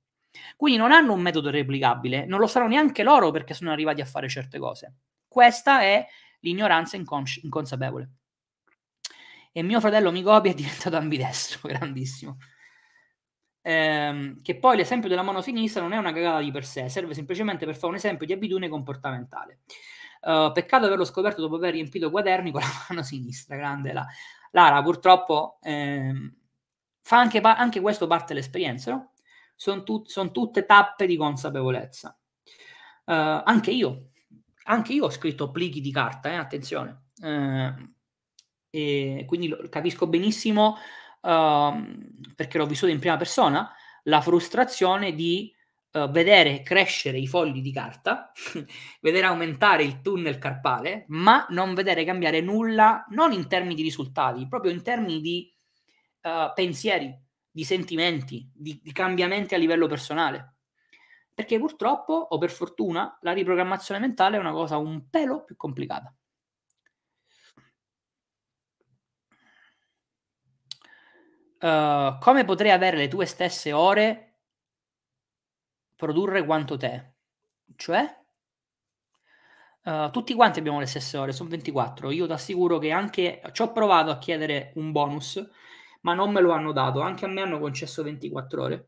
Quindi 0.55 0.79
non 0.79 0.91
hanno 0.91 1.13
un 1.13 1.21
metodo 1.21 1.49
replicabile, 1.49 2.25
non 2.25 2.39
lo 2.39 2.47
sanno 2.47 2.67
neanche 2.67 3.03
loro 3.03 3.31
perché 3.31 3.53
sono 3.53 3.71
arrivati 3.71 4.01
a 4.01 4.05
fare 4.05 4.29
certe 4.29 4.59
cose. 4.59 4.95
Questa 5.27 5.81
è 5.81 6.05
l'ignoranza 6.39 6.95
incons- 6.95 7.41
inconsapevole. 7.43 8.09
E 9.51 9.63
mio 9.63 9.79
fratello 9.79 10.11
mi 10.11 10.23
copia 10.23 10.51
è 10.51 10.55
diventato 10.55 10.95
ambidestro, 10.95 11.67
grandissimo 11.67 12.37
ehm, 13.61 14.41
che 14.41 14.57
poi 14.57 14.77
l'esempio 14.77 15.09
della 15.09 15.21
mano 15.21 15.41
sinistra 15.41 15.81
non 15.81 15.93
è 15.93 15.97
una 15.97 16.11
cagata 16.11 16.39
di 16.39 16.51
per 16.51 16.65
sé, 16.65 16.89
serve 16.89 17.13
semplicemente 17.13 17.65
per 17.65 17.75
fare 17.75 17.87
un 17.87 17.95
esempio 17.95 18.25
di 18.25 18.33
abitudine 18.33 18.69
comportamentale. 18.69 19.59
Uh, 20.21 20.51
peccato 20.51 20.85
averlo 20.85 21.03
scoperto 21.03 21.41
dopo 21.41 21.55
aver 21.55 21.73
riempito 21.73 22.11
quaderni 22.11 22.51
con 22.51 22.61
la 22.61 22.67
mano 22.89 23.03
sinistra, 23.03 23.55
grande 23.55 23.93
la. 23.93 24.05
Lara 24.51 24.81
purtroppo 24.83 25.59
ehm, 25.61 26.33
fa 27.01 27.17
anche, 27.17 27.39
anche, 27.39 27.81
questo 27.81 28.07
parte 28.07 28.33
dell'esperienza, 28.33 28.91
no? 28.91 29.11
Sono 29.55 29.83
tut- 29.83 30.09
son 30.09 30.31
tutte 30.31 30.65
tappe 30.65 31.05
di 31.05 31.15
consapevolezza. 31.15 32.17
Uh, 33.05 33.41
anche 33.43 33.71
io, 33.71 34.11
anche 34.65 34.93
io 34.93 35.05
ho 35.05 35.09
scritto 35.09 35.51
plichi 35.51 35.81
di 35.81 35.91
carta, 35.91 36.29
eh, 36.29 36.35
attenzione. 36.35 37.09
Uh, 37.21 37.89
e 38.69 39.25
quindi 39.27 39.47
lo, 39.47 39.67
capisco 39.69 40.07
benissimo 40.07 40.77
uh, 41.21 42.33
perché 42.35 42.57
l'ho 42.57 42.65
vissuto 42.65 42.91
in 42.91 42.99
prima 42.99 43.17
persona, 43.17 43.71
la 44.03 44.21
frustrazione 44.21 45.13
di 45.13 45.53
uh, 45.91 46.09
vedere 46.09 46.61
crescere 46.61 47.17
i 47.17 47.27
fogli 47.27 47.61
di 47.61 47.71
carta, 47.71 48.31
vedere 49.01 49.25
aumentare 49.25 49.83
il 49.83 50.01
tunnel 50.01 50.37
carpale, 50.37 51.05
ma 51.09 51.45
non 51.49 51.73
vedere 51.73 52.05
cambiare 52.05 52.41
nulla, 52.41 53.05
non 53.09 53.31
in 53.31 53.47
termini 53.47 53.75
di 53.75 53.83
risultati, 53.83 54.47
proprio 54.47 54.71
in 54.71 54.81
termini 54.81 55.21
di 55.21 55.53
uh, 56.21 56.53
pensieri, 56.53 57.17
di 57.49 57.63
sentimenti, 57.63 58.49
di, 58.53 58.79
di 58.81 58.91
cambiamenti 58.91 59.55
a 59.55 59.57
livello 59.57 59.87
personale. 59.87 60.55
Perché 61.33 61.57
purtroppo, 61.57 62.13
o 62.13 62.37
per 62.37 62.51
fortuna, 62.51 63.17
la 63.21 63.31
riprogrammazione 63.31 63.99
mentale 63.99 64.37
è 64.37 64.39
una 64.39 64.51
cosa 64.51 64.77
un 64.77 65.09
pelo 65.09 65.43
più 65.43 65.55
complicata. 65.55 66.13
Uh, 71.61 72.17
come 72.19 72.43
potrei 72.43 72.71
avere 72.71 72.97
le 72.97 73.07
tue 73.07 73.27
stesse 73.27 73.71
ore, 73.71 74.30
produrre 76.01 76.43
quanto 76.43 76.77
te? 76.77 77.13
Cioè? 77.75 78.17
Uh, 79.83 80.09
tutti 80.09 80.33
quanti 80.33 80.57
abbiamo 80.57 80.79
le 80.79 80.87
stesse 80.87 81.15
ore, 81.15 81.31
sono 81.31 81.49
24. 81.49 82.09
Io 82.09 82.25
ti 82.25 82.31
assicuro 82.31 82.79
che 82.79 82.89
anche 82.89 83.39
ci 83.51 83.61
ho 83.61 83.71
provato 83.71 84.09
a 84.09 84.17
chiedere 84.17 84.71
un 84.77 84.91
bonus, 84.91 85.47
ma 86.01 86.15
non 86.15 86.31
me 86.31 86.41
lo 86.41 86.53
hanno 86.53 86.71
dato. 86.71 87.01
Anche 87.01 87.25
a 87.25 87.27
me 87.27 87.41
hanno 87.41 87.59
concesso 87.59 88.01
24 88.01 88.63
ore. 88.63 88.87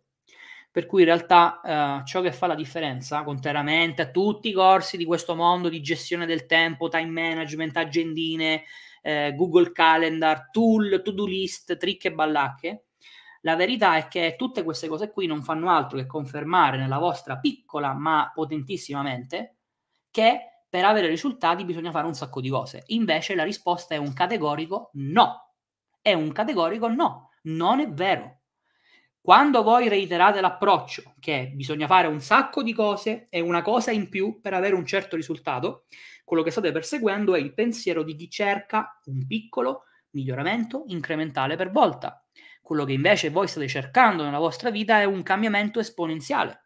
Per 0.71 0.87
cui 0.87 1.01
in 1.01 1.07
realtà 1.07 1.61
uh, 2.01 2.03
ciò 2.03 2.21
che 2.21 2.31
fa 2.31 2.47
la 2.47 2.55
differenza, 2.55 3.21
contrariamente 3.21 4.01
a 4.01 4.09
tutti 4.09 4.49
i 4.49 4.53
corsi 4.53 4.97
di 4.97 5.05
questo 5.05 5.35
mondo 5.35 5.69
di 5.69 5.81
gestione 5.81 6.25
del 6.25 6.47
tempo, 6.47 6.89
time 6.89 7.11
management, 7.11 7.77
agendine, 7.77 8.63
eh, 9.03 9.33
Google 9.35 9.71
Calendar, 9.71 10.49
tool, 10.49 11.01
to-do 11.03 11.27
list, 11.27 11.77
trick 11.77 12.05
e 12.05 12.11
ballacche. 12.11 12.85
La 13.45 13.55
verità 13.55 13.97
è 13.97 14.07
che 14.07 14.35
tutte 14.37 14.63
queste 14.63 14.87
cose 14.87 15.11
qui 15.11 15.25
non 15.25 15.43
fanno 15.43 15.69
altro 15.69 15.97
che 15.97 16.05
confermare 16.05 16.77
nella 16.77 16.97
vostra 16.97 17.37
piccola 17.37 17.93
ma 17.93 18.31
potentissima 18.33 19.01
mente 19.01 19.57
che 20.09 20.63
per 20.69 20.85
avere 20.85 21.07
risultati 21.07 21.65
bisogna 21.65 21.91
fare 21.91 22.07
un 22.07 22.13
sacco 22.13 22.39
di 22.39 22.49
cose. 22.49 22.83
Invece 22.87 23.35
la 23.35 23.43
risposta 23.43 23.95
è 23.95 23.97
un 23.97 24.13
categorico 24.13 24.91
no. 24.93 25.55
È 26.01 26.13
un 26.13 26.31
categorico 26.31 26.87
no. 26.87 27.31
Non 27.43 27.79
è 27.79 27.89
vero. 27.89 28.39
Quando 29.19 29.61
voi 29.61 29.89
reiterate 29.89 30.41
l'approccio 30.41 31.13
che 31.19 31.51
bisogna 31.53 31.87
fare 31.87 32.07
un 32.07 32.21
sacco 32.21 32.63
di 32.63 32.73
cose 32.73 33.27
e 33.29 33.39
una 33.41 33.61
cosa 33.61 33.91
in 33.91 34.09
più 34.09 34.39
per 34.41 34.53
avere 34.53 34.75
un 34.75 34.85
certo 34.85 35.15
risultato, 35.15 35.85
quello 36.23 36.43
che 36.43 36.51
state 36.51 36.71
perseguendo 36.71 37.35
è 37.35 37.39
il 37.39 37.53
pensiero 37.53 38.03
di 38.03 38.15
chi 38.15 38.29
cerca 38.29 38.99
un 39.05 39.27
piccolo 39.27 39.83
miglioramento 40.11 40.83
incrementale 40.87 41.55
per 41.55 41.71
volta. 41.71 42.22
Quello 42.63 42.85
che 42.85 42.93
invece 42.93 43.29
voi 43.29 43.49
state 43.49 43.67
cercando 43.67 44.23
nella 44.23 44.39
vostra 44.39 44.71
vita 44.71 45.01
è 45.01 45.03
un 45.03 45.21
cambiamento 45.21 45.81
esponenziale. 45.81 46.61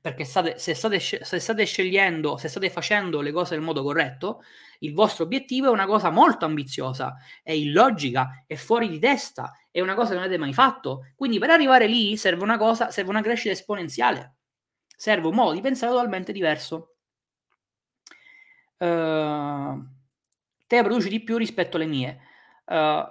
Perché 0.00 0.24
state, 0.24 0.58
se, 0.58 0.72
state, 0.72 0.98
se 0.98 1.38
state 1.38 1.64
scegliendo, 1.66 2.38
se 2.38 2.48
state 2.48 2.70
facendo 2.70 3.20
le 3.20 3.30
cose 3.30 3.54
nel 3.54 3.62
modo 3.62 3.82
corretto, 3.82 4.42
il 4.80 4.94
vostro 4.94 5.24
obiettivo 5.24 5.66
è 5.66 5.70
una 5.70 5.84
cosa 5.84 6.08
molto 6.08 6.46
ambiziosa, 6.46 7.14
è 7.42 7.52
illogica, 7.52 8.42
è 8.46 8.54
fuori 8.54 8.88
di 8.88 8.98
testa, 8.98 9.52
è 9.70 9.82
una 9.82 9.94
cosa 9.94 10.08
che 10.08 10.14
non 10.14 10.24
avete 10.24 10.38
mai 10.38 10.54
fatto. 10.54 11.12
Quindi 11.14 11.38
per 11.38 11.50
arrivare 11.50 11.86
lì 11.86 12.16
serve 12.16 12.42
una 12.42 12.56
cosa, 12.56 12.90
serve 12.90 13.10
una 13.10 13.20
crescita 13.20 13.52
esponenziale. 13.52 14.36
Serve 14.96 15.28
un 15.28 15.34
modo 15.34 15.52
di 15.52 15.60
pensare 15.60 15.92
totalmente 15.92 16.32
diverso. 16.32 16.94
Uh, 18.78 19.86
te 20.66 20.82
produci 20.82 21.10
di 21.10 21.22
più 21.22 21.36
rispetto 21.36 21.76
alle 21.76 21.86
mie. 21.86 22.18
Uh, 22.64 23.04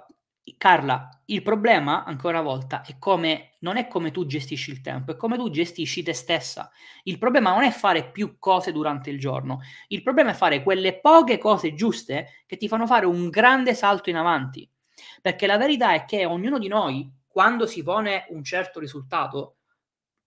Carla, 0.56 1.08
il 1.26 1.42
problema, 1.42 2.04
ancora 2.04 2.40
una 2.40 2.48
volta, 2.48 2.82
è 2.82 2.96
come 2.98 3.54
non 3.60 3.76
è 3.76 3.86
come 3.86 4.10
tu 4.10 4.26
gestisci 4.26 4.70
il 4.70 4.80
tempo, 4.80 5.12
è 5.12 5.16
come 5.16 5.36
tu 5.36 5.50
gestisci 5.50 6.02
te 6.02 6.12
stessa. 6.12 6.70
Il 7.04 7.18
problema 7.18 7.50
non 7.52 7.62
è 7.62 7.70
fare 7.70 8.10
più 8.10 8.38
cose 8.38 8.72
durante 8.72 9.10
il 9.10 9.18
giorno, 9.20 9.60
il 9.88 10.02
problema 10.02 10.30
è 10.30 10.34
fare 10.34 10.62
quelle 10.62 10.98
poche 11.00 11.38
cose 11.38 11.74
giuste 11.74 12.42
che 12.46 12.56
ti 12.56 12.66
fanno 12.68 12.86
fare 12.86 13.06
un 13.06 13.28
grande 13.28 13.74
salto 13.74 14.10
in 14.10 14.16
avanti. 14.16 14.68
Perché 15.20 15.46
la 15.46 15.56
verità 15.56 15.94
è 15.94 16.04
che 16.04 16.24
ognuno 16.26 16.58
di 16.58 16.68
noi, 16.68 17.10
quando 17.26 17.66
si 17.66 17.82
pone 17.82 18.26
un 18.30 18.42
certo 18.42 18.80
risultato, 18.80 19.56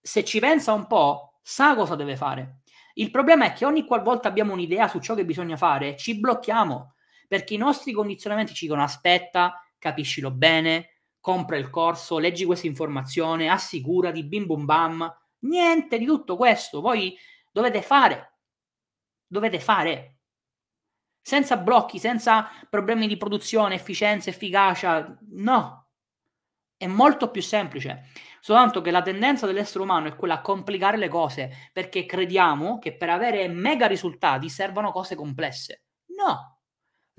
se 0.02 0.24
ci 0.24 0.40
pensa 0.40 0.74
un 0.74 0.88
po', 0.88 1.40
sa 1.42 1.76
cosa 1.76 1.96
deve 1.96 2.16
fare. 2.16 2.60
Il 2.96 3.12
problema 3.12 3.46
è 3.46 3.54
che 3.54 3.66
ogni 3.66 3.86
qualvolta 3.86 4.28
abbiamo 4.28 4.54
un'idea 4.54 4.88
su 4.88 5.00
ciò 5.00 5.14
che 5.14 5.26
bisogna 5.26 5.58
fare, 5.58 5.98
ci 5.98 6.20
blocchiamo, 6.20 6.94
perché 7.28 7.54
i 7.54 7.58
nostri 7.58 7.92
condizionamenti 7.92 8.54
ci 8.54 8.66
dicono 8.66 8.84
aspetta, 8.84 9.65
capiscilo 9.86 10.32
bene, 10.32 11.02
compra 11.20 11.58
il 11.58 11.70
corso, 11.70 12.18
leggi 12.18 12.44
questa 12.44 12.66
informazione, 12.66 13.50
assicurati, 13.50 14.26
bim 14.26 14.48
bum 14.48 14.66
bam. 14.66 15.18
Niente 15.40 16.00
di 16.00 16.06
tutto 16.06 16.36
questo. 16.36 16.82
Voi 16.82 17.16
dovete 17.52 17.84
fare. 17.84 18.38
Dovete 19.28 19.60
fare. 19.60 20.18
Senza 21.22 21.58
blocchi, 21.58 22.00
senza 22.00 22.50
problemi 22.68 23.08
di 23.08 23.18
produzione, 23.18 23.76
efficienza, 23.76 24.32
efficacia. 24.32 25.18
No. 25.34 25.88
È 26.78 26.88
molto 26.88 27.30
più 27.30 27.44
semplice. 27.44 28.10
Soltanto 28.40 28.82
che 28.82 28.92
la 28.92 29.04
tendenza 29.04 29.46
dell'essere 29.46 29.84
umano 29.84 30.08
è 30.08 30.16
quella 30.16 30.36
a 30.36 30.42
complicare 30.42 30.98
le 30.98 31.08
cose 31.08 31.70
perché 31.74 32.06
crediamo 32.06 32.80
che 32.80 32.96
per 32.96 33.10
avere 33.10 33.48
mega 33.48 33.86
risultati 33.86 34.50
servano 34.50 34.92
cose 34.92 35.16
complesse. 35.16 35.84
No. 36.16 36.60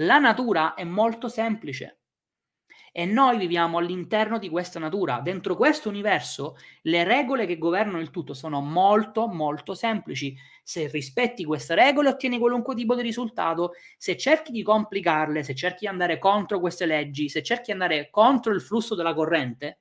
La 0.01 0.19
natura 0.19 0.75
è 0.75 0.85
molto 0.85 1.29
semplice 1.29 2.01
e 2.99 3.05
noi 3.05 3.37
viviamo 3.37 3.77
all'interno 3.77 4.39
di 4.39 4.49
questa 4.49 4.79
natura. 4.79 5.21
Dentro 5.21 5.55
questo 5.55 5.91
universo 5.91 6.57
le 6.85 7.05
regole 7.05 7.45
che 7.45 7.59
governano 7.59 8.01
il 8.01 8.09
tutto 8.09 8.33
sono 8.33 8.63
molto 8.63 9.27
molto 9.27 9.75
semplici. 9.75 10.35
Se 10.63 10.89
rispetti 10.89 11.45
queste 11.45 11.75
regole 11.75 12.09
ottieni 12.09 12.39
qualunque 12.39 12.75
tipo 12.75 12.95
di 12.95 13.03
risultato. 13.03 13.73
Se 13.99 14.17
cerchi 14.17 14.51
di 14.51 14.63
complicarle, 14.63 15.43
se 15.43 15.55
cerchi 15.55 15.81
di 15.81 15.89
andare 15.89 16.19
contro 16.19 16.59
queste 16.59 16.87
leggi, 16.87 17.29
se 17.29 17.43
cerchi 17.43 17.67
di 17.67 17.73
andare 17.73 18.09
contro 18.09 18.55
il 18.55 18.63
flusso 18.63 18.95
della 18.95 19.13
corrente, 19.13 19.81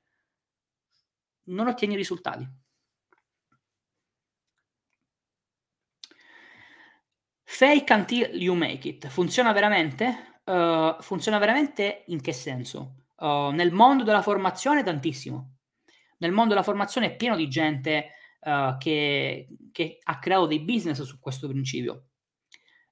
non 1.43 1.67
ottieni 1.67 1.95
risultati. 1.95 2.45
Fake 7.43 7.93
until 7.93 8.29
you 8.33 8.55
make 8.55 8.85
it. 8.85 9.07
Funziona 9.07 9.53
veramente? 9.53 10.41
Uh, 10.43 11.01
funziona 11.01 11.37
veramente 11.37 12.03
in 12.07 12.19
che 12.19 12.33
senso? 12.33 13.04
Uh, 13.17 13.49
nel 13.51 13.71
mondo 13.71 14.03
della 14.03 14.21
formazione 14.21 14.83
tantissimo. 14.83 15.53
Nel 16.17 16.31
mondo 16.31 16.49
della 16.49 16.63
formazione 16.63 17.07
è 17.07 17.15
pieno 17.15 17.35
di 17.35 17.47
gente 17.47 18.11
uh, 18.41 18.77
che, 18.77 19.47
che, 19.71 19.99
ha 20.01 20.19
creato 20.19 20.47
dei 20.47 20.61
business 20.61 21.01
su 21.03 21.19
questo 21.19 21.47
principio. 21.47 22.07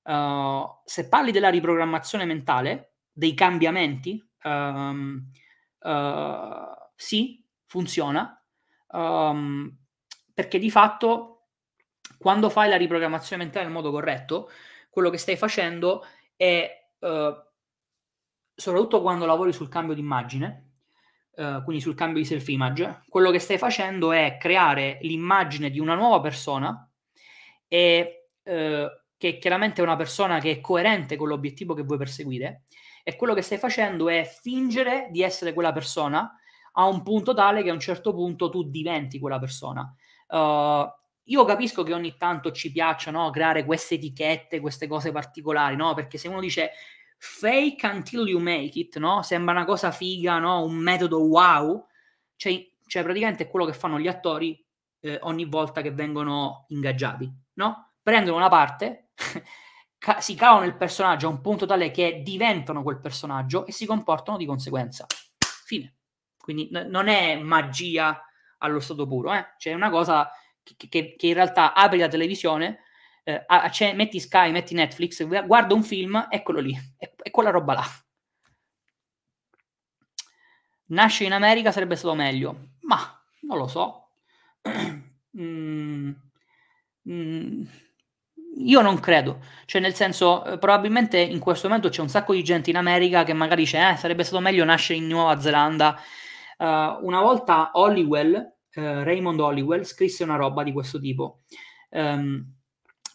Uh, 0.04 0.66
se 0.86 1.08
parli 1.10 1.32
della 1.32 1.50
riprogrammazione 1.50 2.26
mentale, 2.26 2.96
dei 3.12 3.34
cambiamenti, 3.34 4.24
um, 4.44 5.30
sì, 6.96 7.46
funziona, 7.66 8.44
um, 8.92 9.76
perché 10.34 10.58
di 10.58 10.72
fatto 10.72 11.48
quando 12.18 12.50
fai 12.50 12.70
la 12.70 12.78
riprogrammazione 12.78 13.44
mentale 13.44 13.66
nel 13.66 13.74
modo 13.74 13.92
corretto, 13.92 14.50
quello 14.90 15.10
che 15.10 15.18
stai 15.18 15.36
facendo 15.36 16.06
è 16.36 16.88
soprattutto 18.56 19.02
quando 19.02 19.26
lavori 19.26 19.54
sul 19.54 19.70
cambio 19.70 19.96
di 19.96 20.02
immagine, 20.02 20.72
eh, 21.36 21.62
quindi 21.64 21.82
sul 21.82 21.96
cambio 21.96 22.22
di 22.22 22.28
self-image, 22.28 23.04
quello 23.10 23.32
che 23.32 23.40
stai 23.40 23.58
facendo 23.58 24.12
è 24.12 24.38
creare 24.40 25.00
l'immagine 25.02 25.70
di 25.70 25.80
una 25.80 25.96
nuova 25.96 26.22
persona 26.22 26.90
e 27.68 28.30
eh, 28.44 28.88
che 29.18 29.38
chiaramente 29.38 29.82
è 29.82 29.84
una 29.84 29.96
persona 29.96 30.40
che 30.40 30.52
è 30.52 30.60
coerente 30.60 31.16
con 31.16 31.28
l'obiettivo 31.28 31.74
che 31.74 31.84
vuoi 31.84 31.98
perseguire 31.98 32.64
e 33.04 33.16
quello 33.16 33.34
che 33.34 33.42
stai 33.42 33.58
facendo 33.58 34.10
è 34.10 34.24
fingere 34.26 35.08
di 35.12 35.24
essere 35.24 35.54
quella 35.54 35.72
persona 35.72 36.30
a 36.74 36.86
un 36.88 37.04
punto 37.04 37.34
tale 37.34 37.64
che 37.64 37.70
a 37.70 37.74
un 37.74 37.80
certo 37.80 38.14
punto 38.14 38.50
tu 38.50 38.64
diventi 38.70 39.20
quella 39.20 39.40
persona. 39.40 39.94
Uh, 40.28 40.86
io 41.26 41.46
capisco 41.46 41.84
che 41.84 41.94
ogni 41.94 42.16
tanto 42.18 42.52
ci 42.52 42.72
piaccia 42.72 43.12
no, 43.12 43.30
creare 43.30 43.66
queste 43.66 43.96
etichette, 43.96 44.60
queste 44.60 44.88
cose 44.88 45.12
particolari, 45.12 45.76
no? 45.76 45.94
Perché 45.94 46.18
se 46.18 46.28
uno 46.28 46.40
dice 46.40 46.72
fake 47.26 47.86
until 47.88 48.28
you 48.28 48.38
make 48.38 48.78
it, 48.78 48.98
no? 48.98 49.22
Sembra 49.22 49.54
una 49.54 49.64
cosa 49.64 49.92
figa, 49.92 50.40
no? 50.40 50.66
Un 50.66 50.76
metodo 50.76 51.26
wow. 51.26 51.88
Cioè, 52.36 52.70
cioè 52.86 53.02
praticamente 53.02 53.44
è 53.44 53.50
quello 53.50 53.66
che 53.66 53.72
fanno 53.72 53.98
gli 53.98 54.10
attori 54.10 54.62
eh, 55.00 55.20
ogni 55.22 55.46
volta 55.46 55.82
che 55.82 55.92
vengono 55.92 56.66
ingaggiati, 56.68 57.32
no? 57.54 57.94
Prendono 58.02 58.36
una 58.36 58.50
parte, 58.50 59.12
ca- 59.98 60.20
si 60.20 60.36
cavano 60.36 60.66
il 60.66 60.76
personaggio 60.76 61.28
a 61.28 61.30
un 61.30 61.40
punto 61.40 61.66
tale 61.66 61.92
che 61.92 62.22
diventano 62.24 62.84
quel 62.84 63.00
personaggio 63.00 63.66
e 63.66 63.72
si 63.72 63.86
comportano 63.86 64.38
di 64.38 64.46
conseguenza. 64.46 65.06
Fine. 65.66 65.96
Quindi 66.38 66.68
n- 66.72 66.88
non 66.90 67.08
è 67.08 67.38
magia 67.38 68.22
allo 68.58 68.82
stato 68.82 69.08
puro, 69.08 69.34
eh? 69.34 69.54
Cioè 69.58 69.74
una 69.74 69.90
cosa 69.90 70.30
che, 70.62 70.76
che, 70.90 71.16
che 71.16 71.28
in 71.28 71.36
realtà 71.36 71.74
apri 71.74 72.00
la 72.00 72.10
televisione 72.10 72.80
eh, 73.24 73.46
cioè, 73.72 73.94
metti 73.94 74.20
Sky, 74.20 74.52
metti 74.52 74.74
Netflix, 74.74 75.26
guarda 75.46 75.74
un 75.74 75.84
film, 75.84 76.28
eccolo 76.30 76.60
lì, 76.60 76.78
è, 76.98 77.12
è 77.16 77.32
quella 77.32 77.50
roba 77.50 77.74
là. 77.74 77.84
Nasce 80.88 81.24
in 81.24 81.32
America 81.32 81.72
sarebbe 81.72 81.96
stato 81.96 82.14
meglio, 82.14 82.72
ma 82.82 83.00
non 83.42 83.58
lo 83.58 83.68
so. 83.68 84.10
mm, 85.38 86.12
mm, 87.10 87.64
io 88.58 88.82
non 88.82 89.00
credo, 89.00 89.40
cioè 89.66 89.82
nel 89.82 89.96
senso, 89.96 90.44
eh, 90.46 90.58
probabilmente 90.58 91.18
in 91.20 91.40
questo 91.40 91.68
momento 91.68 91.90
c'è 91.90 92.02
un 92.02 92.10
sacco 92.10 92.34
di 92.34 92.44
gente 92.44 92.70
in 92.70 92.78
America 92.78 93.24
che 93.24 93.34
magari 93.34 93.64
dice, 93.64 93.90
eh, 93.90 93.96
sarebbe 93.96 94.24
stato 94.24 94.42
meglio 94.42 94.66
nascere 94.66 95.00
in 95.00 95.08
Nuova 95.08 95.40
Zelanda. 95.40 95.98
Uh, 96.58 97.06
una 97.06 97.20
volta 97.20 97.72
Hollywell, 97.74 98.34
uh, 98.36 98.82
Raymond 99.04 99.40
Hollywell, 99.40 99.84
scrisse 99.84 100.24
una 100.24 100.36
roba 100.36 100.64
di 100.64 100.72
questo 100.72 101.00
tipo. 101.00 101.42
Um, 101.90 102.63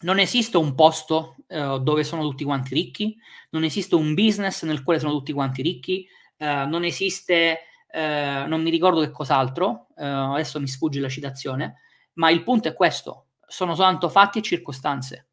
non 0.01 0.19
esiste 0.19 0.57
un 0.57 0.75
posto 0.75 1.37
uh, 1.49 1.79
dove 1.79 2.05
sono 2.05 2.23
tutti 2.23 2.45
quanti 2.45 2.75
ricchi, 2.75 3.17
non 3.51 3.65
esiste 3.65 3.95
un 3.95 4.15
business 4.15 4.63
nel 4.65 4.83
quale 4.83 5.01
sono 5.01 5.13
tutti 5.13 5.33
quanti 5.33 5.63
ricchi, 5.63 6.07
uh, 6.39 6.69
non 6.69 6.85
esiste, 6.85 7.61
uh, 7.93 8.49
non 8.49 8.63
mi 8.63 8.71
ricordo 8.71 9.01
che 9.01 9.11
cos'altro, 9.11 9.89
adesso 9.97 10.61
mi 10.61 10.69
sfugge 10.69 11.01
la 11.01 11.09
citazione, 11.09 11.81
ma 12.15 12.31
il 12.31 12.45
punto 12.45 12.69
è 12.69 12.75
questo, 12.75 13.27
sono 13.47 13.75
soltanto 13.75 14.09
fatti 14.09 14.39
e 14.39 14.43
circostanze. 14.43 15.31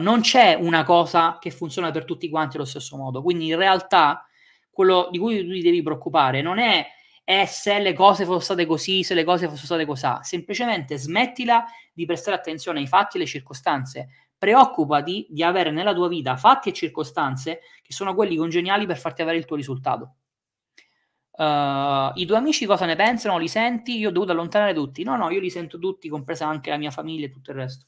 non 0.00 0.20
c'è 0.20 0.54
una 0.54 0.82
cosa 0.82 1.38
che 1.38 1.52
funziona 1.52 1.92
per 1.92 2.04
tutti 2.04 2.28
quanti 2.28 2.56
allo 2.56 2.64
stesso 2.64 2.96
modo, 2.96 3.22
quindi 3.22 3.46
in 3.46 3.56
realtà 3.56 4.26
quello 4.68 5.08
di 5.12 5.18
cui 5.18 5.46
tu 5.46 5.52
ti 5.52 5.62
devi 5.62 5.82
preoccupare 5.82 6.42
non 6.42 6.58
è 6.58 6.84
è 7.24 7.46
se 7.46 7.78
le 7.78 7.94
cose 7.94 8.24
fossero 8.24 8.40
state 8.40 8.66
così, 8.66 9.02
se 9.02 9.14
le 9.14 9.24
cose 9.24 9.48
fossero 9.48 9.64
state 9.64 9.86
così. 9.86 10.06
Semplicemente 10.20 10.98
smettila 10.98 11.64
di 11.92 12.04
prestare 12.04 12.36
attenzione 12.36 12.80
ai 12.80 12.86
fatti 12.86 13.16
e 13.16 13.20
alle 13.20 13.28
circostanze. 13.28 14.10
Preoccupati 14.36 15.26
di 15.30 15.42
avere 15.42 15.70
nella 15.70 15.94
tua 15.94 16.08
vita 16.08 16.36
fatti 16.36 16.68
e 16.68 16.72
circostanze 16.74 17.60
che 17.82 17.92
sono 17.94 18.14
quelli 18.14 18.36
congeniali 18.36 18.84
per 18.84 18.98
farti 18.98 19.22
avere 19.22 19.38
il 19.38 19.46
tuo 19.46 19.56
risultato. 19.56 20.16
Uh, 21.36 22.12
I 22.14 22.24
tuoi 22.26 22.38
amici 22.38 22.66
cosa 22.66 22.84
ne 22.84 22.94
pensano? 22.94 23.38
Li 23.38 23.48
senti? 23.48 23.96
Io 23.96 24.10
ho 24.10 24.12
dovuto 24.12 24.32
allontanare 24.32 24.74
tutti. 24.74 25.02
No, 25.02 25.16
no, 25.16 25.30
io 25.30 25.40
li 25.40 25.50
sento 25.50 25.78
tutti, 25.78 26.10
compresa 26.10 26.46
anche 26.46 26.68
la 26.68 26.76
mia 26.76 26.90
famiglia 26.90 27.26
e 27.26 27.30
tutto 27.30 27.50
il 27.52 27.56
resto. 27.56 27.86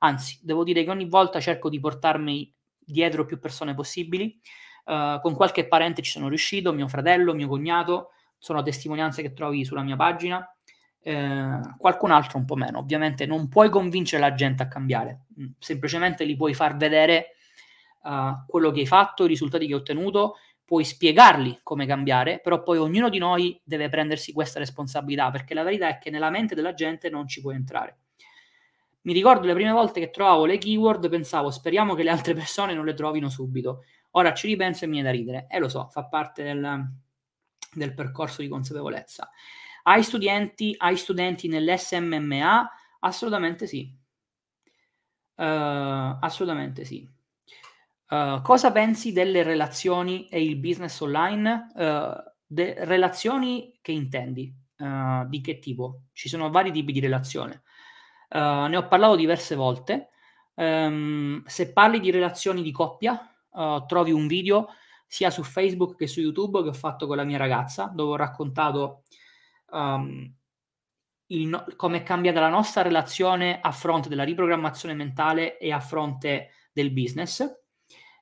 Anzi, 0.00 0.38
devo 0.42 0.64
dire 0.64 0.82
che 0.82 0.90
ogni 0.90 1.08
volta 1.08 1.40
cerco 1.40 1.68
di 1.68 1.78
portarmi 1.78 2.52
dietro 2.76 3.24
più 3.24 3.38
persone 3.38 3.74
possibili. 3.74 4.38
Uh, 4.84 5.20
con 5.20 5.34
qualche 5.34 5.68
parente 5.68 6.02
ci 6.02 6.10
sono 6.10 6.28
riuscito, 6.28 6.72
mio 6.72 6.88
fratello, 6.88 7.34
mio 7.34 7.46
cognato, 7.46 8.10
sono 8.38 8.62
testimonianze 8.62 9.22
che 9.22 9.32
trovi 9.32 9.64
sulla 9.64 9.82
mia 9.82 9.96
pagina. 9.96 10.48
Eh, 11.00 11.60
qualcun 11.78 12.10
altro 12.10 12.38
un 12.38 12.44
po' 12.44 12.56
meno. 12.56 12.78
Ovviamente 12.78 13.26
non 13.26 13.48
puoi 13.48 13.70
convincere 13.70 14.20
la 14.22 14.34
gente 14.34 14.62
a 14.62 14.68
cambiare, 14.68 15.26
mm, 15.40 15.46
semplicemente 15.58 16.24
li 16.24 16.36
puoi 16.36 16.54
far 16.54 16.76
vedere 16.76 17.36
uh, 18.02 18.44
quello 18.46 18.70
che 18.70 18.80
hai 18.80 18.86
fatto, 18.86 19.24
i 19.24 19.28
risultati 19.28 19.66
che 19.66 19.74
hai 19.74 19.78
ottenuto, 19.78 20.36
puoi 20.64 20.84
spiegarli 20.84 21.60
come 21.62 21.86
cambiare, 21.86 22.40
però 22.40 22.62
poi 22.62 22.76
ognuno 22.76 23.08
di 23.08 23.16
noi 23.16 23.58
deve 23.64 23.88
prendersi 23.88 24.32
questa 24.34 24.58
responsabilità, 24.58 25.30
perché 25.30 25.54
la 25.54 25.62
verità 25.62 25.88
è 25.88 25.98
che 25.98 26.10
nella 26.10 26.28
mente 26.28 26.54
della 26.54 26.74
gente 26.74 27.08
non 27.08 27.26
ci 27.26 27.40
puoi 27.40 27.54
entrare. 27.54 28.00
Mi 29.02 29.14
ricordo 29.14 29.46
le 29.46 29.54
prime 29.54 29.70
volte 29.70 30.00
che 30.00 30.10
trovavo 30.10 30.44
le 30.44 30.58
keyword, 30.58 31.08
pensavo 31.08 31.50
speriamo 31.50 31.94
che 31.94 32.02
le 32.02 32.10
altre 32.10 32.34
persone 32.36 32.74
non 32.74 32.84
le 32.84 32.92
trovino 32.92 33.30
subito. 33.30 33.84
Ora 34.12 34.34
ci 34.34 34.46
ripenso 34.46 34.84
e 34.84 34.88
mi 34.88 35.00
viene 35.00 35.10
da 35.10 35.16
ridere, 35.16 35.46
e 35.48 35.58
lo 35.58 35.70
so, 35.70 35.88
fa 35.90 36.04
parte 36.04 36.42
del, 36.42 36.86
del 37.72 37.94
percorso 37.94 38.42
di 38.42 38.48
consapevolezza. 38.48 39.30
Hai 39.82 40.02
studenti, 40.02 40.74
hai 40.76 40.96
studenti 40.96 41.48
nell'SMMA? 41.48 42.70
Assolutamente 43.00 43.66
sì. 43.66 43.90
Uh, 45.36 46.18
assolutamente 46.20 46.84
sì. 46.84 47.08
Uh, 48.10 48.42
cosa 48.42 48.72
pensi 48.72 49.12
delle 49.12 49.42
relazioni 49.42 50.28
e 50.28 50.42
il 50.42 50.56
business 50.56 51.00
online? 51.00 51.68
Uh, 51.74 52.30
de- 52.46 52.84
relazioni 52.84 53.78
che 53.80 53.92
intendi? 53.92 54.54
di 54.78 55.40
che 55.40 55.58
tipo? 55.58 56.02
Ci 56.12 56.28
sono 56.28 56.50
vari 56.50 56.70
tipi 56.70 56.92
di 56.92 57.00
relazione. 57.00 57.62
ne 58.30 58.76
ho 58.76 58.86
parlato 58.86 59.16
diverse 59.16 59.56
volte. 59.56 60.10
Um, 60.54 61.42
se 61.46 61.72
parli 61.72 61.98
di 61.98 62.12
relazioni 62.12 62.62
di 62.62 62.70
coppia, 62.70 63.28
trovi 63.88 64.12
un 64.12 64.28
video 64.28 64.68
sia 65.08 65.30
su 65.30 65.42
Facebook 65.42 65.96
che 65.96 66.06
su 66.06 66.20
YouTube 66.20 66.62
che 66.62 66.68
ho 66.68 66.74
fatto 66.74 67.06
con 67.06 67.16
la 67.16 67.24
mia 67.24 67.38
ragazza, 67.38 67.90
dove 67.92 68.12
ho 68.12 68.16
raccontato 68.16 69.02
um, 69.70 70.30
il, 71.28 71.74
come 71.76 71.98
è 71.98 72.02
cambiata 72.02 72.40
la 72.40 72.50
nostra 72.50 72.82
relazione 72.82 73.58
a 73.60 73.72
fronte 73.72 74.10
della 74.10 74.22
riprogrammazione 74.22 74.94
mentale 74.94 75.58
e 75.58 75.72
a 75.72 75.80
fronte 75.80 76.50
del 76.72 76.92
business. 76.92 77.56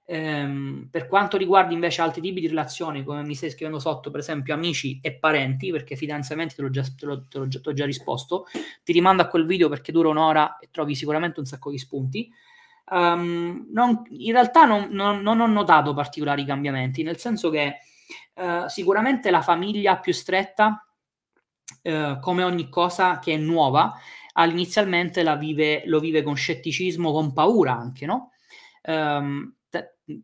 Um, 0.08 0.86
per 0.88 1.08
quanto 1.08 1.36
riguarda 1.36 1.72
invece 1.72 2.00
altri 2.00 2.20
tipi 2.20 2.40
di 2.40 2.46
relazioni, 2.46 3.02
come 3.02 3.24
mi 3.24 3.34
stai 3.34 3.50
scrivendo 3.50 3.80
sotto, 3.80 4.12
per 4.12 4.20
esempio 4.20 4.54
amici 4.54 5.00
e 5.02 5.18
parenti, 5.18 5.72
perché 5.72 5.96
fidanzamenti 5.96 6.54
te 6.54 6.62
l'ho 6.62 6.70
già, 6.70 6.82
te 6.82 7.06
l'ho, 7.06 7.26
te 7.26 7.38
l'ho, 7.38 7.48
te 7.48 7.60
l'ho 7.64 7.72
già 7.72 7.84
risposto, 7.84 8.46
ti 8.84 8.92
rimando 8.92 9.22
a 9.22 9.26
quel 9.26 9.44
video 9.44 9.68
perché 9.68 9.90
dura 9.90 10.08
un'ora 10.08 10.58
e 10.58 10.68
trovi 10.70 10.94
sicuramente 10.94 11.40
un 11.40 11.46
sacco 11.46 11.72
di 11.72 11.78
spunti. 11.78 12.30
Um, 12.88 13.66
non, 13.72 14.04
in 14.10 14.30
realtà 14.32 14.64
non, 14.64 14.88
non, 14.90 15.20
non, 15.20 15.40
ho 15.40 15.46
notato 15.46 15.92
particolari 15.92 16.44
cambiamenti, 16.44 17.02
nel 17.02 17.18
senso 17.18 17.50
che 17.50 17.78
uh, 18.34 18.68
sicuramente 18.68 19.30
la 19.30 19.42
famiglia 19.42 19.98
più 19.98 20.12
stretta, 20.12 20.86
uh, 21.82 22.20
come 22.20 22.44
ogni 22.44 22.68
cosa 22.68 23.18
che 23.18 23.32
è 23.34 23.36
nuova, 23.36 23.92
inizialmente 24.44 25.24
vive, 25.36 25.82
lo 25.86 25.98
vive 25.98 26.22
con 26.22 26.36
scetticismo, 26.36 27.10
con 27.10 27.32
paura 27.32 27.72
anche, 27.72 28.06
no? 28.06 28.30
Um, 28.82 29.52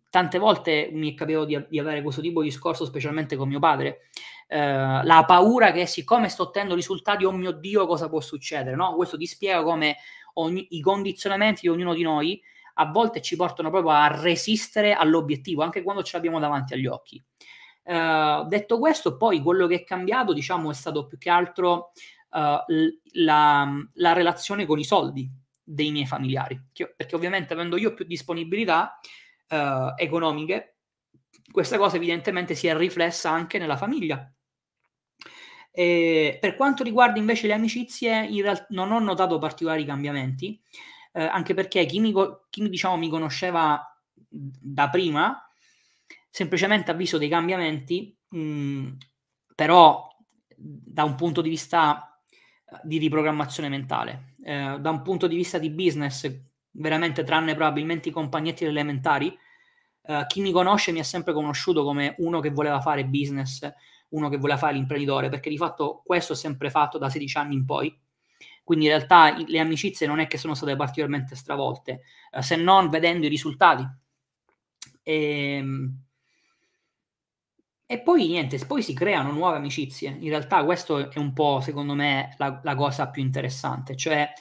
tante 0.08 0.38
volte 0.38 0.90
mi 0.92 1.12
è 1.12 1.14
capitato 1.16 1.44
di, 1.44 1.66
di, 1.68 1.78
avere 1.80 2.02
questo 2.02 2.20
tipo 2.20 2.42
di 2.42 2.48
discorso, 2.48 2.84
specialmente 2.84 3.34
con 3.34 3.48
mio 3.48 3.58
padre. 3.58 4.08
Uh, 4.48 5.02
la 5.02 5.24
paura 5.26 5.72
che 5.72 5.86
siccome 5.86 6.28
sto 6.28 6.44
ottenendo 6.44 6.74
risultati, 6.74 7.24
oh 7.24 7.32
mio 7.32 7.52
Dio, 7.52 7.86
cosa 7.86 8.08
può 8.08 8.20
succedere? 8.20 8.76
No? 8.76 8.94
Questo 8.94 9.16
ti 9.16 9.26
spiega 9.26 9.62
come 9.62 9.96
ogni, 10.34 10.66
i 10.70 10.80
condizionamenti 10.80 11.62
di 11.62 11.68
ognuno 11.68 11.94
di 11.94 12.02
noi 12.02 12.40
a 12.74 12.90
volte 12.90 13.20
ci 13.20 13.36
portano 13.36 13.70
proprio 13.70 13.92
a 13.92 14.08
resistere 14.08 14.92
all'obiettivo, 14.94 15.62
anche 15.62 15.82
quando 15.82 16.02
ce 16.02 16.16
l'abbiamo 16.16 16.38
davanti 16.38 16.74
agli 16.74 16.86
occhi. 16.86 17.22
Uh, 17.84 18.46
detto 18.46 18.78
questo, 18.78 19.16
poi 19.16 19.40
quello 19.40 19.66
che 19.66 19.76
è 19.76 19.84
cambiato, 19.84 20.32
diciamo, 20.32 20.70
è 20.70 20.74
stato 20.74 21.06
più 21.06 21.18
che 21.18 21.30
altro 21.30 21.90
uh, 22.30 22.56
la, 23.14 23.86
la, 23.94 24.12
relazione 24.12 24.66
con 24.66 24.78
i 24.78 24.84
soldi 24.84 25.28
dei 25.64 25.90
miei 25.90 26.06
familiari, 26.06 26.60
perché 26.72 27.16
ovviamente 27.16 27.52
avendo 27.52 27.76
io 27.76 27.92
più 27.94 28.04
disponibilità 28.04 29.00
uh, 29.48 29.94
economiche, 29.96 30.76
questa 31.50 31.76
cosa 31.76 31.96
evidentemente 31.96 32.54
si 32.54 32.68
è 32.68 32.76
riflessa 32.76 33.30
anche 33.30 33.58
nella 33.58 33.76
famiglia. 33.76 34.32
E 35.74 36.36
per 36.40 36.54
quanto 36.54 36.84
riguarda 36.84 37.18
invece 37.18 37.46
le 37.46 37.54
amicizie, 37.54 38.26
in 38.26 38.42
realtà 38.42 38.66
non 38.70 38.92
ho 38.92 38.98
notato 38.98 39.38
particolari 39.38 39.84
cambiamenti 39.84 40.60
eh, 41.12 41.22
anche 41.22 41.54
perché 41.54 41.84
chi, 41.86 42.00
mi, 42.00 42.12
chi 42.50 42.68
diciamo, 42.68 42.96
mi 42.96 43.08
conosceva 43.08 43.80
da 44.28 44.88
prima 44.88 45.46
semplicemente 46.30 46.90
ha 46.90 46.94
visto 46.94 47.18
dei 47.18 47.28
cambiamenti, 47.28 48.16
mh, 48.28 48.38
mm, 48.38 48.88
però 49.54 50.08
da 50.56 51.04
un 51.04 51.14
punto 51.14 51.42
di 51.42 51.50
vista 51.50 52.06
di 52.82 52.96
riprogrammazione 52.98 53.68
mentale, 53.68 54.36
eh, 54.42 54.78
da 54.80 54.90
un 54.90 55.02
punto 55.02 55.26
di 55.26 55.36
vista 55.36 55.58
di 55.58 55.70
business, 55.70 56.30
veramente 56.70 57.22
tranne 57.22 57.54
probabilmente 57.54 58.08
i 58.08 58.12
compagnetti 58.12 58.64
elementari, 58.64 59.36
eh, 60.04 60.24
chi 60.26 60.40
mi 60.40 60.52
conosce 60.52 60.92
mi 60.92 61.00
ha 61.00 61.04
sempre 61.04 61.34
conosciuto 61.34 61.84
come 61.84 62.14
uno 62.18 62.40
che 62.40 62.50
voleva 62.50 62.80
fare 62.80 63.04
business, 63.04 63.70
uno 64.10 64.28
che 64.30 64.38
voleva 64.38 64.58
fare 64.58 64.74
l'imprenditore, 64.74 65.28
perché 65.28 65.50
di 65.50 65.58
fatto 65.58 66.02
questo 66.04 66.32
ho 66.32 66.36
sempre 66.36 66.70
fatto 66.70 66.96
da 66.96 67.10
16 67.10 67.36
anni 67.36 67.54
in 67.54 67.64
poi 67.66 67.94
quindi 68.64 68.86
in 68.86 68.92
realtà 68.92 69.36
le 69.36 69.58
amicizie 69.58 70.06
non 70.06 70.20
è 70.20 70.26
che 70.26 70.38
sono 70.38 70.54
state 70.54 70.76
particolarmente 70.76 71.34
stravolte, 71.34 72.02
eh, 72.30 72.42
se 72.42 72.56
non 72.56 72.88
vedendo 72.88 73.26
i 73.26 73.28
risultati. 73.28 73.86
E, 75.02 75.56
ehm, 75.56 76.02
e 77.86 78.00
poi 78.00 78.26
niente, 78.26 78.58
poi 78.66 78.82
si 78.82 78.94
creano 78.94 79.32
nuove 79.32 79.56
amicizie. 79.56 80.16
In 80.18 80.30
realtà 80.30 80.64
questo 80.64 81.10
è 81.10 81.18
un 81.18 81.32
po', 81.34 81.60
secondo 81.60 81.94
me, 81.94 82.34
la, 82.38 82.60
la 82.62 82.74
cosa 82.74 83.10
più 83.10 83.22
interessante, 83.22 83.96
cioè 83.96 84.32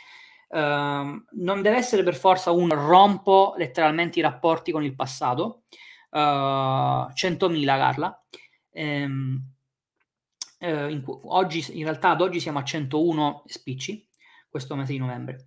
Uh, 0.51 1.23
non 1.31 1.61
deve 1.61 1.77
essere 1.77 2.03
per 2.03 2.13
forza 2.13 2.51
un 2.51 2.67
rompo 2.71 3.53
letteralmente 3.55 4.19
i 4.19 4.21
rapporti 4.21 4.73
con 4.73 4.83
il 4.83 4.93
passato. 4.95 5.63
Uh, 6.09 7.07
100.000 7.13 7.65
Carla. 7.65 8.25
Um, 8.71 9.41
uh, 10.59 10.89
in, 10.89 11.03
oggi, 11.05 11.65
in 11.77 11.85
realtà 11.85 12.09
ad 12.09 12.19
oggi 12.19 12.41
siamo 12.41 12.59
a 12.59 12.65
101 12.65 13.43
spicci 13.45 14.09
questo 14.51 14.75
mese 14.75 14.91
di 14.91 14.99
novembre. 14.99 15.45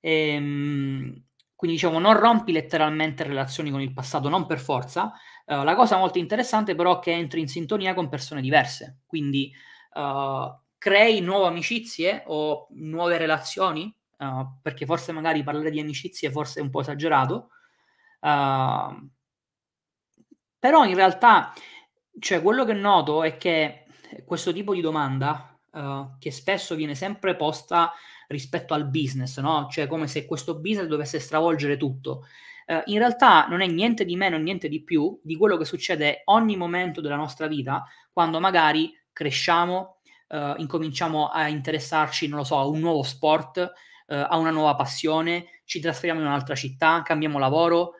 Ehm, 0.00 1.24
quindi 1.56 1.76
diciamo 1.76 1.98
non 1.98 2.18
rompi 2.18 2.52
letteralmente 2.52 3.24
relazioni 3.24 3.70
con 3.70 3.80
il 3.80 3.92
passato, 3.92 4.28
non 4.28 4.46
per 4.46 4.58
forza. 4.58 5.12
Uh, 5.46 5.62
la 5.62 5.74
cosa 5.74 5.96
molto 5.96 6.18
interessante 6.18 6.74
però 6.74 6.98
è 6.98 7.02
che 7.02 7.12
entri 7.12 7.40
in 7.40 7.48
sintonia 7.48 7.94
con 7.94 8.08
persone 8.08 8.40
diverse, 8.40 8.98
quindi 9.06 9.50
uh, 9.94 10.52
crei 10.76 11.20
nuove 11.20 11.46
amicizie 11.46 12.24
o 12.26 12.66
nuove 12.72 13.16
relazioni, 13.16 13.94
uh, 14.18 14.58
perché 14.60 14.84
forse 14.84 15.12
magari 15.12 15.42
parlare 15.42 15.70
di 15.70 15.80
amicizie 15.80 16.30
forse 16.30 16.60
è 16.60 16.62
un 16.62 16.70
po' 16.70 16.80
esagerato, 16.80 17.50
però 20.58 20.84
in 20.84 20.94
realtà 20.94 21.52
cioè, 22.18 22.42
quello 22.42 22.64
che 22.64 22.72
noto 22.72 23.22
è 23.22 23.36
che 23.36 23.84
questo 24.24 24.52
tipo 24.52 24.74
di 24.74 24.80
domanda, 24.80 25.56
che 26.18 26.32
spesso 26.32 26.74
viene 26.74 26.94
sempre 26.94 27.36
posta 27.36 27.92
rispetto 28.28 28.74
al 28.74 28.88
business, 28.88 29.38
no? 29.40 29.68
Cioè 29.70 29.86
come 29.86 30.06
se 30.06 30.26
questo 30.26 30.58
business 30.58 30.86
dovesse 30.86 31.18
stravolgere 31.18 31.76
tutto. 31.76 32.24
Uh, 32.66 32.82
in 32.86 32.98
realtà 32.98 33.46
non 33.46 33.60
è 33.60 33.66
niente 33.66 34.04
di 34.04 34.16
meno, 34.16 34.36
niente 34.38 34.68
di 34.68 34.82
più 34.82 35.18
di 35.22 35.36
quello 35.36 35.56
che 35.56 35.64
succede 35.64 36.22
ogni 36.24 36.56
momento 36.56 37.00
della 37.00 37.14
nostra 37.14 37.46
vita 37.46 37.84
quando 38.12 38.40
magari 38.40 38.92
cresciamo, 39.12 39.98
uh, 40.28 40.54
incominciamo 40.56 41.28
a 41.28 41.46
interessarci, 41.46 42.26
non 42.26 42.38
lo 42.38 42.44
so, 42.44 42.58
a 42.58 42.66
un 42.66 42.80
nuovo 42.80 43.04
sport, 43.04 43.58
uh, 43.58 44.14
a 44.14 44.36
una 44.36 44.50
nuova 44.50 44.74
passione, 44.74 45.60
ci 45.64 45.78
trasferiamo 45.78 46.20
in 46.20 46.26
un'altra 46.26 46.56
città, 46.56 47.02
cambiamo 47.02 47.38
lavoro. 47.38 47.94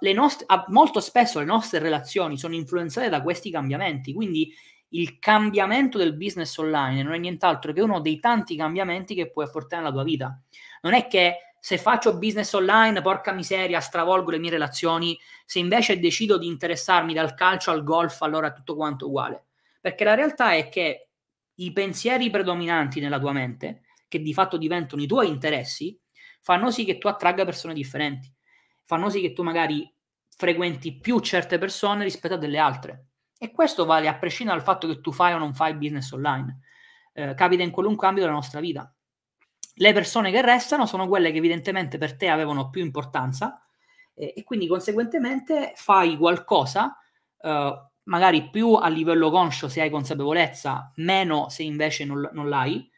le 0.00 0.12
nostre, 0.12 0.46
molto 0.68 1.00
spesso 1.00 1.38
le 1.38 1.46
nostre 1.46 1.78
relazioni 1.78 2.36
sono 2.36 2.54
influenzate 2.54 3.08
da 3.08 3.22
questi 3.22 3.50
cambiamenti, 3.50 4.12
quindi 4.12 4.52
il 4.94 5.18
cambiamento 5.18 5.98
del 5.98 6.14
business 6.16 6.56
online 6.56 7.02
non 7.02 7.14
è 7.14 7.18
nient'altro 7.18 7.72
che 7.72 7.80
uno 7.80 8.00
dei 8.00 8.20
tanti 8.20 8.56
cambiamenti 8.56 9.14
che 9.14 9.30
puoi 9.30 9.46
apportare 9.46 9.82
nella 9.82 9.92
tua 9.94 10.04
vita. 10.04 10.40
Non 10.82 10.94
è 10.94 11.06
che 11.08 11.54
se 11.58 11.78
faccio 11.78 12.18
business 12.18 12.52
online, 12.52 13.00
porca 13.00 13.32
miseria, 13.32 13.80
stravolgo 13.80 14.30
le 14.30 14.38
mie 14.38 14.50
relazioni, 14.50 15.18
se 15.46 15.58
invece 15.58 15.98
decido 15.98 16.36
di 16.38 16.46
interessarmi 16.46 17.14
dal 17.14 17.34
calcio 17.34 17.70
al 17.70 17.82
golf, 17.82 18.20
allora 18.22 18.48
è 18.48 18.52
tutto 18.52 18.76
quanto 18.76 19.06
uguale. 19.06 19.46
Perché 19.80 20.04
la 20.04 20.14
realtà 20.14 20.52
è 20.52 20.68
che 20.68 21.08
i 21.54 21.72
pensieri 21.72 22.28
predominanti 22.30 23.00
nella 23.00 23.18
tua 23.18 23.32
mente, 23.32 23.82
che 24.08 24.20
di 24.20 24.34
fatto 24.34 24.58
diventano 24.58 25.02
i 25.02 25.06
tuoi 25.06 25.28
interessi, 25.28 25.98
fanno 26.42 26.70
sì 26.70 26.84
che 26.84 26.98
tu 26.98 27.08
attragga 27.08 27.44
persone 27.46 27.72
differenti, 27.72 28.30
fanno 28.84 29.08
sì 29.08 29.20
che 29.22 29.32
tu 29.32 29.42
magari 29.42 29.90
frequenti 30.36 30.98
più 30.98 31.18
certe 31.20 31.56
persone 31.58 32.04
rispetto 32.04 32.34
a 32.34 32.38
delle 32.38 32.58
altre. 32.58 33.06
E 33.44 33.50
questo 33.50 33.84
vale 33.84 34.08
a 34.08 34.16
prescindere 34.16 34.56
dal 34.56 34.66
fatto 34.66 34.86
che 34.86 35.02
tu 35.02 35.12
fai 35.12 35.34
o 35.34 35.38
non 35.38 35.52
fai 35.52 35.74
business 35.74 36.10
online. 36.12 36.60
Eh, 37.12 37.34
capita 37.34 37.62
in 37.62 37.70
qualunque 37.70 38.06
ambito 38.06 38.24
della 38.24 38.38
nostra 38.38 38.58
vita. 38.58 38.90
le 39.76 39.92
persone 39.92 40.30
che 40.30 40.40
restano 40.40 40.86
sono 40.86 41.06
quelle 41.08 41.30
che 41.30 41.36
evidentemente 41.36 41.98
per 41.98 42.16
te 42.16 42.28
avevano 42.28 42.70
più 42.70 42.82
importanza 42.82 43.62
eh, 44.14 44.32
e 44.34 44.44
quindi 44.44 44.66
conseguentemente 44.66 45.72
fai 45.74 46.16
qualcosa, 46.16 46.96
eh, 47.38 47.88
magari 48.04 48.48
più 48.48 48.72
a 48.72 48.88
livello 48.88 49.30
conscio 49.30 49.68
se 49.68 49.82
hai 49.82 49.90
consapevolezza, 49.90 50.92
meno 50.96 51.50
se 51.50 51.64
invece 51.64 52.06
non, 52.06 52.30
non 52.32 52.48
l'hai, 52.48 52.90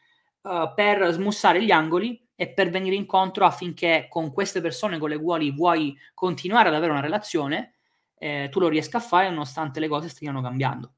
eh, 0.43 0.73
per 0.77 1.11
smussare 1.11 1.61
gli 1.65 1.73
angoli 1.73 2.25
e 2.37 2.53
per 2.53 2.71
venire 2.71 2.95
incontro 2.95 3.47
affinché 3.47 4.07
con 4.09 4.33
queste 4.33 4.61
persone 4.61 4.99
con 4.99 5.09
le 5.09 5.21
quali 5.21 5.51
vuoi 5.51 5.97
continuare 6.15 6.69
ad 6.69 6.75
avere 6.77 6.93
una 6.93 7.01
relazione, 7.01 7.76
eh, 8.19 8.49
tu 8.51 8.61
lo 8.61 8.69
riesca 8.69 8.99
a 8.99 9.01
fare 9.01 9.29
nonostante 9.29 9.81
le 9.81 9.89
cose 9.89 10.09
stiano 10.09 10.41
cambiando. 10.41 10.93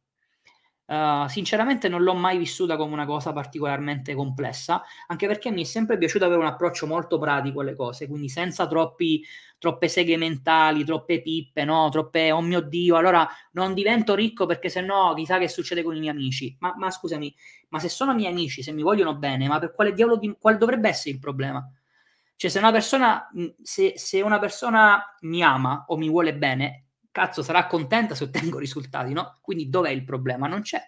Uh, 0.88 1.28
sinceramente 1.28 1.86
non 1.86 2.02
l'ho 2.02 2.14
mai 2.14 2.38
vissuta 2.38 2.78
come 2.78 2.94
una 2.94 3.04
cosa 3.04 3.34
particolarmente 3.34 4.14
complessa, 4.14 4.82
anche 5.08 5.26
perché 5.26 5.50
mi 5.50 5.60
è 5.60 5.64
sempre 5.64 5.98
piaciuto 5.98 6.24
avere 6.24 6.40
un 6.40 6.46
approccio 6.46 6.86
molto 6.86 7.18
pratico 7.18 7.60
alle 7.60 7.76
cose, 7.76 8.08
quindi 8.08 8.30
senza 8.30 8.66
troppi, 8.66 9.22
troppe 9.58 9.86
seghe 9.88 10.16
mentali, 10.16 10.84
troppe 10.84 11.20
pippe, 11.20 11.64
no? 11.64 11.90
troppe 11.90 12.32
oh 12.32 12.40
mio 12.40 12.62
Dio, 12.62 12.96
allora 12.96 13.28
non 13.52 13.74
divento 13.74 14.14
ricco 14.14 14.46
perché 14.46 14.70
se 14.70 14.80
no 14.80 15.12
chissà 15.14 15.36
che 15.36 15.48
succede 15.48 15.82
con 15.82 15.94
i 15.94 15.98
miei 16.00 16.12
amici. 16.12 16.56
Ma, 16.60 16.72
ma, 16.78 16.90
scusami, 16.90 17.34
ma 17.68 17.78
se 17.78 17.90
sono 17.90 18.14
miei 18.14 18.32
amici, 18.32 18.62
se 18.62 18.72
mi 18.72 18.80
vogliono 18.80 19.14
bene, 19.14 19.46
ma 19.46 19.58
per 19.58 19.74
quale 19.74 19.92
diavolo, 19.92 20.16
di, 20.16 20.34
quale 20.40 20.56
dovrebbe 20.56 20.88
essere 20.88 21.10
il 21.10 21.20
problema? 21.20 21.70
Cioè 22.34 22.50
se 22.50 22.58
una 22.58 22.72
persona, 22.72 23.28
se, 23.62 23.92
se 23.96 24.22
una 24.22 24.38
persona 24.38 25.02
mi 25.20 25.42
ama 25.42 25.84
o 25.88 25.98
mi 25.98 26.08
vuole 26.08 26.34
bene, 26.34 26.87
cazzo 27.18 27.42
sarà 27.42 27.66
contenta 27.66 28.14
se 28.14 28.24
ottengo 28.24 28.58
risultati, 28.58 29.12
no? 29.12 29.38
Quindi 29.40 29.68
dov'è 29.68 29.90
il 29.90 30.04
problema? 30.04 30.46
Non 30.46 30.62
c'è. 30.62 30.80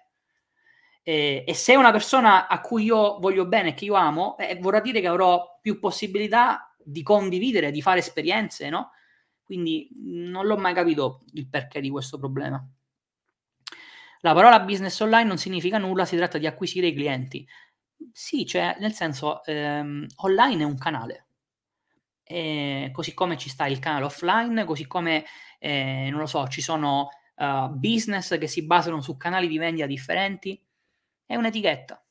E, 1.02 1.44
e 1.46 1.54
se 1.54 1.74
una 1.74 1.90
persona 1.90 2.46
a 2.46 2.60
cui 2.60 2.84
io 2.84 3.18
voglio 3.18 3.46
bene, 3.46 3.74
che 3.74 3.84
io 3.84 3.94
amo, 3.94 4.36
eh, 4.38 4.56
vorrà 4.60 4.80
dire 4.80 5.00
che 5.00 5.08
avrò 5.08 5.58
più 5.60 5.78
possibilità 5.78 6.74
di 6.78 7.02
condividere, 7.02 7.70
di 7.70 7.82
fare 7.82 7.98
esperienze, 7.98 8.68
no? 8.68 8.92
Quindi 9.42 9.88
non 9.94 10.46
l'ho 10.46 10.56
mai 10.56 10.74
capito 10.74 11.24
il 11.32 11.48
perché 11.48 11.80
di 11.80 11.90
questo 11.90 12.18
problema. 12.18 12.64
La 14.20 14.34
parola 14.34 14.60
business 14.60 15.00
online 15.00 15.26
non 15.26 15.38
significa 15.38 15.78
nulla, 15.78 16.04
si 16.04 16.16
tratta 16.16 16.38
di 16.38 16.46
acquisire 16.46 16.88
i 16.88 16.94
clienti. 16.94 17.46
Sì, 18.12 18.46
cioè, 18.46 18.76
nel 18.78 18.92
senso, 18.92 19.42
ehm, 19.44 20.06
online 20.16 20.62
è 20.62 20.66
un 20.66 20.78
canale. 20.78 21.26
E 22.22 22.90
così 22.92 23.12
come 23.14 23.36
ci 23.36 23.48
sta 23.48 23.66
il 23.66 23.80
canale 23.80 24.04
offline, 24.04 24.64
così 24.64 24.86
come 24.86 25.24
eh, 25.62 26.08
non 26.10 26.20
lo 26.20 26.26
so, 26.26 26.48
ci 26.48 26.62
sono 26.62 27.10
uh, 27.36 27.68
business 27.68 28.36
che 28.38 28.48
si 28.48 28.64
basano 28.64 29.02
su 29.02 29.16
canali 29.16 29.46
di 29.46 29.58
vendita 29.58 29.86
differenti, 29.86 30.60
è 31.26 31.36
un'etichetta. 31.36 32.02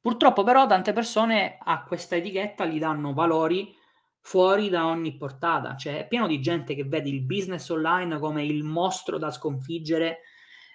Purtroppo 0.00 0.42
però 0.42 0.66
tante 0.66 0.92
persone 0.92 1.58
a 1.60 1.84
questa 1.84 2.16
etichetta 2.16 2.64
gli 2.64 2.78
danno 2.78 3.12
valori 3.12 3.76
fuori 4.20 4.68
da 4.68 4.86
ogni 4.86 5.16
portata, 5.16 5.76
cioè 5.76 5.98
è 5.98 6.08
pieno 6.08 6.26
di 6.26 6.40
gente 6.40 6.74
che 6.74 6.84
vede 6.84 7.10
il 7.10 7.22
business 7.22 7.68
online 7.68 8.18
come 8.18 8.42
il 8.42 8.64
mostro 8.64 9.18
da 9.18 9.30
sconfiggere, 9.30 10.20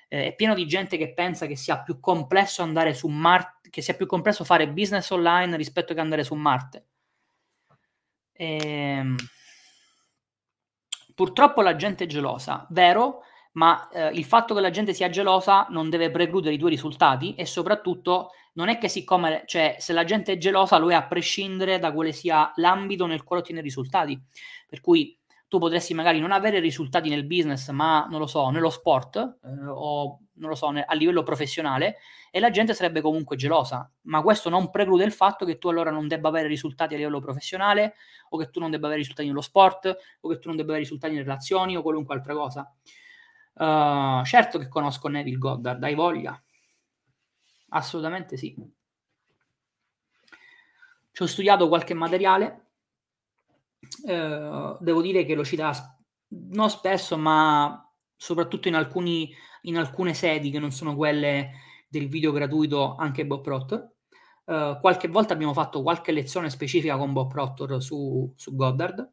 eh, 0.08 0.28
è 0.28 0.36
pieno 0.36 0.54
di 0.54 0.68
gente 0.68 0.98
che 0.98 1.14
pensa 1.14 1.48
che 1.48 1.56
sia 1.56 1.82
più 1.82 2.00
complesso 2.00 2.62
andare 2.62 2.94
su 2.94 3.08
Marte, 3.08 3.70
che 3.70 3.82
sia 3.82 3.96
più 3.96 4.06
complesso 4.06 4.44
fare 4.44 4.70
business 4.70 5.10
online 5.10 5.58
rispetto 5.58 5.94
che 5.94 6.00
andare 6.00 6.24
su 6.24 6.36
Marte. 6.36 6.88
Ehm 8.34 9.16
Purtroppo 11.18 11.62
la 11.62 11.76
gente 11.76 12.04
è 12.04 12.08
gelosa, 12.08 12.68
vero, 12.70 13.24
ma 13.54 13.90
eh, 13.90 14.10
il 14.10 14.24
fatto 14.24 14.54
che 14.54 14.62
la 14.62 14.70
gente 14.70 14.94
sia 14.94 15.10
gelosa 15.10 15.66
non 15.72 15.90
deve 15.90 16.12
precludere 16.12 16.54
i 16.54 16.60
tuoi 16.60 16.70
risultati 16.70 17.34
e 17.34 17.48
soprattutto 17.48 18.34
non 18.54 18.70
è 18.70 18.78
che 18.78 18.88
siccome, 18.88 19.42
cioè, 19.48 19.78
se 19.80 19.94
la 19.94 20.04
gente 20.04 20.34
è 20.34 20.38
gelosa 20.38 20.78
lo 20.78 20.92
è 20.92 20.94
a 20.94 21.08
prescindere 21.08 21.80
da 21.80 21.92
quale 21.92 22.12
sia 22.12 22.52
l'ambito 22.58 23.08
nel 23.08 23.24
quale 23.24 23.42
ottiene 23.42 23.62
risultati. 23.62 24.22
Per 24.70 24.80
cui 24.80 25.18
tu 25.48 25.60
potresti 25.60 25.94
magari 25.94 26.20
non 26.20 26.32
avere 26.32 26.60
risultati 26.60 27.10
nel 27.10 27.26
business, 27.26 27.70
ma 27.70 28.06
non 28.10 28.20
lo 28.20 28.28
so, 28.28 28.50
nello 28.50 28.70
sport 28.70 29.16
eh, 29.16 29.50
o 29.68 30.20
non 30.34 30.50
lo 30.50 30.56
so, 30.56 30.68
a 30.68 30.94
livello 30.94 31.24
professionale 31.24 31.98
e 32.32 32.40
la 32.40 32.50
gente 32.50 32.74
sarebbe 32.74 33.02
comunque 33.02 33.36
gelosa, 33.36 33.90
ma 34.04 34.22
questo 34.22 34.50
non 34.50 34.70
preclude 34.70 35.04
il 35.04 35.12
fatto 35.12 35.46
che 35.46 35.58
tu 35.58 35.70
allora 35.70 35.90
non 35.90 36.08
debba 36.08 36.30
avere 36.30 36.48
risultati 36.48 36.94
a 36.94 36.98
livello 36.98 37.20
professionale 37.20 37.96
o 38.30 38.38
che 38.38 38.50
tu 38.50 38.60
non 38.60 38.70
debba 38.70 38.86
avere 38.86 39.02
risultati 39.02 39.28
nello 39.28 39.42
sport 39.42 39.98
o 40.20 40.30
che 40.30 40.40
tu 40.40 40.48
non 40.48 40.58
debba 40.58 40.70
avere 40.70 40.84
risultati 40.84 41.14
in 41.14 41.20
relazioni 41.22 41.78
o 41.78 41.82
qualunque 41.82 42.16
altra 42.16 42.34
cosa. 42.34 42.72
Uh, 43.54 44.24
certo 44.24 44.60
che 44.60 44.68
conosco 44.68 45.08
Neville 45.08 45.38
Goddard, 45.38 45.84
hai 45.84 45.96
voglia? 45.96 46.40
Assolutamente 47.70 48.38
sì. 48.38 48.56
Ci 51.12 51.24
ho 51.24 51.26
studiato 51.26 51.68
qualche 51.68 51.96
materiale, 51.96 52.67
uh, 54.04 54.78
devo 54.80 55.02
dire 55.02 55.26
che 55.26 55.36
lo 55.36 55.44
cita 55.44 55.72
non 56.30 56.70
spesso, 56.70 57.18
ma 57.18 57.82
soprattutto 58.16 58.68
in, 58.68 58.76
alcuni, 58.76 59.34
in 59.62 59.78
alcune 59.78 60.14
sedi 60.14 60.50
che 60.50 60.60
non 60.60 60.72
sono 60.72 60.96
quelle 60.96 61.52
del 61.88 62.10
video 62.10 62.32
gratuito 62.32 62.96
anche 62.96 63.26
Bob 63.26 63.42
Proctor. 63.42 63.96
Uh, 64.46 64.80
qualche 64.80 65.08
volta 65.10 65.34
abbiamo 65.34 65.54
fatto 65.54 65.82
qualche 65.82 66.12
lezione 66.12 66.50
specifica 66.50 66.98
con 66.98 67.14
Bob 67.14 67.30
Proctor 67.30 67.82
su, 67.82 68.32
su 68.36 68.56
Goddard. 68.56 69.12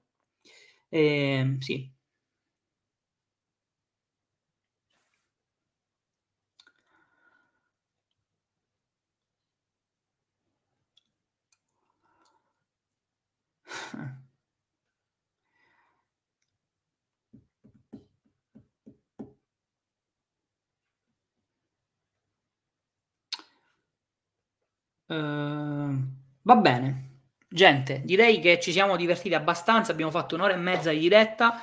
E, 0.89 1.57
sì. 1.61 1.93
Ehm, 25.15 26.17
va 26.43 26.57
bene. 26.57 27.03
Gente, 27.49 28.03
direi 28.05 28.41
che 28.41 28.59
ci 28.61 28.73
siamo 28.73 28.97
divertiti 28.97 29.35
abbastanza, 29.35 29.93
abbiamo 29.93 30.11
fatto 30.11 30.35
un'ora 30.35 30.55
e 30.55 30.57
mezza 30.57 30.91
di 30.91 30.99
diretta, 30.99 31.63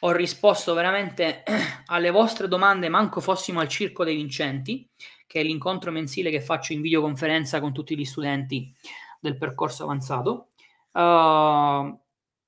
ho 0.00 0.10
risposto 0.10 0.74
veramente 0.74 1.44
alle 1.86 2.10
vostre 2.10 2.48
domande, 2.48 2.88
manco 2.88 3.20
fossimo 3.20 3.60
al 3.60 3.68
Circo 3.68 4.02
dei 4.02 4.16
Vincenti, 4.16 4.88
che 5.26 5.40
è 5.40 5.42
l'incontro 5.44 5.92
mensile 5.92 6.30
che 6.30 6.40
faccio 6.40 6.72
in 6.72 6.80
videoconferenza 6.80 7.60
con 7.60 7.72
tutti 7.72 7.96
gli 7.96 8.04
studenti 8.04 8.74
del 9.20 9.38
percorso 9.38 9.84
avanzato. 9.84 10.48
Uh, 10.92 11.96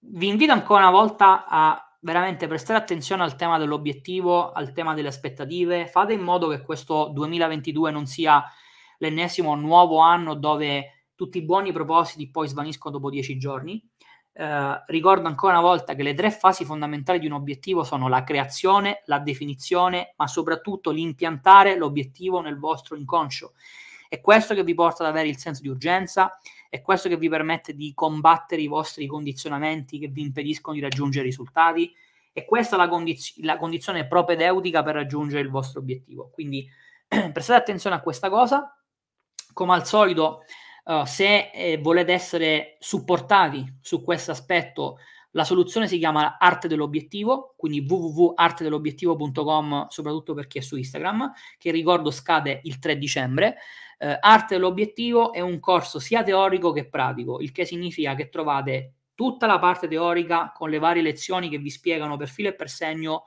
vi 0.00 0.26
invito 0.26 0.52
ancora 0.52 0.82
una 0.82 0.90
volta 0.90 1.46
a 1.46 1.96
veramente 2.00 2.48
prestare 2.48 2.78
attenzione 2.78 3.22
al 3.22 3.36
tema 3.36 3.56
dell'obiettivo, 3.56 4.52
al 4.52 4.72
tema 4.72 4.92
delle 4.92 5.08
aspettative, 5.08 5.86
fate 5.86 6.12
in 6.12 6.20
modo 6.20 6.48
che 6.48 6.60
questo 6.60 7.08
2022 7.14 7.90
non 7.92 8.06
sia 8.06 8.44
l'ennesimo 8.98 9.54
nuovo 9.54 9.98
anno 9.98 10.34
dove 10.34 11.06
tutti 11.14 11.38
i 11.38 11.44
buoni 11.44 11.72
propositi 11.72 12.30
poi 12.30 12.48
svaniscono 12.48 12.96
dopo 12.96 13.10
dieci 13.10 13.36
giorni. 13.38 13.82
Eh, 14.36 14.82
ricordo 14.86 15.28
ancora 15.28 15.52
una 15.52 15.62
volta 15.62 15.94
che 15.94 16.02
le 16.02 16.14
tre 16.14 16.30
fasi 16.30 16.64
fondamentali 16.64 17.20
di 17.20 17.26
un 17.26 17.32
obiettivo 17.32 17.84
sono 17.84 18.08
la 18.08 18.24
creazione, 18.24 19.02
la 19.06 19.20
definizione, 19.20 20.14
ma 20.16 20.26
soprattutto 20.26 20.90
l'impiantare 20.90 21.76
l'obiettivo 21.76 22.40
nel 22.40 22.58
vostro 22.58 22.96
inconscio. 22.96 23.52
È 24.08 24.20
questo 24.20 24.54
che 24.54 24.64
vi 24.64 24.74
porta 24.74 25.02
ad 25.04 25.10
avere 25.10 25.28
il 25.28 25.38
senso 25.38 25.62
di 25.62 25.68
urgenza, 25.68 26.38
è 26.68 26.82
questo 26.82 27.08
che 27.08 27.16
vi 27.16 27.28
permette 27.28 27.74
di 27.74 27.92
combattere 27.94 28.62
i 28.62 28.66
vostri 28.66 29.06
condizionamenti 29.06 29.98
che 29.98 30.08
vi 30.08 30.22
impediscono 30.22 30.76
di 30.76 30.82
raggiungere 30.82 31.24
i 31.24 31.28
risultati, 31.28 31.92
e 32.32 32.44
questa 32.44 32.74
è 32.74 32.78
la, 32.78 32.88
condiz- 32.88 33.40
la 33.42 33.56
condizione 33.56 34.08
propedeutica 34.08 34.82
per 34.82 34.96
raggiungere 34.96 35.40
il 35.40 35.50
vostro 35.50 35.80
obiettivo. 35.80 36.30
Quindi 36.32 36.68
prestate 37.06 37.54
attenzione 37.54 37.94
a 37.94 38.00
questa 38.00 38.28
cosa 38.28 38.76
come 39.54 39.72
al 39.72 39.86
solito, 39.86 40.44
uh, 40.84 41.06
se 41.06 41.50
eh, 41.50 41.78
volete 41.78 42.12
essere 42.12 42.76
supportati 42.80 43.78
su 43.80 44.02
questo 44.02 44.32
aspetto, 44.32 44.98
la 45.30 45.44
soluzione 45.44 45.88
si 45.88 45.96
chiama 45.98 46.36
Arte 46.38 46.68
dell'Obiettivo, 46.68 47.54
quindi 47.56 47.86
www.artedell'obiettivo.com, 47.88 49.86
soprattutto 49.88 50.34
per 50.34 50.46
chi 50.46 50.58
è 50.58 50.60
su 50.60 50.76
Instagram, 50.76 51.32
che 51.56 51.70
ricordo 51.70 52.10
scade 52.10 52.60
il 52.64 52.78
3 52.78 52.98
dicembre. 52.98 53.56
Uh, 53.98 54.16
Arte 54.20 54.56
dell'Obiettivo 54.56 55.32
è 55.32 55.40
un 55.40 55.58
corso 55.58 55.98
sia 55.98 56.22
teorico 56.22 56.72
che 56.72 56.86
pratico, 56.88 57.40
il 57.40 57.50
che 57.52 57.64
significa 57.64 58.14
che 58.14 58.28
trovate 58.28 58.92
tutta 59.14 59.46
la 59.46 59.58
parte 59.58 59.88
teorica 59.88 60.52
con 60.54 60.68
le 60.70 60.78
varie 60.78 61.02
lezioni 61.02 61.48
che 61.48 61.58
vi 61.58 61.70
spiegano 61.70 62.16
per 62.16 62.28
filo 62.28 62.48
e 62.48 62.54
per 62.54 62.68
segno 62.68 63.24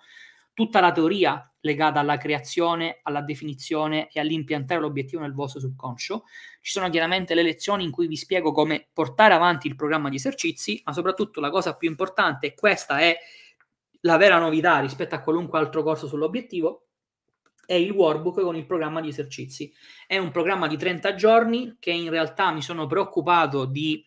tutta 0.57 0.79
la 0.79 0.91
teoria 0.91 1.53
legata 1.59 1.99
alla 1.99 2.17
creazione, 2.17 3.01
alla 3.03 3.21
definizione 3.21 4.09
e 4.11 4.19
all'impiantare 4.19 4.81
l'obiettivo 4.81 5.21
nel 5.21 5.35
vostro 5.35 5.59
subconscio. 5.59 6.23
Ci 6.61 6.71
sono 6.71 6.89
chiaramente 6.89 7.35
le 7.35 7.43
lezioni 7.43 7.83
in 7.83 7.91
cui 7.91 8.07
vi 8.07 8.15
spiego 8.15 8.51
come 8.51 8.87
portare 8.91 9.35
avanti 9.35 9.67
il 9.67 9.75
programma 9.75 10.09
di 10.09 10.15
esercizi, 10.15 10.81
ma 10.83 10.93
soprattutto 10.93 11.39
la 11.41 11.51
cosa 11.51 11.75
più 11.75 11.87
importante, 11.87 12.47
e 12.47 12.53
questa 12.55 12.97
è 12.97 13.15
la 13.99 14.17
vera 14.17 14.39
novità 14.39 14.79
rispetto 14.79 15.13
a 15.13 15.21
qualunque 15.21 15.59
altro 15.59 15.83
corso 15.83 16.07
sull'obiettivo, 16.07 16.87
e 17.67 17.79
il 17.79 17.91
workbook 17.91 18.41
con 18.41 18.55
il 18.55 18.65
programma 18.65 18.99
di 18.99 19.09
esercizi. 19.09 19.71
È 20.07 20.17
un 20.17 20.31
programma 20.31 20.65
di 20.65 20.75
30 20.75 21.13
giorni 21.13 21.75
che 21.79 21.91
in 21.91 22.09
realtà 22.09 22.51
mi 22.51 22.63
sono 22.63 22.87
preoccupato 22.87 23.65
di, 23.65 24.03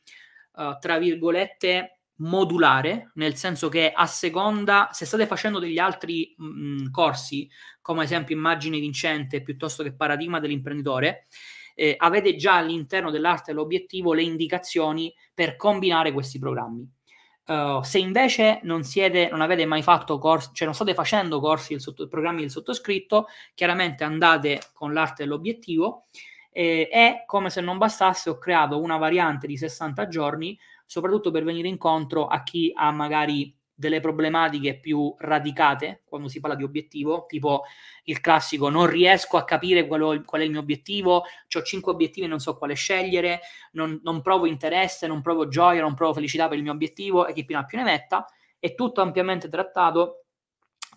uh, 0.55 0.77
tra 0.81 0.99
virgolette, 0.99 2.00
modulare, 2.21 3.11
nel 3.15 3.35
senso 3.35 3.69
che 3.69 3.93
a 3.95 4.07
seconda, 4.07 4.89
se 4.93 5.05
state 5.07 5.27
facendo 5.27 5.59
degli 5.59 5.79
altri 5.79 6.35
mh, 6.37 6.45
mm, 6.45 6.91
corsi, 6.91 7.49
come 7.81 8.05
esempio 8.05 8.35
immagine 8.35 8.79
vincente 8.79 9.43
piuttosto 9.43 9.83
che 9.83 9.95
paradigma 9.95 10.41
dell'imprenditore, 10.41 11.27
eh, 11.75 11.95
avete 11.99 12.37
già 12.37 12.57
all'interno 12.57 13.11
dell'arte 13.11 13.53
dell'obiettivo 13.53 14.13
le 14.13 14.23
indicazioni 14.23 15.13
per 15.33 15.57
combinare 15.57 16.13
questi 16.13 16.39
programmi. 16.39 16.89
Uh, 17.47 17.83
se 17.83 17.99
invece 17.99 18.61
non 18.63 18.85
siete, 18.85 19.29
non 19.29 19.41
avete 19.41 19.67
mai 19.67 19.83
fatto 19.83 20.19
corsi, 20.19 20.51
cioè 20.53 20.67
non 20.67 20.75
state 20.75 20.95
facendo 20.95 21.41
corsi 21.41 21.73
del 21.73 21.81
sotto, 21.81 22.07
programmi 22.07 22.43
del 22.43 22.51
sottoscritto, 22.51 23.27
chiaramente 23.55 24.05
andate 24.05 24.61
con 24.73 24.93
l'arte 24.93 25.25
dell'obiettivo 25.25 26.05
eh, 26.53 26.89
e 26.93 27.25
come 27.27 27.51
se 27.51 27.61
non 27.61 27.79
bastasse 27.79 28.31
ho 28.31 28.39
creato 28.39 28.81
una 28.81 28.99
variante 28.99 29.49
di 29.49 29.57
60 29.57 30.07
giorni, 30.07 30.57
soprattutto 30.91 31.31
per 31.31 31.45
venire 31.45 31.69
incontro 31.69 32.27
a 32.27 32.43
chi 32.43 32.73
ha 32.75 32.91
magari 32.91 33.57
delle 33.73 34.01
problematiche 34.01 34.81
più 34.81 35.15
radicate 35.19 36.03
quando 36.05 36.27
si 36.27 36.41
parla 36.41 36.57
di 36.57 36.65
obiettivo, 36.65 37.27
tipo 37.29 37.63
il 38.07 38.21
classico 38.21 38.69
non 38.71 38.87
riesco 38.87 39.37
a 39.37 39.45
capire 39.45 39.87
qual, 39.87 40.25
qual 40.25 40.41
è 40.41 40.45
il 40.45 40.51
mio 40.51 40.59
obiettivo, 40.59 41.23
ho 41.23 41.63
cinque 41.63 41.93
obiettivi 41.93 42.27
e 42.27 42.29
non 42.29 42.41
so 42.41 42.59
quale 42.59 42.75
scegliere, 42.75 43.39
non, 43.73 44.01
non, 44.03 44.21
provo 44.21 44.47
interesse, 44.47 45.07
non 45.07 45.23
provo 45.23 45.47
gioia, 45.47 45.81
non 45.81 45.95
provo 45.95 46.15
felicità 46.15 46.49
per 46.49 46.57
il 46.57 46.65
mio 46.65 46.73
obiettivo 46.73 47.25
e 47.25 47.35
chi 47.35 47.45
più 47.45 47.55
ne 47.55 47.61
ha 47.61 47.65
più 47.65 47.79
ne 47.79 47.85
metta, 47.85 48.27
è 48.59 48.75
tutto 48.75 49.01
ampiamente 49.01 49.49
trattato 49.49 50.25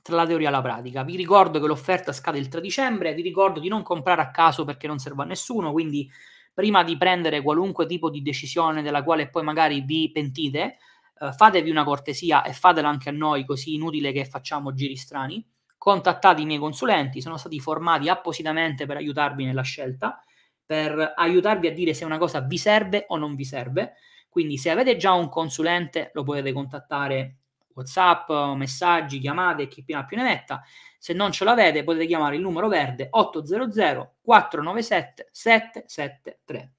tra 0.02 0.16
la 0.16 0.26
teoria 0.26 0.48
e 0.48 0.52
la 0.52 0.62
pratica. 0.62 1.04
Vi 1.04 1.16
ricordo 1.16 1.60
che 1.60 1.68
l'offerta 1.68 2.12
scade 2.12 2.40
il 2.40 2.48
3 2.48 2.62
dicembre, 2.62 3.14
vi 3.14 3.22
ricordo 3.22 3.60
di 3.60 3.68
non 3.68 3.84
comprare 3.84 4.24
a 4.24 4.32
caso 4.32 4.66
perché 4.66 4.88
non 4.88 4.98
serve 4.98 5.22
a 5.22 5.28
nessuno, 5.28 5.72
quindi 5.72 6.10
prima 6.54 6.84
di 6.84 6.98
prendere 6.98 7.42
qualunque 7.42 7.86
tipo 7.86 8.10
di 8.10 8.22
decisione 8.22 8.82
della 8.82 9.04
quale 9.04 9.30
poi 9.30 9.44
magari 9.44 9.82
vi 9.82 10.12
pentite, 10.12 10.78
eh, 11.20 11.32
fatevi 11.32 11.70
una 11.70 11.84
cortesia 11.84 12.44
e 12.44 12.54
fatela 12.54 12.90
anche 12.90 13.10
a 13.10 13.12
noi, 13.12 13.46
così 13.46 13.74
inutile 13.74 14.12
che 14.12 14.26
facciamo 14.26 14.74
giri 14.74 14.96
strani. 14.96 15.46
Contattate 15.78 16.42
i 16.42 16.46
miei 16.46 16.60
consulenti, 16.60 17.22
sono 17.22 17.38
stati 17.38 17.60
formati 17.60 18.08
appositamente 18.08 18.86
per 18.86 18.98
aiutarvi 18.98 19.46
nella 19.46 19.64
scelta, 19.64 20.22
per 20.66 21.14
aiutarvi 21.16 21.68
a 21.68 21.74
dire 21.74 21.94
se 21.94 22.06
una 22.06 22.18
cosa 22.18 22.40
vi 22.40 22.58
serve 22.58 23.06
o 23.10 23.18
non 23.18 23.36
vi 23.36 23.44
serve. 23.44 23.94
Quindi 24.30 24.58
se 24.58 24.70
avete 24.70 24.96
già 24.96 25.12
un 25.12 25.30
consulente 25.30 26.12
lo 26.14 26.24
potete 26.24 26.54
contattare 26.54 27.38
WhatsApp, 27.74 28.30
messaggi, 28.56 29.20
chiamate, 29.20 29.68
chi 29.68 29.84
più 29.84 29.96
ne 29.96 30.02
ha 30.02 30.06
più 30.06 30.18
ne 30.18 30.24
metta. 30.24 30.64
Se 31.04 31.12
non 31.12 31.34
ce 31.34 31.44
l'avete 31.44 31.84
potete 31.84 32.06
chiamare 32.06 32.38
il 32.38 32.42
numero 32.42 32.70
verde 32.70 33.10
800 33.12 34.20
497 34.22 35.28
773. 35.34 36.76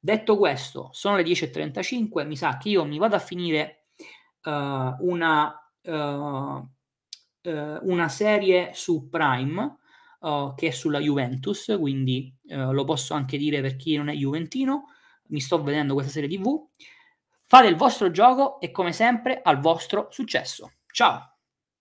Detto 0.00 0.36
questo, 0.36 0.88
sono 0.90 1.14
le 1.14 1.22
10.35, 1.22 2.26
mi 2.26 2.36
sa 2.36 2.56
che 2.56 2.70
io 2.70 2.84
mi 2.84 2.98
vado 2.98 3.14
a 3.14 3.20
finire 3.20 3.84
uh, 4.42 4.50
una, 4.50 5.70
uh, 5.80 6.68
una, 7.44 8.08
serie 8.08 8.72
su 8.74 9.08
Prime 9.08 9.76
che 10.56 10.66
è 10.66 10.70
sulla 10.72 10.98
Juventus, 10.98 11.76
quindi 11.78 12.34
lo 12.48 12.82
posso 12.82 13.14
anche 13.14 13.38
dire 13.38 13.60
per 13.60 13.76
chi 13.76 13.94
non 13.94 14.08
è 14.08 14.12
juventino, 14.12 14.86
mi 15.28 15.38
sto 15.38 15.62
vedendo 15.62 15.94
questa 15.94 16.10
serie 16.10 16.28
TV. 16.28 16.66
Fate 17.46 17.68
il 17.68 17.76
vostro 17.76 18.10
gioco 18.10 18.58
e 18.58 18.72
come 18.72 18.92
sempre 18.92 19.40
al 19.40 19.60
vostro 19.60 20.08
successo. 20.10 20.72
Ciao! 20.90 21.37